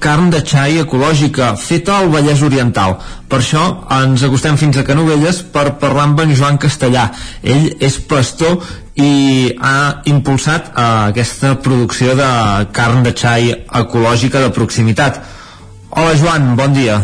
carn 0.02 0.32
de 0.34 0.42
xai 0.42 0.82
ecològica 0.82 1.54
feta 1.54 2.00
al 2.00 2.10
Vallès 2.10 2.42
Oriental. 2.42 2.98
Per 3.30 3.44
això 3.44 3.62
ens 4.02 4.26
acostem 4.26 4.58
fins 4.58 4.82
a 4.82 4.88
Canovelles 4.88 5.44
per 5.54 5.76
parlar 5.78 6.10
amb 6.10 6.26
en 6.26 6.34
Joan 6.34 6.58
Castellà. 6.58 7.12
Ell 7.46 7.76
és 7.78 8.02
pastor 8.10 8.58
i 9.02 9.52
ha 9.60 10.02
impulsat 10.10 10.72
uh, 10.72 11.10
aquesta 11.12 11.56
producció 11.64 12.16
de 12.18 12.32
carn 12.76 13.04
de 13.06 13.14
xai 13.18 13.52
ecològica 13.52 14.42
de 14.44 14.52
proximitat. 14.56 15.22
Hola 15.92 16.18
Joan, 16.18 16.54
bon 16.56 16.74
dia. 16.74 17.00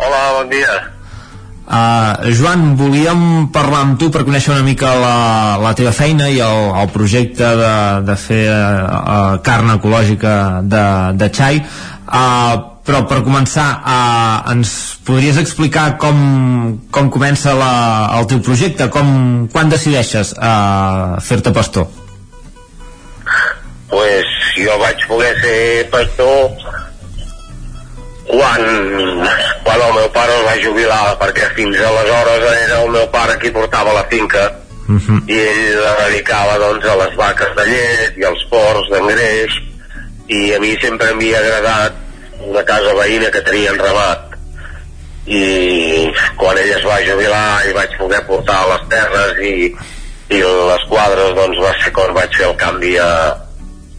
Hola, 0.00 0.22
bon 0.38 0.50
dia. 0.52 0.78
Uh, 1.70 2.32
Joan, 2.34 2.74
volíem 2.74 3.50
parlar 3.54 3.84
amb 3.84 3.98
tu 4.00 4.08
per 4.10 4.24
conèixer 4.26 4.50
una 4.56 4.66
mica 4.66 4.90
la, 4.98 5.14
la 5.62 5.70
teva 5.78 5.92
feina 5.94 6.26
i 6.26 6.40
el, 6.42 6.64
el 6.80 6.90
projecte 6.90 7.52
de, 7.60 7.74
de 8.08 8.16
fer 8.18 8.42
uh, 8.50 9.38
carn 9.46 9.76
ecològica 9.76 10.34
de, 10.66 10.84
de 11.20 11.30
xai. 11.30 11.62
Uh, 12.10 12.69
però 12.86 13.02
per 13.08 13.20
començar 13.26 13.66
uh, 13.80 14.50
ens 14.52 14.72
podries 15.06 15.38
explicar 15.40 15.98
com, 16.00 16.78
com 16.90 17.10
comença 17.12 17.54
la, 17.56 17.72
el 18.18 18.28
teu 18.30 18.40
projecte? 18.44 18.88
Com, 18.92 19.48
quan 19.52 19.72
decideixes 19.72 20.32
uh, 20.38 21.20
fer-te 21.24 21.52
pastor? 21.56 21.88
Pues 23.90 24.36
jo 24.56 24.76
vaig 24.80 25.04
poder 25.10 25.34
ser 25.42 25.60
pastor 25.92 26.54
quan, 28.30 28.62
quan 29.66 29.84
el 29.88 29.94
meu 29.98 30.08
pare 30.14 30.34
es 30.38 30.44
va 30.46 30.56
jubilar 30.62 31.02
perquè 31.20 31.50
fins 31.56 31.78
aleshores 31.84 32.44
era 32.48 32.82
el 32.84 32.92
meu 32.96 33.06
pare 33.12 33.38
qui 33.42 33.52
portava 33.54 33.94
la 33.96 34.06
finca. 34.10 34.48
Uh 34.90 34.98
-huh. 34.98 35.22
i 35.30 35.36
ell 35.38 35.82
la 35.84 35.94
dedicava 36.02 36.58
doncs 36.58 36.84
a 36.84 36.96
les 36.96 37.14
vaques 37.14 37.50
de 37.54 37.64
llet 37.64 38.16
i 38.18 38.24
als 38.24 38.42
porcs 38.50 38.88
d'engreix. 38.90 39.52
I 40.26 40.54
a 40.54 40.58
mi 40.58 40.76
sempre 40.82 41.12
m'havia 41.12 41.38
agradat 41.38 41.92
una 42.48 42.64
casa 42.64 42.94
veïna 42.98 43.30
que 43.34 43.42
tenien 43.46 43.78
ramat 43.78 44.36
i 45.30 46.08
quan 46.40 46.58
ell 46.58 46.72
es 46.74 46.84
va 46.86 47.00
jubilar 47.04 47.60
i 47.68 47.74
vaig 47.76 47.96
poder 48.00 48.20
portar 48.26 48.60
les 48.72 48.86
terres 48.92 49.40
i, 49.44 49.54
i 50.32 50.40
les 50.42 50.86
quadres 50.90 51.34
doncs 51.36 51.60
va 51.62 51.72
ser 51.82 51.92
quan 51.96 52.14
vaig 52.16 52.34
fer 52.36 52.48
el 52.48 52.56
canvi 52.60 52.96
a, 52.98 53.10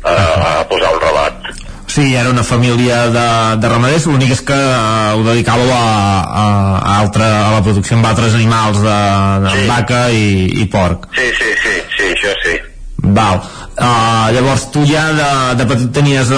a, 0.03 0.15
a 0.15 0.55
posar 0.72 0.95
un 0.97 1.03
ramat 1.07 1.51
Sí, 1.91 2.13
era 2.15 2.30
una 2.30 2.43
família 2.47 3.01
de, 3.11 3.23
de 3.59 3.68
ramaders, 3.68 4.05
l'únic 4.07 4.30
és 4.31 4.41
que 4.47 4.55
uh, 4.55 5.11
ho 5.18 5.26
dedicàveu 5.26 5.73
a, 5.76 5.81
a, 6.23 6.43
a, 6.80 6.93
altra, 7.01 7.27
a 7.49 7.49
la 7.57 7.63
producció 7.65 7.97
amb 7.97 8.07
altres 8.07 8.38
animals 8.38 8.80
de, 8.80 8.99
de 9.43 9.55
sí. 9.57 9.65
vaca 9.68 10.05
i, 10.15 10.30
i 10.63 10.69
porc. 10.72 11.09
sí, 11.18 11.27
sí, 11.35 11.51
sí, 11.59 11.76
sí, 11.97 12.13
això 12.15 12.38
sí 12.45 12.55
Val. 13.01 13.41
Uh, 13.81 14.29
llavors 14.35 14.67
tu 14.69 14.83
ja 14.85 15.07
de, 15.17 15.29
de 15.57 15.65
petit 15.65 15.87
tenies 15.95 16.29
uh, 16.29 16.37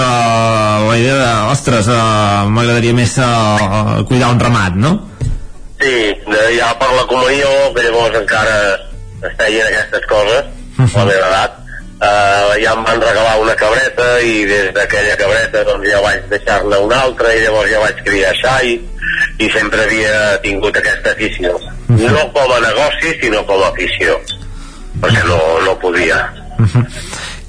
la 0.88 0.94
idea 0.96 1.16
de, 1.18 1.32
ostres, 1.52 1.90
uh, 1.92 2.48
m'agradaria 2.48 2.96
més 2.96 3.18
uh, 3.20 4.00
cuidar 4.08 4.30
un 4.32 4.40
ramat, 4.40 4.78
no? 4.80 4.94
Sí, 5.76 5.92
de, 6.24 6.40
ja 6.56 6.70
per 6.80 6.88
la 6.94 7.04
comunió, 7.10 7.50
que 7.76 7.84
llavors 7.84 8.16
encara 8.22 8.56
es 9.28 9.36
feien 9.36 9.68
aquestes 9.68 10.08
coses, 10.08 10.48
a 10.80 10.88
la 10.96 11.04
meva 11.10 11.28
edat, 11.28 11.60
eh, 12.04 12.62
ja 12.62 12.72
em 12.72 12.84
van 12.84 13.00
regalar 13.00 13.38
una 13.40 13.54
cabreta 13.56 14.06
i 14.20 14.44
des 14.48 14.70
d'aquella 14.76 15.16
cabreta 15.20 15.64
doncs 15.68 15.88
ja 15.90 16.00
vaig 16.04 16.26
deixar-ne 16.32 16.80
una 16.86 17.00
altra 17.06 17.32
i 17.34 17.42
llavors 17.44 17.70
ja 17.70 17.82
vaig 17.82 18.00
criar 18.06 18.32
xai 18.40 18.74
i 19.38 19.50
sempre 19.52 19.84
havia 19.84 20.38
tingut 20.44 20.76
aquesta 20.80 21.12
afició. 21.12 21.54
No 21.88 22.24
com 22.34 22.52
a 22.56 22.60
negoci, 22.64 23.14
sinó 23.20 23.44
com 23.46 23.62
a 23.62 23.70
afició, 23.70 24.16
perquè 25.02 25.24
no, 25.28 25.40
no 25.66 25.76
podia. 25.82 26.22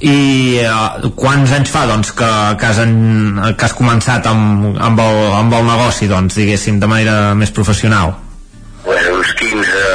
I 0.01 0.59
uh, 0.67 1.09
quants 1.15 1.51
anys 1.55 1.71
fa 1.71 1.85
doncs, 1.87 2.11
que, 2.11 2.31
que, 2.59 2.65
has, 2.67 2.79
en, 2.83 3.39
que 3.55 3.65
has 3.65 3.73
començat 3.77 4.27
amb, 4.27 4.75
amb, 4.75 4.99
el, 4.99 5.21
amb 5.39 5.53
el 5.55 5.65
negoci, 5.69 6.09
doncs, 6.11 6.35
diguéssim, 6.35 6.79
de 6.79 6.87
manera 6.87 7.33
més 7.35 7.53
professional? 7.55 8.17
Bueno, 8.83 9.15
uns 9.17 9.31
15, 9.39 9.85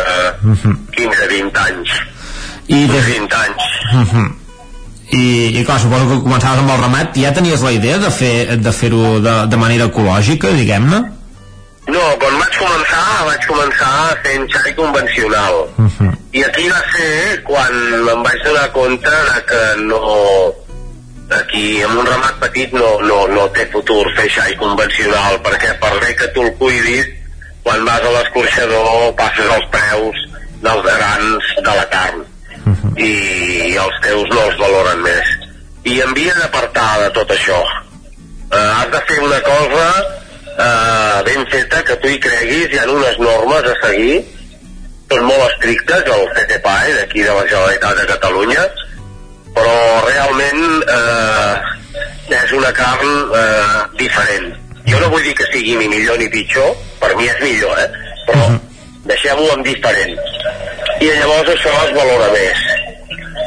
Uh 0.45 0.57
-huh. 0.57 0.77
15-20 0.97 1.59
anys. 1.69 1.91
I 2.67 2.85
Uns 2.85 2.93
des... 2.93 3.05
20 3.05 3.35
anys. 3.35 3.63
Uh 3.93 4.15
-huh. 4.15 4.33
I, 5.11 5.61
I 5.61 5.65
clar, 5.65 5.81
suposo 5.81 6.09
que 6.09 6.25
començaves 6.29 6.59
amb 6.59 6.71
el 6.71 6.81
ramat 6.81 7.17
ja 7.17 7.33
tenies 7.33 7.61
la 7.61 7.73
idea 7.73 7.99
de 7.99 8.11
fer 8.11 8.57
de 8.59 8.73
fer-ho 8.73 9.21
de, 9.21 9.47
de 9.47 9.57
manera 9.57 9.85
ecològica, 9.85 10.49
diguem-ne? 10.49 11.20
No, 11.91 12.03
quan 12.23 12.39
vaig 12.39 12.57
començar, 12.57 13.05
vaig 13.27 13.47
començar 13.51 13.93
fent 14.25 14.49
xai 14.55 14.75
convencional. 14.79 15.55
Uh 15.77 15.87
-huh. 15.87 16.11
I 16.33 16.45
aquí 16.45 16.69
va 16.69 16.83
ser 16.97 17.43
quan 17.43 17.73
em 18.15 18.23
vaig 18.23 18.43
donar 18.45 18.73
compte 18.73 19.17
de 19.31 19.39
que 19.51 19.63
no... 19.91 20.01
Aquí, 21.31 21.83
amb 21.83 21.99
un 21.99 22.07
ramat 22.07 22.41
petit, 22.41 22.73
no, 22.73 23.01
no, 23.01 23.29
no 23.29 23.49
té 23.55 23.65
futur 23.73 24.05
fer 24.17 24.29
xai 24.29 24.57
convencional, 24.57 25.39
perquè 25.45 25.79
per 25.79 25.95
bé 26.01 26.17
que 26.17 26.27
tu 26.35 26.43
el 26.43 26.53
cuidis, 26.59 27.07
quan 27.63 27.85
vas 27.85 28.03
a 28.03 28.11
l'escorxador 28.11 29.15
passes 29.17 29.47
els 29.57 29.67
preus 29.75 30.17
dels 30.63 30.83
grans 30.83 31.51
de 31.67 31.75
la 31.79 31.87
carn 31.93 32.25
i 33.01 33.77
els 33.81 34.01
teus 34.05 34.27
no 34.33 34.41
els 34.49 34.59
valoren 34.61 35.05
més 35.05 35.29
i 35.89 36.01
em 36.05 36.11
havia 36.13 36.35
d'apartar 36.39 36.89
de 37.05 37.11
tot 37.17 37.31
això 37.37 37.59
eh, 37.61 38.59
has 38.59 38.91
de 38.93 39.01
fer 39.09 39.21
una 39.25 39.41
cosa 39.47 39.87
eh, 40.67 41.23
ben 41.27 41.47
feta 41.53 41.83
que 41.89 41.97
tu 42.03 42.11
hi 42.11 42.21
creguis 42.21 42.71
hi 42.73 42.79
ha 42.81 42.87
unes 42.93 43.19
normes 43.23 43.67
a 43.73 43.75
seguir 43.87 44.21
són 45.11 45.27
molt 45.27 45.47
estrictes 45.49 46.09
el 46.17 46.25
CTPAE 46.37 46.95
d'aquí 46.99 47.27
de 47.27 47.35
la 47.35 47.47
Generalitat 47.49 48.01
de 48.01 48.09
Catalunya 48.13 48.65
però 49.57 49.77
realment 50.07 50.65
eh, 50.97 51.79
és 52.31 52.53
una 52.55 52.71
carn 52.73 53.35
eh, 53.35 53.81
diferent. 53.99 54.53
Jo 54.87 55.01
no 55.03 55.11
vull 55.13 55.25
dir 55.27 55.35
que 55.39 55.49
sigui 55.51 55.77
ni 55.79 55.89
millor 55.91 56.19
ni 56.19 56.29
pitjor 56.33 56.71
per 57.03 57.11
mi 57.19 57.27
és 57.29 57.43
millor 57.43 57.79
eh? 57.83 57.89
però 58.29 58.47
deixem-ho 59.11 59.49
en 59.57 59.65
diferent. 59.67 60.15
I 61.01 61.11
llavors 61.19 61.51
això 61.57 61.75
es 61.87 61.93
valora 61.97 62.31
més. 62.35 62.65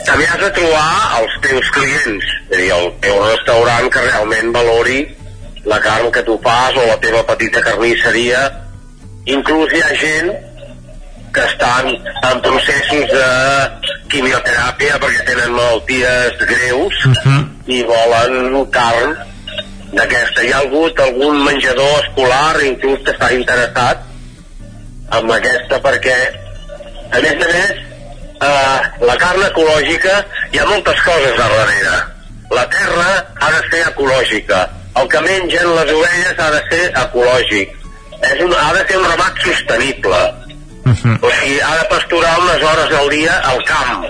També 0.07 0.27
has 0.27 0.40
de 0.41 0.52
trobar 0.57 0.88
els 1.22 1.35
teus 1.48 1.73
clients 1.77 2.31
és 2.52 2.57
a 2.57 2.61
dir, 2.61 2.72
el 2.76 2.90
teu 3.06 3.19
restaurant 3.23 3.90
que 3.94 4.07
realment 4.07 4.52
valori 4.56 5.03
la 5.65 5.80
carn 5.80 6.11
que 6.11 6.23
tu 6.23 6.40
fas 6.44 6.76
o 6.76 6.85
la 6.88 6.99
teva 6.99 7.23
petita 7.26 7.61
carnisseria. 7.61 8.41
Inclús 9.26 9.72
hi 9.73 9.81
ha 9.81 9.94
gent 9.99 10.31
que 11.34 11.44
estan 11.49 11.88
en 11.90 12.41
processos 12.45 13.06
de 13.10 13.27
quimioteràpia 14.11 14.99
perquè 15.02 15.23
tenen 15.30 15.56
malalties 15.56 16.35
greus 16.49 16.99
i 17.65 17.81
volen 17.88 18.60
carn 18.76 19.15
d'aquesta. 19.94 20.44
Hi 20.44 20.52
ha 20.52 20.61
hagut 20.68 20.99
algun 20.99 21.41
menjador 21.48 22.03
escolar 22.03 22.61
inclús 22.68 23.02
que 23.06 23.15
està 23.15 23.31
interessat 23.34 24.06
amb 25.14 25.34
aquesta 25.34 25.80
perquè 25.81 26.19
a 27.14 27.19
més 27.23 27.34
a 27.48 27.49
més 27.56 27.73
eh, 27.73 28.77
la 29.07 29.18
carn 29.22 29.44
ecològica 29.48 30.22
hi 30.52 30.61
ha 30.61 30.69
moltes 30.69 31.02
coses 31.07 31.40
a 31.40 31.49
darrere. 31.56 31.98
La 32.53 32.69
terra 32.69 33.10
ha 33.40 33.52
de 33.56 33.61
ser 33.72 33.85
ecològica 33.90 34.64
el 34.95 35.07
que 35.10 35.22
mengen 35.22 35.76
les 35.76 35.91
ovelles 35.91 36.40
ha 36.40 36.49
de 36.53 36.61
ser 36.70 36.86
ecològic. 37.02 37.76
És 38.24 38.41
un, 38.45 38.53
ha 38.56 38.72
de 38.78 38.86
ser 38.88 38.99
un 38.99 39.07
ramat 39.10 39.41
sostenible. 39.44 40.22
O 40.86 40.94
sigui, 40.94 41.60
ha 41.64 41.74
de 41.80 41.86
pasturar 41.91 42.34
unes 42.44 42.64
hores 42.70 42.95
al 42.99 43.10
dia 43.10 43.38
al 43.52 43.64
camp. 43.68 44.06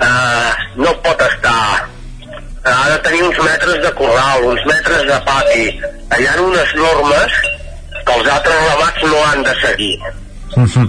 Eh, 0.00 0.52
no 0.76 0.94
pot 1.04 1.24
estar. 1.26 1.86
Ha 2.64 2.88
de 2.90 2.98
tenir 3.04 3.22
uns 3.24 3.38
metres 3.44 3.82
de 3.82 3.92
corral, 3.98 4.44
uns 4.52 4.64
metres 4.66 5.06
de 5.08 5.20
pati. 5.28 5.66
Hi 6.16 6.26
ha 6.26 6.40
unes 6.42 6.74
normes 6.78 7.38
que 8.06 8.16
els 8.16 8.32
altres 8.36 8.66
ramats 8.70 9.06
no 9.12 9.22
han 9.26 9.42
de 9.42 9.54
seguir. 9.66 9.98
Uh 10.56 10.64
-huh. 10.66 10.86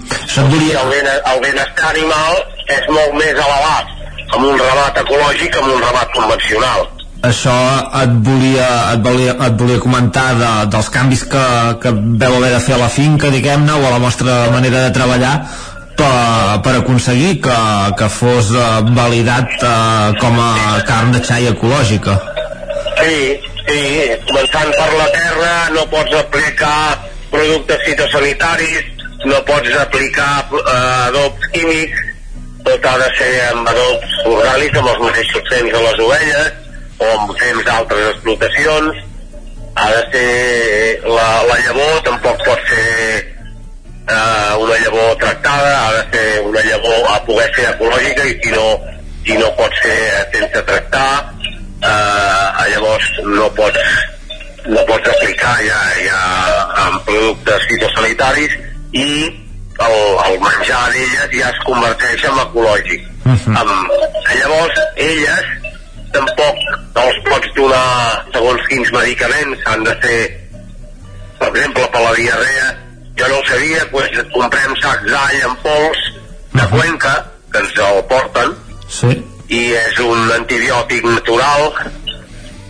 Volia... 0.50 0.82
el, 0.82 0.90
ben, 0.90 1.08
el 1.34 1.40
benestar 1.42 1.90
animal 1.90 2.34
és 2.68 2.88
molt 2.88 3.14
més 3.14 3.36
elevat 3.36 3.86
amb 4.34 4.46
un 4.46 4.58
ramat 4.58 4.98
ecològic 4.98 5.58
amb 5.58 5.74
un 5.74 5.82
ramat 5.82 6.10
convencional 6.16 6.88
Això 7.22 7.53
et 8.02 8.14
volia, 8.26 8.68
et 8.95 9.02
volia, 9.06 9.35
et 9.45 9.57
volia 9.60 9.81
comentar 9.81 10.31
de, 10.39 10.52
dels 10.73 10.88
canvis 10.89 11.22
que, 11.30 11.43
que 11.84 11.91
veu 11.93 12.38
haver 12.38 12.49
de 12.56 12.61
fer 12.65 12.73
a 12.73 12.80
la 12.81 12.89
finca, 12.89 13.30
diguem-ne, 13.30 13.76
o 13.77 13.84
a 13.85 13.91
la 13.93 13.99
vostra 14.02 14.38
manera 14.49 14.88
de 14.88 14.95
treballar 14.95 15.35
per, 15.99 16.61
per 16.65 16.73
aconseguir 16.80 17.35
que, 17.45 17.60
que 17.99 18.07
fos 18.10 18.49
eh, 18.57 18.65
validat 18.98 19.53
eh, 19.53 20.18
com 20.18 20.39
a 20.41 20.81
carn 20.88 21.14
de 21.14 21.22
xai 21.27 21.45
ecològica. 21.52 22.18
Sí, 23.03 23.38
sí, 23.68 23.84
començant 24.31 24.73
per 24.80 24.89
la 24.98 25.10
terra 25.14 25.53
no 25.76 25.85
pots 25.93 26.18
aplicar 26.23 26.98
productes 27.30 27.85
fitosanitaris, 27.85 28.89
no 29.30 29.43
pots 29.45 29.77
aplicar 29.84 30.34
eh, 30.49 30.73
adobs 31.11 31.53
químics, 31.53 32.02
tot 32.65 32.89
ha 32.89 32.98
de 33.06 33.14
ser 33.22 33.31
amb 33.52 33.69
adobs 33.76 34.18
orgànics, 34.26 34.81
amb 34.81 34.91
els 34.95 35.06
mateixos 35.06 35.48
temps 35.53 35.77
de 35.77 35.85
les 35.85 36.03
ovelles, 36.07 36.61
o 37.02 37.10
amb 37.18 37.34
temps 37.40 37.65
d'altres 37.68 38.07
explotacions, 38.14 39.03
ha 39.76 39.90
de 39.95 40.02
ser 40.14 41.10
la, 41.10 41.28
la 41.49 41.57
llavor, 41.65 42.02
tampoc 42.06 42.44
pot 42.45 42.65
ser 42.69 42.88
eh, 43.18 44.53
una 44.61 44.78
llavor 44.84 45.15
tractada, 45.23 45.73
ha 45.82 45.91
de 45.98 46.03
ser 46.14 46.41
una 46.45 46.64
llavor 46.68 47.11
a 47.14 47.19
poder 47.26 47.49
ser 47.56 47.69
ecològica 47.73 48.28
i 48.30 48.38
si 48.44 48.56
no, 48.56 48.65
si 49.26 49.38
no 49.40 49.52
pot 49.60 49.78
ser 49.82 49.99
sense 50.36 50.65
tractar, 50.69 51.11
eh, 51.82 52.69
llavors 52.72 53.11
no 53.26 53.49
pots 53.57 53.94
no 54.65 54.82
pots 54.86 55.10
aplicar 55.10 55.56
ja, 55.65 55.80
ja 56.06 56.19
amb 56.84 57.02
productes 57.07 57.64
fitosanitaris 57.72 58.53
i 58.94 59.07
el, 59.82 59.95
el 60.28 60.38
menjar 60.44 60.84
d'elles 60.94 61.34
ja 61.34 61.49
es 61.49 61.64
converteix 61.65 62.28
en 62.30 62.44
ecològic. 62.44 63.07
Uh 63.26 63.34
-huh. 63.34 63.57
amb, 63.57 63.72
llavors, 64.38 64.78
elles 64.95 65.61
tampoc 66.16 66.62
no 66.96 67.04
els 67.08 67.20
pots 67.28 67.52
donar 67.56 68.26
segons 68.34 68.68
quins 68.70 68.92
medicaments, 68.96 69.66
han 69.66 69.84
de 69.88 69.96
ser, 70.04 70.22
per 71.40 71.50
exemple, 71.50 71.88
per 71.94 72.02
la 72.06 72.14
diarrea, 72.18 72.68
jo 73.20 73.30
no 73.30 73.40
ho 73.40 73.46
sabia, 73.50 73.86
doncs 73.92 74.34
comprem 74.34 74.76
sacs 74.82 75.08
d'all 75.10 75.40
en 75.50 75.56
pols 75.64 76.04
de 76.54 76.68
Cuenca, 76.74 77.16
que 77.52 77.64
ens 77.64 77.80
el 77.88 78.04
porten, 78.12 78.56
Sí. 78.92 79.12
i 79.48 79.62
és 79.76 80.00
un 80.04 80.32
antibiòtic 80.36 81.06
natural 81.08 81.74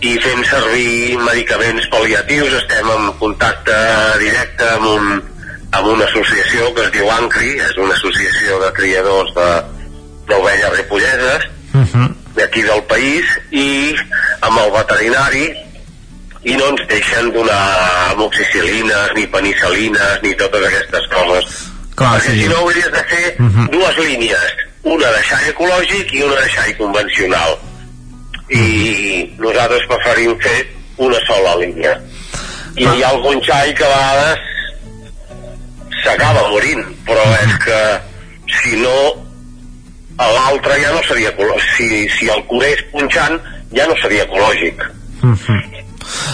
i 0.02 0.16
fent 0.22 0.44
servir 0.46 1.18
medicaments 1.18 1.86
pal·liatius. 1.90 2.56
Estem 2.58 2.88
en 2.90 3.12
contacte 3.20 3.74
directe 4.18 4.68
amb, 4.76 4.86
un, 4.86 5.22
amb 5.70 5.86
una 5.86 6.04
associació 6.04 6.72
que 6.74 6.86
es 6.86 6.92
diu 6.94 7.10
ANCRI, 7.10 7.52
és 7.58 7.76
una 7.78 7.94
associació 7.94 8.58
de 8.64 8.72
criadors 8.78 9.34
de 9.34 9.48
d'ovelles 10.30 10.76
ripolleses 10.76 11.48
d'aquí 12.36 12.62
del 12.62 12.82
país 12.90 13.24
i 13.50 13.94
amb 14.40 14.58
el 14.58 14.70
veterinari 14.72 15.44
i 16.44 16.56
no 16.58 16.68
ens 16.72 16.82
deixen 16.88 17.30
donar 17.32 18.12
amoxicil·lines, 18.12 19.12
ni 19.14 19.26
penicil·lines, 19.30 20.22
ni 20.24 20.32
totes 20.34 20.64
aquestes 20.66 21.06
coses. 21.12 21.44
Clar, 21.94 22.16
Perquè 22.18 22.32
sí. 22.32 22.40
si 22.42 22.48
no 22.48 22.56
hauries 22.62 22.90
de 22.90 23.02
fer 23.12 23.36
Mhm. 23.38 23.68
dues 23.70 23.98
línies, 23.98 24.54
una 24.82 25.06
de 25.12 25.22
xai 25.22 25.50
ecològic 25.52 26.12
i 26.14 26.22
una 26.22 26.40
de 26.40 26.48
xai 26.48 26.74
convencional. 26.76 27.58
I 28.50 29.30
nosaltres 29.38 29.86
preferim 29.88 30.34
fer 30.40 30.66
una 30.96 31.18
sola 31.26 31.54
línia. 31.60 31.92
I 32.76 32.84
hi 32.88 33.02
ha 33.02 33.08
algun 33.10 33.40
xai 33.44 33.74
que 33.74 33.84
a 33.84 33.88
vegades 33.88 34.38
s'acaba 36.02 36.48
morint, 36.50 36.82
però 37.06 37.22
és 37.44 37.52
que 37.64 37.80
si 38.62 38.76
no 38.76 38.96
l'altre 40.36 40.80
ja 40.82 40.92
no 40.94 41.02
seria. 41.08 41.32
Si, 41.76 42.08
si 42.18 42.28
el 42.32 42.44
curés 42.50 42.82
punxant 42.92 43.38
ja 43.74 43.86
no 43.88 43.96
seria 44.02 44.26
ecològic. 44.28 44.82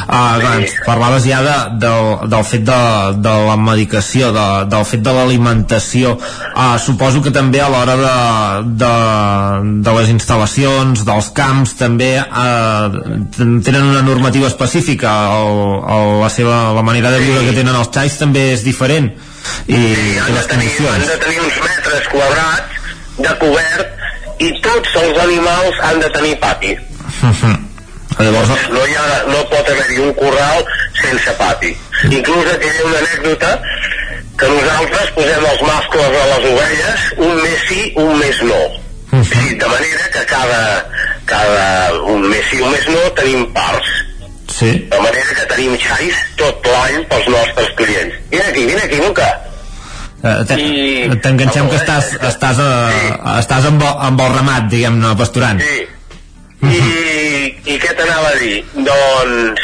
Ah, 0.09 0.39
clar, 0.41 0.55
ens 0.63 0.73
parlaves 0.87 1.27
ja 1.29 1.43
de, 1.45 1.55
del, 1.83 2.07
del 2.33 2.45
fet 2.49 2.63
de, 2.67 2.79
de 3.21 3.35
la 3.49 3.57
medicació, 3.61 4.31
de, 4.33 4.47
del 4.73 4.87
fet 4.89 5.03
de 5.05 5.13
l'alimentació. 5.13 6.15
Ah, 6.55 6.79
suposo 6.81 7.21
que 7.25 7.33
també 7.35 7.61
a 7.61 7.69
l'hora 7.73 7.97
de, 8.01 8.15
de, 8.81 8.93
de 9.85 9.97
les 9.99 10.13
instal·lacions, 10.15 11.05
dels 11.09 11.31
camps, 11.37 11.77
també 11.79 12.15
ah, 12.19 12.89
tenen 13.37 13.91
una 13.93 14.03
normativa 14.07 14.49
específica. 14.49 15.13
El, 15.37 15.63
el, 15.85 16.15
la, 16.25 16.33
seva, 16.33 16.63
la 16.79 16.87
manera 16.87 17.13
de 17.15 17.21
viure 17.23 17.45
que 17.47 17.57
tenen 17.61 17.77
els 17.77 17.93
xais 17.95 18.19
també 18.21 18.49
és 18.57 18.65
diferent. 18.67 19.13
I, 19.69 19.77
i 19.77 20.33
les 20.33 20.45
Han 20.45 20.51
condicions. 20.57 21.07
de 21.13 21.21
tenir 21.23 21.45
uns 21.45 21.63
metres 21.69 22.09
quadrats 22.13 22.78
de 23.19 23.35
cobert 23.43 24.43
i 24.43 24.53
tots 24.65 24.95
els 25.03 25.19
animals 25.25 25.81
han 25.89 26.03
de 26.03 26.11
tenir 26.15 26.37
pati. 26.43 26.75
Llavors, 28.19 28.51
no, 28.75 28.83
hi 28.83 28.97
ha, 28.99 29.07
no 29.31 29.45
pot 29.51 29.69
haver-hi 29.71 30.01
un 30.03 30.15
corral 30.19 30.65
sense 30.99 31.35
pati. 31.39 31.71
Inclús 32.09 32.51
aquí 32.51 32.67
hi 32.67 32.81
ha 32.81 32.89
una 32.89 32.99
anècdota 33.05 33.53
que 34.39 34.49
nosaltres 34.51 35.13
posem 35.15 35.47
els 35.53 35.63
mascles 35.67 36.19
a 36.19 36.27
les 36.33 36.49
ovelles, 36.51 37.07
un 37.29 37.35
mes 37.43 37.65
sí, 37.69 37.81
un 37.99 38.13
mes 38.19 38.43
no. 38.51 38.61
Sí, 39.25 39.55
de 39.55 39.69
manera 39.71 40.11
que 40.15 40.25
cada, 40.31 40.61
cada 41.27 42.03
un 42.03 42.29
mes 42.29 42.45
sí, 42.51 42.61
un 42.61 42.71
mes 42.75 42.89
no 42.89 43.07
tenim 43.19 43.47
parts. 43.55 43.89
Sí. 44.59 44.71
De 44.91 45.01
manera 45.01 45.35
que 45.39 45.47
tenim 45.55 45.77
xais 45.79 46.23
tot 46.41 46.67
l'any 46.67 47.05
pels 47.11 47.29
nostres 47.35 47.71
clients. 47.79 48.19
Vine 48.31 48.47
aquí, 48.51 48.67
vine 48.67 48.83
aquí, 48.83 48.99
Luca. 49.03 49.29
Eh, 50.19 50.45
te- 50.51 51.17
T'enganxem 51.23 51.69
que 51.71 51.77
estàs, 51.79 52.09
estàs, 52.27 52.59
a, 52.59 53.37
estàs 53.39 53.69
amb, 53.71 53.83
el- 53.87 54.01
amb 54.09 54.21
el 54.25 54.33
ramat, 54.35 54.67
diguem-ne, 54.73 55.13
pasturant. 55.21 55.61
Sí. 55.63 55.87
I, 56.67 57.55
i 57.71 57.77
què 57.79 57.93
t'anava 57.95 58.33
a 58.33 58.39
dir? 58.41 58.57
Doncs... 58.75 59.63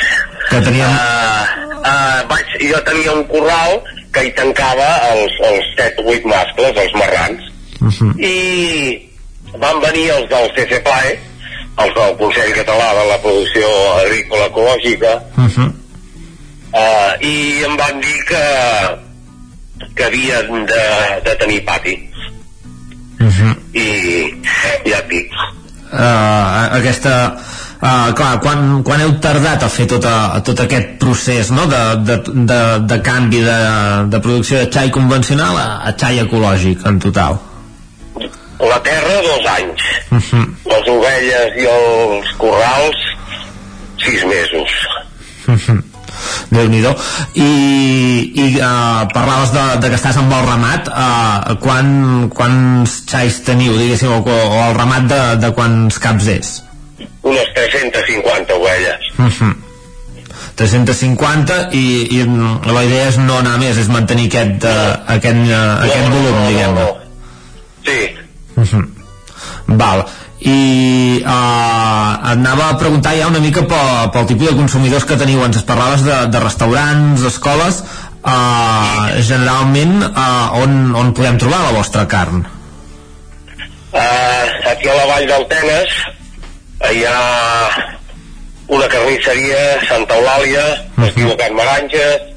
Que 0.51 0.61
teníem... 0.63 0.93
Uh, 0.95 1.75
uh, 1.81 2.21
vaig, 2.31 2.55
jo 2.71 2.79
tenia 2.87 3.13
un 3.17 3.25
corral 3.33 3.81
que 4.15 4.23
hi 4.29 4.31
tancava 4.37 4.87
els, 5.11 5.35
els 5.49 5.71
7 5.81 6.05
o 6.05 6.13
8 6.15 6.29
mascles, 6.31 6.77
els 6.85 6.95
marrans, 7.01 7.49
i 8.23 9.09
van 9.59 9.81
venir 9.83 10.05
els 10.15 10.29
del 10.31 10.47
CCPAE, 10.55 11.17
els 11.83 11.95
del 11.99 12.15
Consell 12.21 12.53
Català 12.55 12.93
de 13.01 13.09
la 13.11 13.19
Producció 13.25 13.67
Agrícola 14.05 14.47
Ecològica, 14.53 15.17
uh, 16.79 17.11
i 17.27 17.35
em 17.67 17.75
van 17.81 17.99
dir 18.05 18.21
que, 18.31 18.45
que 19.95 20.07
havien 20.09 20.67
de, 20.69 20.85
de 21.27 21.37
tenir 21.41 21.61
pati. 21.67 21.97
I 23.75 23.87
ja 24.85 24.99
et 24.99 25.09
dic, 25.09 25.33
uh, 25.95 26.77
aquesta 26.77 27.15
uh, 27.33 28.11
clar, 28.17 28.41
quan, 28.43 28.83
quan 28.85 29.01
heu 29.05 29.15
tardat 29.23 29.65
a 29.65 29.71
fer 29.73 29.87
tot, 29.91 30.05
a, 30.05 30.43
tot 30.45 30.61
aquest 30.65 30.97
procés 31.01 31.51
no? 31.55 31.67
de, 31.71 31.83
de, 32.05 32.19
de, 32.51 32.61
de 32.91 33.01
canvi 33.07 33.41
de, 33.47 33.59
de 34.13 34.21
producció 34.21 34.61
de 34.61 34.69
xai 34.75 34.93
convencional 34.95 35.57
a, 35.57 35.67
a 35.89 35.95
xai 35.97 36.21
ecològic 36.25 36.85
en 36.91 37.01
total? 37.07 37.41
La 38.65 38.79
terra 38.87 39.17
dos 39.25 39.49
anys. 39.55 39.89
Les 40.69 40.93
ovelles 40.93 41.59
i 41.61 41.67
els 41.71 42.37
corrals 42.41 43.11
sis 44.05 44.25
mesos 44.29 45.91
déu 46.51 46.69
nhi 46.69 46.83
i, 46.85 47.51
i 48.35 48.47
uh, 48.59 49.05
parlaves 49.15 49.53
de, 49.55 49.65
de 49.83 49.91
que 49.91 49.99
estàs 50.01 50.19
amb 50.21 50.33
el 50.33 50.47
ramat 50.47 50.89
uh, 50.93 51.55
quan, 51.63 52.29
quants 52.35 53.03
xais 53.11 53.43
teniu 53.47 53.77
diguéssim, 53.79 54.13
o, 54.13 54.21
o 54.21 54.63
el 54.69 54.75
ramat 54.79 55.11
de, 55.11 55.23
de 55.47 55.53
quants 55.57 55.99
caps 55.99 56.31
és 56.39 56.55
unes 57.25 57.55
350 57.57 58.61
ovelles 58.61 59.13
Uh 59.19 59.31
-huh. 59.31 59.55
350 60.55 61.69
i, 61.73 62.19
i 62.19 62.25
la 62.73 62.83
idea 62.85 63.09
és 63.09 63.17
no 63.19 63.39
anar 63.39 63.59
més, 63.59 63.79
és 63.79 63.89
mantenir 63.89 64.27
aquest, 64.27 64.65
uh, 64.65 65.15
aquest, 65.17 65.41
uh, 65.51 65.85
aquest 65.87 66.09
volum, 66.15 66.37
diguem-ne. 66.47 66.87
Sí. 67.87 67.99
Uh 68.57 68.65
-huh. 68.65 68.85
Val. 69.67 70.05
I 70.41 71.23
uh, 71.23 72.31
anava 72.35 72.71
a 72.73 72.79
preguntar 72.81 73.15
ja 73.17 73.29
una 73.31 73.41
mica 73.41 73.63
pel, 73.69 74.11
pel 74.13 74.27
tipus 74.33 74.51
de 74.51 74.57
consumidors 74.59 75.07
que 75.09 75.17
teniu. 75.21 75.45
Ens 75.47 75.63
parlaves 75.69 76.03
de, 76.05 76.17
de 76.33 76.43
restaurants, 76.43 77.23
escoles, 77.31 77.85
uh, 78.25 79.15
generalment 79.21 80.03
uh, 80.11 80.59
on, 80.65 80.93
on 80.99 81.15
podem 81.17 81.39
trobar 81.41 81.63
la 81.69 81.79
vostra 81.79 82.09
carn? 82.11 82.45
uh, 83.95 84.71
aquí 84.71 84.89
a 84.89 84.95
la 84.95 85.07
vall 85.07 85.27
del 85.31 85.47
Tenes 85.51 85.99
hi 86.91 87.05
ha 87.09 87.19
una 88.75 88.89
carnisseria 88.91 89.61
Santa 89.89 90.19
Eulàlia 90.19 90.65
que 90.97 91.09
es 91.11 91.19
diu 91.19 91.35
Can 91.41 91.57
Maranges 91.59 92.33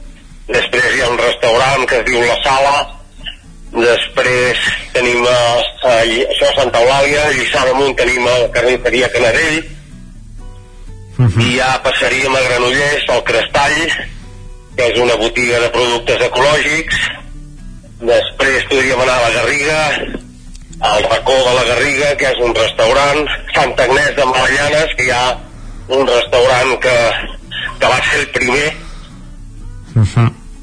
després 0.48 0.94
hi 0.94 1.04
ha 1.04 1.10
un 1.12 1.20
restaurant 1.20 1.88
que 1.90 2.02
es 2.02 2.06
diu 2.08 2.22
La 2.24 2.38
Sala 2.46 2.76
després 3.74 4.60
tenim 4.94 5.26
a, 5.28 5.40
a, 5.84 5.96
això 6.04 6.50
a 6.50 6.56
Santa 6.56 6.82
Eulàlia 6.84 7.26
a 7.26 7.34
Lliçà 7.36 7.66
d'Amunt 7.68 7.98
tenim 8.00 8.28
a 8.28 8.38
la 8.44 8.52
carnisseria 8.56 9.10
Canadell. 9.14 9.60
I 11.18 11.48
ja 11.58 11.72
passaríem 11.82 12.36
a 12.38 12.44
Granollers 12.46 13.08
al 13.10 13.24
Crestall 13.26 13.80
que 14.78 14.86
és 14.92 15.00
una 15.02 15.16
botiga 15.18 15.60
de 15.64 15.72
productes 15.74 16.22
ecològics. 16.28 17.00
Després 18.06 18.68
podríem 18.70 19.02
anar 19.02 19.18
a 19.18 19.24
la 19.26 19.36
Garriga 19.40 19.80
al 20.88 21.04
racó 21.10 21.34
de 21.34 21.54
la 21.58 21.64
Garriga 21.72 22.12
que 22.20 22.30
és 22.30 22.42
un 22.46 22.54
restaurant 22.54 23.24
Sant 23.56 23.74
Agnès 23.74 24.14
de 24.16 24.26
Malallanes 24.30 24.94
que 24.98 25.08
hi 25.08 25.14
ha 25.16 25.24
un 25.98 26.06
restaurant 26.06 26.76
que, 26.84 26.98
que 27.80 27.90
va 27.90 27.98
ser 28.10 28.20
el 28.22 28.28
primer 28.36 28.68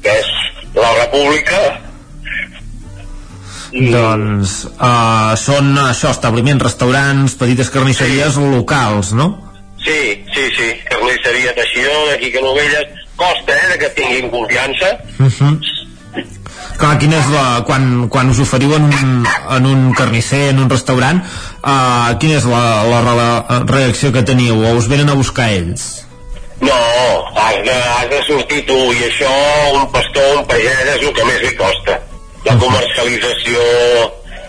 que 0.05 0.13
és 0.13 0.29
la 0.77 0.93
República 1.01 1.59
Doncs 3.75 4.61
uh, 4.79 5.33
són 5.35 5.73
això, 5.81 6.13
establiments, 6.15 6.63
restaurants, 6.63 7.35
petites 7.35 7.69
carnisseries 7.73 8.39
locals, 8.39 9.11
no? 9.11 9.33
sí, 9.85 10.25
sí, 10.33 10.43
sí 10.57 10.67
carnisseria 10.89 11.53
Teixidor 11.53 12.09
d'aquí 12.09 12.31
que 12.31 12.41
Novelles 12.41 12.87
costa 13.15 13.53
eh, 13.53 13.77
que 13.79 13.89
tinguin 13.97 14.29
confiança 14.29 14.97
Uh 15.19 15.27
-huh. 15.27 15.59
Clar, 16.77 16.97
quina 16.99 17.17
és 17.17 17.27
la... 17.31 17.63
Quan, 17.67 18.07
quan 18.09 18.29
us 18.29 18.39
oferiu 18.39 18.73
en 18.75 18.83
un, 18.83 19.27
en 19.57 19.65
un 19.65 19.93
carnisser, 19.93 20.49
en 20.49 20.59
un 20.59 20.69
restaurant, 20.69 21.21
uh, 21.63 22.17
quina 22.19 22.37
és 22.37 22.45
la, 22.45 22.83
la, 22.83 23.13
la 23.15 23.59
reacció 23.67 24.11
que 24.11 24.23
teniu? 24.23 24.55
O 24.59 24.73
us 24.75 24.87
venen 24.87 25.09
a 25.09 25.13
buscar 25.13 25.49
ells? 25.51 26.05
No, 26.61 26.79
has 27.35 27.63
de, 27.63 27.77
has 27.97 28.09
de 28.09 28.23
sortir 28.27 28.65
tu 28.65 28.77
i 28.93 29.03
això 29.07 29.31
un 29.73 29.91
pastor, 29.91 30.39
un 30.39 30.45
pagès 30.47 30.95
és 30.95 31.07
el 31.07 31.13
que 31.13 31.25
més 31.25 31.41
li 31.41 31.55
costa. 31.55 31.99
La 32.45 32.55
comercialització 32.61 33.61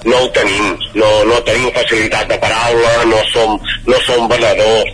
no 0.06 0.18
ho 0.20 0.28
tenim, 0.36 0.76
no, 0.94 1.08
no 1.30 1.40
tenim 1.48 1.72
facilitat 1.74 2.28
de 2.30 2.38
paraula, 2.42 2.92
no 3.10 3.22
som, 3.32 3.56
no 3.88 4.00
som 4.06 4.28
venedors. 4.30 4.92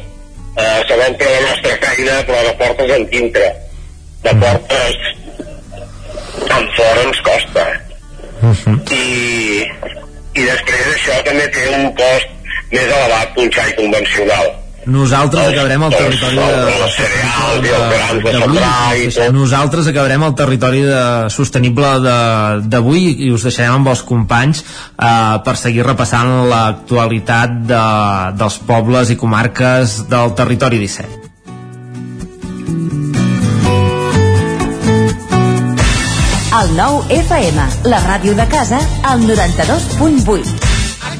Eh, 0.53 0.81
sabem 0.89 1.17
que 1.19 1.29
la 1.33 1.43
nostra 1.49 1.77
feina, 1.83 2.21
però 2.29 2.43
de 2.47 2.55
portes 2.61 2.95
en 2.97 3.07
dintre. 3.11 3.49
De 4.23 4.35
portes 4.45 5.01
en 6.57 6.69
fora 6.77 7.05
ens 7.09 7.23
costa. 7.27 7.67
I, 8.43 9.05
I 10.39 10.47
després 10.47 10.89
això 10.95 11.19
també 11.27 11.47
té 11.55 11.69
un 11.75 11.91
cost 11.99 12.33
més 12.73 12.87
elevat 12.87 13.35
que 13.35 13.47
un 13.47 13.55
xai 13.59 13.75
convencional 13.79 14.53
nosaltres 14.87 15.53
acabarem 15.53 15.83
el 15.87 15.93
territori 15.95 16.37
de... 16.37 16.47
de, 19.15 19.31
Nosaltres 19.33 19.87
acabarem 19.87 20.23
el 20.27 20.35
territori 20.35 20.83
de 20.87 21.31
sostenible 21.31 21.93
d'avui 22.67 23.27
i 23.27 23.31
us 23.35 23.47
deixarem 23.47 23.79
amb 23.79 23.93
els 23.93 24.03
companys 24.07 24.63
eh, 24.63 25.39
per 25.45 25.57
seguir 25.61 25.87
repassant 25.87 26.49
l'actualitat 26.51 27.51
de, 27.71 27.85
dels 28.39 28.59
pobles 28.67 29.15
i 29.15 29.19
comarques 29.21 30.03
del 30.11 30.35
territori 30.39 30.83
17. 30.83 31.23
El 36.63 36.77
nou 36.77 37.01
FM, 37.11 37.65
la 37.91 38.03
ràdio 38.05 38.37
de 38.39 38.45
casa, 38.51 38.79
al 39.09 39.25
92.8. 39.25 40.72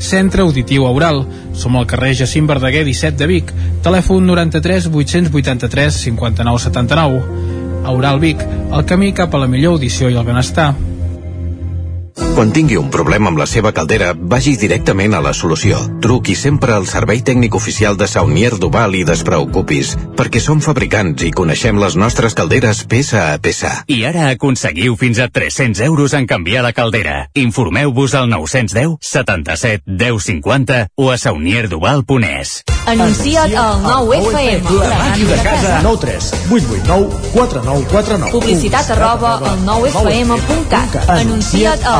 Centre 0.00 0.42
Auditiu 0.42 0.88
Aural. 0.88 1.22
Som 1.54 1.76
al 1.76 1.86
carrer 1.86 2.16
Jacint 2.18 2.48
Verdaguer 2.50 2.82
17 2.88 3.20
de 3.20 3.30
Vic. 3.30 3.54
Telèfon 3.84 4.26
93 4.26 4.90
883 4.90 6.02
59 6.10 6.66
79. 6.66 7.22
Aural 7.84 8.20
Vic, 8.20 8.42
el 8.44 8.84
camí 8.84 9.14
cap 9.16 9.34
a 9.34 9.40
la 9.40 9.48
millor 9.48 9.78
audició 9.78 10.10
i 10.10 10.16
el 10.18 10.26
benestar. 10.26 10.72
Quan 12.16 12.52
tingui 12.56 12.78
un 12.80 12.88
problema 12.90 13.28
amb 13.30 13.38
la 13.38 13.46
seva 13.46 13.72
caldera, 13.76 14.12
vagi 14.14 14.54
directament 14.56 15.14
a 15.14 15.20
la 15.20 15.32
solució. 15.36 15.78
Truqui 16.00 16.34
sempre 16.38 16.72
al 16.72 16.86
servei 16.88 17.20
tècnic 17.26 17.54
oficial 17.54 17.98
de 18.00 18.08
Saunier 18.08 18.54
Duval 18.58 18.96
i 18.96 19.04
despreocupis, 19.04 19.92
perquè 20.16 20.40
som 20.40 20.62
fabricants 20.64 21.22
i 21.26 21.32
coneixem 21.36 21.78
les 21.82 21.96
nostres 22.00 22.36
calderes 22.38 22.82
peça 22.88 23.26
a 23.34 23.38
peça. 23.38 23.72
I 23.86 24.02
ara 24.08 24.30
aconseguiu 24.30 24.96
fins 24.96 25.20
a 25.20 25.28
300 25.28 25.82
euros 25.86 26.14
en 26.16 26.26
canviar 26.26 26.64
la 26.64 26.72
caldera. 26.72 27.28
Informeu-vos 27.34 28.14
al 28.14 28.30
910 28.32 28.96
77 29.00 29.84
10 29.86 30.24
50 30.30 30.80
o 30.96 31.10
a 31.10 31.18
saunierduval.es. 31.18 32.62
Anuncia't 32.90 33.54
al 33.54 33.82
9 33.84 34.16
FM, 34.24 34.78
la 34.80 34.98
ràdio 35.04 35.28
de 35.28 35.38
casa. 35.44 35.80
9 35.84 36.00
3 36.06 36.30
8 36.50 36.80
8 36.80 36.86
9 36.88 37.20
4 37.34 37.62
9 37.68 37.84
4 37.92 38.18
9 38.24 38.32
Publicitat 38.32 38.90
arroba 38.96 39.36
al 39.52 39.60
9fm.cat. 39.68 40.96
Anuncia't 41.20 41.84
al 41.84 41.99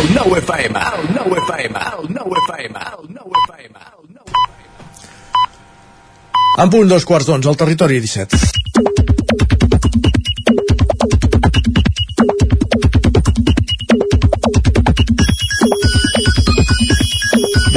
El 0.00 0.14
9 0.14 0.38
FM, 0.38 0.78
el 0.78 1.14
9 1.14 1.40
FM, 1.48 1.78
el 1.78 2.14
9 2.14 2.30
FM, 2.48 2.78
el 2.78 3.14
9 3.14 3.30
FM. 3.48 3.78
En 6.62 6.70
punt 6.70 6.88
dos 6.88 7.04
quarts 7.08 7.26
d'onze, 7.28 7.48
al 7.48 7.56
territori 7.56 8.00
17. 8.00 8.36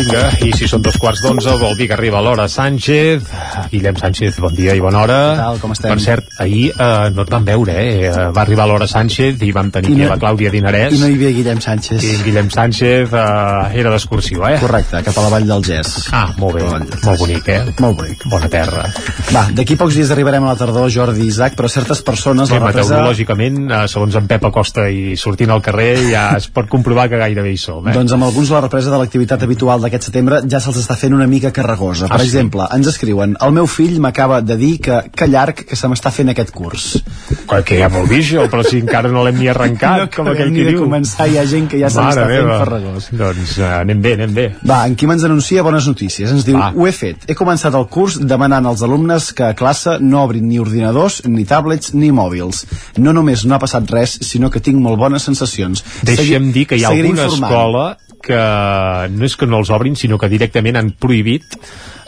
Vinga, 0.05 0.25
i 0.45 0.51
si 0.53 0.67
són 0.69 0.83
dos 0.85 0.97
quarts 1.01 1.21
d'onze, 1.23 1.49
vol 1.57 1.73
dir 1.79 1.87
que 1.89 1.95
arriba 1.95 2.19
l'hora 2.21 2.45
Sánchez. 2.51 3.23
Guillem 3.71 3.95
Sánchez, 3.97 4.35
bon 4.43 4.53
dia 4.53 4.75
i 4.77 4.81
bona 4.83 4.99
hora. 5.01 5.15
Què 5.33 5.39
tal, 5.39 5.57
com 5.63 5.71
estem? 5.73 5.89
Per 5.95 6.03
cert, 6.03 6.27
ahir 6.43 6.67
eh, 6.75 7.07
no 7.15 7.23
et 7.25 7.31
van 7.33 7.45
veure, 7.47 7.73
eh? 7.73 8.11
Va 8.35 8.43
arribar 8.43 8.67
l'hora 8.69 8.85
Sánchez 8.91 9.41
i 9.41 9.49
vam 9.55 9.71
tenir 9.73 9.95
I 9.95 9.97
no- 10.03 10.09
la 10.11 10.17
Clàudia 10.21 10.51
Dinarès. 10.53 10.93
I 10.93 10.99
no 11.01 11.09
hi 11.09 11.15
havia 11.17 11.31
Guillem 11.33 11.61
Sánchez. 11.63 12.03
I 12.05 12.19
Guillem 12.21 12.51
Sánchez 12.53 13.15
eh, 13.17 13.79
era 13.81 13.93
d'excursió, 13.95 14.43
eh? 14.47 14.59
Correcte, 14.61 15.01
cap 15.07 15.17
a 15.17 15.23
la 15.25 15.31
Vall 15.33 15.47
del 15.49 15.65
Gès. 15.65 15.95
Ah, 16.13 16.27
molt 16.37 16.59
bé, 16.59 16.67
molt 16.69 17.19
bonic, 17.23 17.49
eh? 17.49 17.73
Molt 17.81 17.97
bonic. 18.03 18.27
Bona 18.29 18.51
terra. 18.53 18.85
Va, 19.33 19.47
d'aquí 19.57 19.79
pocs 19.79 19.97
dies 19.97 20.13
arribarem 20.13 20.45
a 20.45 20.53
la 20.53 20.59
tardor, 20.61 20.85
Jordi 20.93 21.25
i 21.25 21.31
Isaac, 21.33 21.57
però 21.57 21.71
certes 21.71 22.03
persones... 22.05 22.51
Sí, 22.53 22.59
la 22.59 22.67
represa... 22.67 22.93
meteorològicament, 22.93 23.59
eh, 23.71 23.81
segons 23.89 24.21
en 24.21 24.29
Pep 24.29 24.45
Acosta 24.51 24.85
i 24.85 25.17
sortint 25.17 25.49
al 25.57 25.65
carrer, 25.65 25.89
ja 26.11 26.27
es 26.37 26.45
pot 26.53 26.69
comprovar 26.69 27.09
que 27.09 27.17
gairebé 27.25 27.55
hi 27.55 27.57
som, 27.57 27.81
eh? 27.89 27.97
Doncs 27.97 28.13
amb 28.13 28.29
alguns 28.29 28.53
la 28.53 28.61
represa 28.67 28.93
de 28.93 29.01
l'activitat 29.01 29.41
habitual 29.49 29.81
d'aquest 29.81 29.94
setembre 30.03 30.41
ja 30.49 30.59
se'ls 30.59 30.77
està 30.81 30.95
fent 30.97 31.13
una 31.13 31.27
mica 31.27 31.51
carregosa. 31.51 32.07
Per 32.07 32.15
Ah, 32.15 32.19
sí? 32.19 32.27
exemple, 32.27 32.65
ens 32.73 32.87
escriuen 32.87 33.35
el 33.41 33.51
meu 33.51 33.67
fill 33.67 33.99
m'acaba 33.99 34.41
de 34.41 34.57
dir 34.57 34.79
que, 34.81 34.99
que 35.15 35.27
llarg 35.27 35.65
que 35.65 35.75
se 35.75 35.87
m'està 35.87 36.11
fent 36.11 36.29
aquest 36.29 36.51
curs. 36.51 37.03
Que, 37.47 37.61
que 37.63 37.77
ja 37.79 37.87
vol 37.89 38.07
dir 38.07 38.21
però 38.49 38.63
si 38.65 38.79
encara 38.79 39.09
no 39.09 39.23
l'hem 39.23 39.37
ni 39.39 39.47
arrencat, 39.47 39.99
No 40.05 40.09
com 40.15 40.27
aquell 40.31 40.51
que 40.53 40.65
diu. 40.69 40.81
començar, 40.83 41.27
hi 41.29 41.37
ha 41.37 41.45
gent 41.45 41.67
que 41.69 41.79
ja 41.79 41.89
se 41.89 42.01
Mare 42.01 42.25
fent 42.25 42.43
meva. 42.45 42.59
farragós. 42.59 43.09
Doncs 43.11 43.57
uh, 43.59 43.63
anem 43.81 44.01
bé, 44.01 44.13
anem 44.13 44.33
bé. 44.33 44.45
Va, 44.67 44.85
en 44.87 44.95
Quim 44.95 45.11
ens 45.11 45.23
anuncia 45.23 45.63
bones 45.63 45.87
notícies. 45.87 46.31
Ens 46.31 46.45
diu, 46.45 46.57
Va. 46.57 46.71
ho 46.75 46.87
he 46.87 46.91
fet. 46.91 47.25
He 47.27 47.35
començat 47.35 47.73
el 47.75 47.87
curs 47.87 48.19
demanant 48.19 48.65
als 48.65 48.81
alumnes 48.81 49.31
que 49.33 49.43
a 49.43 49.53
classe 49.53 49.97
no 50.01 50.23
obrin 50.23 50.47
ni 50.47 50.59
ordinadors, 50.59 51.21
ni 51.25 51.45
tablets, 51.45 51.93
ni 51.93 52.11
mòbils. 52.11 52.65
No 52.97 53.13
només 53.13 53.45
no 53.45 53.55
ha 53.55 53.59
passat 53.59 53.89
res, 53.91 54.17
sinó 54.21 54.49
que 54.49 54.59
tinc 54.59 54.77
molt 54.81 54.97
bones 54.97 55.23
sensacions. 55.23 55.83
Deixem 56.03 56.51
dir 56.51 56.65
que 56.67 56.75
hi 56.77 56.83
ha 56.83 56.89
alguna 56.89 57.25
informant. 57.25 57.51
escola 57.53 57.97
que 58.25 58.39
no 59.13 59.27
és 59.27 59.35
que 59.37 59.49
no 59.49 59.61
els 59.61 59.71
obrin, 59.73 59.97
sinó 59.99 60.19
que 60.21 60.31
directament 60.31 60.79
han 60.79 60.95
prohibit 60.99 61.57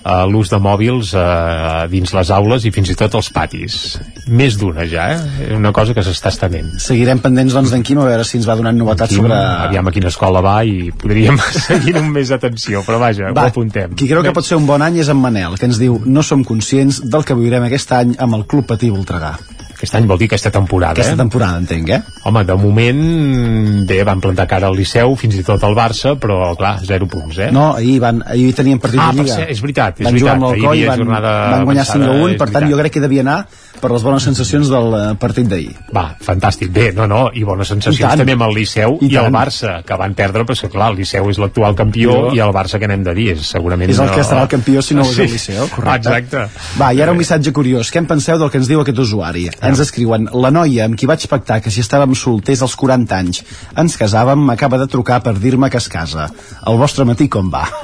uh, 0.08 0.26
l'ús 0.30 0.50
de 0.52 0.60
mòbils 0.62 1.12
uh, 1.18 1.86
dins 1.92 2.14
les 2.16 2.32
aules 2.34 2.66
i 2.68 2.72
fins 2.76 2.92
i 2.92 2.96
tot 3.00 3.18
als 3.18 3.30
patis. 3.34 3.98
Més 4.28 4.58
d'una 4.60 4.88
ja, 4.90 5.08
eh? 5.16 5.52
Una 5.56 5.74
cosa 5.76 5.96
que 5.98 6.04
s'està 6.06 6.32
estenent. 6.34 6.74
Seguirem 6.84 7.22
pendents 7.24 7.56
doncs 7.58 7.74
d'en 7.74 7.86
Quim 7.88 8.02
a 8.02 8.08
veure 8.10 8.26
si 8.28 8.40
ens 8.40 8.48
va 8.50 8.58
donant 8.60 8.78
novetats 8.78 9.14
Quim, 9.14 9.24
sobre... 9.26 9.38
Aviam 9.68 9.90
a 9.90 9.94
quina 9.96 10.12
escola 10.12 10.44
va 10.46 10.58
i 10.68 10.92
podríem 10.96 11.40
seguir 11.68 11.98
amb 12.02 12.18
més 12.18 12.34
atenció, 12.36 12.84
però 12.88 13.02
vaja, 13.04 13.32
Va, 13.36 13.48
ho 13.48 13.54
apuntem. 13.54 13.96
Qui 14.00 14.10
creu 14.10 14.26
que 14.26 14.36
pot 14.36 14.48
ser 14.48 14.60
un 14.60 14.68
bon 14.70 14.84
any 14.86 15.02
és 15.04 15.12
en 15.14 15.22
Manel, 15.22 15.60
que 15.60 15.70
ens 15.70 15.82
diu 15.82 16.00
no 16.06 16.26
som 16.26 16.46
conscients 16.48 17.04
del 17.06 17.28
que 17.28 17.38
viurem 17.38 17.68
aquest 17.68 17.96
any 17.98 18.18
amb 18.24 18.40
el 18.40 18.48
Club 18.50 18.70
Patí 18.74 18.92
Voltregà. 18.94 19.36
Aquest 19.78 19.94
any 19.94 20.08
vol 20.10 20.18
dir 20.18 20.26
aquesta 20.26 20.50
temporada, 20.50 20.94
Aquesta 20.98 21.14
eh? 21.14 21.18
temporada, 21.20 21.60
entenc, 21.62 21.90
eh? 21.94 22.00
Home, 22.26 22.42
de 22.50 22.56
moment, 22.58 23.86
bé, 23.88 24.00
van 24.08 24.20
plantar 24.24 24.48
cara 24.50 24.68
al 24.72 24.76
Liceu, 24.76 25.14
fins 25.20 25.36
i 25.38 25.44
tot 25.46 25.62
al 25.68 25.76
Barça, 25.78 26.16
però, 26.20 26.56
clar, 26.58 26.80
zero 26.86 27.06
punts, 27.08 27.38
eh? 27.46 27.52
No, 27.54 27.76
ahir, 27.76 28.00
van, 28.02 28.24
ahir 28.26 28.54
tenien 28.58 28.80
partit 28.82 29.00
Ah, 29.00 29.12
de 29.14 29.22
Lliga. 29.22 29.36
ser- 29.36 29.52
és 29.52 29.62
veritat, 29.62 30.00
és 30.02 30.06
van 30.10 30.18
jugar 30.18 30.34
amb 30.34 30.44
veritat, 30.48 30.58
ahir 30.58 30.64
l'Alcoi, 30.64 30.80
hi 30.80 30.88
havia 30.90 31.22
van, 31.22 31.52
van 31.54 31.66
guanyar 31.66 31.86
5 31.86 31.94
a 31.94 32.08
avançada, 32.08 32.24
1, 32.26 32.32
és 32.34 32.38
per 32.42 32.50
tant 32.50 32.70
jo 32.72 32.78
crec 32.78 32.92
que 32.94 33.00
devia 33.02 33.22
anar 33.22 33.48
per 33.80 33.92
les 33.92 34.02
bones 34.02 34.24
sensacions 34.24 34.70
del 34.70 34.88
eh, 34.98 35.16
partit 35.20 35.46
d'ahir. 35.48 35.76
Va, 35.94 36.16
fantàstic. 36.20 36.72
Bé, 36.74 36.92
no, 36.94 37.06
no, 37.06 37.30
i 37.34 37.44
bones 37.44 37.68
sensacions 37.68 38.10
tant. 38.10 38.18
també 38.18 38.34
amb 38.34 38.42
el 38.48 38.56
Liceu 38.56 38.98
I 39.02 39.12
i, 39.12 39.16
el. 39.16 39.30
Barça, 39.32 39.84
que 39.86 39.94
van 39.96 40.16
perdre, 40.16 40.44
però 40.44 40.60
que, 40.60 40.70
clar, 40.74 40.90
el 40.92 40.98
Liceu 40.98 41.30
és 41.30 41.38
l'actual 41.38 41.76
campió 41.76 42.12
Jo- 42.32 42.34
i 42.34 42.40
el 42.40 42.50
Barça, 42.56 42.80
que 42.80 42.88
n'hem 42.88 43.04
de 43.04 43.14
dir, 43.14 43.30
és 43.38 43.46
segurament... 43.46 43.92
És 43.92 44.00
el 44.00 44.10
que 44.10 44.22
estarà 44.22 44.42
el 44.42 44.48
campió 44.48 44.82
si 44.82 44.96
no 44.96 45.04
ho 45.04 45.10
és 45.12 45.16
Sí. 45.16 45.22
el 45.22 45.32
Liceu, 45.32 45.68
correcte. 45.70 46.10
Exacte. 46.10 46.48
Va, 46.82 46.92
i 46.94 47.02
ara 47.02 47.12
un 47.12 47.18
missatge 47.20 47.54
curiós. 47.54 47.92
Què 47.94 48.00
en 48.00 48.08
penseu 48.08 48.40
del 48.40 48.50
que 48.50 48.58
ens 48.58 48.68
diu 48.68 48.82
aquest 48.82 48.98
usuari? 48.98 49.48
Ens 49.68 49.82
escriuen, 49.84 50.30
la 50.32 50.48
noia 50.54 50.86
amb 50.88 50.96
qui 50.96 51.08
vaig 51.10 51.26
pactar 51.28 51.58
que 51.64 51.72
si 51.74 51.82
estàvem 51.84 52.14
solters 52.16 52.62
als 52.64 52.76
40 52.80 53.18
anys 53.18 53.42
ens 53.84 53.98
casàvem 54.00 54.46
m'acaba 54.48 54.80
de 54.80 54.88
trucar 54.94 55.20
per 55.26 55.34
dir-me 55.36 55.68
que 55.74 55.82
es 55.82 55.90
casa. 55.92 56.30
El 56.72 56.80
vostre 56.80 57.04
matí 57.10 57.28
com 57.28 57.52
va? 57.52 57.66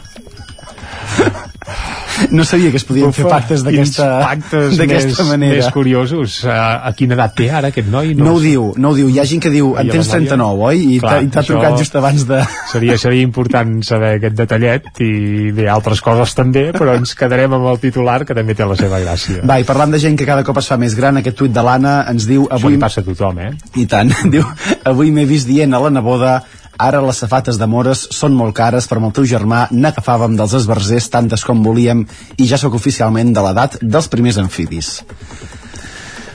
No 2.34 2.46
sabia 2.46 2.72
que 2.72 2.78
es 2.80 2.86
podien 2.88 3.14
fer 3.14 3.26
pactes 3.30 3.64
d'aquesta 3.66 5.26
manera. 5.32 5.56
més 5.56 5.70
curiosos. 5.74 6.40
A, 6.50 6.82
a 6.88 6.92
quina 6.98 7.16
edat 7.18 7.36
té 7.38 7.50
ara 7.52 7.70
aquest 7.74 7.90
noi? 7.92 8.14
No 8.18 8.36
ho 8.36 8.42
diu, 8.42 8.72
no 8.78 8.92
ho 8.92 8.98
diu. 8.98 9.10
Hi 9.12 9.20
ha 9.22 9.26
gent 9.30 9.44
que 9.44 9.52
diu, 9.54 9.74
en 9.80 9.90
tens 9.92 10.08
noia? 10.10 10.30
39, 10.30 10.64
oi? 10.70 10.82
I 10.96 11.00
t'ha- 11.04 11.20
això 11.24 11.46
trucat 11.52 11.78
just 11.80 11.96
abans 12.00 12.26
de... 12.30 12.42
Seria, 12.74 12.98
seria 13.02 13.26
important 13.26 13.76
saber 13.86 14.16
aquest 14.18 14.38
detallet 14.40 14.90
i 15.04 15.52
bé, 15.56 15.68
altres 15.72 16.02
coses 16.06 16.34
també, 16.38 16.70
però 16.76 16.96
ens 16.98 17.14
quedarem 17.18 17.54
amb 17.60 17.70
el 17.74 17.80
titular 17.84 18.22
que 18.26 18.36
també 18.38 18.56
té 18.58 18.66
la 18.68 18.78
seva 18.80 19.02
gràcia. 19.04 19.44
Va, 19.46 19.60
i 19.62 19.68
parlant 19.68 19.94
de 19.94 20.02
gent 20.02 20.18
que 20.20 20.28
cada 20.30 20.46
cop 20.48 20.58
es 20.62 20.70
fa 20.72 20.80
més 20.82 20.96
gran, 20.98 21.20
aquest 21.22 21.38
tuit 21.40 21.54
de 21.54 21.64
l'Anna 21.66 22.00
ens 22.12 22.28
diu... 22.30 22.48
Això 22.50 22.64
Avui 22.64 22.78
li 22.78 22.82
passa 22.82 23.04
a 23.04 23.08
tothom, 23.08 23.40
eh? 23.44 23.52
I 23.82 23.86
tant, 23.90 24.12
diu, 24.34 24.46
avui 24.90 25.12
m'he 25.14 25.26
vist 25.30 25.50
dient 25.50 25.74
a 25.74 25.82
la 25.84 25.94
neboda 25.94 26.38
ara 26.84 27.02
les 27.06 27.20
safates 27.22 27.60
de 27.62 27.68
mores 27.70 28.08
són 28.16 28.34
molt 28.34 28.56
cares 28.58 28.88
però 28.90 28.98
amb 29.02 29.12
el 29.12 29.14
teu 29.20 29.28
germà 29.30 29.68
n'agafàvem 29.72 30.34
dels 30.40 30.56
esbarzers 30.58 31.06
tantes 31.14 31.44
com 31.46 31.62
volíem 31.64 32.03
i 32.38 32.48
ja 32.50 32.60
sóc 32.62 32.78
oficialment 32.80 33.34
de 33.34 33.44
l'edat 33.46 33.78
dels 33.82 34.10
primers 34.12 34.40
amfibis 34.42 34.96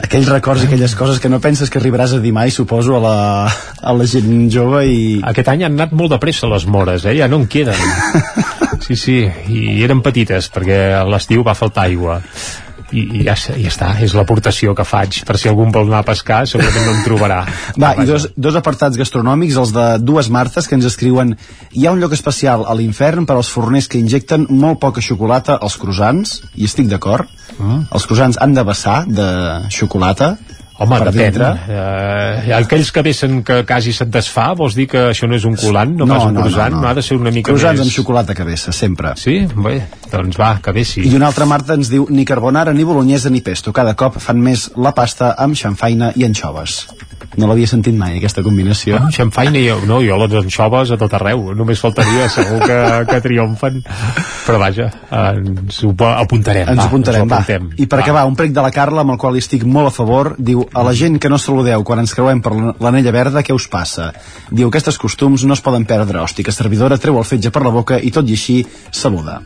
aquells 0.08 0.28
records 0.30 0.62
i 0.62 0.68
aquelles 0.68 0.94
coses 0.96 1.18
que 1.20 1.28
no 1.28 1.40
penses 1.42 1.70
que 1.70 1.80
arribaràs 1.80 2.14
a 2.16 2.20
dir 2.22 2.32
mai, 2.32 2.52
suposo, 2.54 2.96
a 2.96 3.00
la, 3.02 3.16
a 3.82 3.92
la 3.92 4.06
gent 4.08 4.48
jove 4.52 4.84
i... 4.88 5.00
Aquest 5.26 5.50
any 5.52 5.66
han 5.66 5.76
anat 5.76 5.92
molt 5.96 6.14
de 6.14 6.20
pressa 6.22 6.48
les 6.50 6.64
mores, 6.70 7.04
eh? 7.04 7.16
Ja 7.18 7.28
no 7.28 7.42
en 7.42 7.48
queden. 7.50 7.78
Sí, 8.78 8.94
sí, 8.96 9.14
i 9.50 9.82
eren 9.82 9.98
petites 10.04 10.46
perquè 10.54 10.76
a 10.96 11.00
l'estiu 11.04 11.42
va 11.44 11.56
faltar 11.58 11.88
aigua. 11.88 12.20
I, 12.92 13.02
i 13.20 13.24
ja, 13.26 13.34
ja 13.36 13.68
està, 13.68 13.90
és 14.04 14.14
l'aportació 14.16 14.74
que 14.76 14.86
faig 14.88 15.20
per 15.28 15.36
si 15.40 15.50
algú 15.50 15.66
vol 15.68 15.90
anar 15.90 16.02
a 16.02 16.08
pescar, 16.08 16.42
segurament 16.48 16.86
no 16.86 16.94
en 16.96 17.02
trobarà. 17.04 17.40
Va, 17.76 17.92
i 18.00 18.06
dos, 18.08 18.28
dos 18.36 18.56
apartats 18.56 18.96
gastronòmics, 18.96 19.58
els 19.60 19.74
de 19.76 19.86
dues 20.00 20.30
Martes, 20.32 20.68
que 20.68 20.78
ens 20.78 20.88
escriuen 20.88 21.34
hi 21.72 21.86
ha 21.86 21.92
un 21.92 22.00
lloc 22.00 22.16
especial 22.16 22.64
a 22.64 22.76
l'infern 22.78 23.28
per 23.28 23.36
als 23.36 23.52
forners 23.52 23.90
que 23.92 24.00
injecten 24.00 24.46
molt 24.48 24.80
poca 24.80 25.04
xocolata 25.04 25.58
als 25.60 25.76
croissants, 25.80 26.38
i 26.56 26.68
estic 26.68 26.88
d'acord. 26.88 27.28
Mm. 27.58 27.88
Els 27.92 28.08
croissants 28.08 28.40
han 28.40 28.56
de 28.56 28.64
vessar 28.64 29.02
de 29.08 29.28
xocolata, 29.74 30.36
Home, 30.78 30.94
per 30.94 31.10
depèn. 31.10 31.32
dintre. 31.32 31.48
Eh, 31.74 32.52
aquells 32.54 32.92
que 32.94 33.02
vessen 33.02 33.40
que 33.42 33.64
quasi 33.66 33.90
se't 33.96 34.12
desfà, 34.14 34.52
vols 34.58 34.76
dir 34.78 34.86
que 34.92 35.08
això 35.10 35.26
no 35.26 35.34
és 35.34 35.46
un 35.48 35.56
colant, 35.58 35.96
no, 35.98 36.06
pas 36.06 36.28
un 36.28 36.38
croissant, 36.38 36.76
no, 36.76 36.86
ha 36.86 36.94
de 36.94 37.02
ser 37.02 37.18
una 37.18 37.32
mica 37.34 37.50
Croissants 37.50 37.80
més... 37.80 37.88
amb 37.88 37.96
xocolata 37.96 38.36
que 38.38 38.46
vessa, 38.46 38.74
sempre. 38.76 39.16
Sí? 39.18 39.40
Bé, 39.56 39.80
doncs 40.12 40.38
va, 40.38 40.52
que 40.62 40.74
vessi. 40.76 41.02
I 41.02 41.16
una 41.18 41.32
altra 41.32 41.48
Marta 41.50 41.74
ens 41.74 41.90
diu 41.90 42.06
ni 42.14 42.24
carbonara, 42.28 42.76
ni 42.76 42.86
bolognesa, 42.86 43.32
ni 43.34 43.42
pesto. 43.42 43.74
Cada 43.74 43.96
cop 43.98 44.20
fan 44.22 44.38
més 44.38 44.68
la 44.78 44.94
pasta 44.94 45.34
amb 45.34 45.58
xamfaina 45.58 46.12
i 46.14 46.28
anxoves. 46.28 46.84
No 47.38 47.48
l'havia 47.50 47.68
sentit 47.70 47.94
mai, 47.94 48.16
aquesta 48.18 48.42
combinació. 48.42 48.98
Ah, 48.98 49.10
xamfaina 49.14 49.60
i... 49.60 49.68
No, 49.88 50.00
jo 50.04 50.18
les 50.20 50.34
anxoves 50.40 50.92
a 50.94 50.98
tot 51.00 51.14
arreu. 51.18 51.52
Només 51.58 51.80
faltaria, 51.82 52.26
segur 52.32 52.58
que, 52.64 52.78
que 53.08 53.20
triomfen. 53.24 53.80
Però 54.46 54.58
vaja, 54.60 54.88
ens 55.14 55.80
ho 55.86 55.92
apuntarem. 56.08 56.68
Ens 56.72 56.82
va, 56.82 56.88
apuntarem, 56.88 57.26
ens 57.28 57.50
ho 57.50 57.58
va. 57.62 57.72
I 57.78 57.88
per 57.90 58.02
acabar, 58.02 58.26
un 58.28 58.36
prec 58.38 58.54
de 58.56 58.64
la 58.64 58.72
Carla, 58.74 59.04
amb 59.06 59.14
el 59.14 59.20
qual 59.22 59.38
estic 59.38 59.64
molt 59.68 59.92
a 59.92 59.94
favor, 59.94 60.34
diu, 60.38 60.66
a 60.74 60.84
la 60.86 60.94
gent 60.98 61.20
que 61.22 61.30
no 61.30 61.38
saludeu 61.38 61.86
quan 61.86 62.02
ens 62.02 62.14
creuem 62.16 62.42
per 62.44 62.54
l'anella 62.56 63.14
verda, 63.14 63.44
què 63.46 63.54
us 63.54 63.68
passa? 63.70 64.10
Diu, 64.50 64.68
aquests 64.72 64.98
costums 64.98 65.46
no 65.46 65.54
es 65.54 65.64
poden 65.64 65.86
perdre, 65.88 66.22
hosti, 66.24 66.46
que 66.46 66.54
servidora 66.54 66.98
treu 66.98 67.20
el 67.20 67.28
fetge 67.28 67.54
per 67.54 67.64
la 67.66 67.74
boca 67.74 68.00
i 68.02 68.12
tot 68.14 68.28
i 68.28 68.38
així 68.38 68.62
saluda. 68.90 69.42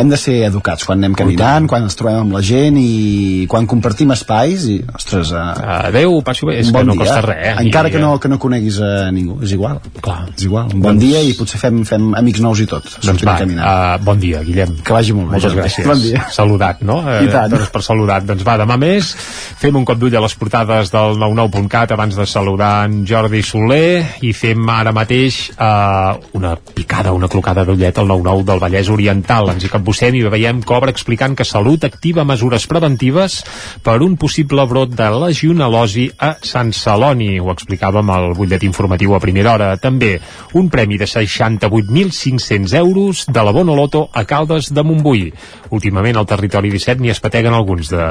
Hem 0.00 0.08
de 0.08 0.16
ser 0.16 0.36
educats 0.46 0.86
quan 0.88 0.96
anem 0.98 1.12
caminant, 1.18 1.66
quan 1.68 1.84
ens 1.84 1.96
trobem 1.98 2.22
amb 2.22 2.32
la 2.32 2.40
gent 2.40 2.78
i 2.80 3.44
quan 3.52 3.66
compartim 3.68 4.14
espais 4.14 4.64
i, 4.72 4.78
ostres, 4.96 5.32
uh, 5.36 5.50
Adéu, 5.90 6.14
passi 6.24 6.46
bé, 6.48 6.54
és 6.62 6.70
un 6.70 6.72
que 6.72 6.78
bon 6.78 6.88
no 6.88 6.94
dia. 6.96 7.04
costa 7.04 7.20
res, 7.26 7.42
eh? 7.50 7.54
Encara 7.66 7.90
que 7.92 8.00
no, 8.00 8.14
que 8.22 8.30
no 8.32 8.38
coneguis 8.40 8.78
a 8.80 9.10
ningú, 9.12 9.36
és 9.44 9.52
igual. 9.52 9.80
Clar. 10.00 10.22
És 10.32 10.46
igual. 10.46 10.70
Un 10.72 10.80
bon 10.80 10.96
Doncs- 10.96 11.04
dia 11.04 11.20
i 11.20 11.34
potser 11.36 11.60
fem, 11.60 11.82
fem 11.84 12.14
amics 12.16 12.40
nous 12.40 12.62
i 12.64 12.66
tot. 12.70 12.88
Doncs 13.04 13.24
va, 13.28 13.34
uh, 13.44 13.98
bon 14.04 14.18
dia, 14.22 14.40
Guillem. 14.46 14.78
Que 14.84 14.96
vagi 14.96 15.12
molt 15.12 15.28
bé. 15.28 15.36
Moltes 15.36 15.58
gràcies. 15.58 15.86
Bon 15.86 16.00
dia. 16.00 16.24
Saludat, 16.32 16.80
no? 16.80 17.00
I 17.04 17.28
tant. 17.28 17.52
Doncs 17.52 17.68
per 17.74 17.82
saludat. 17.84 18.24
Doncs 18.24 18.46
va, 18.46 18.56
demà 18.62 18.78
més. 18.80 19.12
Fem 19.60 19.76
un 19.76 19.84
cop 19.84 20.00
d'ull 20.00 20.16
a 20.16 20.24
les 20.24 20.34
portades 20.40 20.90
del 20.94 21.18
99.cat 21.20 21.92
abans 21.92 22.16
de 22.16 22.24
saludar 22.26 22.86
en 22.88 23.04
Jordi 23.04 23.42
Soler 23.44 24.16
i 24.24 24.32
fem 24.32 24.64
ara 24.72 24.94
mateix 24.96 25.50
uh, 25.58 26.16
una 26.38 26.54
picada, 26.56 27.12
una 27.12 27.28
clocada 27.28 27.66
d'ullet 27.68 28.00
al 28.00 28.08
99 28.08 28.48
del 28.48 28.64
Vallès 28.64 28.88
Oriental. 28.88 29.52
Ens 29.52 29.68
hi 29.68 29.72
capbussem 29.90 30.14
i 30.14 30.22
veiem 30.30 30.60
Cobra 30.62 30.92
explicant 30.94 31.34
que 31.34 31.44
Salut 31.44 31.82
activa 31.82 32.22
mesures 32.22 32.66
preventives 32.70 33.40
per 33.82 33.96
un 34.04 34.14
possible 34.20 34.62
brot 34.70 34.92
de 34.94 35.08
legionel·losi 35.10 36.04
a 36.14 36.36
Sant 36.46 36.70
Celoni. 36.70 37.40
Ho 37.40 37.50
explicàvem 37.50 38.12
al 38.14 38.36
butllet 38.38 38.62
informatiu 38.62 39.16
a 39.16 39.20
primera 39.20 39.56
hora. 39.56 39.72
També 39.82 40.20
un 40.54 40.68
premi 40.70 40.98
de 41.00 41.08
68.500 41.10 42.76
euros 42.78 43.24
de 43.26 43.42
la 43.42 43.50
Bonoloto 43.50 44.08
a 44.14 44.22
Caldes 44.24 44.70
de 44.70 44.84
Montbui. 44.86 45.32
Últimament 45.74 46.20
al 46.20 46.28
territori 46.30 46.70
17 46.70 47.02
n'hi 47.02 47.10
es 47.10 47.22
pateguen 47.22 47.54
alguns 47.54 47.90
de, 47.90 48.06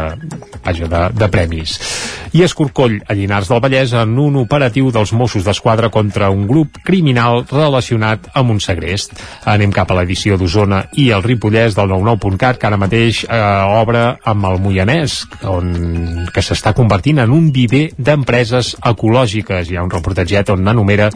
vaja, 0.66 0.92
de, 0.92 1.02
de 1.16 1.32
premis. 1.32 1.78
I 2.36 2.44
Escorcoll, 2.44 3.00
a 3.08 3.16
Llinars 3.16 3.48
del 3.50 3.64
Vallès, 3.64 3.96
en 3.96 4.20
un 4.20 4.36
operatiu 4.44 4.92
dels 4.92 5.16
Mossos 5.16 5.48
d'Esquadra 5.48 5.90
contra 5.90 6.30
un 6.30 6.44
grup 6.48 6.82
criminal 6.84 7.46
relacionat 7.48 8.28
amb 8.36 8.58
un 8.58 8.60
segrest. 8.60 9.16
Anem 9.48 9.72
cap 9.72 9.90
a 9.90 10.02
l'edició 10.02 10.36
d'Osona 10.38 10.84
i 11.00 11.10
el 11.16 11.24
Ripollès 11.24 11.59
del 11.76 11.90
99.cat, 11.92 12.58
que 12.62 12.68
ara 12.70 12.78
mateix 12.80 13.24
eh, 13.28 13.40
obre 13.82 14.02
amb 14.28 14.46
el 14.50 14.60
Moianès, 14.64 15.20
on, 15.48 15.70
que 16.34 16.42
s'està 16.46 16.72
convertint 16.78 17.20
en 17.24 17.34
un 17.36 17.50
viver 17.56 17.90
d'empreses 17.98 18.76
ecològiques. 18.88 19.70
Hi 19.72 19.78
ha 19.80 19.84
un 19.86 19.92
reportatget 19.92 20.50
on 20.54 20.64
n'enumera 20.66 21.10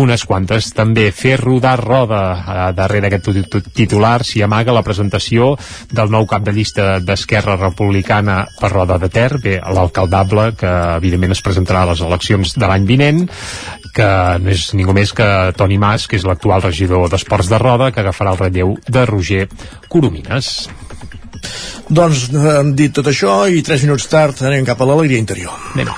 unes 0.00 0.24
quantes. 0.26 0.72
També 0.74 1.10
fer 1.14 1.36
rodar 1.40 1.76
roda. 1.80 2.22
Eh, 2.34 2.72
darrere 2.76 3.08
aquest 3.12 3.24
tu- 3.28 3.46
tu- 3.50 3.62
titular 3.74 4.18
s'hi 4.24 4.42
amaga 4.42 4.72
la 4.74 4.82
presentació 4.82 5.54
del 5.90 6.10
nou 6.10 6.26
cap 6.26 6.42
de 6.44 6.52
llista 6.52 6.98
d'Esquerra 7.00 7.56
Republicana 7.60 8.42
per 8.60 8.72
Roda 8.74 8.98
de 8.98 9.08
Ter, 9.08 9.38
bé, 9.42 9.58
l'alcaldable, 9.60 10.50
que 10.58 10.70
evidentment 10.98 11.32
es 11.36 11.42
presentarà 11.44 11.82
a 11.84 11.90
les 11.92 12.00
eleccions 12.02 12.54
de 12.58 12.66
l'any 12.66 12.84
vinent, 12.86 13.24
que 13.94 14.06
no 14.42 14.50
és 14.50 14.72
ningú 14.74 14.92
més 14.96 15.12
que 15.14 15.26
Toni 15.56 15.76
Mas, 15.78 16.08
que 16.10 16.16
és 16.18 16.24
l'actual 16.26 16.62
regidor 16.64 17.06
d'Esports 17.12 17.46
de 17.52 17.58
Roda, 17.62 17.92
que 17.94 18.00
agafarà 18.02 18.32
el 18.34 18.40
relleu 18.40 18.72
de 18.88 19.04
Roger 19.06 19.44
Coromines. 19.88 20.68
Doncs 21.88 22.30
hem 22.32 22.72
dit 22.76 22.94
tot 22.96 23.06
això 23.10 23.44
i 23.50 23.62
3 23.62 23.84
minuts 23.84 24.08
tard 24.08 24.40
anem 24.46 24.64
cap 24.64 24.80
a 24.80 24.88
l'alegria 24.88 25.20
interior. 25.20 25.52
Anem. 25.74 25.92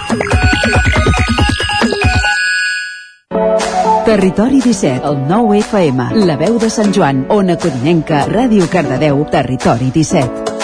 Territori 4.06 4.60
17, 4.62 5.02
el 5.06 5.22
9 5.28 5.58
FM, 5.60 6.10
la 6.26 6.36
veu 6.38 6.60
de 6.62 6.70
Sant 6.70 6.92
Joan, 6.94 7.24
Ona 7.34 7.58
Codinenca, 7.58 8.24
Ràdio 8.30 8.68
Cardedeu, 8.70 9.24
Territori 9.30 9.90
17. 9.94 10.55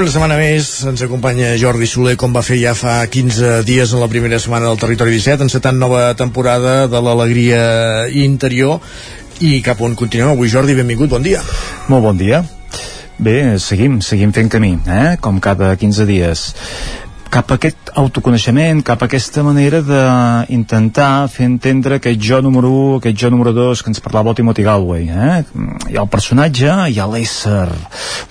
Una 0.00 0.08
setmana 0.08 0.36
més 0.40 0.68
ens 0.88 1.02
acompanya 1.04 1.50
Jordi 1.60 1.84
Soler, 1.84 2.14
com 2.16 2.32
va 2.32 2.40
fer 2.40 2.56
ja 2.56 2.70
fa 2.72 2.94
15 3.04 3.58
dies 3.68 3.90
en 3.92 4.00
la 4.00 4.06
primera 4.08 4.38
setmana 4.40 4.70
del 4.70 4.78
Territori 4.80 5.12
17, 5.12 5.44
encetant 5.44 5.76
nova 5.76 6.14
temporada 6.16 6.86
de 6.88 7.02
l'Alegria 7.04 7.60
Interior. 8.22 8.80
I 9.44 9.58
cap 9.60 9.82
on 9.84 9.98
continuem 10.00 10.32
avui, 10.32 10.48
Jordi, 10.48 10.78
benvingut, 10.78 11.12
bon 11.12 11.20
dia. 11.20 11.42
Molt 11.92 12.06
bon 12.06 12.16
dia. 12.16 12.40
Bé, 13.20 13.58
seguim, 13.60 14.00
seguim 14.00 14.32
fent 14.32 14.48
camí, 14.48 14.72
eh? 14.88 15.18
com 15.20 15.36
cada 15.36 15.74
15 15.76 16.08
dies 16.08 16.46
cap 17.30 17.52
a 17.52 17.56
aquest 17.60 17.92
autoconeixement, 17.94 18.82
cap 18.82 19.02
a 19.02 19.06
aquesta 19.06 19.44
manera 19.46 19.80
d'intentar 19.86 21.28
fer 21.30 21.46
entendre 21.46 22.00
aquest 22.00 22.18
jo 22.26 22.40
número 22.42 22.70
1, 22.74 22.96
aquest 22.98 23.20
jo 23.22 23.30
número 23.30 23.52
2 23.54 23.82
que 23.84 23.90
ens 23.92 24.02
parlava 24.02 24.32
el 24.32 24.38
Timothy 24.40 24.66
Galway. 24.66 25.06
Eh? 25.06 25.38
Hi 25.92 25.96
ha 25.96 26.02
el 26.02 26.10
personatge, 26.10 26.66
hi 26.90 26.98
ha 26.98 27.06
l'ésser, 27.10 27.68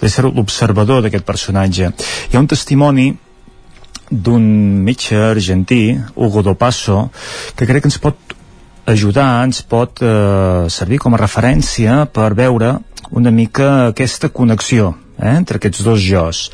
l'ésser, 0.02 0.28
l'observador 0.28 1.02
d'aquest 1.06 1.26
personatge. 1.26 1.94
Hi 2.30 2.36
ha 2.36 2.44
un 2.44 2.52
testimoni 2.52 3.08
d'un 4.12 4.46
metge 4.84 5.16
argentí, 5.16 5.98
Hugo 6.16 6.44
Dopasso, 6.44 7.10
que 7.56 7.70
crec 7.70 7.86
que 7.86 7.94
ens 7.94 8.02
pot 8.04 8.36
ajudar, 8.90 9.46
ens 9.46 9.62
pot 9.64 10.04
eh, 10.04 10.66
servir 10.68 11.00
com 11.00 11.16
a 11.16 11.22
referència 11.22 12.04
per 12.12 12.34
veure 12.36 12.80
una 13.16 13.32
mica 13.32 13.70
aquesta 13.94 14.30
connexió 14.34 14.96
eh, 15.20 15.36
entre 15.36 15.60
aquests 15.60 15.84
dos 15.86 16.02
jos. 16.04 16.46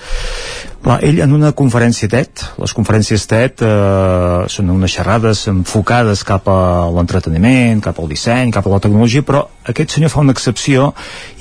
Clar, 0.86 1.00
ell 1.08 1.22
en 1.24 1.32
una 1.34 1.52
conferència 1.58 2.10
TED, 2.12 2.44
les 2.62 2.74
conferències 2.78 3.24
TED 3.30 3.64
eh, 3.66 4.46
són 4.54 4.74
unes 4.74 4.94
xerrades 4.94 5.46
enfocades 5.50 6.22
cap 6.28 6.50
a 6.52 6.60
l'entreteniment, 6.94 7.82
cap 7.86 8.02
al 8.02 8.12
disseny, 8.12 8.52
cap 8.54 8.68
a 8.68 8.74
la 8.76 8.82
tecnologia, 8.84 9.26
però 9.26 9.46
aquest 9.66 9.96
senyor 9.96 10.14
fa 10.14 10.22
una 10.22 10.36
excepció 10.36 10.92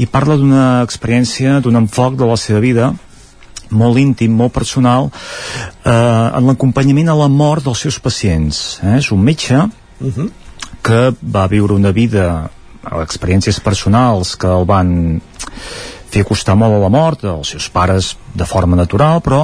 i 0.00 0.08
parla 0.08 0.38
d'una 0.40 0.68
experiència, 0.84 1.58
d'un 1.60 1.82
enfoc 1.82 2.16
de 2.20 2.30
la 2.30 2.38
seva 2.40 2.62
vida 2.64 2.94
molt 3.74 3.98
íntim, 3.98 4.32
molt 4.38 4.52
personal, 4.54 5.10
eh, 5.10 5.90
en 5.90 6.46
l'acompanyament 6.46 7.10
a 7.10 7.18
la 7.18 7.28
mort 7.28 7.64
dels 7.64 7.84
seus 7.84 7.98
pacients. 8.00 8.78
Eh? 8.82 8.98
És 8.98 9.10
un 9.12 9.20
metge 9.20 9.56
uh 9.56 9.68
-huh. 10.08 10.30
que 10.82 11.14
va 11.20 11.46
viure 11.48 11.74
una 11.74 11.92
vida, 11.92 12.50
experiències 12.84 13.60
personals 13.60 14.36
que 14.36 14.46
el 14.46 14.64
van 14.64 15.20
fer 16.10 16.22
acostar 16.22 16.54
molt 16.58 16.76
a 16.76 16.82
la 16.82 16.90
mort, 16.92 17.24
els 17.26 17.54
seus 17.54 17.68
pares 17.72 18.12
de 18.34 18.46
forma 18.46 18.76
natural, 18.76 19.20
però 19.24 19.40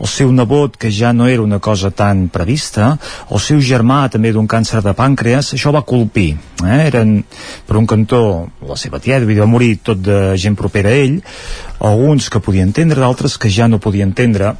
el 0.00 0.10
seu 0.10 0.30
nebot, 0.32 0.76
que 0.80 0.90
ja 0.94 1.12
no 1.12 1.28
era 1.28 1.42
una 1.42 1.58
cosa 1.58 1.90
tan 1.90 2.28
prevista, 2.32 2.92
el 3.30 3.42
seu 3.42 3.60
germà 3.60 4.02
també 4.10 4.32
d'un 4.32 4.48
càncer 4.50 4.82
de 4.84 4.94
pàncreas, 4.96 5.52
això 5.54 5.72
va 5.74 5.84
colpir. 5.86 6.32
Eh? 6.64 6.80
Eren, 6.88 7.20
per 7.66 7.78
un 7.78 7.86
cantó, 7.90 8.22
la 8.66 8.78
seva 8.78 9.00
tieta, 9.02 9.26
va 9.26 9.50
morir 9.50 9.76
tot 9.84 10.02
de 10.02 10.20
gent 10.38 10.58
propera 10.58 10.90
a 10.90 10.98
ell, 11.04 11.20
alguns 11.80 12.28
que 12.30 12.42
podien 12.42 12.70
entendre, 12.70 13.00
d'altres 13.00 13.38
que 13.38 13.50
ja 13.50 13.68
no 13.68 13.82
podien 13.82 14.10
entendre, 14.10 14.54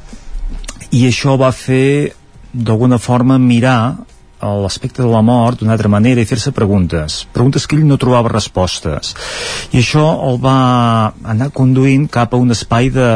i 0.91 1.05
això 1.07 1.37
va 1.39 1.51
fer 1.55 2.11
d'alguna 2.51 2.99
forma 2.99 3.37
mirar 3.39 4.10
l'aspecte 4.41 5.01
de 5.03 5.09
la 5.09 5.21
mort 5.21 5.59
d'una 5.59 5.75
altra 5.75 5.89
manera 5.91 6.21
i 6.21 6.27
fer-se 6.29 6.53
preguntes, 6.55 7.25
preguntes 7.33 7.67
que 7.67 7.77
ell 7.77 7.85
no 7.87 7.99
trobava 8.01 8.31
respostes. 8.33 9.13
I 9.71 9.81
això 9.81 10.05
el 10.29 10.39
va 10.41 11.13
anar 11.33 11.51
conduint 11.53 12.07
cap 12.11 12.33
a 12.33 12.41
un 12.41 12.51
espai 12.55 12.89
de, 12.93 13.09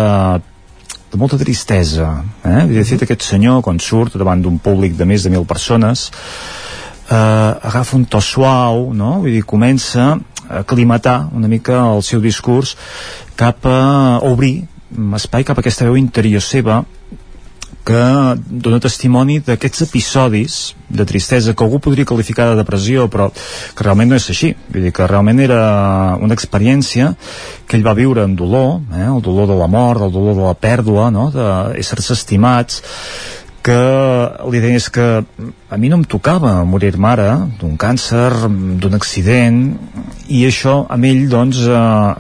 de 1.11 1.19
molta 1.21 1.39
tristesa. 1.41 2.11
Eh? 2.43 2.61
De 2.69 2.85
fet, 2.85 3.05
aquest 3.05 3.25
senyor, 3.25 3.63
quan 3.65 3.81
surt 3.81 4.17
davant 4.19 4.41
d'un 4.41 4.59
públic 4.59 4.95
de 4.99 5.07
més 5.09 5.25
de 5.25 5.33
mil 5.33 5.47
persones, 5.49 6.09
eh, 7.09 7.15
agafa 7.15 7.97
un 7.97 8.05
to 8.05 8.21
suau, 8.21 8.91
no? 8.93 9.19
Vull 9.23 9.37
dir, 9.39 9.43
comença 9.47 10.13
a 10.45 10.61
aclimatar 10.61 11.29
una 11.33 11.49
mica 11.49 11.81
el 11.95 12.03
seu 12.05 12.21
discurs 12.21 12.75
cap 13.35 13.65
a 13.65 14.19
obrir 14.23 14.67
espai 15.17 15.43
cap 15.43 15.57
a 15.57 15.63
aquesta 15.63 15.87
veu 15.87 15.97
interior 15.97 16.43
seva 16.43 16.83
que 17.85 18.01
dona 18.65 18.79
testimoni 18.81 19.37
d'aquests 19.45 19.85
episodis 19.85 20.55
de 20.89 21.05
tristesa 21.05 21.53
que 21.53 21.63
algú 21.65 21.79
podria 21.79 22.07
qualificar 22.09 22.49
de 22.49 22.57
depressió 22.57 23.05
però 23.11 23.29
que 23.29 23.85
realment 23.85 24.09
no 24.09 24.17
és 24.17 24.27
així 24.33 24.51
vull 24.73 24.87
dir 24.87 24.93
que 24.95 25.07
realment 25.07 25.43
era 25.45 25.61
una 26.17 26.33
experiència 26.33 27.13
que 27.67 27.77
ell 27.77 27.85
va 27.85 27.95
viure 27.97 28.25
amb 28.25 28.37
dolor 28.39 28.81
eh? 28.89 29.05
el 29.05 29.21
dolor 29.21 29.49
de 29.51 29.59
la 29.61 29.69
mort, 29.69 30.01
el 30.01 30.13
dolor 30.13 30.37
de 30.37 30.45
la 30.47 30.57
pèrdua 30.57 31.11
no? 31.13 31.29
d'éssers 31.35 32.11
estimats 32.17 32.81
que 33.65 33.77
li 34.53 34.61
deia 34.61 34.77
és 34.77 34.91
que 34.93 35.05
a 35.25 35.77
mi 35.81 35.89
no 35.89 35.97
em 35.97 36.03
tocava 36.05 36.59
morir-me 36.69 37.07
ara 37.09 37.29
d'un 37.59 37.73
càncer, 37.81 38.29
d'un 38.81 38.97
accident 38.97 39.61
i 40.29 40.43
això 40.45 40.83
amb 40.93 41.09
ell 41.09 41.25
doncs 41.31 41.63
eh, 41.65 41.79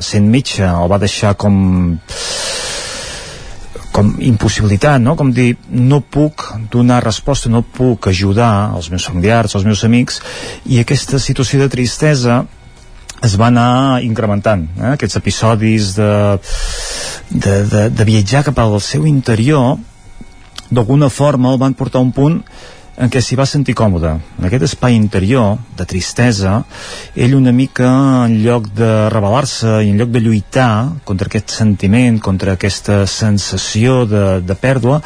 sent 0.09 0.29
metge 0.33 0.65
el 0.65 0.89
va 0.89 1.01
deixar 1.01 1.35
com 1.41 1.59
com 3.95 4.11
impossibilitat, 4.19 4.99
no? 4.99 5.15
com 5.15 5.31
dir, 5.31 5.55
no 5.71 6.01
puc 6.01 6.43
donar 6.71 6.99
resposta, 7.05 7.47
no 7.51 7.63
puc 7.63 8.09
ajudar 8.11 8.75
els 8.75 8.89
meus 8.91 9.07
familiars, 9.07 9.55
els 9.55 9.63
meus 9.63 9.85
amics, 9.87 10.19
i 10.67 10.81
aquesta 10.81 11.19
situació 11.21 11.61
de 11.61 11.69
tristesa 11.71 12.41
es 13.23 13.37
va 13.39 13.47
anar 13.47 14.03
incrementant, 14.03 14.67
eh? 14.75 14.91
aquests 14.97 15.21
episodis 15.21 15.93
de, 15.95 16.11
de, 17.31 17.55
de, 17.71 17.85
de 17.95 18.07
viatjar 18.11 18.43
cap 18.49 18.59
al 18.59 18.75
seu 18.83 19.07
interior, 19.07 19.77
d'alguna 20.67 21.07
forma 21.07 21.53
el 21.53 21.61
van 21.61 21.77
portar 21.77 22.01
a 22.01 22.05
un 22.05 22.11
punt 22.11 22.41
en 22.97 23.11
què 23.11 23.21
s'hi 23.21 23.35
va 23.35 23.47
sentir 23.49 23.75
còmode. 23.75 24.11
En 24.39 24.47
aquest 24.47 24.65
espai 24.69 24.95
interior, 24.95 25.57
de 25.77 25.87
tristesa, 25.89 26.61
ell 27.15 27.35
una 27.35 27.51
mica, 27.55 27.89
en 28.25 28.37
lloc 28.43 28.69
de 28.77 28.91
rebel·lar-se 29.11 29.81
i 29.83 29.91
en 29.91 29.99
lloc 29.99 30.13
de 30.13 30.23
lluitar 30.23 31.01
contra 31.07 31.31
aquest 31.31 31.51
sentiment, 31.55 32.21
contra 32.23 32.55
aquesta 32.55 33.03
sensació 33.09 34.03
de, 34.09 34.25
de 34.45 34.55
pèrdua, 34.55 35.01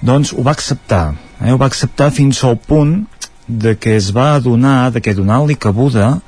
doncs 0.00 0.32
ho 0.32 0.44
va 0.46 0.56
acceptar. 0.56 1.04
Eh? 1.42 1.52
Ho 1.52 1.60
va 1.60 1.68
acceptar 1.68 2.10
fins 2.14 2.40
al 2.46 2.56
punt 2.62 3.02
de 3.48 3.74
que 3.80 3.96
es 3.96 4.12
va 4.14 4.34
adonar, 4.36 4.92
de 4.92 5.00
que 5.00 5.16
donant-li 5.16 5.56
cabuda, 5.56 6.18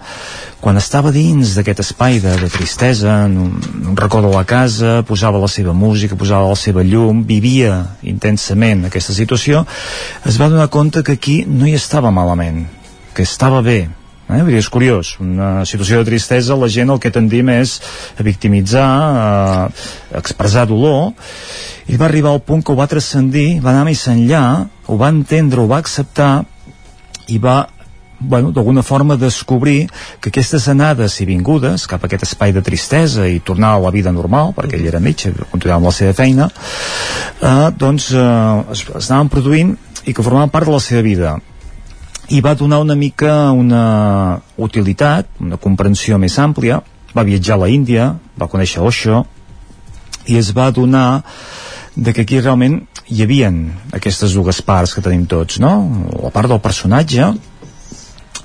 quan 0.61 0.77
estava 0.77 1.13
dins 1.13 1.55
d'aquest 1.57 1.85
espai 1.85 2.19
de, 2.21 2.33
de 2.41 2.49
tristesa, 2.53 3.21
en 3.29 3.37
un, 3.45 3.53
un 3.93 3.97
racó 3.97 4.21
de 4.25 4.33
la 4.33 4.43
casa, 4.49 5.01
posava 5.09 5.41
la 5.41 5.49
seva 5.49 5.73
música, 5.77 6.19
posava 6.19 6.49
la 6.49 6.59
seva 6.59 6.85
llum, 6.85 7.23
vivia 7.29 7.79
intensament 8.03 8.89
aquesta 8.89 9.17
situació, 9.17 9.65
es 10.25 10.41
va 10.41 10.51
donar 10.53 10.69
compte 10.73 11.05
que 11.05 11.17
aquí 11.17 11.41
no 11.47 11.69
hi 11.69 11.77
estava 11.79 12.13
malament, 12.13 12.67
que 13.15 13.25
estava 13.29 13.63
bé, 13.65 13.81
Eh? 14.31 14.43
És 14.55 14.69
curiós, 14.71 15.17
una 15.19 15.65
situació 15.67 16.01
de 16.01 16.11
tristesa 16.13 16.55
la 16.59 16.69
gent 16.71 16.93
el 16.93 17.01
que 17.03 17.11
tendim 17.11 17.49
és 17.51 17.79
a 18.15 18.27
victimitzar 18.27 18.87
a 18.87 20.19
expressar 20.21 20.69
dolor 20.71 21.11
i 21.91 21.99
va 21.99 22.07
arribar 22.07 22.35
al 22.37 22.43
punt 22.47 22.63
que 22.63 22.71
ho 22.71 22.79
va 22.79 22.87
transcendir 22.91 23.59
va 23.65 23.73
anar 23.73 23.89
més 23.89 24.05
enllà, 24.11 24.45
ho 24.87 24.99
va 25.01 25.11
entendre 25.11 25.63
ho 25.63 25.67
va 25.71 25.81
acceptar 25.83 26.45
i 27.31 27.39
va 27.39 27.61
bueno, 28.21 28.51
d'alguna 28.53 28.83
forma 28.85 29.17
descobrir 29.17 29.89
que 30.21 30.29
aquestes 30.29 30.69
anades 30.69 31.17
i 31.23 31.27
vingudes 31.29 31.87
cap 31.89 32.03
a 32.05 32.09
aquest 32.09 32.27
espai 32.29 32.53
de 32.53 32.61
tristesa 32.61 33.25
i 33.27 33.41
tornar 33.41 33.75
a 33.75 33.81
la 33.81 33.93
vida 33.95 34.13
normal, 34.13 34.53
perquè 34.53 34.77
ell 34.77 34.91
era 34.93 35.01
metge 35.01 35.33
continuava 35.49 35.79
amb 35.81 35.89
la 35.89 35.95
seva 35.97 36.13
feina 36.19 36.51
eh, 37.41 37.71
doncs 37.81 38.11
eh, 38.13 38.27
es, 38.77 38.85
es 38.85 39.09
anaven 39.09 39.33
produint 39.33 39.73
i 40.05 40.13
que 40.13 40.25
formaven 40.25 40.53
part 40.53 40.69
de 40.69 40.75
la 40.75 40.81
seva 40.81 41.03
vida. 41.05 41.35
I 42.31 42.41
va 42.45 42.55
donar 42.55 42.79
una 42.81 42.95
mica 42.95 43.51
una 43.53 44.41
utilitat, 44.57 45.27
una 45.41 45.59
comprensió 45.59 46.19
més 46.19 46.39
àmplia. 46.39 46.79
Va 47.17 47.27
viatjar 47.27 47.57
a 47.57 47.65
la 47.65 47.69
Índia, 47.69 48.13
va 48.39 48.49
conèixer 48.49 48.85
Osho 48.87 49.25
i 50.31 50.37
es 50.39 50.53
va 50.55 50.69
donar 50.71 51.23
de 52.01 52.15
que 52.17 52.25
aquí 52.25 52.41
realment 52.41 52.81
hi 53.13 53.25
havien 53.27 53.59
aquestes 53.97 54.33
dues 54.33 54.63
parts 54.65 54.95
que 54.97 55.03
tenim 55.05 55.27
tots, 55.29 55.59
no? 55.61 55.73
La 56.23 56.31
part 56.33 56.49
del 56.49 56.63
personatge, 56.65 57.27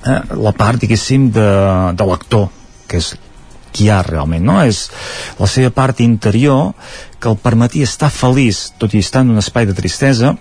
eh, 0.04 0.18
la 0.36 0.52
part, 0.56 0.82
diguéssim, 0.82 1.30
de, 1.32 1.46
de 1.96 2.08
l'actor, 2.10 2.50
que 2.86 3.00
és 3.00 3.14
qui 3.72 3.86
hi 3.86 3.90
ha 3.92 4.02
realment, 4.04 4.44
no? 4.44 4.58
És 4.60 4.86
la 5.40 5.48
seva 5.48 5.72
part 5.72 6.04
interior 6.04 6.74
que 7.20 7.32
el 7.32 7.40
permetia 7.40 7.88
estar 7.88 8.12
feliç, 8.12 8.66
tot 8.80 8.92
i 8.92 9.00
estar 9.00 9.24
en 9.24 9.32
un 9.32 9.40
espai 9.40 9.68
de 9.68 9.76
tristesa, 9.76 10.36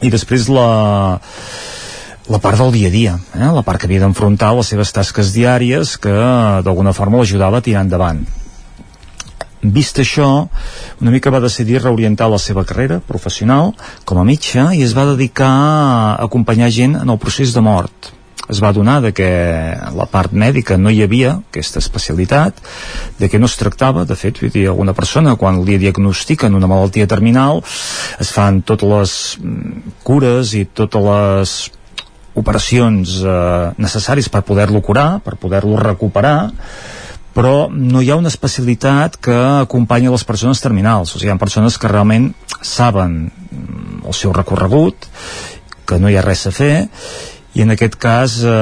i 0.00 0.10
després 0.10 0.48
la, 0.48 1.20
la 2.32 2.40
part 2.42 2.64
del 2.64 2.72
dia 2.74 2.88
a 2.88 2.96
dia, 2.96 3.16
eh? 3.36 3.48
la 3.52 3.62
part 3.66 3.80
que 3.80 3.90
havia 3.90 4.02
d'enfrontar 4.02 4.54
les 4.56 4.72
seves 4.72 4.92
tasques 4.96 5.36
diàries 5.36 5.98
que 6.00 6.14
d'alguna 6.64 6.96
forma 6.96 7.20
l'ajudava 7.20 7.60
a 7.60 7.64
tirar 7.68 7.84
endavant 7.84 8.24
vist 9.62 9.98
això, 10.02 10.48
una 11.00 11.12
mica 11.14 11.30
va 11.30 11.40
decidir 11.40 11.82
reorientar 11.82 12.28
la 12.30 12.38
seva 12.42 12.64
carrera 12.66 12.98
professional 13.06 13.72
com 14.04 14.18
a 14.18 14.26
metge 14.26 14.64
i 14.74 14.82
es 14.82 14.96
va 14.96 15.06
dedicar 15.14 15.52
a 15.52 16.16
acompanyar 16.26 16.70
gent 16.70 16.98
en 16.98 17.08
el 17.08 17.18
procés 17.22 17.54
de 17.54 17.62
mort. 17.62 18.10
Es 18.50 18.58
va 18.60 18.72
donar 18.74 19.00
de 19.00 19.12
que 19.14 19.28
la 19.94 20.06
part 20.10 20.32
mèdica 20.34 20.76
no 20.76 20.90
hi 20.90 21.02
havia 21.04 21.36
aquesta 21.38 21.78
especialitat, 21.78 22.58
de 23.18 23.28
que 23.30 23.38
no 23.38 23.46
es 23.46 23.54
tractava, 23.56 24.02
de 24.04 24.16
fet, 24.18 24.40
vull 24.42 24.50
dir, 24.50 24.66
alguna 24.68 24.96
persona 24.98 25.36
quan 25.38 25.62
li 25.64 25.78
diagnostiquen 25.78 26.58
una 26.58 26.66
malaltia 26.66 27.06
terminal 27.06 27.62
es 28.20 28.32
fan 28.34 28.60
totes 28.66 28.90
les 28.90 29.14
mm, 29.38 29.94
cures 30.02 30.56
i 30.58 30.64
totes 30.66 31.06
les 31.06 31.54
operacions 32.34 33.20
eh, 33.22 33.70
necessàries 33.78 34.28
per 34.32 34.42
poder-lo 34.48 34.82
curar, 34.82 35.20
per 35.22 35.36
poder-lo 35.38 35.78
recuperar, 35.78 36.50
però 37.32 37.68
no 37.72 38.02
hi 38.02 38.10
ha 38.12 38.18
una 38.20 38.32
especialitat 38.32 39.16
que 39.16 39.36
acompanya 39.62 40.12
les 40.12 40.24
persones 40.28 40.60
terminals. 40.60 41.14
O 41.14 41.18
sigui, 41.18 41.30
hi 41.30 41.34
ha 41.34 41.40
persones 41.40 41.78
que 41.80 41.90
realment 41.90 42.32
saben 42.60 43.24
mm, 43.30 44.04
el 44.06 44.16
seu 44.16 44.34
recorregut 44.36 45.08
que 45.88 45.98
no 45.98 46.10
hi 46.10 46.16
ha 46.16 46.24
res 46.24 46.46
a 46.46 46.52
fer 46.54 46.74
i 47.52 47.64
en 47.64 47.74
aquest 47.74 47.98
cas 48.00 48.38
eh, 48.44 48.52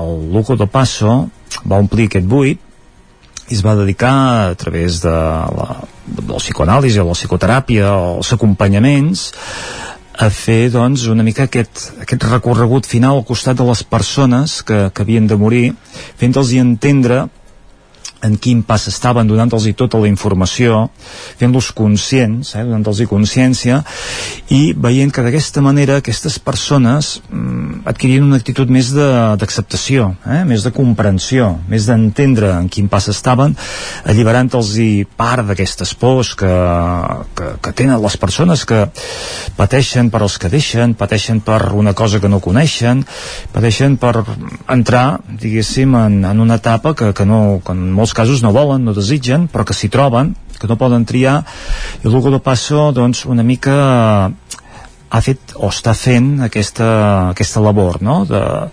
el 0.00 0.32
Luco 0.32 0.56
de 0.56 0.66
Passo 0.68 1.28
va 1.64 1.78
omplir 1.80 2.08
aquest 2.08 2.26
buit 2.28 2.60
i 3.50 3.56
es 3.56 3.62
va 3.66 3.74
dedicar 3.78 4.14
a 4.50 4.54
través 4.54 5.00
de 5.02 5.12
la, 5.12 5.68
del 6.06 6.36
psicoanàlisi 6.36 7.02
la 7.02 7.16
psicoteràpia 7.16 7.94
els 8.18 8.32
acompanyaments 8.36 9.30
a 10.20 10.28
fer 10.28 10.68
doncs, 10.68 11.06
una 11.08 11.24
mica 11.24 11.46
aquest, 11.48 11.86
aquest 12.04 12.26
recorregut 12.28 12.86
final 12.86 13.16
al 13.16 13.26
costat 13.26 13.56
de 13.56 13.64
les 13.64 13.82
persones 13.88 14.60
que, 14.62 14.90
que 14.92 15.02
havien 15.06 15.26
de 15.26 15.38
morir 15.40 15.64
fent-los 16.20 16.52
entendre 16.60 17.24
en 18.26 18.36
quin 18.36 18.62
pas 18.66 18.86
estaven, 18.90 19.28
donant-los 19.28 19.68
tota 19.76 20.00
la 20.00 20.08
informació, 20.10 20.88
fent-los 21.40 21.70
conscients, 21.76 22.54
eh, 22.54 22.64
donant-los 22.64 23.02
consciència, 23.10 23.82
i 24.50 24.72
veient 24.76 25.12
que 25.12 25.24
d'aquesta 25.24 25.62
manera 25.64 25.98
aquestes 26.00 26.38
persones 26.38 27.20
mm, 27.30 27.82
adquirint 27.90 28.26
una 28.26 28.40
actitud 28.40 28.70
més 28.70 28.92
d'acceptació, 28.94 30.14
eh? 30.26 30.42
més 30.48 30.64
de 30.66 30.72
comprensió, 30.74 31.52
més 31.70 31.86
d'entendre 31.88 32.52
en 32.56 32.68
quin 32.68 32.88
pas 32.92 33.08
estaven, 33.12 33.56
alliberant-los 34.04 34.74
part 35.16 35.46
d'aquestes 35.46 35.94
pors 35.98 36.34
que, 36.38 36.50
que, 37.36 37.52
que 37.62 37.72
tenen 37.76 38.00
les 38.02 38.16
persones 38.20 38.64
que 38.68 38.86
pateixen 39.56 40.10
per 40.10 40.22
als 40.24 40.38
que 40.40 40.50
deixen, 40.52 40.94
pateixen 40.98 41.40
per 41.44 41.72
una 41.76 41.94
cosa 41.94 42.20
que 42.20 42.28
no 42.28 42.40
coneixen, 42.42 43.04
pateixen 43.54 43.96
per 44.00 44.14
entrar, 44.70 45.20
diguéssim, 45.28 45.94
en, 45.96 46.20
en 46.24 46.40
una 46.40 46.58
etapa 46.60 46.94
que, 46.94 47.12
que, 47.16 47.26
no, 47.28 47.60
que 47.64 47.76
en 47.76 47.90
molts 47.96 48.09
casos 48.16 48.42
no 48.42 48.52
volen, 48.52 48.84
no 48.84 48.94
desitgen, 48.96 49.48
però 49.50 49.64
que 49.66 49.76
s'hi 49.76 49.90
troben, 49.92 50.34
que 50.60 50.68
no 50.68 50.76
poden 50.80 51.06
triar, 51.08 51.40
i 52.02 52.06
el 52.06 52.14
Lugo 52.14 52.32
de 52.32 52.40
Passo, 52.44 52.90
doncs, 52.96 53.24
una 53.26 53.44
mica 53.46 54.30
ha 55.10 55.20
fet 55.24 55.54
o 55.58 55.68
està 55.72 55.92
fent 55.98 56.38
aquesta, 56.46 56.86
aquesta 57.32 57.62
labor 57.64 57.98
no? 58.02 58.20
De- 58.28 58.68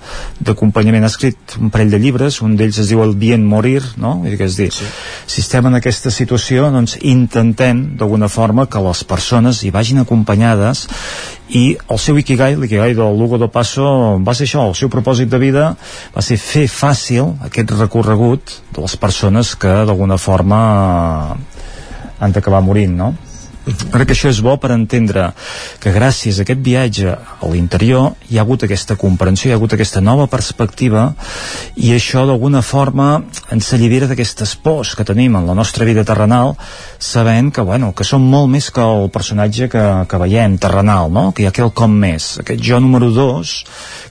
d'acompanyament. 0.45 1.03
Ha 1.07 1.09
escrit 1.09 1.57
un 1.57 1.72
parell 1.73 1.89
de 1.93 1.99
llibres, 2.01 2.41
un 2.45 2.55
d'ells 2.59 2.77
es 2.84 2.91
diu 2.91 3.01
El 3.01 3.15
bien 3.18 3.45
morir, 3.45 3.81
no? 3.97 4.19
Dir 4.23 4.38
que 4.38 4.45
és 4.45 4.57
dir, 4.59 4.69
sí. 4.73 4.85
si 5.26 5.41
estem 5.41 5.65
en 5.69 5.80
aquesta 5.80 6.14
situació, 6.14 6.69
doncs 6.73 6.97
intentem 7.01 7.97
d'alguna 7.97 8.30
forma 8.30 8.68
que 8.69 8.81
les 8.85 9.03
persones 9.09 9.64
hi 9.64 9.73
vagin 9.73 10.03
acompanyades 10.03 10.85
i 11.57 11.77
el 11.89 11.99
seu 12.03 12.18
Ikigai, 12.19 12.57
l'Ikigai 12.59 12.93
del 12.93 13.18
Lugo 13.18 13.39
de 13.41 13.49
Passo 13.49 14.19
va 14.22 14.35
ser 14.38 14.45
això, 14.45 14.68
el 14.68 14.76
seu 14.77 14.91
propòsit 14.93 15.31
de 15.31 15.39
vida 15.41 15.69
va 16.14 16.22
ser 16.22 16.38
fer 16.38 16.68
fàcil 16.69 17.34
aquest 17.47 17.72
recorregut 17.80 18.59
de 18.76 18.84
les 18.84 18.97
persones 18.99 19.55
que 19.55 19.72
d'alguna 19.88 20.19
forma 20.22 20.59
han 22.19 22.34
d'acabar 22.34 22.61
morint, 22.65 22.93
no? 22.97 23.15
Crec 23.68 24.07
que 24.07 24.15
això 24.15 24.30
és 24.31 24.39
bo 24.39 24.53
per 24.61 24.72
entendre 24.72 25.26
que 25.84 25.91
gràcies 25.91 26.38
a 26.39 26.45
aquest 26.45 26.61
viatge 26.64 27.11
a 27.11 27.49
l'interior 27.52 28.14
hi 28.31 28.38
ha 28.38 28.45
hagut 28.45 28.64
aquesta 28.64 28.95
comprensió, 28.95 29.49
hi 29.49 29.53
ha 29.53 29.57
hagut 29.60 29.73
aquesta 29.76 29.99
nova 29.99 30.27
perspectiva 30.31 31.10
i 31.76 31.91
això 31.91 32.23
d'alguna 32.30 32.61
forma 32.64 33.07
ens 33.52 33.72
allibera 33.76 34.07
d'aquestes 34.07 34.53
pors 34.64 34.94
que 34.95 35.03
tenim 35.07 35.35
en 35.35 35.49
la 35.49 35.56
nostra 35.57 35.88
vida 35.88 36.06
terrenal 36.07 36.53
sabent 36.98 37.52
que, 37.52 37.65
bueno, 37.68 37.91
que 37.91 38.07
som 38.07 38.23
molt 38.23 38.48
més 38.53 38.69
que 38.72 38.84
el 38.84 39.11
personatge 39.11 39.68
que, 39.73 39.84
que 40.07 40.22
veiem 40.22 40.56
terrenal, 40.57 41.11
no? 41.11 41.34
que 41.35 41.44
hi 41.44 41.49
ha 41.49 41.56
quelcom 41.56 41.91
més, 41.91 42.38
aquest 42.44 42.64
jo 42.64 42.80
número 42.80 43.11
2 43.11 43.57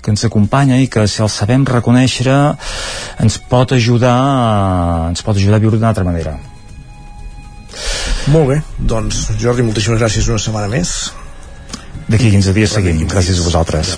que 0.02 0.12
ens 0.12 0.26
acompanya 0.28 0.82
i 0.82 0.90
que 0.92 1.06
si 1.08 1.24
el 1.24 1.32
sabem 1.32 1.64
reconèixer 1.64 2.36
ens 3.24 3.40
pot 3.48 3.72
ajudar 3.72 4.18
a, 4.20 5.08
ens 5.14 5.24
pot 5.24 5.40
ajudar 5.40 5.56
a 5.56 5.64
viure 5.64 5.80
d'una 5.80 5.94
altra 5.94 6.04
manera. 6.04 6.36
Molt 8.32 8.50
bé, 8.50 8.60
doncs 8.78 9.26
Jordi, 9.40 9.64
moltíssimes 9.66 10.00
gràcies 10.02 10.28
una 10.32 10.42
setmana 10.42 10.70
més. 10.72 10.96
D'aquí 12.06 12.30
15 12.30 12.54
dies 12.54 12.74
seguim. 12.78 13.02
Gràcies 13.10 13.40
a 13.40 13.46
vosaltres. 13.46 13.96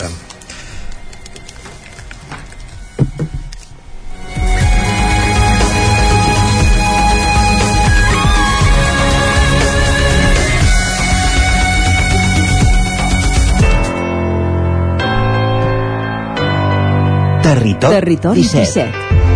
Territori, 17.49 17.95
Territori 18.01 18.43
17. 18.43 18.89
17. 18.93 19.28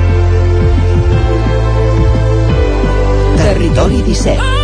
Territori 3.53 4.03
17. 4.03 4.62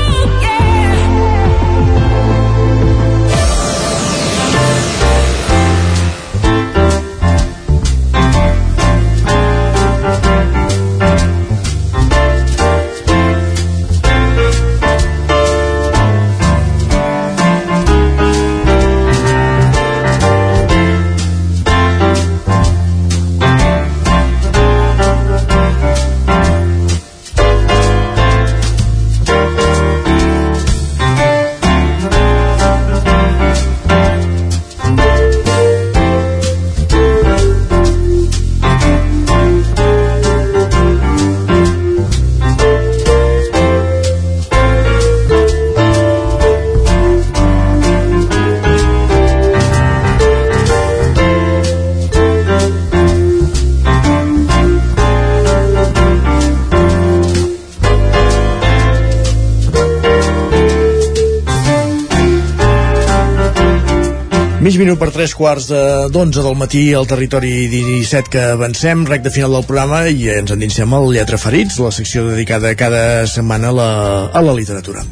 Mig 64.69 64.77
minut 64.77 64.99
per 65.01 65.07
tres 65.09 65.33
quarts 65.33 65.71
de- 65.71 66.09
d'onze 66.13 66.43
del 66.45 66.55
matí 66.61 66.93
al 66.93 67.07
territori 67.09 67.71
17 67.73 68.29
que 68.29 68.43
avancem, 68.53 69.07
rec 69.09 69.23
de 69.25 69.31
final 69.33 69.55
del 69.57 69.65
programa 69.65 70.03
i 70.13 70.27
ens 70.29 70.51
endinsem 70.53 70.93
al 70.93 71.07
Lletra 71.09 71.39
Ferits, 71.41 71.79
la 71.81 71.89
secció 71.91 72.27
dedicada 72.29 72.75
cada 72.77 73.27
setmana 73.27 73.71
a 73.71 73.73
la, 73.73 73.89
a 74.29 74.43
la 74.45 74.53
literatura. 74.53 75.07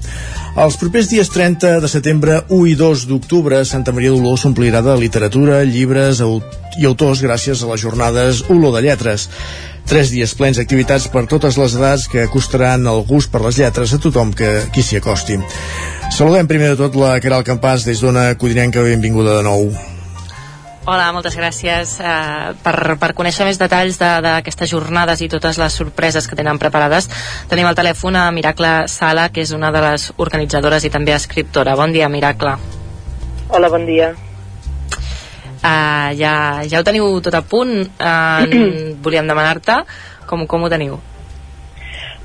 Els 0.61 0.77
propers 0.77 1.09
dies 1.09 1.31
30 1.33 1.81
de 1.81 1.89
setembre, 1.89 2.43
1 2.51 2.67
i 2.69 2.75
2 2.77 3.07
d'octubre, 3.09 3.65
Santa 3.65 3.93
Maria 3.97 4.13
d'Oló 4.13 4.37
s'omplirà 4.37 4.83
de 4.85 4.99
literatura, 5.01 5.63
llibres 5.65 6.21
i 6.21 6.85
autors 6.85 7.25
gràcies 7.25 7.63
a 7.65 7.73
les 7.73 7.81
jornades 7.81 8.45
Olor 8.53 8.77
de 8.77 8.83
Lletres. 8.91 9.31
Tres 9.87 10.11
dies 10.11 10.33
plens 10.35 10.59
d'activitats 10.59 11.07
per 11.13 11.27
totes 11.31 11.57
les 11.61 11.75
edats 11.79 12.09
que 12.11 12.25
acostaran 12.27 12.87
el 12.91 13.05
gust 13.07 13.31
per 13.31 13.41
les 13.45 13.59
lletres 13.61 13.93
a 13.95 13.99
tothom 14.03 14.33
que 14.35 14.49
qui 14.75 14.83
s'hi 14.83 14.99
acosti. 14.99 15.37
Saludem 16.11 16.49
primer 16.51 16.73
de 16.73 16.81
tot 16.81 16.97
la 16.99 17.13
Caral 17.23 17.45
Campàs 17.47 17.85
des 17.87 18.01
d'Ona 18.03 18.33
Codinenca, 18.39 18.83
benvinguda 18.83 19.37
de 19.39 19.45
nou. 19.47 19.69
Hola, 20.87 21.09
moltes 21.15 21.35
gràcies 21.35 21.97
eh, 21.99 22.53
per, 22.63 22.75
per 22.99 23.13
conèixer 23.19 23.47
més 23.49 23.59
detalls 23.59 23.97
de- 23.99 24.11
d'aquestes 24.23 24.71
jornades 24.71 25.23
i 25.23 25.27
totes 25.31 25.59
les 25.59 25.75
sorpreses 25.75 26.29
que 26.31 26.39
tenen 26.39 26.59
preparades. 26.63 27.09
Tenim 27.51 27.67
al 27.67 27.75
telèfon 27.79 28.15
a 28.19 28.29
Miracle 28.31 28.85
Sala, 28.91 29.29
que 29.35 29.43
és 29.43 29.51
una 29.55 29.73
de 29.75 29.83
les 29.83 30.13
organitzadores 30.17 30.87
i 30.87 30.91
també 30.95 31.15
escriptora. 31.15 31.75
Bon 31.75 31.91
dia, 31.95 32.09
Miracle. 32.09 32.55
Hola, 33.51 33.69
bon 33.71 33.87
dia. 33.87 34.13
Uh, 35.67 36.15
ja, 36.15 36.63
ja 36.63 36.79
ho 36.79 36.87
teniu 36.87 37.19
tot 37.25 37.35
a 37.35 37.43
punt. 37.43 37.75
Uh, 37.99 38.47
volíem 39.05 39.27
demanar-te 39.27 39.83
com, 40.31 40.47
com 40.47 40.67
ho 40.67 40.71
teniu. 40.71 40.99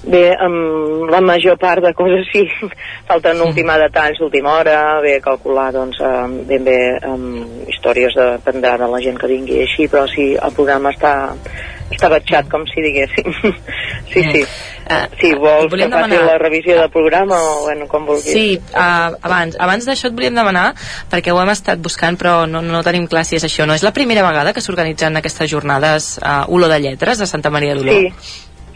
Bé, 0.01 0.31
amb 0.33 1.09
la 1.13 1.19
major 1.21 1.59
part 1.61 1.83
de 1.85 1.91
coses 1.93 2.25
sí, 2.33 2.41
falten 3.09 3.41
ultimar 3.45 3.77
detalls 3.83 4.17
d'última 4.17 4.55
hora, 4.57 4.77
bé, 5.03 5.19
calcular 5.21 5.67
doncs, 5.75 5.99
ben 6.49 6.65
bé 6.65 6.77
um, 7.05 7.43
històries 7.69 8.17
de, 8.17 8.25
dependrà 8.39 8.79
de 8.81 8.89
la 8.89 9.01
gent 9.03 9.19
que 9.21 9.29
vingui 9.29 9.59
així, 9.61 9.85
però 9.91 10.07
sí, 10.09 10.31
el 10.33 10.57
programa 10.57 10.89
està, 10.95 11.13
està 11.93 12.09
batxat, 12.15 12.49
com 12.49 12.65
si 12.69 12.81
diguéssim. 12.81 13.29
sí, 14.11 14.25
sí. 14.33 14.43
Si 15.19 15.31
vols 15.33 15.71
que 15.71 15.77
faci 15.77 15.89
demanar- 15.89 16.25
la 16.25 16.37
revisió 16.41 16.75
del 16.79 16.89
programa 16.93 17.37
o, 17.39 17.63
bueno, 17.65 17.87
com 17.87 18.05
vulguis. 18.05 18.31
Sí, 18.31 18.59
uh, 18.73 19.15
abans, 19.21 19.57
abans 19.59 19.87
d'això 19.87 20.09
et 20.11 20.17
volíem 20.17 20.35
demanar, 20.35 20.73
perquè 21.11 21.33
ho 21.33 21.41
hem 21.41 21.53
estat 21.53 21.79
buscant 21.79 22.17
però 22.17 22.45
no, 22.49 22.61
no 22.61 22.83
tenim 22.83 23.07
clar 23.07 23.25
si 23.25 23.35
és 23.39 23.47
això. 23.47 23.65
No 23.67 23.73
és 23.77 23.83
la 23.83 23.93
primera 23.95 24.23
vegada 24.27 24.53
que 24.53 24.61
s'organitzen 24.61 25.17
aquestes 25.17 25.49
jornades 25.51 26.17
uh, 26.21 26.45
Olor 26.53 26.69
de 26.73 26.79
Lletres 26.79 27.19
de 27.19 27.27
Santa 27.27 27.49
Maria 27.49 27.75
d'Oló? 27.75 27.91
Sí, 27.91 28.13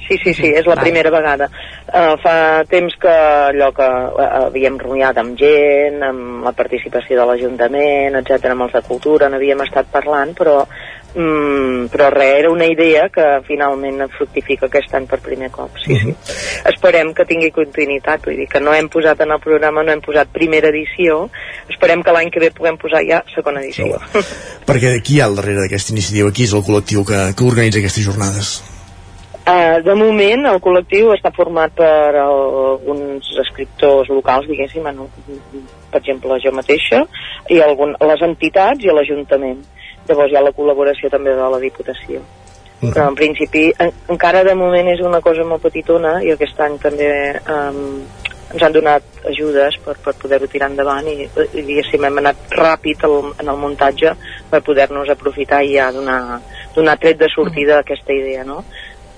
sí, 0.08 0.18
sí, 0.24 0.34
sí, 0.38 0.50
és 0.54 0.68
la 0.70 0.76
primera 0.78 1.10
vegada. 1.10 1.48
Uh, 1.86 2.14
fa 2.22 2.64
temps 2.70 2.94
que 3.02 3.10
allò 3.10 3.72
que 3.74 3.86
uh, 3.86 4.26
havíem 4.46 4.78
reuniat 4.82 5.18
amb 5.18 5.38
gent, 5.40 6.02
amb 6.06 6.46
la 6.46 6.54
participació 6.58 7.18
de 7.20 7.26
l'Ajuntament, 7.30 8.18
etc 8.22 8.52
amb 8.54 8.68
els 8.68 8.76
de 8.78 8.84
Cultura, 8.86 9.30
n'havíem 9.30 9.64
estat 9.66 9.90
parlant, 9.94 10.36
però 10.38 10.60
Mm, 11.16 11.88
però 11.94 12.10
res, 12.12 12.34
era 12.42 12.50
una 12.52 12.66
idea 12.68 13.06
que 13.08 13.24
finalment 13.48 14.02
fructifica 14.18 14.68
aquest 14.68 14.92
any 14.98 15.06
per 15.08 15.22
primer 15.24 15.48
cop, 15.54 15.78
sí, 15.80 15.96
sí. 16.02 16.12
Esperem 16.68 17.14
que 17.16 17.24
tingui 17.30 17.54
continuïtat, 17.56 18.26
vull 18.28 18.42
dir 18.42 18.50
que 18.52 18.60
no 18.60 18.74
hem 18.76 18.90
posat 18.92 19.24
en 19.24 19.32
el 19.32 19.40
programa, 19.40 19.86
no 19.88 19.94
hem 19.94 20.04
posat 20.04 20.34
primera 20.36 20.74
edició, 20.74 21.30
esperem 21.72 22.04
que 22.04 22.12
l'any 22.12 22.34
que 22.34 22.44
ve 22.44 22.52
puguem 22.52 22.76
posar 22.82 23.06
ja 23.08 23.22
segona 23.32 23.64
edició. 23.64 23.96
Perquè 24.68 24.98
qui 25.00 25.16
hi 25.16 25.22
ha 25.24 25.30
al 25.30 25.40
darrere 25.40 25.64
d'aquesta 25.64 25.96
iniciativa? 25.96 26.34
Qui 26.36 26.50
és 26.50 26.56
el 26.58 26.66
col·lectiu 26.68 27.08
que, 27.08 27.22
que 27.32 27.48
organitza 27.48 27.80
aquestes 27.80 28.10
jornades? 28.10 28.58
Uh, 29.46 29.78
de 29.86 29.94
moment 29.96 30.48
el 30.50 30.60
col·lectiu 30.60 31.12
està 31.14 31.30
format 31.32 31.72
per 31.78 32.18
alguns 32.18 33.30
escriptors 33.44 34.10
locals, 34.10 34.50
diguéssim, 34.50 34.84
bueno, 34.84 35.06
per 35.94 36.02
exemple 36.02 36.42
jo 36.44 36.52
mateixa, 36.52 37.04
i 37.54 37.62
algun, 37.62 37.94
les 38.10 38.24
entitats 38.26 38.84
i 38.84 38.92
l'Ajuntament. 38.92 39.64
Llavors 40.10 40.32
hi 40.32 40.40
ha 40.40 40.44
la 40.46 40.54
col·laboració 40.56 41.12
també 41.14 41.36
de 41.36 41.50
la 41.54 41.62
Diputació. 41.62 42.22
Però 42.82 43.08
en 43.10 43.16
principi 43.18 43.70
en, 43.80 43.92
encara 44.14 44.44
de 44.44 44.54
moment 44.58 44.88
és 44.92 45.02
una 45.02 45.22
cosa 45.24 45.46
molt 45.48 45.64
petitona 45.64 46.18
i 46.24 46.34
aquest 46.34 46.60
any 46.62 46.76
també 46.84 47.10
um, 47.50 48.04
ens 48.54 48.64
han 48.64 48.74
donat 48.76 49.04
ajudes 49.28 49.78
per, 49.84 49.96
per 50.04 50.14
poder-ho 50.22 50.48
tirar 50.52 50.70
endavant 50.70 51.08
i, 51.10 51.26
i 51.26 51.62
diguéssim 51.62 52.06
hem 52.06 52.20
anat 52.22 52.56
ràpid 52.56 53.06
el, 53.08 53.16
en 53.42 53.52
el 53.52 53.62
muntatge 53.62 54.14
per 54.52 54.62
poder-nos 54.66 55.10
aprofitar 55.12 55.64
i 55.66 55.76
ja 55.76 55.90
donar, 55.96 56.42
donar 56.76 56.98
tret 57.02 57.20
de 57.20 57.32
sortida 57.34 57.80
a 57.80 57.84
aquesta 57.84 58.14
idea 58.14 58.46
no? 58.48 58.62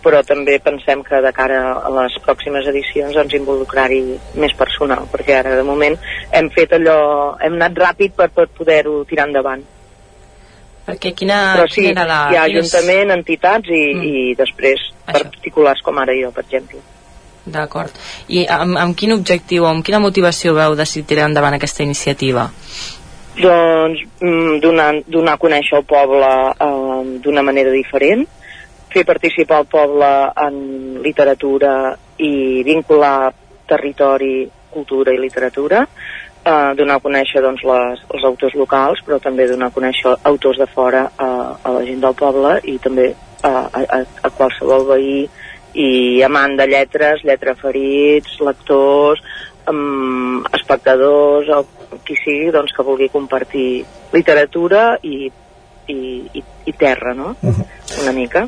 però 0.04 0.22
també 0.24 0.58
pensem 0.64 1.02
que 1.04 1.20
de 1.22 1.32
cara 1.36 1.62
a 1.76 1.92
les 2.00 2.16
pròximes 2.24 2.70
edicions 2.72 3.18
doncs 3.18 3.36
involucrar-hi 3.36 4.02
més 4.40 4.54
personal 4.56 5.10
perquè 5.12 5.40
ara 5.42 5.58
de 5.60 5.66
moment 5.68 5.98
hem 6.32 6.50
fet 6.56 6.78
allò 6.78 7.00
hem 7.44 7.58
anat 7.60 7.82
ràpid 7.84 8.16
per, 8.16 8.30
per 8.32 8.48
poder-ho 8.58 9.02
tirar 9.10 9.28
endavant 9.28 9.66
perquè 10.88 11.14
quina, 11.14 11.40
però 11.58 11.68
sí, 11.68 11.82
quina 11.82 11.94
era 11.94 12.06
la... 12.08 12.20
hi 12.32 12.38
ha 12.40 12.46
ajuntament, 12.48 13.12
entitats 13.18 13.72
i, 13.72 13.82
mm. 13.94 14.06
i 14.08 14.36
després 14.40 14.86
particulars 15.08 15.84
com 15.84 16.00
ara 16.00 16.16
jo, 16.16 16.32
per 16.36 16.46
exemple. 16.48 16.80
D'acord. 17.48 17.96
I 18.28 18.44
amb, 18.52 18.76
amb 18.80 18.96
quin 19.00 19.16
objectiu 19.16 19.66
o 19.66 19.72
amb 19.72 19.86
quina 19.86 20.02
motivació 20.04 20.56
veu 20.56 20.76
decidir 20.76 21.08
tirar 21.08 21.30
endavant 21.30 21.56
aquesta 21.56 21.84
iniciativa? 21.84 22.48
Doncs 23.38 24.02
mm, 24.20 24.58
donar, 24.64 24.90
donar 25.08 25.38
a 25.38 25.42
conèixer 25.42 25.78
el 25.80 25.86
poble 25.88 26.32
eh, 26.52 27.18
d'una 27.24 27.44
manera 27.46 27.72
diferent, 27.72 28.26
fer 28.92 29.04
participar 29.08 29.62
el 29.64 29.68
poble 29.72 30.12
en 30.48 30.58
literatura 31.04 31.74
i 32.24 32.64
vincular 32.66 33.32
territori, 33.68 34.48
cultura 34.72 35.14
i 35.14 35.20
literatura, 35.22 35.84
eh, 36.48 36.74
donar 36.80 36.98
a 36.98 37.04
conèixer 37.04 37.44
doncs, 37.44 37.64
les, 37.68 38.04
els 38.16 38.26
autors 38.30 38.56
locals, 38.60 39.04
però 39.06 39.20
també 39.24 39.48
donar 39.50 39.70
a 39.72 39.76
conèixer 39.76 40.16
autors 40.32 40.60
de 40.62 40.68
fora 40.72 41.08
a, 41.18 41.30
a 41.62 41.76
la 41.76 41.84
gent 41.88 42.02
del 42.04 42.16
poble 42.18 42.58
i 42.72 42.78
també 42.84 43.12
a, 43.44 43.52
a, 43.68 44.02
a 44.02 44.34
qualsevol 44.38 44.88
veí 44.92 45.20
i 45.78 45.90
amant 46.26 46.56
de 46.58 46.66
lletres, 46.70 47.22
lletraferits, 47.28 48.40
lectors, 48.42 49.22
um, 49.70 50.40
espectadors 50.58 51.52
o 51.54 51.64
qui 52.08 52.18
sigui 52.24 52.52
doncs, 52.56 52.74
que 52.74 52.86
vulgui 52.88 53.12
compartir 53.14 53.84
literatura 54.14 54.96
i, 55.04 55.28
i, 55.92 56.00
i, 56.34 56.44
i 56.72 56.74
terra, 56.80 57.14
no? 57.14 57.36
Una 58.02 58.16
mica. 58.16 58.48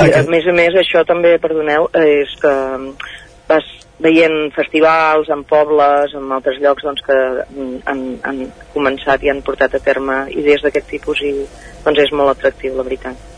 I, 0.00 0.10
a 0.16 0.24
més 0.28 0.46
a 0.48 0.54
més, 0.56 0.76
això 0.80 1.04
també, 1.08 1.34
perdoneu, 1.40 1.88
és 1.96 2.32
que 2.40 2.52
vas 3.48 3.66
veient 4.00 4.52
festivals 4.56 5.28
en 5.32 5.44
pobles, 5.48 6.14
en 6.16 6.30
altres 6.32 6.60
llocs 6.62 6.84
doncs, 6.86 7.02
que 7.06 7.16
mm, 7.16 7.80
han, 7.90 8.04
han 8.26 8.44
començat 8.74 9.24
i 9.24 9.32
han 9.32 9.42
portat 9.46 9.76
a 9.76 9.82
terme 9.84 10.22
idees 10.32 10.64
d'aquest 10.64 10.88
tipus 10.94 11.22
i 11.26 11.34
doncs 11.84 12.02
és 12.06 12.12
molt 12.16 12.34
atractiu, 12.34 12.74
la 12.76 12.84
veritat. 12.86 13.28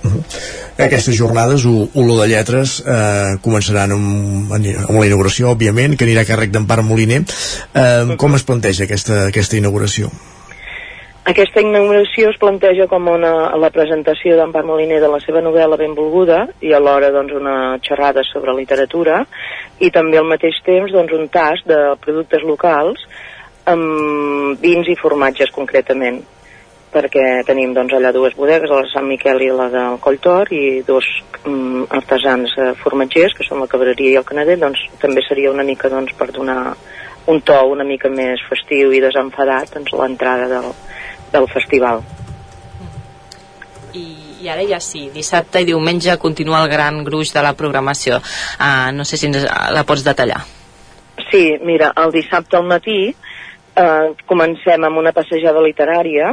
Aquestes 0.82 1.14
jornades, 1.14 1.64
Olor 1.68 2.22
de 2.22 2.28
Lletres, 2.32 2.78
eh, 2.80 3.38
començaran 3.44 3.94
amb, 3.94 4.52
amb 4.56 4.96
la 4.98 5.06
inauguració, 5.06 5.52
òbviament, 5.52 5.96
que 5.96 6.08
anirà 6.08 6.24
a 6.24 6.30
càrrec 6.30 6.54
d'Empar 6.54 6.80
Moliner. 6.86 7.22
Eh, 7.22 8.16
com 8.18 8.38
es 8.38 8.46
planteja 8.48 8.88
aquesta, 8.88 9.26
aquesta 9.28 9.58
inauguració? 9.60 10.10
Aquesta 11.22 11.62
inauguració 11.62 12.32
es 12.32 12.38
planteja 12.42 12.88
com 12.90 13.04
una, 13.06 13.30
la 13.54 13.68
presentació 13.70 14.34
d'Empar 14.34 14.64
Moliner 14.66 14.98
de 14.98 15.10
la 15.10 15.20
seva 15.22 15.38
novel·la 15.44 15.76
Benvolguda 15.78 16.40
i 16.66 16.72
alhora 16.74 17.12
doncs, 17.14 17.36
una 17.38 17.76
xerrada 17.86 18.24
sobre 18.26 18.56
literatura 18.56 19.20
i 19.78 19.92
també 19.94 20.18
al 20.18 20.26
mateix 20.26 20.58
temps 20.66 20.90
doncs, 20.90 21.14
un 21.14 21.28
tast 21.30 21.68
de 21.70 21.78
productes 22.02 22.42
locals 22.42 23.06
amb 23.70 24.58
vins 24.58 24.90
i 24.90 24.98
formatges 24.98 25.54
concretament 25.54 26.18
perquè 26.92 27.26
tenim 27.46 27.70
doncs, 27.76 27.94
allà 27.94 28.10
dues 28.10 28.34
bodegues, 28.34 28.74
la 28.74 28.82
de 28.82 28.90
Sant 28.90 29.06
Miquel 29.06 29.46
i 29.46 29.54
la 29.54 29.68
del 29.70 30.00
Colltor 30.02 30.50
i 30.50 30.82
dos 30.82 31.06
mm, 31.44 31.86
artesans 32.02 32.58
eh, 32.58 32.72
formatgers 32.82 33.38
que 33.38 33.46
són 33.46 33.62
la 33.62 33.70
Cabreria 33.70 34.16
i 34.16 34.18
el 34.18 34.26
Canadell 34.26 34.66
doncs 34.66 34.82
també 34.98 35.22
seria 35.28 35.54
una 35.54 35.62
mica 35.62 35.86
doncs, 35.86 36.18
per 36.18 36.32
donar 36.34 36.74
un 37.30 37.38
to 37.46 37.60
una 37.70 37.86
mica 37.86 38.10
més 38.10 38.42
festiu 38.50 38.90
i 38.90 39.00
desenfadat 39.06 39.76
doncs, 39.76 39.94
l'entrada 39.94 40.50
del, 40.50 40.74
del 41.32 41.48
festival. 41.52 42.02
I, 43.92 44.06
I 44.40 44.48
ara 44.48 44.64
ja 44.68 44.80
sí, 44.80 45.08
dissabte 45.12 45.60
i 45.60 45.68
diumenge 45.68 46.16
continua 46.20 46.62
el 46.64 46.70
gran 46.72 47.02
gruix 47.04 47.32
de 47.34 47.44
la 47.44 47.52
programació. 47.58 48.22
Uh, 48.56 48.90
no 48.96 49.04
sé 49.04 49.20
si 49.20 49.28
ens 49.28 49.44
la 49.44 49.84
pots 49.88 50.04
detallar. 50.06 50.42
Sí, 51.30 51.58
mira, 51.64 51.92
el 51.96 52.12
dissabte 52.12 52.56
al 52.56 52.66
matí 52.68 52.98
eh, 53.76 54.08
comencem 54.28 54.84
amb 54.84 55.00
una 55.00 55.12
passejada 55.16 55.62
literària 55.64 56.32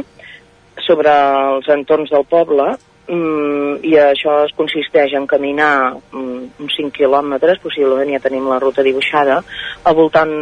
sobre 0.86 1.12
els 1.54 1.68
entorns 1.72 2.12
del 2.12 2.26
poble 2.28 2.66
mm, 3.08 3.80
i 3.86 3.96
això 4.00 4.40
es 4.46 4.54
consisteix 4.56 5.14
en 5.16 5.28
caminar 5.30 5.96
mm, 5.96 6.60
uns 6.64 6.76
5 6.76 6.92
quilòmetres, 6.96 7.62
possiblement 7.64 8.12
ja 8.12 8.22
tenim 8.24 8.48
la 8.48 8.60
ruta 8.62 8.84
dibuixada, 8.86 9.40
al 9.84 9.96
voltant, 9.96 10.34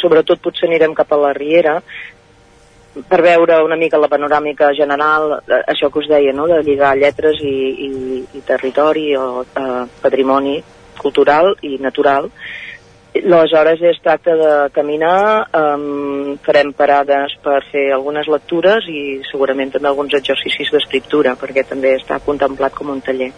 sobretot 0.00 0.42
potser 0.44 0.68
anirem 0.68 0.96
cap 0.96 1.12
a 1.12 1.20
la 1.20 1.32
Riera, 1.36 1.78
per 3.08 3.20
veure 3.22 3.58
una 3.64 3.76
mica 3.76 3.98
la 3.98 4.10
panoràmica 4.10 4.70
general, 4.76 5.40
eh, 5.48 5.62
això 5.72 5.90
que 5.90 6.02
us 6.02 6.10
deia, 6.10 6.32
no?, 6.32 6.46
de 6.50 6.60
lligar 6.62 6.94
lletres 6.96 7.40
i, 7.42 7.56
i, 7.88 7.90
i 8.38 8.44
territori 8.46 9.10
o 9.18 9.42
eh, 9.42 9.82
patrimoni 10.02 10.60
cultural 11.00 11.56
i 11.62 11.78
natural. 11.82 12.30
Aleshores 13.14 13.80
es 13.80 14.00
tracta 14.02 14.34
de 14.34 14.70
caminar, 14.74 15.46
um, 15.54 16.34
farem 16.42 16.72
parades 16.74 17.36
per 17.44 17.60
fer 17.70 17.84
algunes 17.94 18.26
lectures 18.26 18.88
i 18.90 19.20
segurament 19.28 19.70
també 19.70 19.86
alguns 19.86 20.16
exercicis 20.18 20.72
d'escriptura, 20.74 21.36
perquè 21.38 21.62
també 21.68 21.92
està 21.94 22.18
contemplat 22.26 22.74
com 22.74 22.90
un 22.90 22.98
taller. 23.06 23.30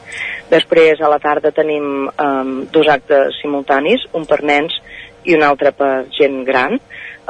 Després, 0.48 1.02
a 1.04 1.10
la 1.12 1.20
tarda, 1.20 1.52
tenim 1.52 2.08
um, 2.08 2.54
dos 2.72 2.88
actes 2.88 3.36
simultanis, 3.42 4.08
un 4.16 4.24
per 4.24 4.40
nens 4.48 4.80
i 5.28 5.36
un 5.36 5.44
altre 5.44 5.74
per 5.76 6.06
gent 6.16 6.40
gran. 6.48 6.80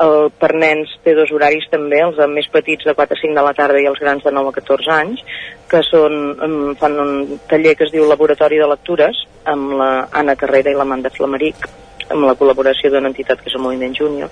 El 0.02 0.31
per 0.36 0.52
nens 0.59 0.90
té 1.05 1.14
dos 1.16 1.31
horaris 1.32 1.64
també, 1.73 2.02
els 2.05 2.18
més 2.28 2.48
petits 2.52 2.85
de 2.85 2.94
4 2.94 3.16
a 3.16 3.20
5 3.23 3.39
de 3.39 3.44
la 3.47 3.55
tarda 3.56 3.81
i 3.81 3.89
els 3.89 4.01
grans 4.02 4.24
de 4.24 4.32
9 4.35 4.52
a 4.52 4.56
14 4.59 4.93
anys, 4.93 5.24
que 5.70 5.81
són, 5.89 6.36
fan 6.81 7.01
un 7.01 7.40
taller 7.48 7.74
que 7.78 7.89
es 7.89 7.94
diu 7.94 8.05
Laboratori 8.05 8.60
de 8.60 8.68
Lectures, 8.68 9.24
amb 9.48 9.77
la 9.81 9.90
Anna 10.12 10.36
Carrera 10.36 10.73
i 10.73 10.77
l'Amanda 10.77 11.12
Flameric, 11.14 11.68
amb 12.10 12.27
la 12.28 12.36
col·laboració 12.39 12.90
d'una 12.93 13.10
entitat 13.10 13.40
que 13.40 13.51
és 13.51 13.56
el 13.56 13.64
Moviment 13.64 13.94
Júnior. 13.97 14.31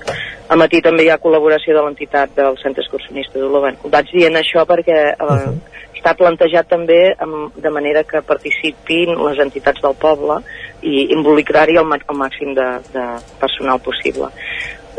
A 0.48 0.58
matí 0.60 0.80
també 0.84 1.06
hi 1.06 1.10
ha 1.10 1.20
col·laboració 1.22 1.74
de 1.74 1.82
l'entitat 1.86 2.36
del 2.36 2.58
Centre 2.62 2.84
Excursionista 2.84 3.40
d'Olor. 3.40 3.72
Ho 3.82 3.90
vaig 3.90 4.12
dient 4.12 4.38
això 4.38 4.62
perquè 4.68 5.00
eh, 5.10 5.54
està 5.96 6.14
plantejat 6.20 6.68
també 6.68 7.00
amb, 7.24 7.56
de 7.56 7.72
manera 7.72 8.04
que 8.04 8.22
participin 8.22 9.16
les 9.24 9.40
entitats 9.40 9.80
del 9.82 9.96
poble 9.96 10.40
i 10.84 11.08
involucrar-hi 11.16 11.78
el, 11.80 11.94
el 11.96 12.18
màxim 12.20 12.54
de, 12.54 12.70
de 12.92 13.04
personal 13.40 13.80
possible. 13.80 14.30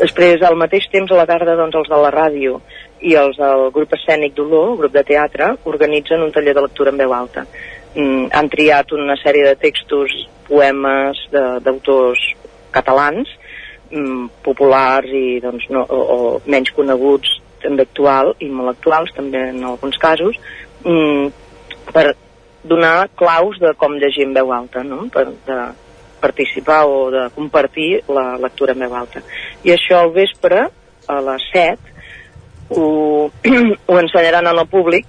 Després, 0.00 0.42
al 0.44 0.58
mateix 0.60 0.88
temps, 0.92 1.10
a 1.10 1.16
la 1.16 1.26
tarda, 1.28 1.56
doncs, 1.56 1.76
els 1.80 1.88
de 1.88 2.00
la 2.02 2.12
ràdio 2.12 2.60
i 3.00 3.14
els 3.16 3.38
del 3.40 3.70
grup 3.72 3.94
escènic 3.96 4.34
d'Olor, 4.36 4.74
grup 4.80 4.92
de 4.92 5.04
teatre, 5.08 5.54
organitzen 5.64 6.24
un 6.24 6.32
taller 6.34 6.54
de 6.56 6.64
lectura 6.64 6.92
en 6.92 7.00
veu 7.00 7.14
alta. 7.16 7.46
Mm, 7.94 8.26
han 8.36 8.50
triat 8.52 8.92
una 8.92 9.16
sèrie 9.20 9.46
de 9.46 9.56
textos, 9.60 10.12
poemes 10.48 11.22
d'autors 11.32 12.20
catalans, 12.74 13.30
mm, 13.90 14.28
populars 14.44 15.08
i 15.16 15.40
doncs, 15.40 15.64
no, 15.72 15.86
o, 15.88 16.00
o 16.16 16.18
menys 16.44 16.74
coneguts, 16.76 17.40
també 17.62 17.86
actual 17.86 18.34
i 18.44 18.50
molt 18.52 18.74
actuals, 18.74 19.12
també 19.16 19.48
en 19.48 19.64
alguns 19.64 19.96
casos, 20.02 20.36
mm, 20.84 21.32
per 21.92 22.12
donar 22.66 23.08
claus 23.16 23.58
de 23.62 23.72
com 23.80 23.96
llegir 23.96 24.26
en 24.26 24.34
veu 24.34 24.52
alta, 24.52 24.82
no? 24.84 25.06
per, 25.12 25.28
de 25.46 25.58
participar 26.26 26.84
o 26.90 27.10
de 27.14 27.26
compartir 27.34 28.02
la 28.10 28.34
lectura 28.42 28.74
veu 28.74 28.94
alta. 28.94 29.22
I 29.64 29.74
això 29.74 30.02
al 30.02 30.14
vespre, 30.14 30.66
a 31.06 31.18
les 31.30 31.50
7, 31.52 31.96
ho, 32.70 32.86
ho 33.90 33.98
ensenyaran 34.00 34.46
al 34.50 34.66
públic 34.66 35.06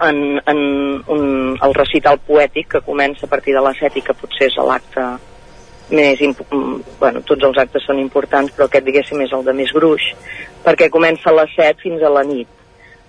en, 0.00 0.40
en 0.46 0.58
un, 1.06 1.58
el 1.60 1.74
recital 1.74 2.20
poètic 2.26 2.70
que 2.76 2.84
comença 2.86 3.26
a 3.26 3.32
partir 3.32 3.54
de 3.56 3.64
les 3.66 3.82
7 3.82 4.00
i 4.00 4.04
que 4.06 4.16
potser 4.16 4.48
és 4.48 4.56
l'acte 4.64 5.08
més 5.90 6.22
bueno, 7.00 7.20
tots 7.26 7.44
els 7.48 7.58
actes 7.58 7.84
són 7.84 7.98
importants 7.98 8.54
però 8.54 8.68
aquest 8.68 8.86
diguéssim 8.86 9.20
és 9.26 9.34
el 9.36 9.44
de 9.44 9.54
més 9.58 9.72
gruix 9.74 10.12
perquè 10.64 10.88
comença 10.88 11.30
a 11.30 11.36
les 11.40 11.52
7 11.58 11.82
fins 11.82 12.06
a 12.06 12.12
la 12.14 12.22
nit 12.24 12.59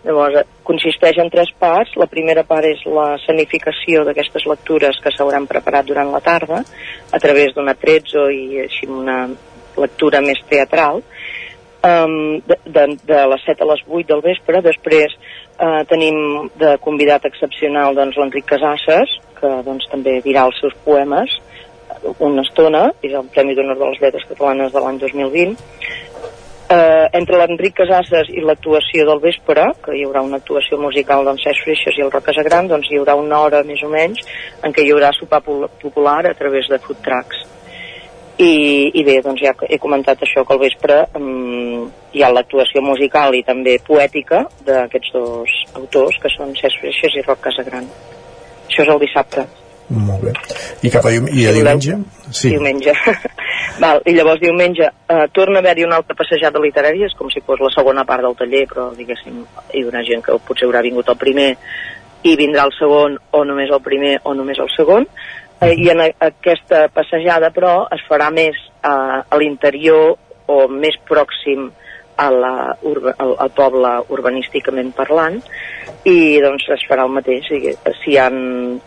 llavors 0.05 0.41
eh, 0.41 0.45
consisteix 0.67 1.19
en 1.21 1.29
tres 1.33 1.51
parts 1.59 1.95
la 1.99 2.09
primera 2.11 2.43
part 2.47 2.67
és 2.69 2.81
la 2.89 3.13
sanificació 3.25 4.05
d'aquestes 4.07 4.47
lectures 4.49 4.99
que 5.03 5.13
s'hauran 5.15 5.47
preparat 5.49 5.87
durant 5.87 6.11
la 6.13 6.23
tarda 6.25 6.63
a 7.11 7.19
través 7.19 7.55
d'un 7.55 7.69
atrezzo 7.71 8.27
i 8.29 8.61
així 8.65 8.89
una 8.89 9.23
lectura 9.77 10.21
més 10.21 10.41
teatral 10.49 10.99
um, 11.01 12.41
de, 12.45 12.57
de, 12.65 12.87
de 13.07 13.21
les 13.33 13.45
7 13.47 13.63
a 13.63 13.69
les 13.71 13.85
8 13.87 14.07
del 14.09 14.25
vespre 14.25 14.63
després 14.65 15.15
eh, 15.15 15.83
tenim 15.89 16.49
de 16.59 16.75
convidat 16.83 17.29
excepcional 17.29 17.95
doncs, 17.95 18.17
l'Enric 18.19 18.49
Casasses 18.51 19.17
que 19.39 19.53
doncs, 19.65 19.87
també 19.93 20.19
dirà 20.25 20.45
els 20.49 20.59
seus 20.61 20.75
poemes 20.85 21.39
una 22.19 22.41
estona, 22.41 22.87
és 23.03 23.13
el 23.13 23.27
Premi 23.33 23.55
d'Honor 23.55 23.77
de 23.77 23.89
les 23.91 24.01
Lletres 24.01 24.25
Catalanes 24.29 24.71
de 24.73 24.81
l'any 24.83 24.97
2020. 25.01 25.57
Eh, 26.71 27.07
entre 27.17 27.35
l'Enric 27.35 27.73
Casasses 27.81 28.29
i 28.31 28.39
l'actuació 28.47 29.03
del 29.09 29.19
vespre, 29.19 29.65
que 29.83 29.95
hi 29.97 30.05
haurà 30.05 30.21
una 30.23 30.37
actuació 30.39 30.77
musical 30.79 31.25
d'en 31.27 31.39
Cesc 31.41 31.65
Freixes 31.65 31.97
i 31.97 32.03
el 32.05 32.11
Roca 32.13 32.31
Gran, 32.47 32.69
doncs 32.71 32.87
hi 32.87 32.99
haurà 32.99 33.17
una 33.19 33.41
hora 33.43 33.59
més 33.67 33.81
o 33.83 33.89
menys 33.91 34.21
en 34.63 34.71
què 34.71 34.85
hi 34.85 34.93
haurà 34.93 35.09
sopar 35.17 35.41
popular 35.43 36.21
a 36.29 36.33
través 36.37 36.69
de 36.71 36.79
food 36.79 37.01
trucks. 37.03 37.43
I, 38.37 38.53
i 38.95 39.03
bé, 39.03 39.17
doncs 39.25 39.43
ja 39.43 39.51
he 39.67 39.77
comentat 39.83 40.23
això 40.23 40.45
que 40.47 40.55
al 40.55 40.61
vespre 40.63 41.01
um, 41.19 41.89
hi 42.15 42.23
ha 42.23 42.31
l'actuació 42.31 42.81
musical 42.85 43.35
i 43.35 43.43
també 43.43 43.75
poètica 43.83 44.45
d'aquests 44.63 45.11
dos 45.17 45.57
autors 45.75 46.23
que 46.23 46.31
són 46.31 46.55
Cesc 46.55 46.79
Freixes 46.79 47.19
i 47.19 47.25
Roc 47.27 47.43
Casagran 47.49 47.91
això 48.71 48.85
és 48.85 48.93
el 48.95 49.03
dissabte 49.03 49.43
Molt 49.91 50.23
bé. 50.23 50.31
I 50.87 50.89
cap 50.93 51.05
a, 51.05 51.11
dium 51.11 51.27
i 51.27 51.45
a 51.49 51.53
diumenge? 51.55 51.97
Sí. 52.31 52.53
diumenge 52.53 52.93
Val, 53.83 53.99
i 54.07 54.13
llavors 54.15 54.39
diumenge 54.39 54.87
eh, 54.87 55.25
torna 55.35 55.59
a 55.59 55.63
haver-hi 55.63 55.83
una 55.83 55.97
altra 55.99 56.15
passejada 56.15 56.61
literària 56.63 57.09
és 57.09 57.15
com 57.19 57.31
si 57.33 57.43
fos 57.43 57.59
la 57.59 57.71
segona 57.75 58.05
part 58.07 58.23
del 58.23 58.37
taller 58.39 58.63
però 58.71 58.87
diguéssim 58.95 59.41
hi 59.73 59.83
haurà 59.83 60.03
gent 60.07 60.23
que 60.23 60.37
potser 60.47 60.69
haurà 60.69 60.83
vingut 60.85 61.11
el 61.11 61.19
primer 61.19 61.49
i 62.23 62.37
vindrà 62.39 62.63
el 62.69 62.75
segon 62.77 63.17
o 63.35 63.43
només 63.47 63.71
el 63.73 63.83
primer 63.83 64.17
o 64.23 64.35
només 64.37 64.61
el 64.63 64.71
segon 64.77 65.07
eh, 65.07 65.73
i 65.75 65.91
en 65.91 66.05
a, 66.05 66.09
aquesta 66.29 66.85
passejada 66.93 67.51
però 67.51 67.75
es 67.91 68.05
farà 68.07 68.29
més 68.31 68.55
eh, 68.55 69.19
a 69.27 69.41
l'interior 69.41 70.15
o 70.51 70.67
més 70.71 70.95
pròxim 71.09 71.67
a 72.21 72.29
la, 72.33 72.55
urba, 72.85 73.13
al, 73.17 73.35
al 73.45 73.53
poble 73.57 73.91
urbanísticament 74.13 74.91
parlant 74.97 75.39
i 76.07 76.39
doncs 76.43 76.67
es 76.75 76.83
farà 76.89 77.05
el 77.07 77.15
mateix. 77.15 77.47
Si, 77.47 77.73
si 78.01 78.13
hi 78.13 78.19
ha 78.21 78.27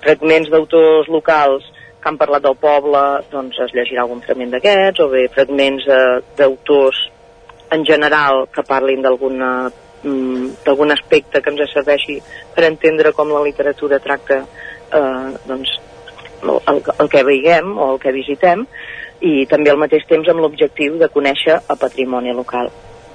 fragments 0.05 0.51
d'autors 0.53 1.11
locals 1.13 1.67
que 2.05 2.11
han 2.11 2.21
parlat 2.21 2.45
del 2.45 2.59
poble 2.61 3.01
doncs 3.33 3.59
es 3.65 3.73
llegirà 3.73 4.05
algun 4.05 4.21
fragment 4.25 4.53
d'aquests 4.53 5.01
o 5.01 5.09
bé 5.13 5.25
fragments 5.33 5.87
eh, 5.89 6.21
d'autors 6.37 7.01
en 7.73 7.87
general 7.89 8.45
que 8.53 8.67
parlin 8.69 9.01
d'alguna 9.03 9.51
mm, 9.71 10.51
d'algun 10.67 10.93
aspecte 10.93 11.41
que 11.41 11.55
ens 11.55 11.73
serveixi 11.73 12.19
per 12.55 12.69
entendre 12.69 13.15
com 13.17 13.33
la 13.33 13.43
literatura 13.47 14.03
tracta 14.05 14.43
eh, 14.45 15.31
doncs, 15.49 15.79
el, 16.45 16.83
el, 16.99 17.09
que 17.09 17.25
veiguem 17.25 17.73
o 17.79 17.95
el 17.95 18.03
que 18.03 18.13
visitem 18.13 18.67
i 19.25 19.47
també 19.49 19.73
al 19.73 19.81
mateix 19.81 20.05
temps 20.11 20.29
amb 20.29 20.45
l'objectiu 20.45 20.99
de 21.01 21.09
conèixer 21.09 21.57
el 21.63 21.81
patrimoni 21.81 22.37
local 22.37 22.69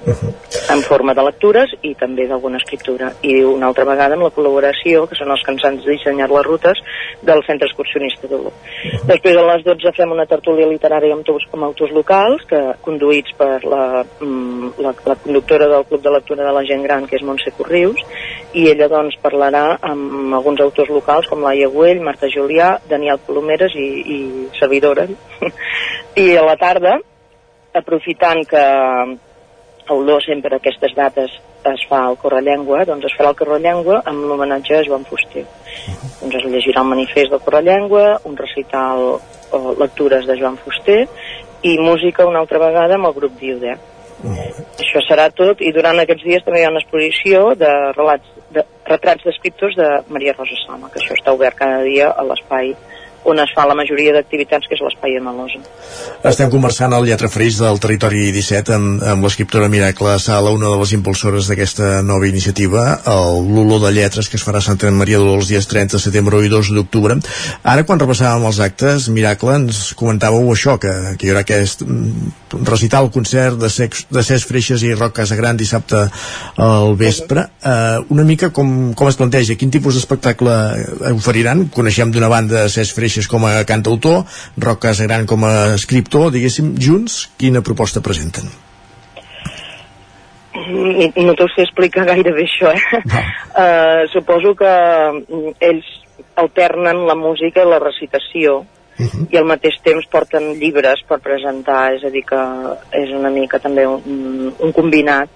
en 0.06 0.82
forma 0.86 1.14
de 1.14 1.26
lectures 1.26 1.74
i 1.84 1.94
també 2.00 2.28
d'alguna 2.30 2.62
escriptura. 2.62 3.12
I 3.22 3.42
una 3.44 3.70
altra 3.70 3.86
vegada 3.90 4.16
amb 4.16 4.28
la 4.28 4.34
col·laboració 4.36 5.06
que 5.10 5.18
són 5.20 5.32
els 5.34 5.44
que 5.46 5.56
ens 5.56 5.66
han 5.66 5.80
dissenyat 5.84 6.32
les 6.32 6.46
rutes 6.46 6.82
del 7.26 7.44
centre 7.48 7.68
excursionista 7.68 8.30
d'Oló 8.30 8.54
després 9.10 9.38
a 9.38 9.44
les 9.44 9.64
12 9.66 9.92
fem 9.98 10.12
una 10.14 10.26
tertúlia 10.30 10.68
literària 10.70 11.14
amb, 11.14 11.24
autors, 11.24 11.46
amb 11.54 11.68
autors 11.68 11.92
locals 11.96 12.46
que 12.50 12.60
conduïts 12.86 13.36
per 13.40 13.60
la, 13.66 14.04
mm, 14.22 14.72
la, 14.86 14.94
la 15.12 15.18
conductora 15.24 15.68
del 15.72 15.86
Club 15.90 16.04
de 16.06 16.14
Lectura 16.16 16.48
de 16.48 16.54
la 16.56 16.64
Gent 16.70 16.86
Gran 16.88 17.08
que 17.10 17.18
és 17.20 17.26
Montse 17.26 17.54
Corrius 17.58 18.02
i 18.54 18.68
ella 18.72 18.90
doncs 18.92 19.20
parlarà 19.24 19.66
amb 19.92 20.34
alguns 20.40 20.64
autors 20.66 20.92
locals 20.94 21.30
com 21.30 21.44
Laia 21.46 21.70
Güell, 21.74 22.04
Marta 22.06 22.32
Julià 22.32 22.76
Daniel 22.90 23.22
Colomeres 23.26 23.76
i, 23.76 23.88
i 24.16 24.20
servidora 24.60 25.08
i 26.24 26.30
a 26.36 26.46
la 26.46 26.58
tarda 26.60 27.00
aprofitant 27.80 28.46
que 28.50 28.64
Olor 29.96 30.24
sempre 30.24 30.56
aquestes 30.56 30.94
dates 30.96 31.34
es 31.70 31.84
fa 31.90 32.06
el 32.10 32.18
Correllengua, 32.22 32.86
doncs 32.88 33.10
es 33.10 33.16
farà 33.18 33.34
el 33.34 33.38
Correllengua 33.40 34.02
amb 34.10 34.26
l'homenatge 34.30 34.78
a 34.78 34.86
Joan 34.88 35.06
Fuster. 35.10 35.46
Doncs 36.22 36.40
es 36.40 36.48
llegirà 36.48 36.84
el 36.84 36.92
manifest 36.94 37.34
del 37.34 37.44
Correllengua, 37.46 38.20
un 38.30 38.38
recital 38.38 39.06
o 39.52 39.76
lectures 39.80 40.28
de 40.30 40.38
Joan 40.40 40.58
Fuster 40.62 41.02
i 41.66 41.78
música 41.82 42.28
una 42.28 42.40
altra 42.44 42.62
vegada 42.62 42.96
amb 42.96 43.10
el 43.10 43.16
grup 43.18 43.40
Diude. 43.40 43.76
Això 44.20 45.00
serà 45.08 45.30
tot 45.32 45.62
i 45.64 45.72
durant 45.76 46.00
aquests 46.02 46.26
dies 46.28 46.44
també 46.44 46.62
hi 46.62 46.68
ha 46.68 46.72
una 46.74 46.82
exposició 46.84 47.54
de, 47.60 47.70
relats, 47.96 48.28
de 48.52 48.66
retrats 48.90 49.24
d'escriptors 49.24 49.78
de 49.80 49.88
Maria 50.12 50.36
Rosa 50.36 50.58
Sama, 50.66 50.90
que 50.92 51.00
això 51.00 51.16
està 51.16 51.36
obert 51.36 51.56
cada 51.60 51.84
dia 51.88 52.12
a 52.12 52.26
l'espai 52.28 52.74
on 53.28 53.40
es 53.40 53.52
fa 53.56 53.66
la 53.68 53.76
majoria 53.76 54.14
d'activitats, 54.16 54.68
que 54.68 54.78
és 54.78 54.82
l'espai 54.84 55.16
de 55.18 55.22
Malosa. 55.24 55.60
Estem 56.30 56.50
conversant 56.52 56.94
al 56.96 57.06
Lletra 57.08 57.30
Freix 57.32 57.60
del 57.60 57.80
Territori 57.84 58.30
17 58.36 58.76
amb, 58.76 59.04
amb 59.14 59.26
l'escriptora 59.26 59.70
Miracle 59.72 60.16
Sala, 60.24 60.54
una 60.56 60.72
de 60.72 60.80
les 60.80 60.94
impulsores 60.96 61.50
d'aquesta 61.50 62.02
nova 62.06 62.28
iniciativa, 62.28 62.86
el 63.12 63.44
Lulo 63.50 63.80
de 63.84 63.92
Lletres, 63.96 64.30
que 64.30 64.40
es 64.40 64.46
farà 64.46 64.64
a 64.64 64.66
Santa 64.66 64.92
Maria 64.96 65.20
d'Oló 65.20 65.38
els 65.40 65.52
dies 65.52 65.68
30 65.68 65.98
de 65.98 66.04
setembre 66.04 66.40
i 66.46 66.52
2 66.52 66.72
d'octubre. 66.78 67.20
Ara, 67.64 67.84
quan 67.84 68.00
repassàvem 68.00 68.48
els 68.50 68.62
actes, 68.64 69.10
Miracle, 69.12 69.58
ens 69.64 69.82
comentàveu 70.00 70.48
això, 70.54 70.78
que, 70.80 70.94
que 71.20 71.28
hi 71.28 71.34
haurà 71.34 71.44
aquest 71.44 71.84
mm, 71.86 72.64
recital, 72.70 73.12
concert 73.12 73.60
de, 73.60 73.72
sex, 73.74 74.06
de 74.12 74.24
Cesc 74.26 74.50
Freixes 74.52 74.84
i 74.88 74.94
Roc 74.96 75.18
Casagran 75.20 75.60
dissabte 75.60 76.06
al 76.60 76.96
vespre. 77.00 77.48
Uh, 77.60 78.06
una 78.16 78.26
mica 78.28 78.52
com, 78.56 78.94
com 78.96 79.12
es 79.12 79.20
planteja, 79.20 79.58
quin 79.60 79.72
tipus 79.74 79.98
d'espectacle 79.98 80.56
oferiran? 81.14 81.68
Coneixem 81.74 82.14
d'una 82.16 82.32
banda 82.32 82.68
Cesc 82.72 82.96
Freixes 82.96 83.09
com 83.32 83.46
a 83.46 83.64
cantautor, 83.66 84.26
Roc 84.58 84.82
Casagran 84.86 85.26
com 85.26 85.46
a 85.46 85.74
escriptor, 85.76 86.32
diguéssim, 86.32 86.76
junts, 86.78 87.30
quina 87.38 87.62
proposta 87.66 88.02
presenten? 88.06 88.50
Mm, 90.54 91.26
no 91.26 91.36
t'ho 91.38 91.48
sé 91.54 91.64
explicar 91.66 92.06
gaire 92.10 92.34
bé 92.36 92.46
això, 92.46 92.74
eh? 92.74 93.02
No. 93.06 93.24
Uh, 93.54 94.04
suposo 94.14 94.54
que 94.60 94.70
mm, 94.70 95.56
ells 95.70 95.90
alternen 96.40 97.06
la 97.08 97.16
música 97.16 97.64
i 97.64 97.70
la 97.70 97.80
recitació 97.82 98.60
uh 98.60 99.06
-huh. 99.06 99.28
i 99.32 99.38
al 99.38 99.46
mateix 99.46 99.80
temps 99.84 100.06
porten 100.12 100.54
llibres 100.60 101.04
per 101.08 101.20
presentar, 101.20 101.94
és 101.96 102.04
a 102.04 102.10
dir 102.10 102.24
que 102.26 102.42
és 102.92 103.10
una 103.12 103.30
mica 103.30 103.60
també 103.60 103.88
un, 103.88 104.54
un 104.60 104.72
combinat, 104.72 105.30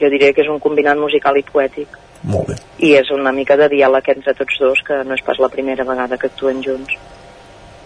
jo 0.00 0.08
diria 0.08 0.32
que 0.32 0.42
és 0.42 0.48
un 0.48 0.58
combinat 0.58 0.96
musical 0.96 1.36
i 1.36 1.42
poètic. 1.42 1.88
Molt 2.22 2.48
bé. 2.48 2.54
I 2.78 2.94
és 2.96 3.10
una 3.10 3.32
mica 3.32 3.56
de 3.56 3.68
diàleg 3.68 4.08
entre 4.08 4.34
tots 4.34 4.58
dos, 4.60 4.82
que 4.86 5.04
no 5.04 5.14
és 5.14 5.22
pas 5.22 5.38
la 5.38 5.48
primera 5.48 5.84
vegada 5.84 6.18
que 6.18 6.26
actuen 6.26 6.62
junts. 6.62 6.92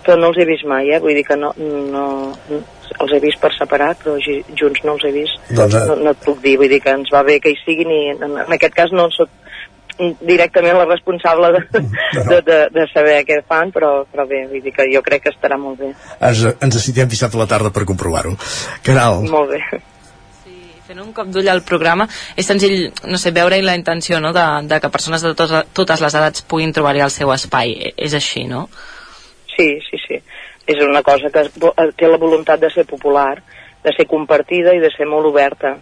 Però 0.05 0.17
no 0.21 0.31
els 0.33 0.39
he 0.39 0.45
vist 0.49 0.67
mai, 0.69 0.91
eh? 0.93 1.01
Vull 1.01 1.17
dir 1.17 1.25
que 1.25 1.37
no, 1.41 1.53
no, 1.59 2.05
els 2.53 3.15
he 3.15 3.21
vist 3.23 3.41
per 3.41 3.53
separat, 3.57 4.03
però 4.03 4.19
junts 4.21 4.85
no 4.85 4.97
els 4.97 5.07
he 5.09 5.13
vist. 5.15 5.39
Doncs, 5.51 5.79
no, 5.89 5.97
no 6.03 6.13
et 6.13 6.21
puc 6.27 6.43
dir, 6.45 6.59
vull 6.61 6.69
dir 6.73 6.83
que 6.85 6.93
ens 6.93 7.13
va 7.15 7.25
bé 7.27 7.39
que 7.41 7.55
hi 7.55 7.57
siguin 7.63 7.91
i 7.95 8.03
en, 8.13 8.37
en 8.45 8.59
aquest 8.59 8.77
cas 8.77 8.93
no 8.93 9.09
soc 9.15 9.33
directament 10.27 10.77
la 10.77 10.85
responsable 10.89 11.53
de, 11.55 11.81
de, 12.29 12.41
de, 12.43 12.59
de 12.75 12.87
saber 12.93 13.21
què 13.29 13.41
fan, 13.47 13.71
però, 13.75 14.03
però 14.11 14.27
bé, 14.27 14.45
vull 14.51 14.63
dir 14.65 14.75
que 14.75 14.89
jo 14.91 15.03
crec 15.07 15.27
que 15.27 15.33
estarà 15.35 15.59
molt 15.61 15.79
bé. 15.81 15.93
Ens, 16.19 16.45
ens 16.67 16.79
citem 16.83 17.11
dissabte 17.11 17.39
a 17.39 17.45
la 17.45 17.51
tarda 17.51 17.71
per 17.75 17.87
comprovar-ho. 17.89 18.35
Caral, 18.87 19.23
Molt 19.31 19.55
bé. 19.55 19.63
fent 20.85 21.01
un 21.01 21.15
cop 21.17 21.31
d'ull 21.33 21.49
al 21.49 21.63
programa 21.65 22.05
és 22.37 22.45
senzill, 22.45 22.91
no 23.09 23.17
sé, 23.17 23.31
veure 23.33 23.57
la 23.65 23.77
intenció 23.79 24.19
no? 24.21 24.35
de, 24.37 24.45
de 24.69 24.81
que 24.83 24.91
persones 24.93 25.23
de 25.25 25.33
totes, 25.33 25.71
totes 25.73 26.03
les 26.05 26.17
edats 26.21 26.45
puguin 26.45 26.75
trobar-hi 26.77 27.01
el 27.07 27.15
seu 27.15 27.33
espai 27.33 27.73
E- 27.73 27.95
és 28.05 28.13
així, 28.19 28.45
no? 28.51 28.67
Sí, 29.57 29.79
sí, 29.89 30.01
sí. 30.07 30.21
És 30.67 30.81
una 30.85 31.03
cosa 31.03 31.31
que 31.31 31.45
eh, 31.47 31.91
té 31.97 32.09
la 32.09 32.21
voluntat 32.21 32.61
de 32.61 32.71
ser 32.73 32.87
popular, 32.89 33.37
de 33.85 33.93
ser 33.97 34.07
compartida 34.09 34.75
i 34.75 34.81
de 34.81 34.91
ser 34.95 35.07
molt 35.07 35.29
oberta 35.29 35.77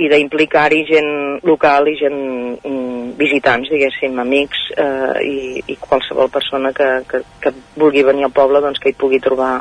i 0.00 0.08
d'implicar-hi 0.10 0.80
gent 0.88 1.10
local 1.46 1.86
i 1.86 1.94
gent 2.00 2.16
mm, 2.56 3.12
visitants, 3.20 3.70
diguéssim, 3.70 4.16
amics 4.18 4.64
eh, 4.74 5.20
i, 5.22 5.36
i 5.70 5.76
qualsevol 5.78 6.32
persona 6.34 6.72
que, 6.74 6.88
que, 7.10 7.20
que 7.42 7.52
vulgui 7.78 8.02
venir 8.02 8.26
al 8.26 8.34
poble 8.34 8.62
doncs 8.64 8.82
que 8.82 8.90
hi 8.90 8.98
pugui 8.98 9.20
trobar 9.22 9.52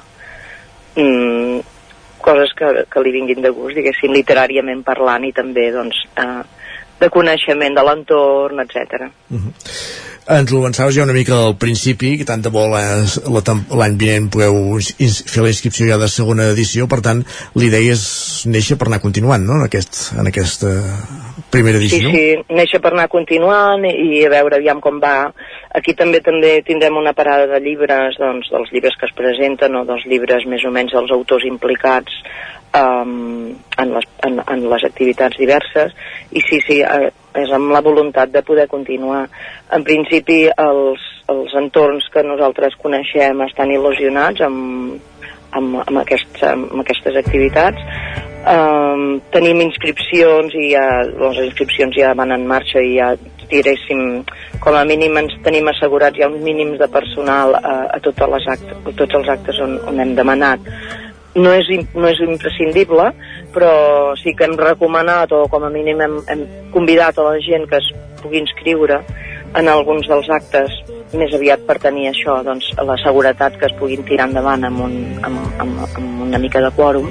mm, 0.95 1.59
coses 2.23 2.55
que, 2.57 2.71
que 2.89 3.03
li 3.03 3.13
vinguin 3.13 3.43
de 3.45 3.51
gust, 3.53 3.75
diguéssim, 3.77 4.15
literàriament 4.15 4.81
parlant 4.87 5.27
i 5.27 5.33
també 5.35 5.67
doncs, 5.75 5.99
eh, 6.17 6.41
de 7.03 7.09
coneixement 7.13 7.75
de 7.75 7.83
l'entorn, 7.83 8.63
etc. 8.63 9.09
ens 10.27 10.51
ho 10.53 10.59
avançaves 10.59 10.95
ja 10.95 11.03
una 11.03 11.13
mica 11.15 11.35
al 11.35 11.57
principi, 11.59 12.17
que 12.17 12.25
tant 12.25 12.41
de 12.43 12.49
bo 12.49 12.65
l'any 12.71 13.97
vinent 13.99 14.29
ins- 14.33 15.23
fer 15.27 15.43
la 15.43 15.49
inscripció 15.51 15.87
ja 15.89 15.97
de 15.97 16.07
segona 16.07 16.49
edició, 16.53 16.87
per 16.87 17.01
tant, 17.01 17.23
l'idea 17.55 17.91
és 17.93 18.45
néixer 18.47 18.77
per 18.77 18.87
anar 18.87 19.01
continuant, 19.03 19.43
no?, 19.43 19.59
en, 19.59 19.65
aquest, 19.67 20.13
en 20.17 20.27
aquesta 20.27 20.71
primera 21.51 21.77
Sí, 21.79 21.85
edició. 21.85 22.09
sí, 22.09 22.55
néixer 22.55 22.79
per 22.81 22.93
anar 22.93 23.09
continuant 23.09 23.83
i 23.85 24.23
a 24.25 24.29
veure 24.29 24.57
aviam 24.57 24.79
com 24.81 24.99
va. 25.03 25.33
Aquí 25.75 25.93
també 25.97 26.21
també 26.21 26.61
tindrem 26.65 26.95
una 26.97 27.13
parada 27.13 27.47
de 27.47 27.59
llibres, 27.59 28.15
doncs, 28.19 28.49
dels 28.53 28.71
llibres 28.71 28.95
que 28.99 29.05
es 29.09 29.13
presenten 29.17 29.75
o 29.75 29.85
dels 29.85 30.05
llibres 30.05 30.45
més 30.47 30.63
o 30.65 30.71
menys 30.71 30.93
dels 30.93 31.11
autors 31.11 31.45
implicats 31.49 32.13
um, 32.73 33.55
en, 33.77 33.93
les, 33.93 34.07
en, 34.27 34.39
en 34.47 34.65
les 34.69 34.85
activitats 34.89 35.37
diverses 35.39 35.93
i 36.31 36.41
sí, 36.47 36.59
sí, 36.65 36.81
eh, 36.81 37.11
és 37.39 37.53
amb 37.53 37.71
la 37.73 37.81
voluntat 37.85 38.33
de 38.33 38.43
poder 38.45 38.67
continuar. 38.71 39.25
En 39.73 39.85
principi, 39.85 40.45
els, 40.49 41.05
els 41.33 41.55
entorns 41.57 42.09
que 42.13 42.25
nosaltres 42.25 42.77
coneixem 42.81 43.41
estan 43.47 43.73
il·lusionats 43.73 44.43
amb, 44.45 44.99
amb, 45.53 45.79
amb, 45.85 45.99
aquests, 46.03 46.43
amb 46.49 46.81
aquestes 46.83 47.17
activitats. 47.23 47.81
Um, 48.43 49.21
tenim 49.31 49.61
inscripcions 49.63 50.51
i 50.59 50.73
ja, 50.73 50.83
les 51.07 51.37
inscripcions 51.45 51.95
ja 51.95 52.11
van 52.17 52.33
en 52.35 52.43
marxa 52.49 52.81
i 52.83 52.97
ja 52.97 53.13
diréssim, 53.53 54.23
com 54.63 54.75
a 54.75 54.83
mínim 54.87 55.15
ens 55.21 55.35
tenim 55.45 55.69
assegurats 55.71 56.19
ja 56.19 56.27
uns 56.27 56.43
mínims 56.43 56.79
de 56.81 56.89
personal 56.91 57.55
a, 57.55 57.73
a, 57.85 58.01
totes 58.03 58.31
les 58.33 58.49
actes, 58.55 58.75
a 58.83 58.93
tots 58.99 59.19
els 59.19 59.31
actes 59.31 59.61
on, 59.63 59.77
on 59.87 60.01
hem 60.03 60.13
demanat 60.17 60.67
no 61.35 61.53
és, 61.53 61.69
no 61.95 62.07
és 62.09 62.21
imprescindible, 62.25 63.09
però 63.53 63.73
sí 64.19 64.35
que 64.37 64.47
hem 64.47 64.57
recomanat 64.59 65.33
o 65.33 65.45
com 65.49 65.65
a 65.65 65.71
mínim 65.73 66.01
hem, 66.01 66.17
hem 66.29 66.43
convidat 66.73 67.17
a 67.17 67.29
la 67.31 67.37
gent 67.41 67.67
que 67.69 67.79
es 67.81 67.89
pugui 68.21 68.41
inscriure 68.41 69.01
en 69.53 69.69
alguns 69.69 70.07
dels 70.09 70.29
actes 70.33 70.73
més 71.13 71.33
aviat 71.37 71.61
per 71.67 71.77
tenir 71.81 72.07
això, 72.09 72.39
doncs, 72.45 72.71
la 72.81 72.97
seguretat 73.03 73.59
que 73.59 73.69
es 73.69 73.75
puguin 73.77 74.01
tirar 74.07 74.27
endavant 74.29 74.65
amb, 74.69 74.81
un, 74.87 74.95
amb, 75.21 75.43
amb, 75.61 75.83
amb 75.85 76.23
una 76.27 76.41
mica 76.41 76.61
de 76.63 76.71
quòrum 76.73 77.09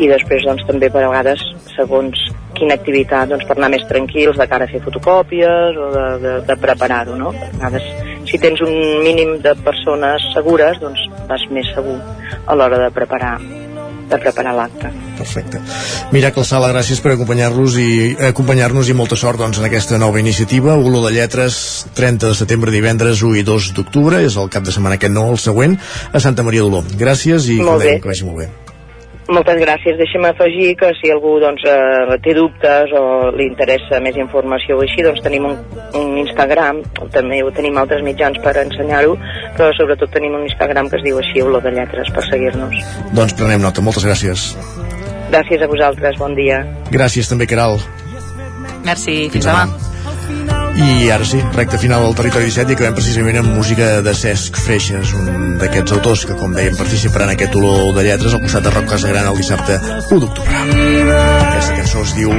i 0.00 0.08
després 0.08 0.46
doncs, 0.48 0.64
també 0.68 0.88
per 0.90 1.04
vegades 1.04 1.44
segons 1.74 2.24
quina 2.56 2.78
activitat 2.78 3.28
doncs, 3.28 3.44
per 3.48 3.58
anar 3.58 3.74
més 3.74 3.84
tranquils 3.90 4.40
de 4.40 4.48
cara 4.48 4.64
a 4.64 4.72
fer 4.72 4.80
fotocòpies 4.86 5.76
o 5.76 5.90
de, 5.92 6.06
de, 6.24 6.34
de 6.48 6.58
preparar-ho 6.64 7.18
no? 7.20 7.34
a 7.34 7.52
vegades 7.58 8.13
si 8.34 8.40
tens 8.42 8.58
un 8.66 8.72
mínim 9.06 9.36
de 9.44 9.52
persones 9.62 10.24
segures 10.34 10.80
doncs 10.82 11.04
vas 11.28 11.42
més 11.54 11.68
segur 11.70 12.00
a 12.50 12.56
l'hora 12.58 12.80
de 12.82 12.88
preparar 12.90 13.36
de 14.04 14.18
preparar 14.20 14.52
l'acte. 14.52 14.90
Perfecte. 15.16 15.60
Miracle 16.12 16.42
Sala, 16.44 16.68
gràcies 16.74 16.98
per 17.00 17.14
acompanyar-nos 17.14 17.78
i 17.80 17.86
acompanyar-nos 18.28 18.90
i 18.90 18.96
molta 18.98 19.16
sort 19.16 19.40
doncs, 19.40 19.62
en 19.62 19.68
aquesta 19.70 19.96
nova 20.02 20.20
iniciativa. 20.20 20.74
Olor 20.74 21.06
de 21.06 21.14
Lletres, 21.14 21.86
30 21.96 22.34
de 22.34 22.40
setembre, 22.42 22.74
divendres 22.74 23.22
1 23.22 23.40
i 23.40 23.46
2 23.46 23.70
d'octubre, 23.78 24.20
és 24.26 24.36
el 24.36 24.52
cap 24.52 24.66
de 24.66 24.74
setmana 24.74 24.98
aquest 24.98 25.14
no, 25.14 25.24
el 25.32 25.40
següent, 25.40 25.78
a 26.12 26.20
Santa 26.20 26.44
Maria 26.44 26.66
d'Olor. 26.66 26.92
Gràcies 27.00 27.48
i 27.54 27.62
Molt 27.62 27.86
que, 27.86 27.96
que 28.02 28.12
vagi 28.12 28.28
molt 28.28 28.42
bé. 28.42 28.50
Moltes 29.32 29.56
gràcies. 29.56 29.96
Deixa'm 29.96 30.26
afegir 30.28 30.74
que 30.76 30.90
si 30.98 31.10
algú 31.12 31.38
doncs, 31.40 31.62
eh, 31.64 32.16
té 32.24 32.34
dubtes 32.36 32.92
o 32.92 33.30
li 33.32 33.46
interessa 33.48 34.00
més 34.04 34.16
informació 34.20 34.76
o 34.76 34.82
així, 34.84 35.00
doncs 35.06 35.22
tenim 35.24 35.46
un, 35.48 35.56
un 35.96 36.18
Instagram, 36.20 36.82
també 37.14 37.40
ho 37.42 37.50
tenim 37.56 37.78
altres 37.80 38.04
mitjans 38.04 38.36
per 38.44 38.56
ensenyar-ho, 38.64 39.16
però 39.56 39.70
sobretot 39.78 40.12
tenim 40.12 40.36
un 40.36 40.44
Instagram 40.48 40.90
que 40.90 41.00
es 41.00 41.06
diu 41.06 41.22
així, 41.22 41.40
Olor 41.40 41.64
de 41.64 41.72
Lletres, 41.72 42.12
per 42.12 42.26
seguir-nos. 42.28 42.76
Doncs 43.16 43.36
prenem 43.40 43.64
nota, 43.64 43.80
moltes 43.80 44.04
gràcies. 44.04 44.52
Gràcies 45.32 45.64
a 45.64 45.70
vosaltres, 45.72 46.20
bon 46.20 46.36
dia. 46.36 46.60
Gràcies 46.92 47.32
també, 47.32 47.48
Caral. 47.48 47.80
Merci, 48.84 49.30
Fins 49.32 49.48
demà. 49.48 50.63
I 50.74 51.10
ara 51.14 51.24
sí, 51.24 51.38
recte 51.54 51.78
final 51.78 52.02
del 52.02 52.16
Territori 52.18 52.48
17 52.50 52.72
i 52.72 52.76
acabem 52.76 52.96
precisament 52.96 53.38
amb 53.38 53.52
música 53.54 54.00
de 54.02 54.14
Cesc 54.18 54.58
Freixas, 54.58 55.12
un 55.14 55.58
d'aquests 55.60 55.94
autors 55.94 56.24
que, 56.26 56.34
com 56.38 56.56
dèiem, 56.56 56.74
participaran 56.78 57.30
en 57.30 57.36
aquest 57.36 57.54
olor 57.60 57.92
de 57.94 58.06
lletres 58.08 58.34
al 58.34 58.42
costat 58.42 58.66
de 58.66 58.72
Roc 58.74 58.88
Casagran 58.90 59.28
el 59.30 59.38
dissabte 59.38 59.78
1 60.10 60.18
d'octubre. 60.24 60.64
Aquesta 61.20 61.78
cançó 61.78 62.02
es 62.02 62.16
diu 62.18 62.34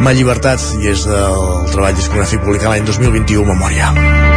Ma 0.00 0.14
llibertat 0.16 0.64
i 0.80 0.88
és 0.94 1.04
del 1.08 1.44
treball 1.74 2.00
discogràfic 2.00 2.40
publicat 2.46 2.72
l'any 2.72 2.88
2021, 2.88 3.44
Memòria. 3.52 4.33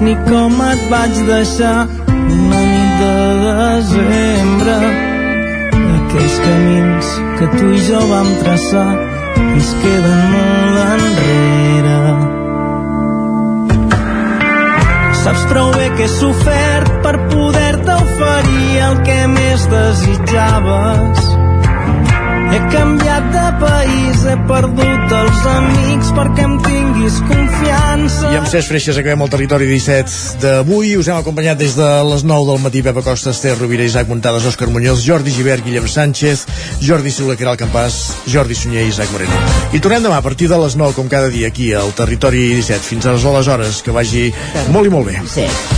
Ni 0.00 0.14
com 0.28 0.60
et 0.70 0.82
vaig 0.90 1.14
deixar 1.26 1.86
una 2.08 2.60
nit 2.72 2.90
de 3.02 3.14
desembre. 3.44 4.76
Aquells 5.98 6.36
camins 6.44 7.12
que 7.38 7.48
tu 7.56 7.70
i 7.74 7.80
jo 7.88 8.02
vam 8.12 8.28
traçar 8.42 8.90
ens 9.42 9.72
queden 9.82 10.20
molt 10.34 10.78
enrere. 10.86 12.00
Saps 15.22 15.48
prou 15.52 15.72
bé 15.76 15.88
que 15.96 16.06
he 16.06 16.12
sofert 16.14 16.92
per 17.06 17.16
poder-te 17.32 17.98
oferir 18.04 18.84
el 18.90 19.02
que 19.08 19.18
més 19.34 19.66
desitjaves. 19.72 21.27
He 22.48 22.58
canviat 22.72 23.26
de 23.32 23.46
país, 23.60 24.22
he 24.24 24.34
perdut 24.48 25.12
els 25.18 25.40
amics 25.52 26.12
perquè 26.16 26.46
em 26.46 26.54
tinguis 26.64 27.18
confiança. 27.28 28.30
I 28.32 28.38
amb 28.38 28.48
Cesc 28.48 28.70
Freixas 28.70 29.00
acabem 29.00 29.24
el 29.26 29.32
territori 29.34 29.68
17 29.68 30.40
d'avui. 30.42 30.94
Us 30.96 31.10
hem 31.10 31.18
acompanyat 31.20 31.60
des 31.60 31.76
de 31.76 31.88
les 32.08 32.24
9 32.24 32.48
del 32.48 32.62
matí 32.64 32.82
Pepa 32.86 33.04
Costa, 33.04 33.34
Esther 33.36 33.52
Rovira, 33.58 33.84
Isaac 33.84 34.08
Montades, 34.08 34.46
Òscar 34.48 34.70
Muñoz, 34.72 35.04
Jordi 35.04 35.34
Givert, 35.36 35.66
Guillem 35.66 35.88
Sánchez, 35.92 36.46
Jordi 36.80 37.12
Silva, 37.12 37.36
Caral 37.36 37.60
Campàs, 37.60 37.98
Jordi 38.32 38.56
Sunyer 38.56 38.86
i 38.86 38.94
Isaac 38.94 39.12
Moreno. 39.12 39.42
I 39.76 39.82
tornem 39.84 40.08
demà 40.08 40.22
a 40.22 40.24
partir 40.24 40.48
de 40.48 40.56
les 40.64 40.78
9, 40.80 40.96
com 40.96 41.12
cada 41.12 41.28
dia, 41.28 41.52
aquí 41.52 41.74
al 41.76 41.92
territori 41.92 42.48
17. 42.56 42.80
Fins 42.94 43.04
a 43.04 43.18
les 43.18 43.52
hores, 43.52 43.82
que 43.84 43.92
vagi 43.92 44.30
molt 44.72 44.88
i 44.88 44.94
molt 44.96 45.12
bé. 45.12 45.77